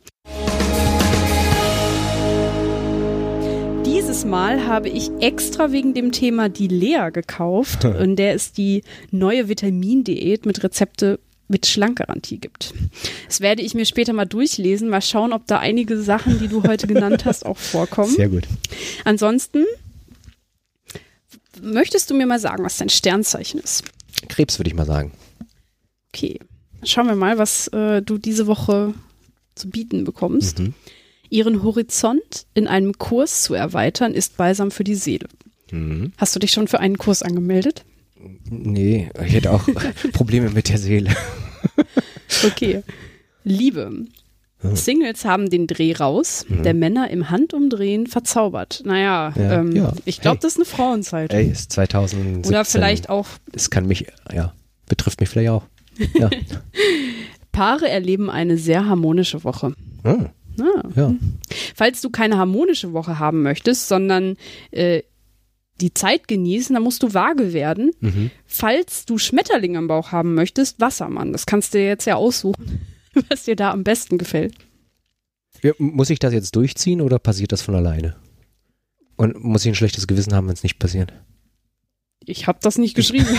Dieses 4.10 4.24
Mal 4.24 4.66
habe 4.66 4.88
ich 4.88 5.08
extra 5.20 5.70
wegen 5.70 5.94
dem 5.94 6.10
Thema 6.10 6.48
die 6.48 6.66
Lea 6.66 7.10
gekauft, 7.12 7.84
in 8.00 8.16
der 8.16 8.34
es 8.34 8.50
die 8.50 8.82
neue 9.12 9.48
Vitamindiät 9.48 10.46
mit 10.46 10.64
Rezepte 10.64 11.20
mit 11.46 11.64
Schlankgarantie 11.66 12.38
gibt. 12.38 12.74
Das 13.28 13.40
werde 13.40 13.62
ich 13.62 13.74
mir 13.74 13.86
später 13.86 14.12
mal 14.12 14.24
durchlesen, 14.24 14.88
mal 14.88 15.00
schauen, 15.00 15.32
ob 15.32 15.46
da 15.46 15.60
einige 15.60 15.96
Sachen, 16.02 16.40
die 16.40 16.48
du 16.48 16.64
heute 16.64 16.88
genannt 16.88 17.24
hast, 17.24 17.46
auch 17.46 17.56
vorkommen. 17.56 18.10
Sehr 18.10 18.28
gut. 18.28 18.48
Ansonsten 19.04 19.64
möchtest 21.62 22.10
du 22.10 22.14
mir 22.14 22.26
mal 22.26 22.40
sagen, 22.40 22.64
was 22.64 22.78
dein 22.78 22.88
Sternzeichen 22.88 23.60
ist? 23.60 23.84
Krebs 24.28 24.58
würde 24.58 24.70
ich 24.70 24.74
mal 24.74 24.86
sagen. 24.86 25.12
Okay, 26.12 26.40
schauen 26.82 27.06
wir 27.06 27.14
mal, 27.14 27.38
was 27.38 27.68
äh, 27.68 28.02
du 28.02 28.18
diese 28.18 28.48
Woche 28.48 28.92
zu 29.54 29.70
bieten 29.70 30.02
bekommst. 30.02 30.58
Mhm. 30.58 30.74
Ihren 31.30 31.62
Horizont 31.62 32.46
in 32.54 32.66
einem 32.66 32.98
Kurs 32.98 33.42
zu 33.42 33.54
erweitern, 33.54 34.12
ist 34.12 34.36
balsam 34.36 34.70
für 34.70 34.84
die 34.84 34.94
Seele. 34.96 35.28
Mhm. 35.70 36.12
Hast 36.18 36.34
du 36.34 36.40
dich 36.40 36.50
schon 36.50 36.68
für 36.68 36.80
einen 36.80 36.98
Kurs 36.98 37.22
angemeldet? 37.22 37.84
Nee, 38.50 39.08
ich 39.24 39.32
hätte 39.32 39.52
auch 39.52 39.66
Probleme 40.12 40.50
mit 40.50 40.68
der 40.68 40.78
Seele. 40.78 41.10
Okay. 42.44 42.82
Liebe. 43.44 44.04
Singles 44.62 45.24
haben 45.24 45.48
den 45.48 45.66
Dreh 45.66 45.94
raus, 45.94 46.44
der 46.50 46.74
Männer 46.74 47.08
im 47.10 47.30
Handumdrehen 47.30 48.06
verzaubert. 48.06 48.82
Naja, 48.84 49.32
Mhm. 49.34 49.42
Ja, 49.42 49.52
ähm, 49.60 49.76
ja. 49.76 49.92
ich 50.04 50.20
glaube, 50.20 50.34
Hey. 50.36 50.40
das 50.42 50.52
ist 50.52 50.58
eine 50.58 50.66
Frauenzeit. 50.66 51.32
Ey, 51.32 51.46
ist 51.48 51.72
2017. 51.72 52.44
Oder 52.52 52.64
vielleicht 52.66 53.08
auch 53.08 53.26
Das 53.52 53.70
kann 53.70 53.86
mich, 53.86 54.06
ja, 54.34 54.52
betrifft 54.86 55.20
mich 55.20 55.30
vielleicht 55.30 55.48
auch. 55.50 55.62
Ja. 56.18 56.28
Paare 57.52 57.88
erleben 57.88 58.28
eine 58.30 58.58
sehr 58.58 58.84
harmonische 58.86 59.44
Woche. 59.44 59.72
Hm, 60.04 60.28
Ah. 60.62 60.82
ja. 60.94 61.14
Falls 61.74 62.00
du 62.00 62.10
keine 62.10 62.38
harmonische 62.38 62.92
Woche 62.92 63.18
haben 63.18 63.42
möchtest, 63.42 63.88
sondern 63.88 64.36
äh, 64.70 65.02
die 65.80 65.94
Zeit 65.94 66.28
genießen, 66.28 66.74
dann 66.74 66.82
musst 66.82 67.02
du 67.02 67.14
vage 67.14 67.52
werden. 67.52 67.92
Mhm. 68.00 68.30
Falls 68.46 69.06
du 69.06 69.18
Schmetterling 69.18 69.76
am 69.76 69.88
Bauch 69.88 70.12
haben 70.12 70.34
möchtest, 70.34 70.80
Wassermann. 70.80 71.32
Das 71.32 71.46
kannst 71.46 71.74
du 71.74 71.78
dir 71.78 71.86
jetzt 71.86 72.06
ja 72.06 72.16
aussuchen, 72.16 72.80
was 73.28 73.44
dir 73.44 73.56
da 73.56 73.70
am 73.70 73.84
besten 73.84 74.18
gefällt. 74.18 74.54
Ja, 75.62 75.72
Muss 75.78 76.10
ich 76.10 76.18
das 76.18 76.32
jetzt 76.32 76.56
durchziehen 76.56 77.00
oder 77.00 77.18
passiert 77.18 77.52
das 77.52 77.62
von 77.62 77.74
alleine? 77.74 78.16
Und 79.16 79.42
muss 79.42 79.64
ich 79.64 79.72
ein 79.72 79.74
schlechtes 79.74 80.06
Gewissen 80.06 80.34
haben, 80.34 80.46
wenn 80.46 80.54
es 80.54 80.62
nicht 80.62 80.78
passiert? 80.78 81.12
Ich 82.24 82.46
habe 82.46 82.58
das 82.62 82.78
nicht 82.78 82.94
geschrieben. 82.94 83.28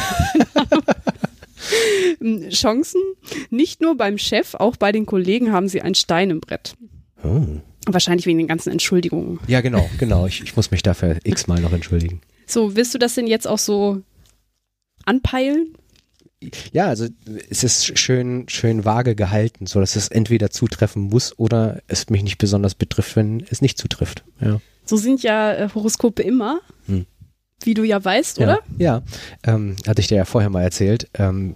Chancen, 2.50 3.02
nicht 3.50 3.82
nur 3.82 3.98
beim 3.98 4.18
Chef, 4.18 4.56
auch 4.56 4.76
bei 4.76 4.92
den 4.92 5.06
Kollegen 5.06 5.52
haben 5.52 5.68
sie 5.68 5.82
ein 5.82 5.96
Stein 5.96 6.30
im 6.30 6.40
Brett. 6.40 6.76
Oh. 7.24 7.46
Wahrscheinlich 7.88 8.26
wegen 8.26 8.38
den 8.38 8.48
ganzen 8.48 8.72
Entschuldigungen. 8.72 9.40
Ja, 9.48 9.62
genau, 9.62 9.90
genau. 9.98 10.28
Ich, 10.28 10.42
ich 10.44 10.56
muss 10.56 10.72
mich 10.72 10.84
dafür 10.84 11.18
x-mal 11.24 11.60
noch 11.62 11.74
entschuldigen. 11.74 12.22
So, 12.46 12.76
willst 12.76 12.94
du 12.94 12.98
das 13.00 13.16
denn 13.16 13.28
jetzt 13.28 13.48
auch 13.48 13.58
so 13.58 14.02
anpeilen? 15.06 15.76
Ja, 16.72 16.88
also 16.88 17.08
es 17.50 17.64
ist 17.64 18.00
schön, 18.00 18.46
schön 18.50 18.84
vage 18.84 19.16
gehalten, 19.16 19.68
so 19.68 19.80
dass 19.80 19.96
es 19.96 20.08
entweder 20.08 20.50
zutreffen 20.50 21.04
muss 21.04 21.38
oder 21.38 21.82
es 21.88 22.10
mich 22.10 22.24
nicht 22.24 22.40
besonders 22.40 22.74
betrifft, 22.74 23.16
wenn 23.16 23.46
es 23.50 23.62
nicht 23.62 23.78
zutrifft. 23.78 24.24
Ja. 24.40 24.60
So 24.86 24.98
sind 24.98 25.22
ja 25.22 25.54
äh, 25.54 25.70
Horoskope 25.74 26.24
immer, 26.24 26.60
Hm. 26.88 27.06
wie 27.64 27.76
du 27.76 27.84
ja 27.84 28.04
weißt, 28.04 28.40
Ja, 28.40 28.44
oder? 28.46 28.60
ja. 28.80 29.04
Ähm, 29.44 29.76
hatte 29.88 30.02
ich 30.02 30.08
dir 30.08 30.16
ja 30.16 30.26
vorher 30.26 30.50
mal 30.50 30.64
erzählt. 30.64 31.08
Ähm, 31.14 31.56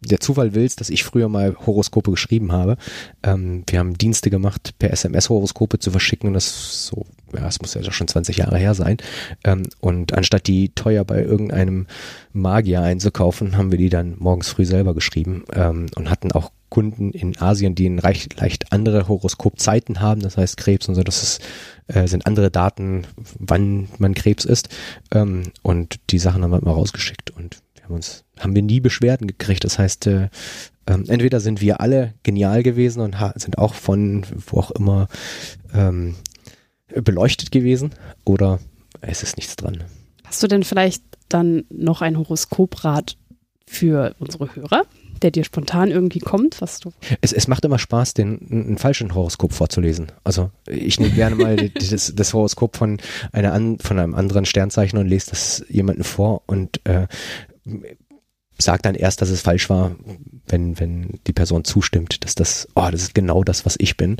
der 0.00 0.20
Zufall 0.20 0.54
will 0.54 0.64
es, 0.64 0.76
dass 0.76 0.90
ich 0.90 1.02
früher 1.02 1.28
mal 1.28 1.56
Horoskope 1.66 2.10
geschrieben 2.10 2.52
habe. 2.52 2.76
Ähm, 3.22 3.64
wir 3.68 3.80
haben 3.80 3.98
Dienste 3.98 4.30
gemacht, 4.30 4.74
per 4.78 4.92
SMS 4.92 5.28
Horoskope 5.28 5.78
zu 5.78 5.90
verschicken 5.90 6.28
und 6.28 6.34
das 6.34 6.86
so, 6.86 7.04
ja, 7.34 7.48
es 7.48 7.60
muss 7.60 7.74
ja 7.74 7.82
schon 7.90 8.06
20 8.08 8.36
Jahre 8.36 8.58
her 8.58 8.74
sein. 8.74 8.98
Ähm, 9.44 9.64
und 9.80 10.14
anstatt 10.14 10.46
die 10.46 10.70
teuer 10.70 11.04
bei 11.04 11.22
irgendeinem 11.22 11.86
Magier 12.32 12.82
einzukaufen, 12.82 13.56
haben 13.56 13.72
wir 13.72 13.78
die 13.78 13.90
dann 13.90 14.14
morgens 14.18 14.48
früh 14.48 14.64
selber 14.64 14.94
geschrieben 14.94 15.44
ähm, 15.52 15.86
und 15.96 16.10
hatten 16.10 16.30
auch 16.30 16.52
Kunden 16.70 17.10
in 17.12 17.38
Asien, 17.40 17.74
die 17.74 17.88
ein 17.88 17.98
leicht, 17.98 18.38
leicht 18.38 18.72
andere 18.72 19.08
Horoskopzeiten 19.08 20.00
haben, 20.00 20.20
das 20.20 20.36
heißt 20.36 20.58
Krebs 20.58 20.88
und 20.88 20.94
so, 20.94 21.02
das 21.02 21.22
ist, 21.22 21.42
äh, 21.86 22.06
sind 22.06 22.26
andere 22.26 22.50
Daten, 22.50 23.06
wann 23.38 23.88
man 23.98 24.14
Krebs 24.14 24.44
ist. 24.44 24.68
Ähm, 25.12 25.44
und 25.62 25.98
die 26.10 26.18
Sachen 26.18 26.42
haben 26.42 26.50
wir 26.50 26.60
mal 26.60 26.72
rausgeschickt 26.72 27.30
und 27.30 27.62
haben 27.88 27.94
uns, 27.94 28.24
haben 28.38 28.54
wir 28.54 28.62
nie 28.62 28.80
Beschwerden 28.80 29.26
gekriegt. 29.26 29.64
Das 29.64 29.78
heißt, 29.78 30.06
äh, 30.06 30.28
ähm, 30.86 31.04
entweder 31.08 31.40
sind 31.40 31.60
wir 31.60 31.80
alle 31.80 32.14
genial 32.22 32.62
gewesen 32.62 33.00
und 33.00 33.16
sind 33.36 33.58
auch 33.58 33.74
von 33.74 34.24
wo 34.46 34.60
auch 34.60 34.70
immer 34.72 35.08
ähm, 35.74 36.14
beleuchtet 36.88 37.50
gewesen 37.50 37.90
oder 38.24 38.58
es 39.00 39.22
ist 39.22 39.36
nichts 39.36 39.56
dran. 39.56 39.84
Hast 40.24 40.42
du 40.42 40.46
denn 40.46 40.64
vielleicht 40.64 41.02
dann 41.28 41.64
noch 41.70 42.02
ein 42.02 42.16
Horoskoprat 42.18 43.16
für 43.66 44.14
unsere 44.18 44.54
Hörer, 44.54 44.84
der 45.20 45.30
dir 45.30 45.44
spontan 45.44 45.90
irgendwie 45.90 46.20
kommt, 46.20 46.60
was 46.60 46.80
du 46.80 46.92
Es, 47.20 47.32
es 47.32 47.48
macht 47.48 47.64
immer 47.64 47.78
Spaß, 47.78 48.14
den 48.14 48.46
einen 48.50 48.78
falschen 48.78 49.14
Horoskop 49.14 49.52
vorzulesen. 49.52 50.12
Also 50.24 50.50
ich 50.66 51.00
nehme 51.00 51.14
gerne 51.14 51.36
mal 51.36 51.56
das, 51.70 52.12
das 52.14 52.34
Horoskop 52.34 52.76
von 52.76 52.98
einer 53.32 53.52
an, 53.52 53.78
von 53.78 53.98
einem 53.98 54.14
anderen 54.14 54.46
Sternzeichen 54.46 54.98
und 54.98 55.06
lese 55.06 55.30
das 55.30 55.64
jemandem 55.68 56.04
vor 56.04 56.42
und 56.46 56.80
äh, 56.84 57.08
sage 58.58 58.82
dann 58.82 58.94
erst, 58.94 59.22
dass 59.22 59.30
es 59.30 59.42
falsch 59.42 59.70
war, 59.70 59.94
wenn 60.46 60.78
wenn 60.80 61.20
die 61.26 61.32
Person 61.32 61.64
zustimmt, 61.64 62.24
dass 62.24 62.34
das, 62.34 62.68
oh, 62.74 62.88
das 62.90 63.02
ist 63.02 63.14
genau 63.14 63.44
das, 63.44 63.64
was 63.64 63.76
ich 63.78 63.96
bin. 63.96 64.16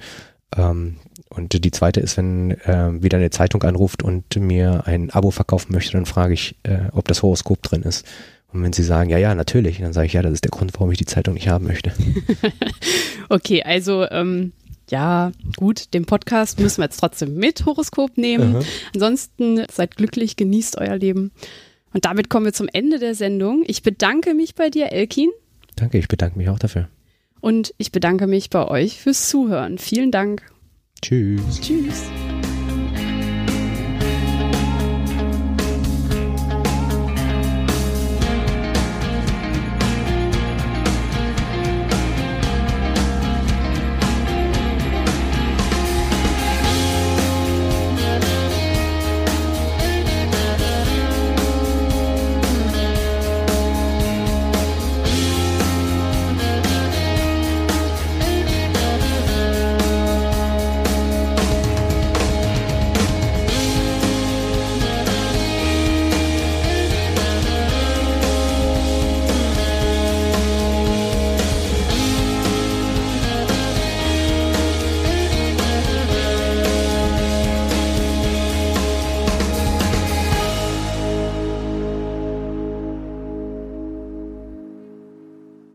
Ähm, 0.56 0.96
und 1.28 1.64
die 1.64 1.70
zweite 1.70 2.00
ist, 2.00 2.16
wenn 2.16 2.52
äh, 2.52 3.02
wieder 3.02 3.18
eine 3.18 3.30
Zeitung 3.30 3.62
anruft 3.62 4.02
und 4.02 4.36
mir 4.36 4.86
ein 4.86 5.10
Abo 5.10 5.30
verkaufen 5.30 5.72
möchte, 5.72 5.92
dann 5.92 6.06
frage 6.06 6.34
ich, 6.34 6.56
äh, 6.62 6.88
ob 6.92 7.06
das 7.08 7.22
Horoskop 7.22 7.62
drin 7.62 7.82
ist. 7.82 8.06
Und 8.50 8.62
wenn 8.62 8.72
sie 8.72 8.82
sagen, 8.82 9.10
ja, 9.10 9.18
ja, 9.18 9.34
natürlich, 9.34 9.78
dann 9.78 9.92
sage 9.92 10.06
ich, 10.06 10.14
ja, 10.14 10.22
das 10.22 10.32
ist 10.32 10.44
der 10.44 10.50
Grund, 10.50 10.72
warum 10.74 10.90
ich 10.90 10.96
die 10.98 11.04
Zeitung 11.04 11.34
nicht 11.34 11.48
haben 11.48 11.66
möchte. 11.66 11.92
Okay, 13.30 13.62
also 13.62 14.08
ähm, 14.10 14.52
ja, 14.90 15.32
gut, 15.56 15.92
den 15.92 16.06
Podcast 16.06 16.60
müssen 16.60 16.78
wir 16.78 16.84
jetzt 16.84 16.98
trotzdem 16.98 17.34
mit 17.34 17.66
Horoskop 17.66 18.16
nehmen. 18.16 18.56
Aha. 18.56 18.64
Ansonsten 18.94 19.66
seid 19.70 19.96
glücklich, 19.96 20.36
genießt 20.36 20.78
euer 20.78 20.96
Leben. 20.96 21.30
Und 21.98 22.04
damit 22.04 22.30
kommen 22.30 22.46
wir 22.46 22.52
zum 22.52 22.68
Ende 22.72 23.00
der 23.00 23.16
Sendung. 23.16 23.64
Ich 23.66 23.82
bedanke 23.82 24.32
mich 24.34 24.54
bei 24.54 24.70
dir, 24.70 24.92
Elkin, 24.92 25.30
Danke, 25.74 25.98
ich 25.98 26.06
bedanke 26.06 26.38
mich 26.38 26.48
auch 26.48 26.60
dafür. 26.60 26.88
und 27.40 27.74
ich 27.76 27.90
bedanke 27.90 28.28
mich 28.28 28.50
bei 28.50 28.68
euch 28.68 29.00
fürs 29.00 29.28
Zuhören. 29.28 29.78
Vielen 29.78 30.12
Dank. 30.12 30.42
Tschüss. 31.02 31.60
Tschüss. 31.60 32.04